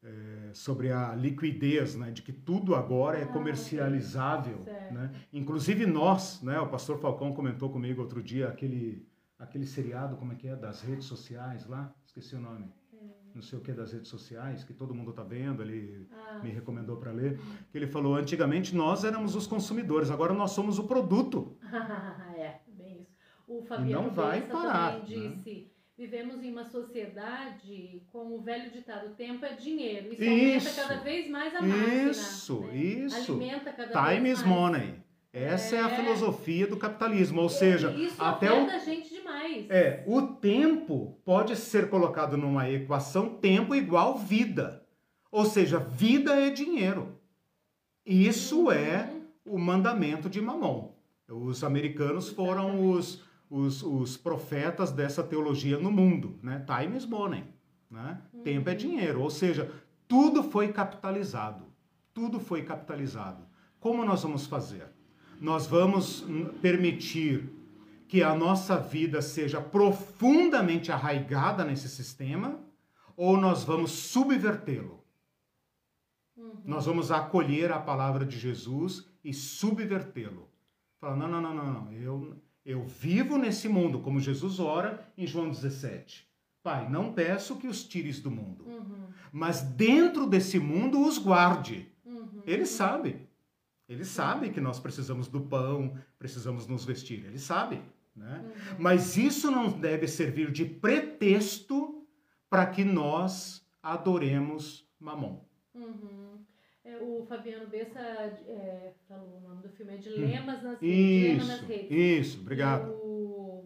é, 0.04 0.52
sobre 0.54 0.92
a 0.92 1.14
liquidez, 1.14 1.96
né, 1.96 2.12
de 2.12 2.22
que 2.22 2.32
tudo 2.32 2.74
agora 2.76 3.18
é 3.18 3.24
ah, 3.24 3.28
comercializável, 3.28 4.64
né? 4.92 5.12
Inclusive 5.34 5.86
nós, 5.86 6.42
né, 6.42 6.60
o 6.60 6.70
pastor 6.70 7.00
Falcão 7.00 7.34
comentou 7.34 7.70
comigo 7.70 8.02
outro 8.02 8.24
dia 8.24 8.48
aquele 8.48 9.08
aquele 9.38 9.66
seriado, 9.66 10.18
como 10.18 10.34
é 10.34 10.36
que 10.36 10.50
é, 10.50 10.56
das 10.56 10.82
redes 10.82 11.06
sociais 11.06 11.66
lá, 11.66 11.94
esqueci 12.06 12.36
o 12.36 12.42
nome 12.42 12.70
não 13.34 13.42
sei 13.42 13.60
o 13.60 13.62
que 13.62 13.72
das 13.72 13.94
redes 13.94 14.10
sociais, 14.10 14.64
que 14.64 14.74
todo 14.74 14.94
mundo 14.94 15.12
está 15.12 15.24
vendo, 15.24 15.62
ele 15.62 16.08
ah. 16.12 16.40
me 16.44 16.50
recomendou 16.50 16.98
para 16.98 17.12
ler, 17.12 17.40
que 17.72 17.78
ele 17.78 17.88
falou, 17.88 18.16
antigamente 18.16 18.76
nós 18.76 19.04
éramos 19.04 19.36
os 19.36 19.48
consumidores, 19.48 20.10
agora 20.10 20.34
nós 20.34 20.52
somos 20.52 20.80
o 20.80 20.84
produto. 20.86 21.58
é, 22.36 22.60
bem 22.68 23.02
isso. 23.02 23.18
O 23.48 23.62
Fabiano 23.64 24.08
não 24.08 24.14
vai 24.14 24.42
parar, 24.42 25.00
também 25.00 25.30
né? 25.30 25.66
Vivemos 26.00 26.42
em 26.42 26.50
uma 26.50 26.64
sociedade 26.64 28.02
com 28.10 28.34
o 28.34 28.42
velho 28.42 28.72
ditado, 28.72 29.14
tempo 29.16 29.46
é 29.46 29.52
dinheiro, 29.52 30.14
isso, 30.14 30.24
isso. 30.24 30.70
aumenta 30.70 30.94
cada 30.94 31.04
vez 31.04 31.30
mais 31.30 31.54
a 31.54 31.62
máquina. 31.62 32.10
Isso, 32.10 32.62
né? 32.62 32.78
isso. 32.78 33.34
Alimenta 33.34 33.74
cada 33.74 33.92
Time 33.92 34.22
vez 34.22 34.24
mais. 34.24 34.40
is 34.40 34.46
money. 34.46 34.94
Essa 35.34 35.76
é. 35.76 35.80
é. 35.80 35.82
a 35.82 35.90
filosofia 35.90 36.68
do 36.68 36.78
capitalismo, 36.78 37.42
ou 37.42 37.48
é, 37.48 37.50
seja, 37.50 37.92
isso 37.92 38.24
até 38.24 38.50
o 38.50 38.66
a 38.70 38.78
gente 38.78 39.10
demais. 39.10 39.70
É, 39.70 40.02
o 40.08 40.22
tempo 40.22 41.20
pode 41.26 41.58
ser 41.58 41.90
colocado 41.90 42.38
numa 42.38 42.70
equação 42.70 43.36
tempo 43.36 43.76
igual 43.76 44.18
vida. 44.18 44.82
Ou 45.30 45.44
seja, 45.44 45.80
vida 45.80 46.34
é 46.34 46.50
dinheiro. 46.50 47.20
Isso 48.06 48.68
uhum. 48.68 48.72
é 48.72 49.14
o 49.46 49.60
mandamento 49.60 50.30
de 50.30 50.40
Mamon. 50.40 50.94
Os 51.28 51.62
americanos 51.64 52.30
foram 52.30 52.90
os, 52.90 53.22
os, 53.50 53.82
os, 53.84 54.16
profetas 54.16 54.92
dessa 54.92 55.24
teologia 55.24 55.78
no 55.78 55.92
mundo, 55.92 56.40
né? 56.44 56.66
Time 56.66 56.96
is 56.96 57.06
money, 57.06 57.44
né? 57.90 58.22
Uhum. 58.34 58.44
Tempo 58.44 58.70
é 58.70 58.76
dinheiro, 58.76 59.22
ou 59.22 59.30
seja, 59.30 59.72
tudo 60.08 60.44
foi 60.44 60.72
capitalizado. 60.72 61.66
Tudo 62.14 62.40
foi 62.40 62.64
capitalizado. 62.64 63.44
Como 63.80 64.06
nós 64.06 64.24
vamos 64.24 64.46
fazer? 64.46 64.88
nós 65.40 65.66
vamos 65.66 66.26
permitir 66.62 67.50
que 68.08 68.22
a 68.22 68.36
nossa 68.36 68.78
vida 68.78 69.22
seja 69.22 69.62
profundamente 69.62 70.92
arraigada 70.92 71.64
nesse 71.64 71.88
sistema 71.88 72.60
ou 73.16 73.38
nós 73.38 73.64
vamos 73.64 73.92
subvertê-lo? 73.92 75.04
Uhum. 76.36 76.62
Nós 76.66 76.86
vamos 76.86 77.12
acolher 77.12 77.72
a 77.72 77.80
palavra 77.80 78.26
de 78.26 78.38
Jesus 78.38 79.08
e 79.24 79.34
subvertê-lo. 79.34 80.50
Falar, 81.00 81.16
não, 81.16 81.28
não, 81.28 81.42
não, 81.42 81.54
não, 81.54 81.74
não. 81.74 81.94
Eu, 81.94 82.36
eu 82.70 82.84
vivo 82.84 83.36
nesse 83.36 83.68
mundo, 83.68 84.00
como 84.00 84.20
Jesus 84.20 84.60
ora 84.60 85.04
em 85.18 85.26
João 85.26 85.50
17. 85.50 86.30
Pai, 86.62 86.88
não 86.88 87.12
peço 87.12 87.56
que 87.56 87.68
os 87.68 87.84
tires 87.84 88.20
do 88.20 88.30
mundo, 88.30 88.64
uhum. 88.64 89.08
mas 89.32 89.62
dentro 89.62 90.28
desse 90.28 90.60
mundo 90.60 91.04
os 91.04 91.18
guarde. 91.18 91.92
Uhum. 92.06 92.44
Ele 92.46 92.68
sabe. 92.68 93.28
Ele 93.88 94.06
sabe 94.06 94.52
que 94.52 94.62
nós 94.62 94.80
precisamos 94.80 95.28
do 95.28 95.42
pão, 95.42 95.98
precisamos 96.20 96.68
nos 96.68 96.86
vestir. 96.86 97.26
Ele 97.26 97.40
sabe. 97.40 97.82
Né? 98.16 98.40
Uhum. 98.44 98.76
Mas 98.78 99.18
isso 99.18 99.50
não 99.50 99.72
deve 99.72 100.08
servir 100.08 100.52
de 100.52 100.64
pretexto 100.64 102.06
para 102.52 102.68
que 102.68 102.84
nós 102.84 103.66
adoremos 103.82 104.88
Mamon. 105.00 105.40
Uhum. 105.74 106.29
É, 106.90 106.98
o 107.04 107.24
Fabiano 107.28 107.68
Bessa 107.68 108.00
é, 108.00 108.94
falou 109.08 109.38
o 109.38 109.48
nome 109.48 109.62
do 109.62 109.70
filme 109.70 109.94
é 109.94 109.98
Dilemas 109.98 110.64
nas, 110.64 110.82
isso, 110.82 111.48
nas 111.48 111.62
redes. 111.62 111.92
Isso, 111.92 112.42
obrigado. 112.42 112.88
E 112.88 112.92
o, 112.92 113.66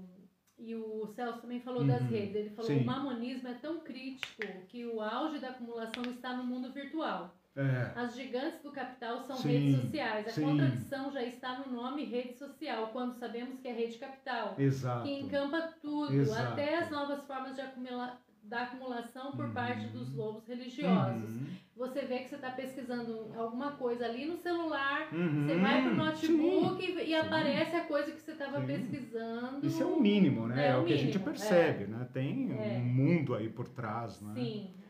e 0.58 0.76
o 0.76 1.08
Celso 1.08 1.42
também 1.42 1.62
falou 1.62 1.82
uhum. 1.82 1.88
das 1.88 2.02
redes. 2.02 2.36
Ele 2.36 2.50
falou 2.50 2.70
que 2.70 2.78
o 2.78 2.86
mamonismo 2.86 3.48
é 3.48 3.54
tão 3.54 3.80
crítico 3.80 4.44
que 4.68 4.86
o 4.86 5.00
auge 5.00 5.40
da 5.40 5.50
acumulação 5.50 6.04
está 6.12 6.36
no 6.36 6.44
mundo 6.44 6.74
virtual. 6.74 7.34
É. 7.56 7.94
As 7.96 8.16
gigantes 8.16 8.62
do 8.62 8.72
capital 8.72 9.22
são 9.22 9.38
sim, 9.38 9.50
redes 9.50 9.82
sociais. 9.82 10.28
A 10.28 10.32
sim. 10.32 10.42
contradição 10.42 11.12
já 11.12 11.24
está 11.24 11.60
no 11.60 11.72
nome 11.72 12.04
rede 12.04 12.34
social, 12.34 12.90
quando 12.92 13.14
sabemos 13.14 13.60
que 13.60 13.68
é 13.68 13.74
rede 13.74 13.98
capital. 13.98 14.56
Exato. 14.58 15.04
Que 15.04 15.20
encampa 15.20 15.74
tudo, 15.82 16.14
Exato. 16.14 16.54
até 16.54 16.80
as 16.80 16.90
novas 16.90 17.24
formas 17.26 17.56
de 17.56 17.62
acumular 17.62 18.20
da 18.44 18.64
acumulação 18.64 19.32
por 19.32 19.46
uhum. 19.46 19.54
parte 19.54 19.88
dos 19.88 20.14
lobos 20.14 20.46
religiosos. 20.46 21.24
Uhum. 21.24 21.46
Você 21.76 22.02
vê 22.02 22.20
que 22.20 22.30
você 22.30 22.36
está 22.36 22.52
pesquisando 22.52 23.32
alguma 23.36 23.72
coisa 23.72 24.06
ali 24.06 24.26
no 24.26 24.38
celular, 24.38 25.08
uhum. 25.12 25.48
você 25.48 25.56
vai 25.58 25.82
para 25.82 25.92
o 25.92 25.96
notebook 25.96 26.86
Sim. 26.86 27.00
e, 27.00 27.10
e 27.10 27.16
aparece 27.16 27.76
a 27.76 27.86
coisa 27.86 28.12
que 28.12 28.22
você 28.22 28.32
estava 28.32 28.62
pesquisando. 28.62 29.66
Isso 29.66 29.82
é 29.82 29.86
o 29.86 30.00
mínimo, 30.00 30.48
né? 30.48 30.68
É, 30.68 30.70
é 30.70 30.78
o, 30.78 30.86
que 30.86 30.94
a 30.94 30.98
gente 30.98 31.18
percebe, 31.18 31.86
é. 31.86 31.88
né? 31.88 32.08
Tem 32.14 32.52
é. 32.52 32.78
um 32.78 32.86
mundo 32.86 33.34
aí 33.34 33.50
por 33.50 33.68
trás, 33.68 34.22
né? 34.22 34.34
Sim 34.36 34.84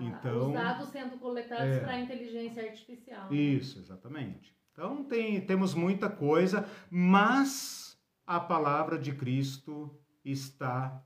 então, 0.00 0.48
os 0.48 0.52
dados 0.54 0.88
sendo 0.88 1.18
coletados 1.18 1.76
é, 1.76 1.80
para 1.80 1.92
a 1.92 2.00
inteligência 2.00 2.62
artificial. 2.62 3.30
Né? 3.30 3.36
Isso, 3.36 3.78
exatamente. 3.78 4.54
Então 4.72 5.04
tem, 5.04 5.40
temos 5.40 5.74
muita 5.74 6.08
coisa, 6.08 6.66
mas 6.90 7.98
a 8.26 8.40
palavra 8.40 8.98
de 8.98 9.12
Cristo 9.12 9.94
está 10.24 11.02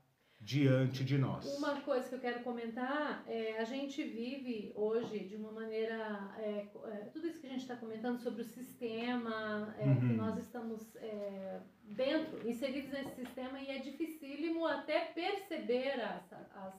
diante 0.47 1.03
de 1.03 1.17
nós. 1.17 1.45
Uma 1.57 1.81
coisa 1.81 2.07
que 2.07 2.15
eu 2.15 2.19
quero 2.19 2.39
comentar 2.39 3.21
é 3.27 3.57
a 3.59 3.65
gente 3.65 4.01
vive 4.01 4.71
hoje 4.75 5.19
de 5.19 5.35
uma 5.35 5.51
maneira 5.51 6.33
é, 6.37 6.65
é, 6.85 7.09
tudo 7.11 7.27
isso 7.27 7.41
que 7.41 7.47
a 7.47 7.49
gente 7.49 7.63
está 7.63 7.75
comentando 7.75 8.17
sobre 8.19 8.43
o 8.43 8.45
sistema 8.45 9.75
é, 9.77 9.83
uhum. 9.83 9.99
que 9.99 10.13
nós 10.13 10.37
estamos 10.37 10.95
é, 10.95 11.59
dentro 11.83 12.49
inseridos 12.49 12.89
nesse 12.91 13.13
sistema 13.13 13.59
e 13.59 13.71
é 13.71 13.79
dificílimo 13.79 14.65
até 14.65 15.01
perceber 15.07 15.99
as, 15.99 16.31
as, 16.31 16.73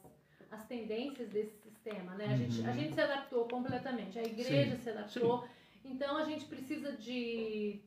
as 0.50 0.64
tendências 0.66 1.28
desse 1.28 1.54
sistema, 1.58 2.14
né? 2.14 2.24
A, 2.24 2.28
uhum. 2.28 2.36
gente, 2.38 2.66
a 2.66 2.72
gente 2.72 2.94
se 2.94 3.00
adaptou 3.02 3.46
completamente, 3.48 4.18
a 4.18 4.22
igreja 4.22 4.76
Sim. 4.76 4.82
se 4.82 4.88
adaptou. 4.88 5.42
Sim. 5.42 5.48
Então 5.92 6.16
a 6.16 6.24
gente 6.24 6.46
precisa 6.46 6.92
de 6.92 7.82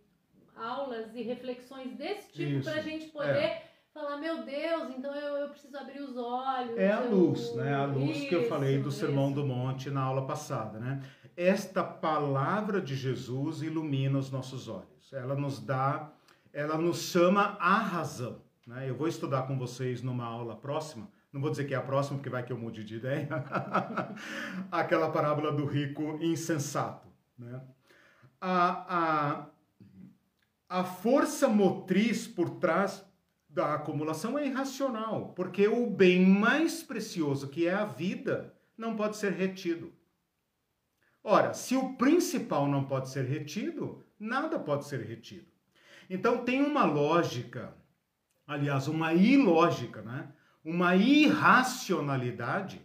aulas 0.56 1.16
e 1.16 1.24
reflexões 1.24 1.96
desse 1.96 2.32
tipo 2.32 2.64
para 2.64 2.74
a 2.74 2.82
gente 2.82 3.08
poder 3.08 3.32
é. 3.32 3.71
Falar, 4.12 4.18
meu 4.18 4.44
Deus, 4.44 4.90
então 4.98 5.16
eu, 5.16 5.38
eu 5.38 5.50
preciso 5.50 5.78
abrir 5.78 6.02
os 6.02 6.18
olhos. 6.18 6.78
É 6.78 6.92
a 6.92 7.02
eu... 7.02 7.16
luz, 7.16 7.56
né? 7.56 7.74
A 7.74 7.86
luz 7.86 8.18
isso, 8.18 8.28
que 8.28 8.36
eu 8.36 8.48
falei 8.48 8.80
do 8.80 8.92
Sermão 8.92 9.28
isso. 9.28 9.36
do 9.36 9.46
Monte 9.46 9.90
na 9.90 10.02
aula 10.02 10.26
passada, 10.26 10.80
né? 10.80 11.02
Esta 11.38 11.84
palavra 11.84 12.82
de 12.82 12.96
Jesus 12.96 13.62
ilumina 13.62 14.20
os 14.20 14.30
nossos 14.30 14.68
olhos. 14.68 15.14
Ela 15.14 15.36
nos 15.36 15.60
dá, 15.60 16.12
ela 16.52 16.78
nos 16.78 17.04
chama 17.04 17.58
à 17.60 17.78
razão. 17.78 18.42
Né? 18.68 18.90
Eu 18.90 18.96
vou 18.96 19.08
estudar 19.08 19.44
com 19.44 19.58
vocês 19.58 20.02
numa 20.02 20.26
aula 20.26 20.56
próxima 20.56 21.10
não 21.32 21.40
vou 21.40 21.50
dizer 21.50 21.64
que 21.64 21.74
é 21.74 21.78
a 21.78 21.82
próxima, 21.82 22.18
porque 22.18 22.30
vai 22.30 22.44
que 22.44 22.52
eu 22.52 22.58
mude 22.58 22.84
de 22.84 22.98
ideia, 22.98 23.26
aquela 24.70 25.10
parábola 25.10 25.50
do 25.50 25.64
rico 25.64 26.18
insensato. 26.22 27.08
Né? 27.40 27.62
A, 28.42 29.46
a, 30.70 30.80
a 30.82 30.84
força 30.84 31.48
motriz 31.48 32.28
por 32.28 32.50
trás 32.50 33.10
da 33.54 33.76
acumulação 33.76 34.40
é 34.40 34.48
irracional, 34.48 35.34
porque 35.36 35.68
o 35.68 35.90
bem 35.90 36.26
mais 36.26 36.82
precioso, 36.82 37.50
que 37.50 37.68
é 37.68 37.74
a 37.74 37.86
vida, 37.86 38.54
não 38.78 38.96
pode 38.96 39.18
ser 39.18 39.34
retido. 39.34 39.94
Ora, 41.24 41.54
se 41.54 41.76
o 41.76 41.94
principal 41.96 42.68
não 42.68 42.86
pode 42.86 43.10
ser 43.10 43.26
retido, 43.26 44.04
nada 44.20 44.58
pode 44.58 44.86
ser 44.86 45.02
retido. 45.02 45.46
Então 46.10 46.44
tem 46.44 46.62
uma 46.62 46.86
lógica, 46.86 47.76
aliás, 48.48 48.88
uma 48.88 49.14
ilógica, 49.14 50.02
né? 50.02 50.32
uma 50.64 50.96
irracionalidade 50.96 52.82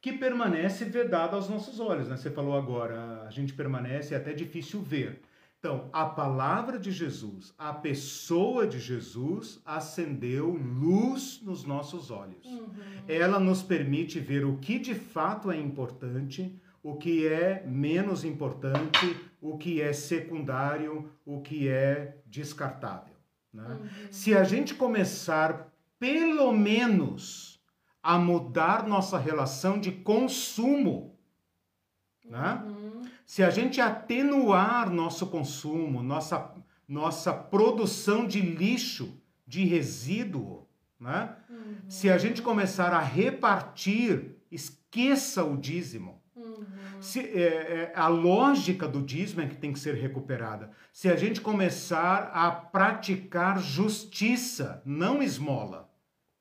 que 0.00 0.12
permanece 0.12 0.84
vedada 0.84 1.36
aos 1.36 1.48
nossos 1.48 1.80
olhos. 1.80 2.08
Né? 2.08 2.16
Você 2.16 2.30
falou 2.30 2.56
agora, 2.56 3.22
a 3.22 3.30
gente 3.30 3.52
permanece, 3.52 4.14
é 4.14 4.16
até 4.16 4.32
difícil 4.32 4.80
ver. 4.80 5.20
Então, 5.58 5.88
a 5.92 6.04
palavra 6.04 6.78
de 6.78 6.92
Jesus, 6.92 7.54
a 7.58 7.72
pessoa 7.72 8.66
de 8.66 8.78
Jesus, 8.78 9.60
acendeu 9.64 10.50
luz 10.50 11.40
nos 11.42 11.64
nossos 11.64 12.10
olhos. 12.10 12.44
Uhum. 12.44 12.68
Ela 13.08 13.40
nos 13.40 13.62
permite 13.62 14.20
ver 14.20 14.44
o 14.44 14.58
que 14.58 14.78
de 14.78 14.94
fato 14.94 15.50
é 15.50 15.58
importante, 15.58 16.60
o 16.82 16.96
que 16.96 17.26
é 17.26 17.64
menos 17.66 18.24
importante, 18.24 19.16
o 19.40 19.58
que 19.58 19.80
é 19.80 19.92
secundário, 19.92 21.10
o 21.24 21.40
que 21.40 21.68
é 21.68 22.18
descartável. 22.26 23.16
Né? 23.52 23.66
Uhum. 23.66 23.88
Se 24.10 24.36
a 24.36 24.44
gente 24.44 24.74
começar, 24.74 25.72
pelo 25.98 26.52
menos, 26.52 27.60
a 28.02 28.18
mudar 28.18 28.86
nossa 28.86 29.18
relação 29.18 29.80
de 29.80 29.90
consumo, 29.90 31.18
né? 32.24 32.62
Uhum. 33.26 33.30
se 33.32 33.42
a 33.42 33.50
gente 33.50 33.80
atenuar 33.80 34.90
nosso 34.90 35.26
consumo, 35.26 36.02
nossa, 36.02 36.54
nossa 36.88 37.32
produção 37.32 38.26
de 38.26 38.40
lixo, 38.40 39.20
de 39.46 39.64
resíduo, 39.64 40.66
né? 40.98 41.36
Uhum. 41.50 41.76
se 41.88 42.08
a 42.10 42.16
gente 42.16 42.40
começar 42.40 42.92
a 42.92 43.00
repartir, 43.00 44.36
esqueça 44.50 45.44
o 45.44 45.56
dízimo 45.56 46.16
se, 47.00 47.20
é, 47.20 47.42
é, 47.44 47.92
a 47.94 48.08
lógica 48.08 48.88
do 48.88 49.02
dízimo 49.02 49.42
é 49.42 49.46
que 49.46 49.56
tem 49.56 49.72
que 49.72 49.78
ser 49.78 49.94
recuperada. 49.94 50.70
Se 50.92 51.08
a 51.08 51.16
gente 51.16 51.40
começar 51.40 52.30
a 52.32 52.50
praticar 52.50 53.60
justiça, 53.60 54.82
não 54.84 55.22
esmola, 55.22 55.90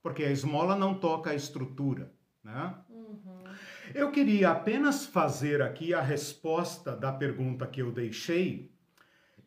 porque 0.02 0.24
a 0.24 0.32
esmola 0.32 0.76
não 0.76 0.94
toca 0.94 1.32
a 1.32 1.36
estrutura, 1.36 2.12
né? 2.44 2.74
Eu 3.95 4.11
queria 4.11 4.51
apenas 4.51 5.05
fazer 5.05 5.61
aqui 5.61 5.93
a 5.93 6.01
resposta 6.01 6.93
da 6.93 7.13
pergunta 7.13 7.65
que 7.65 7.81
eu 7.81 7.93
deixei, 7.93 8.69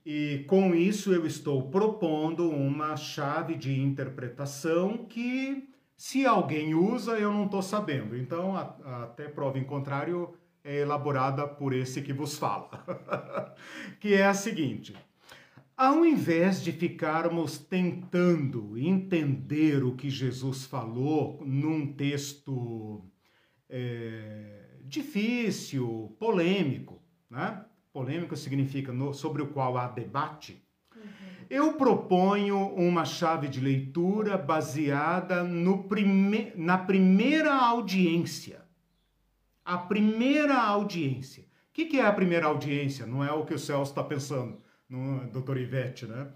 e 0.07 0.47
com 0.49 0.75
isso 0.75 1.13
eu 1.13 1.27
estou 1.27 1.69
propondo 1.69 2.49
uma 2.49 2.97
chave 2.97 3.55
de 3.55 3.79
interpretação 3.79 5.05
que, 5.05 5.69
se 5.95 6.25
alguém 6.25 6.75
usa, 6.75 7.19
eu 7.19 7.31
não 7.31 7.45
estou 7.45 7.61
sabendo. 7.61 8.17
Então, 8.17 8.57
a, 8.57 8.75
a, 8.87 9.03
até 9.03 9.29
prova 9.29 9.59
em 9.59 9.65
contrário, 9.65 10.33
é 10.65 10.79
elaborada 10.79 11.47
por 11.47 11.75
esse 11.75 12.01
que 12.01 12.15
vos 12.15 12.39
fala, 12.39 12.71
que 14.01 14.15
é 14.15 14.25
a 14.25 14.33
seguinte: 14.33 14.97
ao 15.77 16.07
invés 16.07 16.63
de 16.65 16.73
ficarmos 16.73 17.59
tentando 17.59 18.79
entender 18.79 19.85
o 19.85 19.95
que 19.95 20.09
Jesus 20.09 20.65
falou 20.65 21.43
num 21.45 21.93
texto 21.93 23.05
é, 23.69 24.65
difícil, 24.85 26.17
polêmico, 26.19 27.03
né? 27.31 27.65
Polêmico 27.93 28.37
significa 28.37 28.93
no, 28.93 29.13
sobre 29.13 29.43
o 29.43 29.49
qual 29.49 29.77
há 29.77 29.89
debate. 29.89 30.63
Uhum. 30.95 31.03
Eu 31.51 31.73
proponho 31.75 32.59
uma 32.75 33.05
chave 33.05 33.49
de 33.49 33.61
leitura 33.61 34.37
baseada 34.37 35.43
no 35.43 35.85
prime 35.85 36.53
na 36.55 36.79
primeira 36.79 37.55
audiência 37.55 38.69
a 39.69 39.77
primeira 39.77 40.57
audiência. 40.57 41.43
O 41.43 41.75
que, 41.75 41.85
que 41.85 42.01
é 42.01 42.07
a 42.07 42.13
primeira 42.13 42.47
audiência? 42.47 43.05
Não 43.05 43.23
é 43.23 43.31
o 43.31 43.45
que 43.45 43.53
o 43.53 43.59
Celso 43.59 43.93
está 43.93 44.03
pensando, 44.03 44.57
no, 44.89 45.29
doutor 45.31 45.59
Ivete, 45.59 46.07
né? 46.07 46.29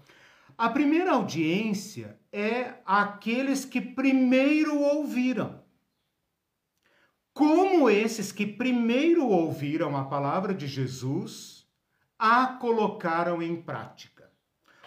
A 0.55 0.69
primeira 0.69 1.13
audiência 1.13 2.15
é 2.31 2.75
aqueles 2.85 3.65
que 3.65 3.81
primeiro 3.81 4.79
ouviram. 4.79 5.62
Como 7.33 7.89
esses 7.89 8.31
que 8.31 8.45
primeiro 8.45 9.27
ouviram 9.27 9.97
a 9.97 10.05
palavra 10.05 10.53
de 10.53 10.67
Jesus 10.67 11.67
a 12.17 12.47
colocaram 12.47 13.41
em 13.41 13.61
prática. 13.61 14.31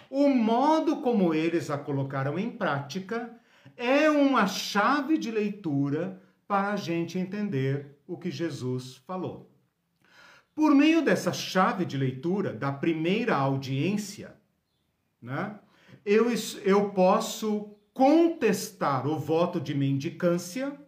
O 0.08 0.28
modo 0.28 1.02
como 1.02 1.34
eles 1.34 1.70
a 1.70 1.76
colocaram 1.76 2.38
em 2.38 2.50
prática 2.50 3.36
é 3.76 4.08
uma 4.08 4.46
chave 4.46 5.18
de 5.18 5.30
leitura 5.30 6.22
para 6.46 6.72
a 6.72 6.76
gente 6.76 7.18
entender 7.18 7.98
o 8.06 8.16
que 8.16 8.30
Jesus 8.30 8.96
falou. 9.06 9.50
Por 10.54 10.74
meio 10.74 11.02
dessa 11.02 11.32
chave 11.32 11.84
de 11.84 11.98
leitura, 11.98 12.52
da 12.52 12.72
primeira 12.72 13.36
audiência, 13.36 14.34
né, 15.20 15.58
eu, 16.04 16.26
eu 16.64 16.90
posso 16.90 17.76
contestar 17.92 19.06
o 19.06 19.18
voto 19.18 19.60
de 19.60 19.74
mendicância. 19.74 20.80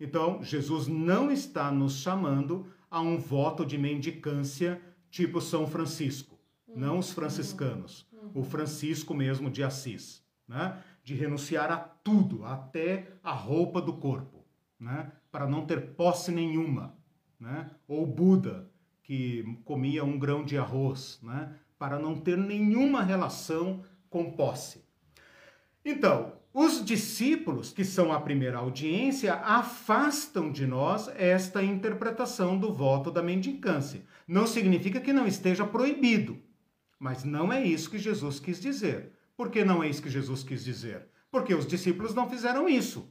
Então, 0.00 0.42
Jesus 0.42 0.86
não 0.86 1.30
está 1.30 1.70
nos 1.70 1.96
chamando 1.98 2.66
a 2.90 3.00
um 3.00 3.18
voto 3.18 3.64
de 3.64 3.76
mendicância 3.76 4.80
tipo 5.10 5.40
São 5.40 5.66
Francisco, 5.66 6.38
não 6.66 6.98
os 6.98 7.10
franciscanos, 7.10 8.06
o 8.34 8.42
Francisco 8.42 9.14
mesmo 9.14 9.50
de 9.50 9.62
Assis, 9.62 10.22
né? 10.46 10.82
de 11.02 11.14
renunciar 11.14 11.72
a 11.72 11.78
tudo, 11.78 12.44
até 12.44 13.12
a 13.22 13.32
roupa 13.32 13.80
do 13.80 13.94
corpo. 13.94 14.44
Né? 14.78 15.10
para 15.30 15.46
não 15.46 15.64
ter 15.64 15.94
posse 15.94 16.30
nenhuma, 16.32 16.96
né? 17.38 17.70
Ou 17.86 18.06
Buda, 18.06 18.70
que 19.02 19.44
comia 19.64 20.04
um 20.04 20.18
grão 20.18 20.44
de 20.44 20.58
arroz, 20.58 21.20
né? 21.22 21.54
Para 21.78 21.98
não 21.98 22.18
ter 22.18 22.36
nenhuma 22.36 23.02
relação 23.02 23.82
com 24.10 24.32
posse. 24.32 24.84
Então, 25.84 26.32
os 26.60 26.84
discípulos, 26.84 27.70
que 27.70 27.84
são 27.84 28.12
a 28.12 28.20
primeira 28.20 28.58
audiência, 28.58 29.34
afastam 29.34 30.50
de 30.50 30.66
nós 30.66 31.06
esta 31.14 31.62
interpretação 31.62 32.58
do 32.58 32.72
voto 32.72 33.12
da 33.12 33.22
mendicância. 33.22 34.02
Não 34.26 34.44
significa 34.44 35.00
que 35.00 35.12
não 35.12 35.24
esteja 35.24 35.64
proibido, 35.64 36.36
mas 36.98 37.22
não 37.22 37.52
é 37.52 37.64
isso 37.64 37.88
que 37.88 37.96
Jesus 37.96 38.40
quis 38.40 38.60
dizer. 38.60 39.12
Por 39.36 39.50
que 39.50 39.64
não 39.64 39.84
é 39.84 39.88
isso 39.88 40.02
que 40.02 40.10
Jesus 40.10 40.42
quis 40.42 40.64
dizer? 40.64 41.06
Porque 41.30 41.54
os 41.54 41.64
discípulos 41.64 42.12
não 42.12 42.28
fizeram 42.28 42.68
isso. 42.68 43.08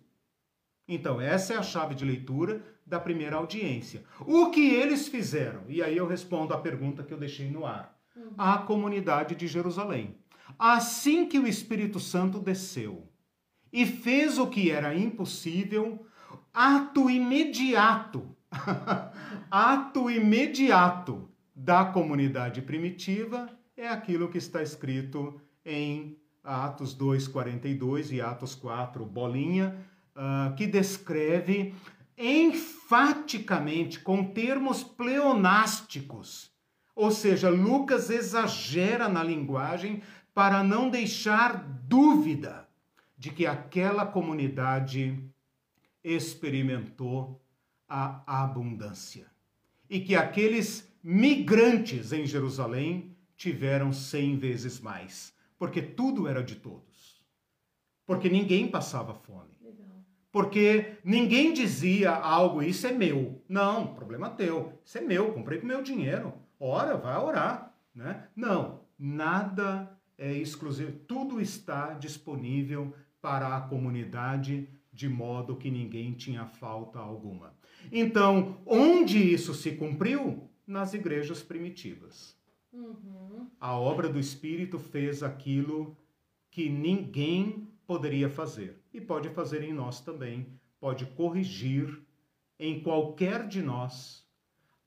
Então, 0.86 1.22
essa 1.22 1.53
é 1.53 1.57
a 1.57 1.64
chave 1.64 1.95
de 1.95 2.03
leitura 2.03 2.61
da 2.86 2.99
primeira 2.99 3.38
audiência. 3.38 4.03
O 4.26 4.49
que 4.49 4.74
eles 4.74 5.07
fizeram? 5.07 5.64
E 5.69 5.82
aí 5.82 5.95
eu 5.95 6.06
respondo 6.06 6.53
a 6.53 6.60
pergunta 6.60 7.02
que 7.02 7.14
eu 7.14 7.18
deixei 7.18 7.49
no 7.49 7.65
ar. 7.65 7.98
Uhum. 8.14 8.34
A 8.38 8.57
comunidade 8.57 9.36
de 9.36 9.48
Jerusalém. 9.48 10.18
Assim 10.60 11.26
que 11.26 11.40
o 11.40 11.48
Espírito 11.48 11.98
Santo 11.98 12.40
desceu 12.40 13.07
e 13.78 13.86
fez 13.86 14.40
o 14.40 14.48
que 14.48 14.72
era 14.72 14.95
impossível, 14.95 16.04
ato 16.52 17.12
imediato, 17.12 18.36
ato 19.52 20.10
imediato 20.10 21.30
da 21.56 21.86
comunidade 21.86 22.64
primitiva 22.64 23.48
é 23.78 23.88
aquilo 23.88 24.30
que 24.30 24.40
está 24.40 24.64
escrito 24.64 25.40
em 25.64 26.18
Atos 26.44 26.98
2:42 26.98 28.12
e 28.12 28.20
Atos 28.20 28.56
4, 28.56 29.06
bolinha, 29.06 29.76
uh, 30.16 30.56
que 30.56 30.66
descreve 30.66 31.76
enfaticamente, 32.18 33.99
com 33.99 34.24
termos 34.24 34.84
pleonásticos. 34.84 36.49
Ou 36.95 37.12
seja, 37.12 37.48
Lucas 37.48 38.10
exagera 38.10 39.08
na 39.08 39.24
linguagem 39.24 40.02
para 40.34 40.64
não 40.64 40.90
deixar 40.90 41.64
dúvida 41.88 42.66
de 43.18 43.31
que 43.31 43.45
aquela 43.45 44.06
comunidade 44.06 45.18
experimentou 46.03 47.41
a 47.88 48.44
abundância 48.44 49.26
e 49.89 49.99
que 49.99 50.15
aqueles 50.15 50.88
migrantes 51.02 52.11
em 52.11 52.26
Jerusalém 52.26 53.15
tiveram 53.35 53.91
cem 53.91 54.38
vezes 54.38 54.80
mais, 54.80 55.34
porque 55.57 55.81
tudo 55.81 56.27
era 56.27 56.44
de 56.44 56.56
todos, 56.56 57.23
porque 58.06 58.30
ninguém 58.30 58.68
passava 58.68 59.14
fome 59.14 59.57
porque 60.38 60.98
ninguém 61.03 61.52
dizia 61.52 62.11
algo, 62.11 62.61
isso 62.61 62.85
é 62.85 62.91
meu. 62.91 63.41
Não, 63.49 63.95
problema 63.95 64.30
teu. 64.30 64.80
Isso 64.85 64.99
é 64.99 65.02
meu, 65.02 65.34
comprei 65.34 65.60
com 65.60 65.65
meu 65.65 65.81
dinheiro. 65.81 66.31
Ora, 66.60 66.95
vai 66.95 67.18
orar, 67.18 67.73
né? 67.95 68.27
Não, 68.35 68.81
nada 68.99 69.91
é 70.15 70.31
exclusivo, 70.31 70.91
tudo 71.07 71.41
está 71.41 71.94
disponível 71.94 72.94
para 73.22 73.56
a 73.56 73.61
comunidade 73.61 74.69
de 74.91 75.07
modo 75.07 75.56
que 75.56 75.69
ninguém 75.69 76.14
tinha 76.14 76.45
falta 76.45 76.99
alguma. 76.99 77.53
Então, 77.91 78.60
onde 78.65 79.18
isso 79.19 79.53
se 79.53 79.73
cumpriu? 79.73 80.49
Nas 80.65 80.94
igrejas 80.94 81.41
primitivas. 81.41 82.35
Uhum. 82.73 83.48
A 83.60 83.73
obra 83.77 84.10
do 84.10 84.19
Espírito 84.19 84.77
fez 84.77 85.23
aquilo 85.23 85.95
que 86.52 86.68
ninguém 86.68 87.69
poderia 87.85 88.30
fazer 88.30 88.81
e 88.94 88.99
pode 88.99 89.30
fazer 89.30 89.64
em 89.64 89.72
nós 89.72 90.02
também, 90.02 90.48
pode 90.80 91.06
corrigir 91.06 92.02
em 92.60 92.81
qualquer 92.81 93.48
de 93.48 93.61
nós 93.61 94.27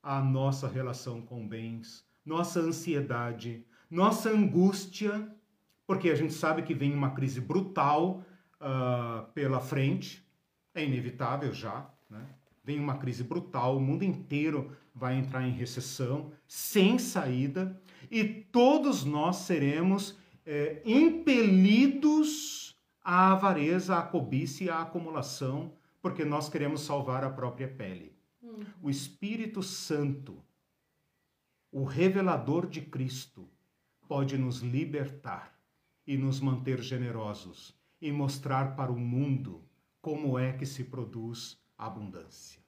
a 0.03 0.21
nossa 0.21 0.67
relação 0.67 1.21
com 1.21 1.47
bens, 1.47 2.05
nossa 2.25 2.59
ansiedade, 2.59 3.65
nossa 3.89 4.29
angústia, 4.29 5.33
porque 5.91 6.09
a 6.09 6.15
gente 6.15 6.31
sabe 6.31 6.61
que 6.61 6.73
vem 6.73 6.93
uma 6.93 7.11
crise 7.11 7.41
brutal 7.41 8.23
uh, 8.61 9.29
pela 9.33 9.59
frente, 9.59 10.25
é 10.73 10.85
inevitável 10.85 11.53
já, 11.53 11.85
né? 12.09 12.25
Vem 12.63 12.79
uma 12.79 12.97
crise 12.97 13.25
brutal, 13.25 13.75
o 13.75 13.81
mundo 13.81 14.05
inteiro 14.05 14.71
vai 14.95 15.17
entrar 15.17 15.45
em 15.45 15.51
recessão, 15.51 16.31
sem 16.47 16.97
saída, 16.97 17.77
e 18.09 18.23
todos 18.23 19.03
nós 19.03 19.35
seremos 19.35 20.17
é, 20.45 20.81
impelidos 20.85 22.73
à 23.03 23.33
avareza, 23.33 23.97
à 23.97 24.01
cobiça 24.01 24.63
e 24.63 24.69
à 24.69 24.83
acumulação, 24.83 25.73
porque 26.01 26.23
nós 26.23 26.47
queremos 26.47 26.85
salvar 26.85 27.25
a 27.25 27.29
própria 27.29 27.67
pele. 27.67 28.15
Uhum. 28.41 28.63
O 28.81 28.89
Espírito 28.89 29.61
Santo, 29.61 30.41
o 31.69 31.83
revelador 31.83 32.65
de 32.65 32.79
Cristo, 32.79 33.45
pode 34.07 34.37
nos 34.37 34.59
libertar 34.59 35.59
e 36.05 36.17
nos 36.17 36.39
manter 36.39 36.81
generosos 36.81 37.75
e 38.01 38.11
mostrar 38.11 38.75
para 38.75 38.91
o 38.91 38.99
mundo 38.99 39.63
como 40.01 40.37
é 40.37 40.53
que 40.53 40.65
se 40.65 40.83
produz 40.83 41.57
abundância. 41.77 42.60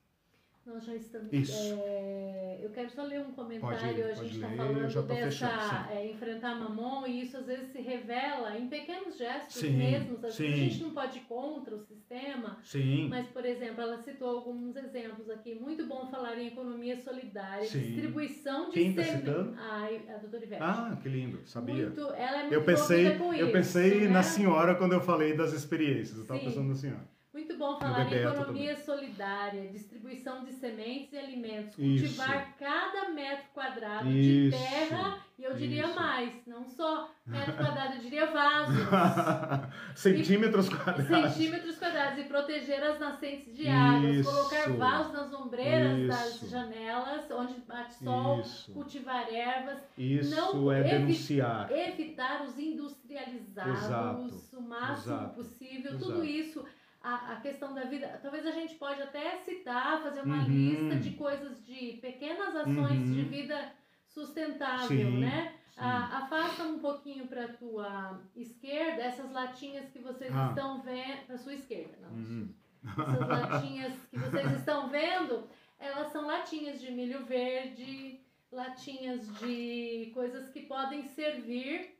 Nós 0.65 0.85
já 0.85 0.95
estamos. 0.95 1.29
É, 1.33 2.59
eu 2.61 2.69
quero 2.69 2.89
só 2.89 3.03
ler 3.03 3.19
um 3.19 3.33
comentário. 3.33 3.79
Pode, 3.79 4.01
a 4.01 4.13
gente 4.13 4.35
está 4.35 4.49
falando 4.49 5.07
dessa 5.07 5.87
é, 5.91 6.09
enfrentar 6.09 6.55
mamon 6.55 7.05
e 7.05 7.21
isso 7.21 7.35
às 7.35 7.45
vezes 7.45 7.69
se 7.73 7.81
revela 7.81 8.57
em 8.57 8.69
pequenos 8.69 9.17
gestos 9.17 9.55
sim, 9.57 9.71
mesmos. 9.71 10.23
Às 10.23 10.37
vezes 10.37 10.53
a 10.53 10.57
gente 10.57 10.83
não 10.83 10.91
pode 10.91 11.17
ir 11.17 11.21
contra 11.23 11.75
o 11.75 11.79
sistema. 11.79 12.59
Sim. 12.63 13.09
Mas, 13.09 13.27
por 13.27 13.45
exemplo, 13.45 13.81
ela 13.81 13.97
citou 13.97 14.29
alguns 14.29 14.77
exemplos 14.77 15.29
aqui. 15.29 15.53
Muito 15.53 15.85
bom 15.85 16.07
falar 16.07 16.37
em 16.37 16.47
economia 16.47 16.95
solidária, 16.95 17.65
sim. 17.65 17.81
distribuição 17.81 18.69
de 18.69 18.73
Quem 18.73 18.93
tá 18.93 19.03
citando? 19.03 19.53
Ai, 19.57 20.01
a 20.07 20.17
doutora 20.17 20.45
Ivete. 20.45 20.63
Ah, 20.63 20.97
que 21.01 21.09
lindo, 21.09 21.45
sabia. 21.45 21.87
Muito, 21.87 22.01
ela 22.13 22.37
é 22.37 22.41
muito 22.43 22.53
eu 22.53 22.63
pensei, 22.63 23.17
com 23.17 23.33
eu 23.33 23.47
isso, 23.47 23.51
pensei 23.51 24.01
né? 24.01 24.07
na 24.07 24.23
senhora 24.23 24.75
quando 24.75 24.93
eu 24.93 25.01
falei 25.01 25.35
das 25.35 25.51
experiências. 25.51 26.15
Eu 26.15 26.21
estava 26.21 26.39
pensando 26.39 26.69
na 26.69 26.75
senhora. 26.75 27.12
Muito 27.33 27.57
bom 27.57 27.79
falar 27.79 28.13
em 28.13 28.15
economia 28.15 28.75
também. 28.75 28.85
solidária, 28.85 29.67
distribuição 29.69 30.43
de 30.45 30.53
sementes 30.53 31.13
e 31.13 31.17
alimentos, 31.17 31.75
cultivar 31.75 32.43
Isso. 32.43 32.53
cada 32.59 33.09
metro 33.09 33.45
quadrado 33.55 34.07
Isso. 34.07 34.55
de 34.55 34.63
terra 34.63 35.17
e 35.39 35.43
eu 35.43 35.55
diria 35.55 35.85
Isso. 35.85 35.95
mais, 35.95 36.31
não 36.45 36.63
só 36.63 37.09
metro 37.25 37.53
quadrado, 37.57 37.95
eu 37.95 38.01
diria 38.01 38.27
vasos. 38.27 38.75
centímetros 39.97 40.67
e, 40.67 40.75
quadrados. 40.75 41.33
Centímetros 41.33 41.79
quadrados 41.79 42.19
e 42.19 42.23
proteger 42.25 42.83
as 42.83 42.99
nascentes 42.99 43.55
de 43.55 43.67
água, 43.67 44.23
colocar 44.23 44.69
vasos 44.73 45.13
nas 45.13 45.33
ombreiras 45.33 46.07
das 46.07 46.49
janelas, 46.51 47.31
onde 47.31 47.55
bate 47.61 47.95
sol, 47.95 48.43
cultivar 48.73 49.27
ervas. 49.33 49.79
Isso 49.97 50.35
não 50.35 50.71
é 50.71 50.81
evi 50.81 50.89
denunciar. 50.89 51.71
Evitar 51.71 52.43
os 52.43 52.59
industrializados 52.59 54.33
Exato. 54.35 54.57
o 54.57 54.61
máximo 54.61 55.15
Exato. 55.15 55.35
possível. 55.35 55.91
Exato. 55.93 56.05
Tudo 56.05 56.23
isso 56.23 56.63
a, 57.03 57.33
a 57.33 57.35
questão 57.41 57.75
da 57.75 57.83
vida. 57.83 58.19
Talvez 58.23 58.47
a 58.47 58.51
gente 58.51 58.75
pode 58.75 59.01
até 59.01 59.37
citar, 59.39 60.01
fazer 60.01 60.21
uma 60.21 60.37
uhum. 60.37 60.47
lista 60.47 60.95
de 60.95 61.11
coisas, 61.11 61.63
de 61.65 61.99
pequenas 62.01 62.55
ações 62.55 63.07
uhum. 63.07 63.13
de 63.13 63.21
vida 63.23 63.73
sustentável, 64.07 64.87
sim, 64.87 65.19
né? 65.19 65.53
Sim. 65.73 65.79
Ah, 65.81 66.19
afasta 66.23 66.63
um 66.63 66.79
pouquinho 66.79 67.27
para 67.27 67.45
a 67.45 67.53
tua 67.53 68.21
esquerda 68.35 69.01
essas 69.01 69.31
latinhas 69.31 69.89
que 69.89 69.99
vocês 69.99 70.31
ah. 70.33 70.47
estão 70.49 70.81
vendo. 70.81 71.25
Para 71.25 71.37
sua 71.37 71.53
esquerda, 71.53 71.97
não. 71.99 72.09
Uhum. 72.09 72.53
Essas 72.85 73.27
latinhas 73.27 73.93
que 74.09 74.19
vocês 74.19 74.51
estão 74.53 74.89
vendo, 74.89 75.47
elas 75.77 76.11
são 76.11 76.25
latinhas 76.25 76.79
de 76.79 76.91
milho 76.91 77.25
verde, 77.25 78.21
latinhas 78.51 79.27
de 79.39 80.11
coisas 80.13 80.49
que 80.49 80.61
podem 80.61 81.03
servir 81.03 81.97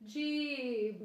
de. 0.00 0.96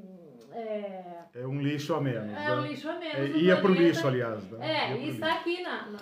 É, 0.51 1.25
é 1.35 1.47
um 1.47 1.61
lixo 1.61 1.93
a 1.93 2.01
menos. 2.01 2.29
É 2.29 2.33
né? 2.33 2.51
um 2.51 2.65
lixo 2.65 2.89
a 2.89 2.99
menos. 2.99 3.15
É, 3.15 3.37
ia 3.37 3.59
para 3.59 3.71
o 3.71 3.73
lixo, 3.73 4.07
aliás. 4.07 4.43
Né? 4.51 4.71
É, 4.71 4.97
e 4.97 5.09
está 5.09 5.33
aqui 5.33 5.61
na, 5.61 5.89
na, 5.89 5.99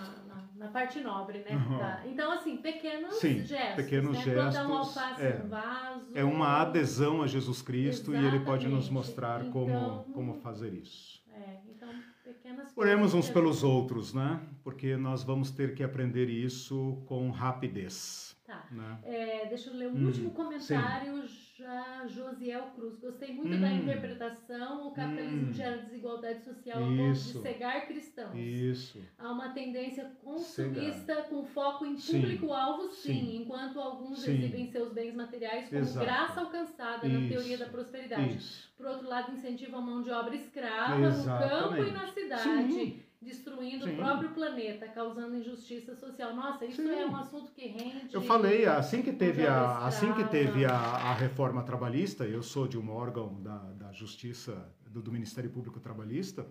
na, 0.55 0.67
parte 0.67 0.99
nobre, 0.99 1.39
né? 1.39 1.55
Uhum. 1.55 1.77
Tá. 1.77 2.01
Então, 2.05 2.31
assim, 2.31 2.57
pequenos 2.57 3.15
Sim, 3.15 3.45
gestos. 3.45 3.75
Pequenos 3.75 4.17
né? 4.17 4.23
gestos. 4.23 4.53
Plantar 4.53 4.67
um 4.67 4.77
alface 4.77 5.23
é, 5.23 5.31
vaso. 5.47 6.11
É 6.13 6.23
uma 6.23 6.61
adesão 6.61 7.21
a 7.21 7.27
Jesus 7.27 7.61
Cristo 7.61 8.11
Exatamente. 8.11 8.33
e 8.33 8.35
ele 8.35 8.45
pode 8.45 8.67
nos 8.67 8.89
mostrar 8.89 9.41
então, 9.41 9.51
como, 9.51 10.03
como 10.13 10.33
fazer 10.35 10.73
isso. 10.73 11.21
É, 11.33 11.57
então, 11.69 11.89
pequenas 12.23 12.71
Oremos 12.75 13.13
uns 13.13 13.29
pelos 13.29 13.63
outros, 13.63 14.13
né? 14.13 14.39
Porque 14.63 14.97
nós 14.97 15.23
vamos 15.23 15.51
ter 15.51 15.73
que 15.73 15.83
aprender 15.83 16.29
isso 16.29 17.01
com 17.07 17.29
rapidez. 17.29 18.30
Tá. 18.51 18.67
Né? 18.69 18.99
É, 19.05 19.45
deixa 19.45 19.69
eu 19.69 19.75
ler 19.75 19.87
um 19.87 19.95
hum, 19.95 20.07
último 20.07 20.31
comentário. 20.31 21.25
Sim 21.25 21.51
já 21.61 22.07
Josiel 22.07 22.63
Cruz. 22.75 22.99
Gostei 22.99 23.33
muito 23.33 23.55
hum. 23.55 23.61
da 23.61 23.71
interpretação. 23.71 24.87
O 24.87 24.91
capitalismo 24.91 25.49
hum. 25.49 25.53
gera 25.53 25.77
desigualdade 25.77 26.43
social 26.43 26.83
ao 26.83 26.89
ponto 26.89 27.13
de 27.13 27.41
cegar 27.41 27.87
cristãos. 27.87 28.35
Isso. 28.35 28.99
Há 29.17 29.31
uma 29.31 29.49
tendência 29.49 30.05
consumista 30.23 31.13
cegar. 31.15 31.29
com 31.29 31.45
foco 31.45 31.85
em 31.85 31.95
público-alvo, 31.95 32.89
sim. 32.89 33.13
sim, 33.13 33.35
enquanto 33.37 33.79
alguns 33.79 34.21
sim. 34.21 34.33
exibem 34.33 34.71
seus 34.71 34.91
bens 34.91 35.13
materiais 35.13 35.69
como 35.69 35.81
Exato. 35.81 36.05
graça 36.05 36.41
alcançada 36.41 37.07
Isso. 37.07 37.19
na 37.19 37.29
teoria 37.29 37.57
da 37.57 37.65
prosperidade. 37.67 38.35
Isso. 38.35 38.71
Por 38.75 38.87
outro 38.87 39.07
lado, 39.07 39.31
incentivam 39.31 39.79
a 39.79 39.83
mão 39.83 40.01
de 40.01 40.09
obra 40.09 40.35
escrava 40.35 41.05
Exatamente. 41.05 41.53
no 41.53 41.59
campo 41.59 41.83
e 41.83 41.91
na 41.91 42.07
cidade. 42.07 43.10
Destruindo 43.21 43.85
Sim. 43.85 43.93
o 43.93 43.95
próprio 43.97 44.29
planeta, 44.31 44.87
causando 44.87 45.35
injustiça 45.35 45.95
social. 45.95 46.35
Nossa, 46.35 46.65
isso 46.65 46.81
Sim. 46.81 46.89
é 46.89 47.05
um 47.05 47.15
assunto 47.15 47.51
que 47.51 47.67
rende. 47.67 48.13
Eu 48.13 48.21
falei, 48.21 48.65
assim 48.65 49.03
que 49.03 49.13
teve 49.13 49.45
a, 49.45 49.85
assim 49.85 50.11
que 50.13 50.23
teve 50.23 50.65
a, 50.65 50.73
a 50.73 51.13
reforma 51.13 51.61
trabalhista, 51.61 52.25
eu 52.25 52.41
sou 52.41 52.67
de 52.67 52.79
um 52.79 52.89
órgão 52.89 53.39
da, 53.41 53.57
da 53.57 53.91
Justiça, 53.91 54.67
do, 54.89 55.01
do 55.01 55.11
Ministério 55.11 55.51
Público 55.51 55.79
Trabalhista, 55.79 56.47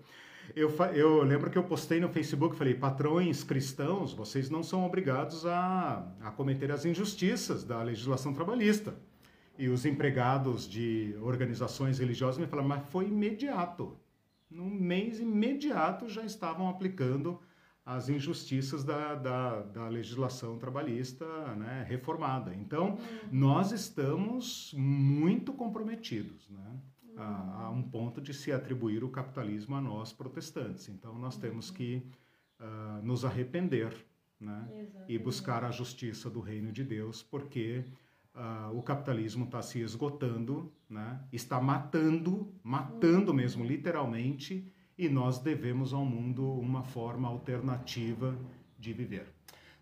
eu, 0.55 0.75
eu, 0.95 1.23
lembro 1.23 1.51
que 1.51 1.59
eu 1.59 1.63
postei 1.63 2.01
no 2.01 2.09
Facebook, 2.09 2.57
falei, 2.57 2.75
patrões 2.75 3.45
cristãos, 3.45 4.13
vocês 4.13 4.51
não 4.51 4.63
são 4.63 4.85
obrigados 4.85 5.47
a, 5.47 6.07
a 6.21 6.31
cometer 6.31 6.73
as 6.73 6.85
injustiças 6.85 7.63
da 7.63 7.83
legislação 7.83 8.33
trabalhista. 8.33 8.95
E 9.59 9.69
os 9.69 9.85
empregados 9.85 10.69
de 10.69 11.15
organizações 11.21 11.99
religiosas 11.99 12.39
me 12.39 12.47
falaram, 12.47 12.69
mas 12.69 12.83
foi 12.89 13.07
imediato 13.07 13.97
no 14.51 14.69
mês 14.69 15.21
imediato 15.21 16.09
já 16.09 16.25
estavam 16.25 16.69
aplicando 16.69 17.41
as 17.85 18.09
injustiças 18.09 18.85
da, 18.85 19.15
da, 19.15 19.63
da 19.63 19.89
legislação 19.89 20.59
trabalhista 20.59 21.25
né, 21.57 21.85
reformada. 21.89 22.55
Então, 22.55 22.99
nós 23.33 23.73
estamos 23.73 24.75
muito 24.77 25.53
comprometidos 25.53 26.49
né, 26.51 26.79
a, 27.17 27.65
a, 27.65 27.71
um 27.71 27.83
ponto 27.83 28.21
de 28.21 28.35
se 28.35 28.53
atribuir 28.53 29.03
o 29.03 29.09
capitalismo 29.09 29.75
a 29.77 29.81
nós 29.81 30.13
protestantes. 30.13 30.89
Então, 30.89 31.19
nós 31.19 31.37
temos 31.37 31.71
que 31.71 32.03
uh, 32.61 33.05
nos 33.05 33.25
arrepender 33.25 33.95
né, 34.39 34.89
e 35.09 35.19
buscar 35.19 35.65
a 35.65 35.71
justiça 35.71 36.31
do 36.31 36.41
reino 36.41 36.71
de 36.71 36.85
Deus, 36.85 37.23
porque 37.23 37.85
uh, 38.35 38.77
o 38.77 38.83
capitalismo 38.83 39.45
está 39.45 39.63
se 39.63 39.81
esgotando, 39.81 40.73
né? 40.89 41.21
está 41.33 41.61
matando, 41.61 42.53
matando 42.63 43.33
mesmo, 43.33 43.65
literalmente, 43.65 44.73
e 44.97 45.09
nós 45.09 45.39
devemos 45.39 45.93
ao 45.93 46.05
mundo 46.05 46.47
uma 46.59 46.83
forma 46.83 47.29
alternativa 47.29 48.39
de 48.79 48.93
viver. 48.93 49.27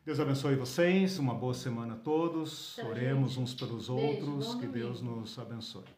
Deus 0.04 0.20
abençoe 0.20 0.56
vocês, 0.56 1.18
uma 1.18 1.34
boa 1.34 1.52
semana 1.52 1.94
a 1.94 1.96
todos, 1.98 2.78
Oremos 2.78 3.36
uns 3.36 3.52
pelos 3.52 3.90
outros, 3.90 4.54
que 4.54 4.66
Deus 4.66 5.02
nos 5.02 5.38
abençoe. 5.38 5.97